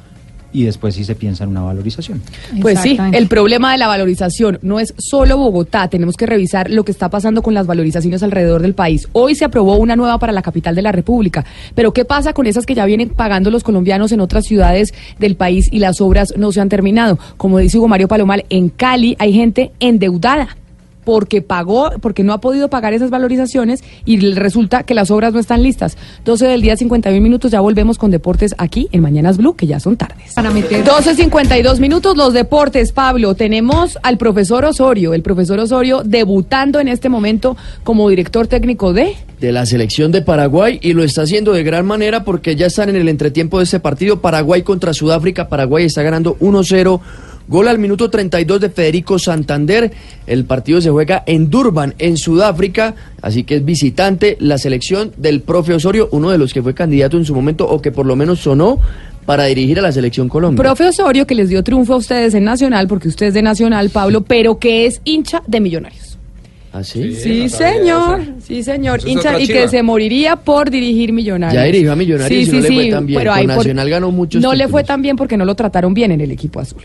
y 0.55 0.63
después 0.63 0.95
sí 0.95 1.05
se 1.05 1.17
piensa 1.17 1.45
en 1.45 1.51
una 1.51 1.63
valorización. 1.63 2.23
Pues 2.63 2.79
sí, 2.79 2.97
el 3.13 3.27
problema 3.27 3.73
de 3.73 3.79
la 3.79 3.89
valorización 3.89 4.61
no 4.63 4.79
es 4.79 4.95
solo 4.97 5.37
Bogotá, 5.37 5.89
tenemos 5.89 6.17
que 6.17 6.27
revisar 6.27 6.71
lo 6.71 6.85
que 6.85 6.93
está 6.93 7.11
pasando 7.11 7.43
con 7.43 7.53
las 7.53 7.67
valorizaciones 7.67 8.23
alrededor 8.23 8.63
del 8.63 8.75
país. 8.75 9.09
Hoy 9.13 9.35
se 9.35 9.45
aprobó 9.45 9.77
una 9.77 9.97
nueva 9.97 10.19
para 10.19 10.33
la 10.33 10.43
capital 10.43 10.77
de 10.77 10.83
la 10.83 10.93
República, 10.93 11.45
pero 11.75 11.93
¿qué 11.93 12.05
pasa 12.05 12.33
con 12.33 12.47
esas 12.47 12.65
que 12.65 12.75
ya 12.75 12.87
vienen 12.87 13.11
pagando 13.11 13.51
los 13.51 13.65
colombianos 13.65 14.13
en 14.13 14.21
otras 14.21 14.45
ciudades 14.45 14.95
del 15.19 15.35
país 15.35 15.69
y 15.73 15.81
las 15.81 16.01
obras 16.01 16.33
no 16.37 16.53
se 16.53 16.61
han 16.61 16.69
terminado? 16.69 17.19
Como 17.37 17.59
dice 17.59 17.79
Hugo 17.79 17.89
Mario 17.89 18.07
Palomal, 18.07 18.45
en 18.49 18.69
Cali 18.69 19.17
hay 19.19 19.33
gente 19.33 19.73
endeudada. 19.81 20.57
Porque 21.05 21.43
pagó, 21.43 21.91
porque 22.01 22.25
no 22.25 22.33
ha 22.33 22.41
podido 22.41 22.69
pagar 22.69 22.93
esas 22.93 23.11
valorizaciones 23.11 23.83
y 24.05 24.19
resulta 24.33 24.83
que 24.83 24.95
las 24.95 25.11
obras 25.11 25.33
no 25.33 25.41
están 25.41 25.63
listas. 25.63 25.97
12 26.25 26.47
del 26.47 26.63
día, 26.63 26.77
51 26.77 27.21
minutos, 27.21 27.51
ya 27.51 27.61
volvemos 27.61 27.99
con 27.99 28.11
deportes 28.11 28.55
aquí 28.59 28.89
en 28.93 29.03
Mañanas 29.03 29.37
Blue, 29.37 29.55
que 29.55 29.67
ya 29.67 29.81
son 29.81 29.97
tardes. 29.97 30.35
Para 30.35 30.51
meter 30.51 30.85
12.52 30.85 31.79
minutos, 31.79 32.17
los 32.17 32.33
deportes, 32.33 32.93
Pablo. 32.93 33.35
Tenemos 33.35 33.99
al 34.03 34.19
profesor 34.19 34.65
Osorio, 34.65 35.15
el 35.15 35.23
profesor 35.23 35.59
Osorio 35.61 36.03
debutando 36.05 36.81
en 36.81 36.89
este 36.89 37.09
momento 37.09 37.57
como 37.83 38.09
director 38.09 38.47
técnico 38.47 38.93
de... 38.93 39.15
de 39.41 39.53
la 39.53 39.67
selección 39.67 40.13
de 40.13 40.23
Paraguay 40.23 40.79
y 40.83 40.93
lo 40.93 41.05
está 41.05 41.23
haciendo 41.23 41.53
de 41.53 41.63
gran 41.63 41.87
manera 41.87 42.25
porque 42.25 42.57
ya 42.57 42.67
están 42.67 42.89
en 42.89 42.97
el 42.97 43.09
entretiempo 43.09 43.59
de 43.59 43.65
este 43.65 43.81
partido. 43.81 44.21
Paraguay 44.21 44.63
contra 44.63 44.95
Sudáfrica. 44.95 45.49
Paraguay 45.49 45.85
está 45.85 46.03
ganando 46.03 46.37
1-0. 46.39 47.01
Gol 47.47 47.69
al 47.69 47.79
minuto 47.79 48.09
32 48.09 48.61
de 48.61 48.71
Federico 48.71 49.19
Santander. 49.19 49.93
El 50.27 50.45
partido 50.47 50.81
se 50.81 50.91
juega 50.91 51.23
en 51.27 51.51
Durban, 51.51 51.95
en 51.99 52.17
Sudáfrica. 52.17 52.95
Así 53.21 53.45
que 53.45 53.57
es 53.57 53.65
visitante 53.65 54.37
la 54.41 54.57
selección 54.59 55.13
del 55.17 55.43
profe 55.43 55.75
Osorio, 55.75 56.09
uno 56.13 56.31
de 56.31 56.39
los 56.39 56.55
que 56.55 56.63
fue 56.63 56.75
candidato 56.75 57.17
en 57.19 57.25
su 57.25 57.35
momento 57.35 57.69
o 57.69 57.83
que 57.83 57.93
por 57.93 58.07
lo 58.07 58.17
menos 58.17 58.41
sonó 58.41 58.79
para 59.27 59.45
dirigir 59.45 59.79
a 59.79 59.83
la 59.83 59.93
selección 59.93 60.29
Colombia. 60.29 60.63
Profe 60.63 60.85
Osorio, 60.87 61.27
que 61.27 61.35
les 61.35 61.49
dio 61.49 61.63
triunfo 61.63 61.95
a 61.95 61.97
ustedes 61.97 62.35
en 62.35 62.45
Nacional, 62.45 62.89
porque 62.89 63.09
usted 63.09 63.27
es 63.27 63.35
de 63.35 63.43
Nacional, 63.43 63.91
Pablo, 63.91 64.23
pero 64.23 64.59
que 64.59 64.87
es 64.87 65.01
hincha 65.05 65.43
de 65.47 65.61
Millonarios. 65.61 66.19
¿Ah, 66.73 66.83
sí? 66.83 67.15
Sí, 67.15 67.49
señor. 67.49 68.21
Sí, 68.43 68.63
señor. 68.65 68.99
Es 68.99 69.07
Hincha 69.07 69.39
y 69.39 69.47
chiva. 69.47 69.61
que 69.61 69.69
se 69.69 69.83
moriría 69.85 70.35
por 70.37 70.71
dirigir 70.71 71.13
Millonarios. 71.13 71.55
Ya 71.63 71.67
dirigió 71.67 71.93
a 71.93 71.97
Millonarios 71.97 72.49
y 72.49 72.51
no 72.51 72.61
le 72.61 72.67
fue 72.73 72.91
tan 72.91 73.07
bien. 73.07 73.19
pero 73.21 73.31
Con 73.31 73.39
ahí 73.39 73.47
por- 73.47 73.57
Nacional 73.59 73.91
ganó 73.91 74.11
muchos 74.11 74.43
No 74.43 74.55
le 74.55 74.67
fue 74.67 74.83
tan 74.83 75.01
bien 75.01 75.15
porque 75.17 75.37
no 75.37 75.45
lo 75.45 75.55
trataron 75.55 75.95
bien 75.95 76.11
en 76.11 76.21
el 76.21 76.31
equipo 76.33 76.59
azul. 76.61 76.83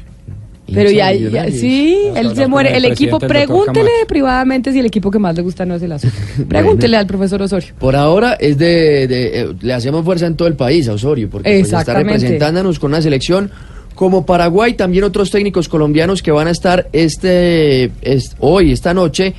Pero 0.74 0.92
ya, 0.92 1.12
ya- 1.14 1.52
sí, 1.52 1.98
Vamos 2.14 2.20
él 2.20 2.36
se 2.36 2.48
muere. 2.48 2.70
el 2.78 2.86
El 2.86 2.92
equipo, 2.92 3.20
pregúntele 3.20 3.90
privadamente 4.08 4.72
si 4.72 4.80
el 4.80 4.86
equipo 4.86 5.12
que 5.12 5.20
más 5.20 5.36
le 5.36 5.42
gusta 5.42 5.66
no 5.66 5.76
es 5.76 5.82
el 5.82 5.92
azul. 5.92 6.12
Pregúntele 6.48 6.98
al 6.98 7.08
profesor 7.08 7.42
Osorio. 7.42 7.70
Por 7.80 7.96
ahora 7.96 8.34
es 8.34 8.58
de, 8.58 9.08
de- 9.08 9.42
eh, 9.42 9.48
le 9.62 9.74
hacemos 9.74 10.04
fuerza 10.06 10.26
en 10.28 10.36
todo 10.36 10.48
el 10.48 10.56
país 10.56 10.88
a 10.88 10.94
Osorio, 10.94 11.30
porque 11.30 11.50
pues, 11.62 11.74
está 11.74 11.94
representándonos 11.94 12.80
con 12.80 12.92
una 12.92 13.02
selección 13.02 13.52
como 13.96 14.26
Paraguay, 14.26 14.74
también 14.76 15.04
otros 15.04 15.30
técnicos 15.30 15.68
colombianos 15.68 16.22
que 16.24 16.32
van 16.32 16.48
a 16.48 16.52
estar 16.52 16.88
este, 16.94 17.92
es- 18.02 18.36
hoy, 18.40 18.72
esta 18.72 18.94
noche, 18.94 19.34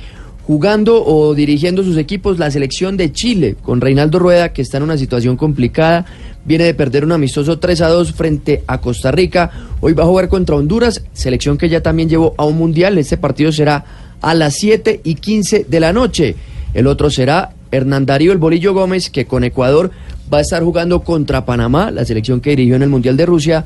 jugando 0.51 1.01
o 1.05 1.33
dirigiendo 1.33 1.81
sus 1.81 1.95
equipos, 1.95 2.37
la 2.37 2.51
selección 2.51 2.97
de 2.97 3.13
Chile, 3.13 3.55
con 3.61 3.79
Reinaldo 3.79 4.19
Rueda, 4.19 4.51
que 4.51 4.61
está 4.61 4.75
en 4.75 4.83
una 4.83 4.97
situación 4.97 5.37
complicada, 5.37 6.05
viene 6.43 6.65
de 6.65 6.73
perder 6.73 7.05
un 7.05 7.13
amistoso 7.13 7.57
3 7.57 7.79
a 7.79 7.87
2 7.87 8.11
frente 8.11 8.61
a 8.67 8.81
Costa 8.81 9.13
Rica, 9.13 9.49
hoy 9.79 9.93
va 9.93 10.03
a 10.03 10.07
jugar 10.07 10.27
contra 10.27 10.57
Honduras, 10.57 11.03
selección 11.13 11.57
que 11.57 11.69
ya 11.69 11.79
también 11.79 12.09
llevó 12.09 12.35
a 12.37 12.43
un 12.43 12.57
mundial, 12.57 12.97
este 12.97 13.15
partido 13.15 13.53
será 13.53 13.85
a 14.19 14.33
las 14.33 14.55
7 14.55 14.99
y 15.05 15.15
15 15.15 15.67
de 15.69 15.79
la 15.79 15.93
noche. 15.93 16.35
El 16.73 16.87
otro 16.87 17.09
será 17.09 17.53
Hernán 17.71 18.05
Darío 18.05 18.33
El 18.33 18.37
Bolillo 18.37 18.73
Gómez, 18.73 19.09
que 19.09 19.23
con 19.23 19.45
Ecuador 19.45 19.89
va 20.31 20.39
a 20.39 20.41
estar 20.41 20.61
jugando 20.61 21.01
contra 21.01 21.45
Panamá, 21.45 21.91
la 21.91 22.03
selección 22.03 22.41
que 22.41 22.49
dirigió 22.49 22.75
en 22.75 22.83
el 22.83 22.89
Mundial 22.89 23.15
de 23.15 23.25
Rusia. 23.25 23.65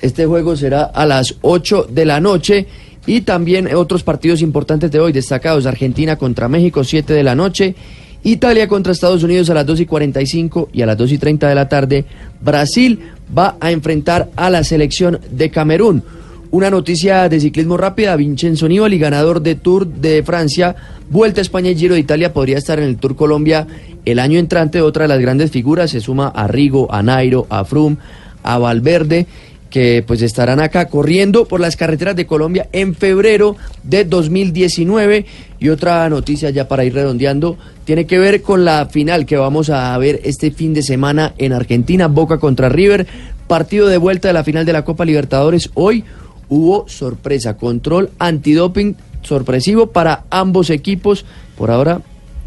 Este 0.00 0.26
juego 0.26 0.54
será 0.54 0.84
a 0.84 1.04
las 1.06 1.34
8 1.40 1.88
de 1.90 2.04
la 2.04 2.20
noche. 2.20 2.68
Y 3.08 3.22
también 3.22 3.74
otros 3.74 4.02
partidos 4.02 4.42
importantes 4.42 4.90
de 4.90 5.00
hoy 5.00 5.12
destacados. 5.12 5.64
Argentina 5.64 6.16
contra 6.16 6.46
México, 6.46 6.84
7 6.84 7.14
de 7.14 7.22
la 7.22 7.34
noche. 7.34 7.74
Italia 8.22 8.68
contra 8.68 8.92
Estados 8.92 9.22
Unidos 9.22 9.48
a 9.48 9.54
las 9.54 9.64
2 9.64 9.80
y 9.80 9.86
45 9.86 10.68
y 10.74 10.82
a 10.82 10.86
las 10.86 10.98
2 10.98 11.12
y 11.12 11.18
30 11.18 11.48
de 11.48 11.54
la 11.54 11.70
tarde. 11.70 12.04
Brasil 12.42 13.00
va 13.36 13.56
a 13.60 13.72
enfrentar 13.72 14.28
a 14.36 14.50
la 14.50 14.62
selección 14.62 15.20
de 15.30 15.48
Camerún. 15.48 16.02
Una 16.50 16.68
noticia 16.68 17.30
de 17.30 17.40
ciclismo 17.40 17.78
rápida, 17.78 18.14
Vincenzo 18.14 18.68
Nibali, 18.68 18.98
ganador 18.98 19.40
de 19.40 19.54
Tour 19.54 19.86
de 19.86 20.22
Francia, 20.22 20.76
Vuelta 21.08 21.40
a 21.40 21.42
España 21.42 21.70
y 21.70 21.76
Giro 21.76 21.94
de 21.94 22.00
Italia, 22.00 22.34
podría 22.34 22.58
estar 22.58 22.78
en 22.78 22.84
el 22.84 22.98
Tour 22.98 23.16
Colombia 23.16 23.66
el 24.04 24.18
año 24.18 24.38
entrante. 24.38 24.82
Otra 24.82 25.04
de 25.04 25.08
las 25.08 25.20
grandes 25.20 25.50
figuras 25.50 25.92
se 25.92 26.02
suma 26.02 26.28
a 26.28 26.46
Rigo, 26.46 26.92
a 26.92 27.02
Nairo, 27.02 27.46
a 27.48 27.64
Froome, 27.64 27.96
a 28.42 28.58
Valverde, 28.58 29.26
que 29.70 30.02
pues 30.06 30.22
estarán 30.22 30.60
acá 30.60 30.88
corriendo 30.88 31.44
por 31.46 31.60
las 31.60 31.76
carreteras 31.76 32.16
de 32.16 32.26
Colombia 32.26 32.68
en 32.72 32.94
febrero 32.94 33.56
de 33.82 34.04
2019. 34.04 35.26
Y 35.60 35.68
otra 35.68 36.08
noticia 36.08 36.50
ya 36.50 36.68
para 36.68 36.84
ir 36.84 36.94
redondeando, 36.94 37.58
tiene 37.84 38.06
que 38.06 38.18
ver 38.18 38.42
con 38.42 38.64
la 38.64 38.86
final 38.86 39.26
que 39.26 39.36
vamos 39.36 39.70
a 39.70 39.96
ver 39.98 40.20
este 40.24 40.50
fin 40.50 40.74
de 40.74 40.82
semana 40.82 41.34
en 41.38 41.52
Argentina, 41.52 42.06
Boca 42.08 42.38
contra 42.38 42.68
River, 42.68 43.06
partido 43.46 43.88
de 43.88 43.98
vuelta 43.98 44.28
de 44.28 44.34
la 44.34 44.44
final 44.44 44.64
de 44.64 44.72
la 44.72 44.84
Copa 44.84 45.04
Libertadores. 45.04 45.70
Hoy 45.74 46.04
hubo 46.48 46.88
sorpresa, 46.88 47.56
control 47.56 48.10
antidoping 48.18 48.96
sorpresivo 49.22 49.88
para 49.88 50.24
ambos 50.30 50.70
equipos. 50.70 51.24
Por 51.56 51.70
ahora... 51.70 52.00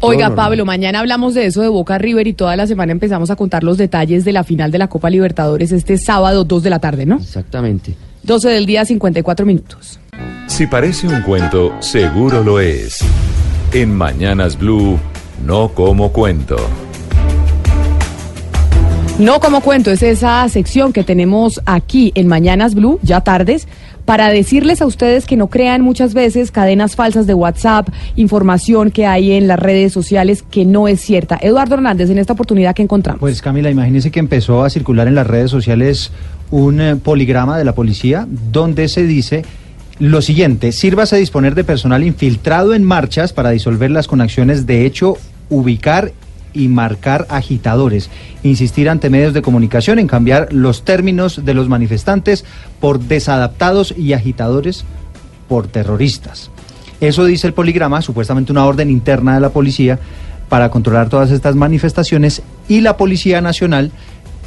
Oiga. 0.04 0.34
Pablo, 0.34 0.64
mañana 0.64 0.98
hablamos 0.98 1.32
de 1.34 1.46
eso 1.46 1.62
de 1.62 1.68
Boca 1.68 1.96
River 1.96 2.26
y 2.26 2.32
toda 2.32 2.56
la 2.56 2.66
semana 2.66 2.90
empezamos 2.90 3.30
a 3.30 3.36
contar 3.36 3.62
los 3.62 3.78
detalles 3.78 4.24
de 4.24 4.32
la 4.32 4.42
final 4.42 4.72
de 4.72 4.78
la 4.78 4.88
Copa 4.88 5.08
Libertadores 5.08 5.70
este 5.70 5.96
sábado 5.96 6.42
2 6.42 6.62
de 6.64 6.70
la 6.70 6.80
tarde, 6.80 7.06
¿no? 7.06 7.18
Exactamente. 7.18 7.94
12 8.24 8.48
del 8.48 8.66
día, 8.66 8.84
54 8.84 9.46
minutos. 9.46 10.00
Si 10.48 10.66
parece 10.66 11.06
un 11.06 11.22
cuento, 11.22 11.72
seguro 11.80 12.42
lo 12.42 12.58
es. 12.58 12.98
En 13.72 13.94
Mañanas 13.94 14.58
Blue, 14.58 14.98
no 15.46 15.68
como 15.68 16.10
cuento. 16.10 16.56
No 19.20 19.38
como 19.38 19.60
cuento, 19.60 19.92
es 19.92 20.02
esa 20.02 20.48
sección 20.48 20.92
que 20.92 21.04
tenemos 21.04 21.60
aquí 21.64 22.10
en 22.16 22.26
Mañanas 22.26 22.74
Blue, 22.74 22.98
ya 23.02 23.20
tardes, 23.20 23.68
para 24.04 24.28
decirles 24.28 24.82
a 24.82 24.86
ustedes 24.86 25.26
que 25.26 25.36
no 25.36 25.48
crean 25.48 25.82
muchas 25.82 26.14
veces 26.14 26.50
cadenas 26.50 26.96
falsas 26.96 27.26
de 27.26 27.34
WhatsApp, 27.34 27.88
información 28.16 28.90
que 28.90 29.06
hay 29.06 29.32
en 29.32 29.48
las 29.48 29.58
redes 29.58 29.92
sociales 29.92 30.42
que 30.42 30.64
no 30.64 30.88
es 30.88 31.00
cierta. 31.00 31.38
Eduardo 31.40 31.74
Hernández, 31.74 32.10
en 32.10 32.18
esta 32.18 32.32
oportunidad 32.32 32.74
que 32.74 32.82
encontramos. 32.82 33.20
Pues 33.20 33.40
Camila, 33.42 33.70
imagínese 33.70 34.10
que 34.10 34.20
empezó 34.20 34.64
a 34.64 34.70
circular 34.70 35.08
en 35.08 35.14
las 35.14 35.26
redes 35.26 35.50
sociales 35.50 36.10
un 36.50 36.80
eh, 36.80 36.96
poligrama 36.96 37.58
de 37.58 37.64
la 37.64 37.74
policía 37.74 38.26
donde 38.28 38.88
se 38.88 39.06
dice 39.06 39.44
lo 39.98 40.20
siguiente, 40.20 40.72
sírvase 40.72 41.16
disponer 41.16 41.54
de 41.54 41.64
personal 41.64 42.02
infiltrado 42.02 42.74
en 42.74 42.82
marchas 42.82 43.32
para 43.32 43.50
disolverlas 43.50 44.08
con 44.08 44.20
acciones 44.20 44.66
de 44.66 44.84
hecho, 44.84 45.16
ubicar 45.48 46.12
y 46.52 46.68
marcar 46.68 47.26
agitadores, 47.28 48.10
insistir 48.42 48.88
ante 48.88 49.10
medios 49.10 49.34
de 49.34 49.42
comunicación 49.42 49.98
en 49.98 50.06
cambiar 50.06 50.52
los 50.52 50.84
términos 50.84 51.44
de 51.44 51.54
los 51.54 51.68
manifestantes 51.68 52.44
por 52.80 53.00
desadaptados 53.00 53.94
y 53.96 54.12
agitadores 54.12 54.84
por 55.48 55.66
terroristas. 55.66 56.50
Eso 57.00 57.24
dice 57.24 57.46
el 57.46 57.52
poligrama, 57.52 58.00
supuestamente 58.02 58.52
una 58.52 58.64
orden 58.64 58.90
interna 58.90 59.34
de 59.34 59.40
la 59.40 59.50
policía 59.50 59.98
para 60.48 60.70
controlar 60.70 61.08
todas 61.08 61.30
estas 61.30 61.56
manifestaciones 61.56 62.42
y 62.68 62.80
la 62.80 62.96
Policía 62.96 63.40
Nacional 63.40 63.90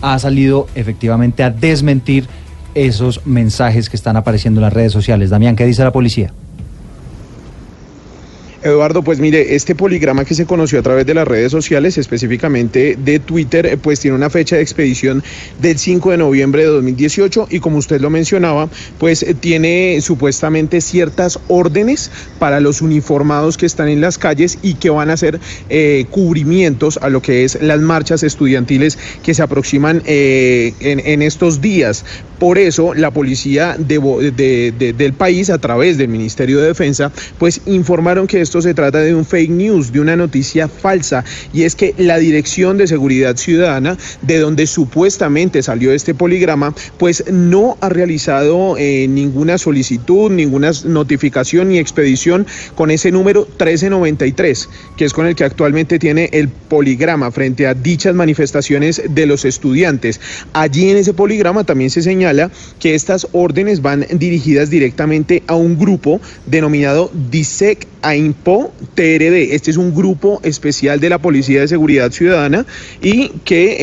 ha 0.02 0.18
salido 0.20 0.68
efectivamente 0.76 1.44
a 1.44 1.50
desmentir 1.50 2.28
esos 2.76 3.26
mensajes 3.26 3.90
que 3.90 3.96
están 3.96 4.16
apareciendo 4.18 4.60
en 4.60 4.66
las 4.66 4.74
redes 4.74 4.92
sociales. 4.92 5.30
Damián, 5.30 5.56
¿qué 5.56 5.66
dice 5.66 5.84
la 5.84 5.92
policía? 5.92 6.32
Eduardo, 8.66 9.04
pues 9.04 9.20
mire, 9.20 9.54
este 9.54 9.76
poligrama 9.76 10.26
que 10.26 10.34
se 10.34 10.48
conoció 10.48 10.80
a 10.80 10.82
través 10.82 11.06
de 11.06 11.14
las 11.14 11.28
redes 11.28 11.52
sociales, 11.52 12.00
específicamente 12.00 12.98
de 12.98 13.20
Twitter, 13.20 13.68
eh, 13.68 13.78
pues 13.78 14.00
tiene 14.00 14.18
una 14.18 14.32
fecha 14.32 14.56
de 14.56 14.64
expedición 14.64 15.24
del 15.62 15.78
5 15.78 16.10
de 16.10 16.18
noviembre 16.18 16.64
de 16.64 16.70
2018 16.70 17.48
y 17.52 17.60
como 17.60 17.78
usted 17.78 18.02
lo 18.02 18.10
mencionaba, 18.10 18.68
pues 18.98 19.22
eh, 19.22 19.36
tiene 19.36 20.00
supuestamente 20.02 20.82
ciertas 20.82 21.40
órdenes 21.48 22.10
para 22.40 22.60
los 22.60 22.82
uniformados 22.82 23.56
que 23.56 23.68
están 23.68 23.88
en 23.88 24.02
las 24.02 24.18
calles 24.18 24.58
y 24.64 24.74
que 24.74 24.90
van 24.90 25.12
a 25.12 25.14
hacer 25.14 25.40
eh, 25.70 26.08
cubrimientos 26.10 26.98
a 27.04 27.10
lo 27.10 27.22
que 27.22 27.44
es 27.44 27.62
las 27.62 27.82
marchas 27.82 28.24
estudiantiles 28.24 28.98
que 29.22 29.36
se 29.36 29.44
aproximan 29.44 30.02
en, 30.08 31.22
estos 31.22 31.62
días. 31.62 32.04
Por 32.40 32.58
eso 32.58 32.94
la 32.96 33.12
policía 33.12 33.78
del 33.78 35.14
país, 35.14 35.50
a 35.50 35.60
través 35.60 35.98
del 35.98 36.08
Ministerio 36.08 36.60
de 36.60 36.68
Defensa, 36.68 37.12
pues 37.38 37.62
informaron 37.66 38.28
que 38.28 38.42
se 38.62 38.74
trata 38.74 39.00
de 39.00 39.16
un 39.16 39.26
fake 39.26 39.52
news, 39.52 39.92
de 39.92 40.00
una 40.00 40.16
noticia 40.16 40.68
falsa. 40.68 41.24
Y 41.54 41.64
es 41.64 41.76
que 41.76 41.94
la 41.98 42.18
Dirección 42.18 42.78
de 42.78 42.88
Seguridad 42.88 43.38
Ciudadana, 43.38 43.98
de 44.22 44.40
donde 44.40 44.68
supuestamente 44.68 45.64
salió 45.64 45.92
este 45.92 46.14
poligrama, 46.14 46.74
pues 46.98 47.24
no 47.32 47.78
ha 47.82 47.90
realizado 47.90 48.76
eh, 48.78 49.08
ninguna 49.08 49.58
solicitud, 49.58 50.32
ninguna 50.32 50.72
notificación 50.86 51.70
ni 51.70 51.80
expedición 51.80 52.46
con 52.76 52.92
ese 52.92 53.12
número 53.12 53.42
1393, 53.42 54.70
que 54.98 55.06
es 55.06 55.14
con 55.14 55.28
el 55.28 55.36
que 55.36 55.44
actualmente 55.44 56.00
tiene 56.00 56.30
el 56.34 56.50
poligrama 56.50 57.32
frente 57.32 57.68
a 57.68 57.74
dichas 57.74 58.16
manifestaciones 58.16 59.02
de 59.10 59.26
los 59.26 59.46
estudiantes. 59.46 60.20
Allí 60.54 60.90
en 60.90 60.98
ese 60.98 61.14
poligrama 61.14 61.64
también 61.64 61.90
se 61.90 62.02
señala 62.02 62.52
que 62.80 62.96
estas 62.96 63.28
órdenes 63.32 63.82
van 63.82 64.06
dirigidas 64.12 64.70
directamente 64.70 65.44
a 65.48 65.56
un 65.56 65.78
grupo 65.78 66.22
denominado 66.46 67.12
DISEC 67.32 67.88
AIMP 68.02 68.45
Grupo 68.46 68.72
TRD. 68.94 69.56
Este 69.56 69.72
es 69.72 69.78
un 69.78 69.96
grupo 69.96 70.40
especial 70.44 71.00
de 71.00 71.10
la 71.10 71.18
Policía 71.18 71.62
de 71.62 71.68
Seguridad 71.68 72.12
Ciudadana 72.12 72.64
y 73.02 73.30
que 73.44 73.78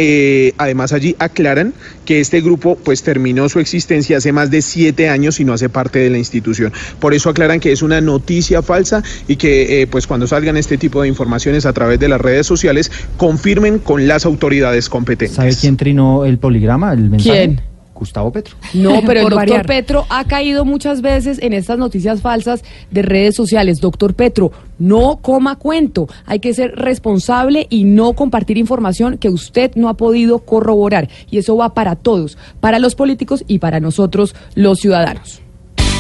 eh, 0.47 0.55
además 0.57 0.93
allí 0.93 1.17
aclaran 1.19 1.75
que 2.05 2.21
este 2.21 2.41
grupo 2.41 2.77
pues 2.77 3.03
terminó 3.03 3.49
su 3.49 3.59
existencia 3.59 4.19
hace 4.19 4.31
más 4.31 4.53
de 4.53 4.63
siete 4.63 5.09
años 5.09 5.41
y 5.41 5.45
no 5.45 5.53
hace 5.53 5.69
parte 5.69 5.99
de 5.99 6.11
la 6.11 6.19
institución. 6.19 6.73
Por 7.01 7.13
eso 7.13 7.29
aclaran 7.29 7.59
que 7.59 7.73
es 7.73 7.83
una 7.83 8.01
noticia 8.01 8.63
falsa 8.63 9.03
y 9.27 9.35
que 9.35 9.83
eh, 9.83 9.89
pues 9.89 10.07
cuando 10.07 10.29
salgan 10.29 10.57
este 10.57 10.79
tipo 10.79 11.03
de 11.03 11.09
informaciones 11.09 11.67
a 11.67 11.73
través 11.73 11.99
de 11.99 12.09
las 12.09 12.21
redes 12.21 12.47
sociales 12.47 12.93
confirmen 13.17 13.81
con 13.81 14.07
las 14.07 14.25
autoridades 14.27 14.89
competentes. 14.89 15.35
¿Sabe 15.35 15.57
quién 15.61 15.77
trinó 15.77 16.25
el 16.25 16.39
poligrama, 16.39 16.93
el 16.93 17.11
mensaje? 17.11 17.33
¿Quién? 17.33 17.72
Gustavo 18.03 18.33
Petro. 18.33 18.57
No, 18.75 19.01
pero 19.07 19.21
el 19.21 19.31
doctor 19.31 19.37
variar. 19.37 19.67
Petro 19.67 20.07
ha 20.09 20.25
caído 20.25 20.65
muchas 20.65 21.03
veces 21.03 21.39
en 21.41 21.53
estas 21.53 21.79
noticias 21.79 22.21
falsas 22.21 22.65
de 22.91 23.03
redes 23.03 23.37
sociales. 23.37 23.81
Doctor 23.81 24.15
Petro, 24.15 24.51
no 24.79 25.21
coma 25.23 25.57
cuento. 25.57 26.09
Hay 26.27 26.41
que 26.41 26.53
ser 26.53 26.73
responsable 26.75 27.67
y 27.71 27.85
no 27.85 28.15
compartir 28.15 28.59
información 28.59 29.19
que 29.19 29.29
usted 29.29 29.73
no 29.77 29.89
ha 29.89 29.95
podido 29.95 30.41
corroborar. 30.41 31.09
Y 31.31 31.39
eso 31.39 31.57
va 31.57 31.75
para 31.75 31.95
todos, 31.95 32.37
para 32.61 32.81
los 32.81 32.95
políticos 32.97 33.45
y 33.47 33.61
para 33.61 33.79
nosotros 33.79 34.35
los 34.55 34.81
ciudadanos. 34.81 35.41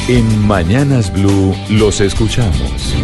En 0.08 0.46
Mañanas 0.46 1.12
Blue 1.12 1.54
los 1.70 2.00
escuchamos. 2.00 2.94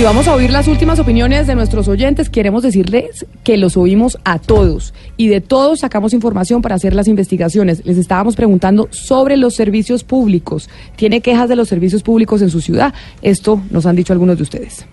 Y 0.00 0.02
vamos 0.02 0.28
a 0.28 0.34
oír 0.34 0.50
las 0.50 0.66
últimas 0.66 0.98
opiniones 0.98 1.46
de 1.46 1.54
nuestros 1.54 1.86
oyentes. 1.86 2.30
Queremos 2.30 2.62
decirles 2.62 3.26
que 3.44 3.58
los 3.58 3.76
oímos 3.76 4.16
a 4.24 4.38
todos 4.38 4.94
y 5.18 5.28
de 5.28 5.42
todos 5.42 5.80
sacamos 5.80 6.14
información 6.14 6.62
para 6.62 6.74
hacer 6.76 6.94
las 6.94 7.06
investigaciones. 7.06 7.84
Les 7.84 7.98
estábamos 7.98 8.34
preguntando 8.34 8.88
sobre 8.92 9.36
los 9.36 9.56
servicios 9.56 10.02
públicos. 10.02 10.70
¿Tiene 10.96 11.20
quejas 11.20 11.50
de 11.50 11.56
los 11.56 11.68
servicios 11.68 12.02
públicos 12.02 12.40
en 12.40 12.48
su 12.48 12.62
ciudad? 12.62 12.94
Esto 13.20 13.60
nos 13.70 13.84
han 13.84 13.94
dicho 13.94 14.14
algunos 14.14 14.38
de 14.38 14.44
ustedes. 14.44 14.86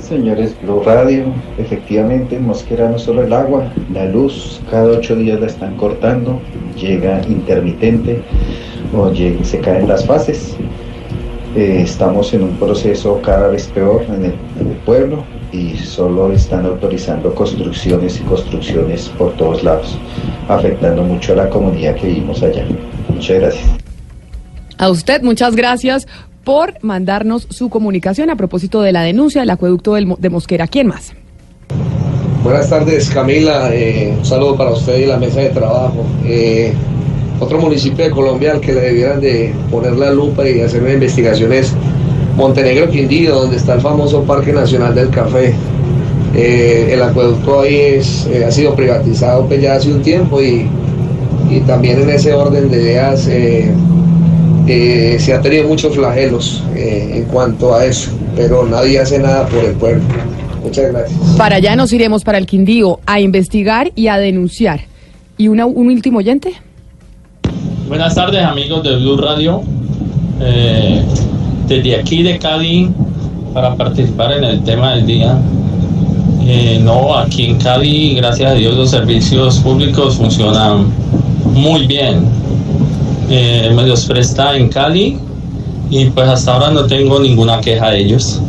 Señores 0.00 0.56
Blue 0.60 0.82
Radio, 0.84 1.26
efectivamente 1.56 2.34
en 2.34 2.46
Mosquera 2.48 2.90
no 2.90 2.98
solo 2.98 3.22
el 3.22 3.32
agua, 3.32 3.72
la 3.94 4.06
luz, 4.06 4.60
cada 4.72 4.88
ocho 4.88 5.14
días 5.14 5.38
la 5.38 5.46
están 5.46 5.76
cortando, 5.76 6.42
llega 6.76 7.22
intermitente 7.28 8.22
o 8.92 9.14
se 9.44 9.60
caen 9.60 9.86
las 9.86 10.04
fases. 10.04 10.56
Eh, 11.54 11.82
estamos 11.82 12.32
en 12.32 12.44
un 12.44 12.56
proceso 12.56 13.20
cada 13.22 13.48
vez 13.48 13.66
peor 13.68 14.02
en 14.08 14.24
el, 14.24 14.34
en 14.58 14.68
el 14.68 14.76
pueblo 14.86 15.22
y 15.52 15.76
solo 15.76 16.32
están 16.32 16.64
autorizando 16.64 17.34
construcciones 17.34 18.18
y 18.18 18.22
construcciones 18.22 19.10
por 19.18 19.32
todos 19.36 19.62
lados, 19.62 19.98
afectando 20.48 21.02
mucho 21.02 21.34
a 21.34 21.36
la 21.36 21.50
comunidad 21.50 21.94
que 21.96 22.06
vivimos 22.06 22.42
allá. 22.42 22.64
Muchas 23.08 23.38
gracias. 23.38 23.64
A 24.78 24.88
usted, 24.88 25.22
muchas 25.22 25.54
gracias 25.54 26.06
por 26.42 26.82
mandarnos 26.82 27.46
su 27.50 27.68
comunicación 27.68 28.30
a 28.30 28.36
propósito 28.36 28.80
de 28.80 28.92
la 28.92 29.02
denuncia 29.02 29.42
del 29.42 29.50
acueducto 29.50 29.94
del 29.94 30.14
de 30.18 30.30
Mosquera. 30.30 30.66
¿Quién 30.66 30.86
más? 30.88 31.12
Buenas 32.42 32.68
tardes, 32.68 33.08
Camila. 33.10 33.72
Eh, 33.72 34.12
un 34.18 34.24
saludo 34.24 34.56
para 34.56 34.70
usted 34.70 34.98
y 34.98 35.06
la 35.06 35.18
mesa 35.18 35.40
de 35.40 35.50
trabajo. 35.50 36.04
Eh, 36.24 36.72
otro 37.42 37.58
municipio 37.58 38.04
de 38.04 38.10
Colombia 38.10 38.52
al 38.52 38.60
que 38.60 38.72
le 38.72 38.80
debieran 38.80 39.20
de 39.20 39.52
poner 39.70 39.94
la 39.94 40.12
lupa 40.12 40.48
y 40.48 40.60
hacer 40.60 40.82
una 40.82 40.92
investigación 40.92 41.52
es 41.52 41.74
Montenegro 42.36 42.88
Quindío, 42.88 43.34
donde 43.34 43.56
está 43.56 43.74
el 43.74 43.80
famoso 43.80 44.22
Parque 44.22 44.52
Nacional 44.52 44.94
del 44.94 45.10
Café. 45.10 45.54
Eh, 46.34 46.90
el 46.92 47.02
acueducto 47.02 47.60
ahí 47.60 47.74
es, 47.74 48.26
eh, 48.26 48.44
ha 48.44 48.50
sido 48.50 48.74
privatizado 48.74 49.46
pues, 49.46 49.60
ya 49.60 49.74
hace 49.74 49.92
un 49.92 50.02
tiempo 50.02 50.40
y, 50.40 50.66
y 51.50 51.60
también 51.66 52.00
en 52.00 52.10
ese 52.10 52.32
orden 52.32 52.70
de 52.70 52.80
ideas 52.80 53.26
eh, 53.28 53.74
se 55.18 55.34
ha 55.34 55.40
tenido 55.42 55.68
muchos 55.68 55.94
flagelos 55.94 56.62
en 56.74 57.24
cuanto 57.24 57.74
a 57.74 57.84
eso, 57.84 58.12
pero 58.36 58.64
nadie 58.64 59.00
hace 59.00 59.18
nada 59.18 59.46
por 59.46 59.64
el 59.64 59.72
pueblo. 59.72 60.02
Muchas 60.62 60.90
gracias. 60.92 61.18
Para 61.36 61.56
allá 61.56 61.76
nos 61.76 61.92
iremos 61.92 62.22
para 62.22 62.38
el 62.38 62.46
Quindío 62.46 63.00
a 63.04 63.20
investigar 63.20 63.90
y 63.96 64.06
a 64.06 64.16
denunciar. 64.16 64.82
¿Y 65.36 65.48
una, 65.48 65.66
un 65.66 65.88
último 65.88 66.18
oyente? 66.18 66.54
Buenas 67.92 68.14
tardes 68.14 68.42
amigos 68.42 68.82
de 68.84 68.96
Blue 68.96 69.18
Radio. 69.18 69.60
Eh, 70.40 71.02
desde 71.68 71.96
aquí 71.96 72.22
de 72.22 72.38
Cali 72.38 72.88
para 73.52 73.74
participar 73.74 74.32
en 74.32 74.44
el 74.44 74.62
tema 74.62 74.94
del 74.94 75.04
día. 75.04 75.36
Eh, 76.46 76.80
no, 76.82 77.14
aquí 77.18 77.44
en 77.44 77.58
Cali, 77.58 78.14
gracias 78.14 78.50
a 78.52 78.54
Dios, 78.54 78.78
los 78.78 78.88
servicios 78.88 79.58
públicos 79.58 80.14
funcionan 80.16 80.86
muy 81.52 81.86
bien. 81.86 82.24
Eh, 83.28 83.70
me 83.76 83.86
los 83.86 84.06
presta 84.06 84.56
en 84.56 84.70
Cali 84.70 85.18
y 85.90 86.06
pues 86.06 86.26
hasta 86.30 86.54
ahora 86.54 86.70
no 86.70 86.86
tengo 86.86 87.20
ninguna 87.20 87.60
queja 87.60 87.90
de 87.90 87.98
ellos. 87.98 88.40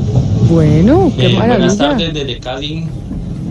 Bueno, 0.49 1.11
qué 1.17 1.25
Eh, 1.25 1.35
buenas 1.35 1.75
maravilla. 1.75 1.77
tardes 1.89 2.13
desde 2.13 2.39
Cali. 2.39 2.85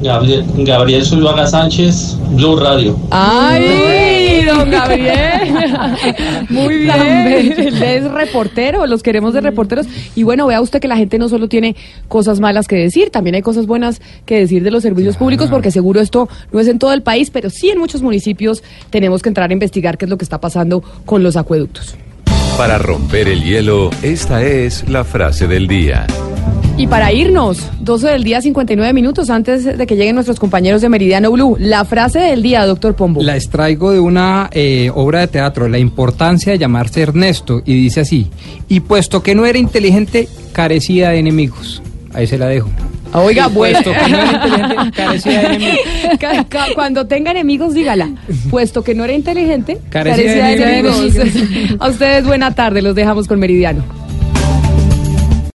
Gabriel, 0.03 0.45
Gabriel 0.59 1.05
Zuluaga 1.05 1.47
Sánchez, 1.47 2.17
Blue 2.33 2.57
Radio. 2.57 2.99
¡Ay, 3.11 4.45
don 4.45 4.69
Gabriel! 4.71 5.65
Muy 6.51 6.79
bien. 6.79 7.55
Él 7.57 7.83
es 7.83 8.11
reportero, 8.11 8.87
los 8.87 9.03
queremos 9.03 9.33
de 9.33 9.41
reporteros. 9.41 9.87
Y 10.17 10.25
bueno, 10.25 10.47
vea 10.47 10.61
usted 10.61 10.81
que 10.81 10.89
la 10.89 10.97
gente 10.97 11.19
no 11.19 11.29
solo 11.29 11.49
tiene 11.49 11.77
cosas 12.09 12.41
malas 12.41 12.67
que 12.67 12.77
decir, 12.77 13.11
también 13.11 13.37
hay 13.37 13.43
cosas 13.43 13.67
buenas 13.67 14.03
que 14.27 14.39
decir 14.39 14.65
de 14.65 14.71
los 14.71 14.83
servicios 14.83 15.17
públicos, 15.17 15.49
porque 15.51 15.71
seguro 15.71 16.01
esto 16.01 16.29
no 16.51 16.59
es 16.59 16.67
en 16.67 16.79
todo 16.79 16.93
el 16.93 17.03
país, 17.03 17.31
pero 17.31 17.49
sí 17.49 17.71
en 17.71 17.79
muchos 17.79 18.03
municipios 18.03 18.63
tenemos 18.91 19.23
que 19.23 19.29
entrar 19.29 19.51
a 19.51 19.53
investigar 19.53 19.99
qué 19.99 20.07
es 20.07 20.11
lo 20.11 20.19
que 20.19 20.25
está 20.25 20.41
pasando 20.41 20.83
con 21.05 21.23
los 21.23 21.37
acueductos. 21.37 21.95
Para 22.59 22.79
romper 22.79 23.29
el 23.29 23.43
hielo, 23.43 23.91
esta 24.03 24.43
es 24.43 24.89
la 24.89 25.05
frase 25.05 25.47
del 25.47 25.69
día. 25.69 26.07
Y 26.79 26.87
para 26.89 27.13
irnos, 27.13 27.69
12 27.81 28.09
del 28.09 28.25
día, 28.25 28.41
59 28.41 28.93
minutos 28.93 29.31
antes 29.31 29.65
de 29.79 29.87
que 29.87 29.95
lleguen 29.95 30.15
nuestros 30.17 30.41
compañeros 30.41 30.81
de 30.83 30.89
Meridiano 30.89 31.31
Blue, 31.31 31.57
la 31.61 31.85
frase 31.85 32.19
del 32.19 32.43
día, 32.43 32.65
doctor 32.67 32.97
Pombo. 32.97 33.23
La 33.23 33.37
extraigo 33.37 33.93
de 33.93 34.01
una 34.01 34.49
eh, 34.53 34.91
obra 34.95 35.21
de 35.21 35.29
teatro, 35.29 35.69
La 35.69 35.79
importancia 35.79 36.51
de 36.53 36.59
llamarse 36.59 37.03
Ernesto, 37.03 37.63
y 37.65 37.75
dice 37.75 38.01
así, 38.01 38.29
y 38.69 38.81
puesto 38.81 39.23
que 39.23 39.35
no 39.35 39.45
era 39.47 39.59
inteligente, 39.59 40.29
carecía 40.53 41.11
de 41.11 41.19
enemigos. 41.19 41.83
Ahí 42.15 42.27
se 42.27 42.37
la 42.39 42.47
dejo. 42.49 42.69
Oiga, 43.15 43.47
Y 43.49 43.53
bueno. 43.55 43.79
puesto 43.83 43.93
que 43.93 44.11
no 44.11 44.19
era 44.19 44.33
inteligente, 44.33 44.91
carecía 44.97 45.41
de 45.41 45.47
enemigos. 45.47 46.75
Cuando 46.75 47.07
tenga 47.07 47.31
enemigos, 47.31 47.75
dígala. 47.75 48.11
Puesto 48.51 48.83
que 48.83 48.95
no 48.95 49.05
era 49.05 49.13
inteligente, 49.13 49.79
Carecía 49.91 50.33
de 50.33 50.41
carecía 50.41 50.67
de 50.67 50.79
enemigos. 50.79 51.15
enemigos. 51.17 51.77
A 51.81 51.89
ustedes, 51.91 52.25
buena 52.27 52.55
tarde. 52.55 52.81
Los 52.83 52.95
dejamos 52.95 53.29
con 53.29 53.39
Meridiano. 53.39 53.85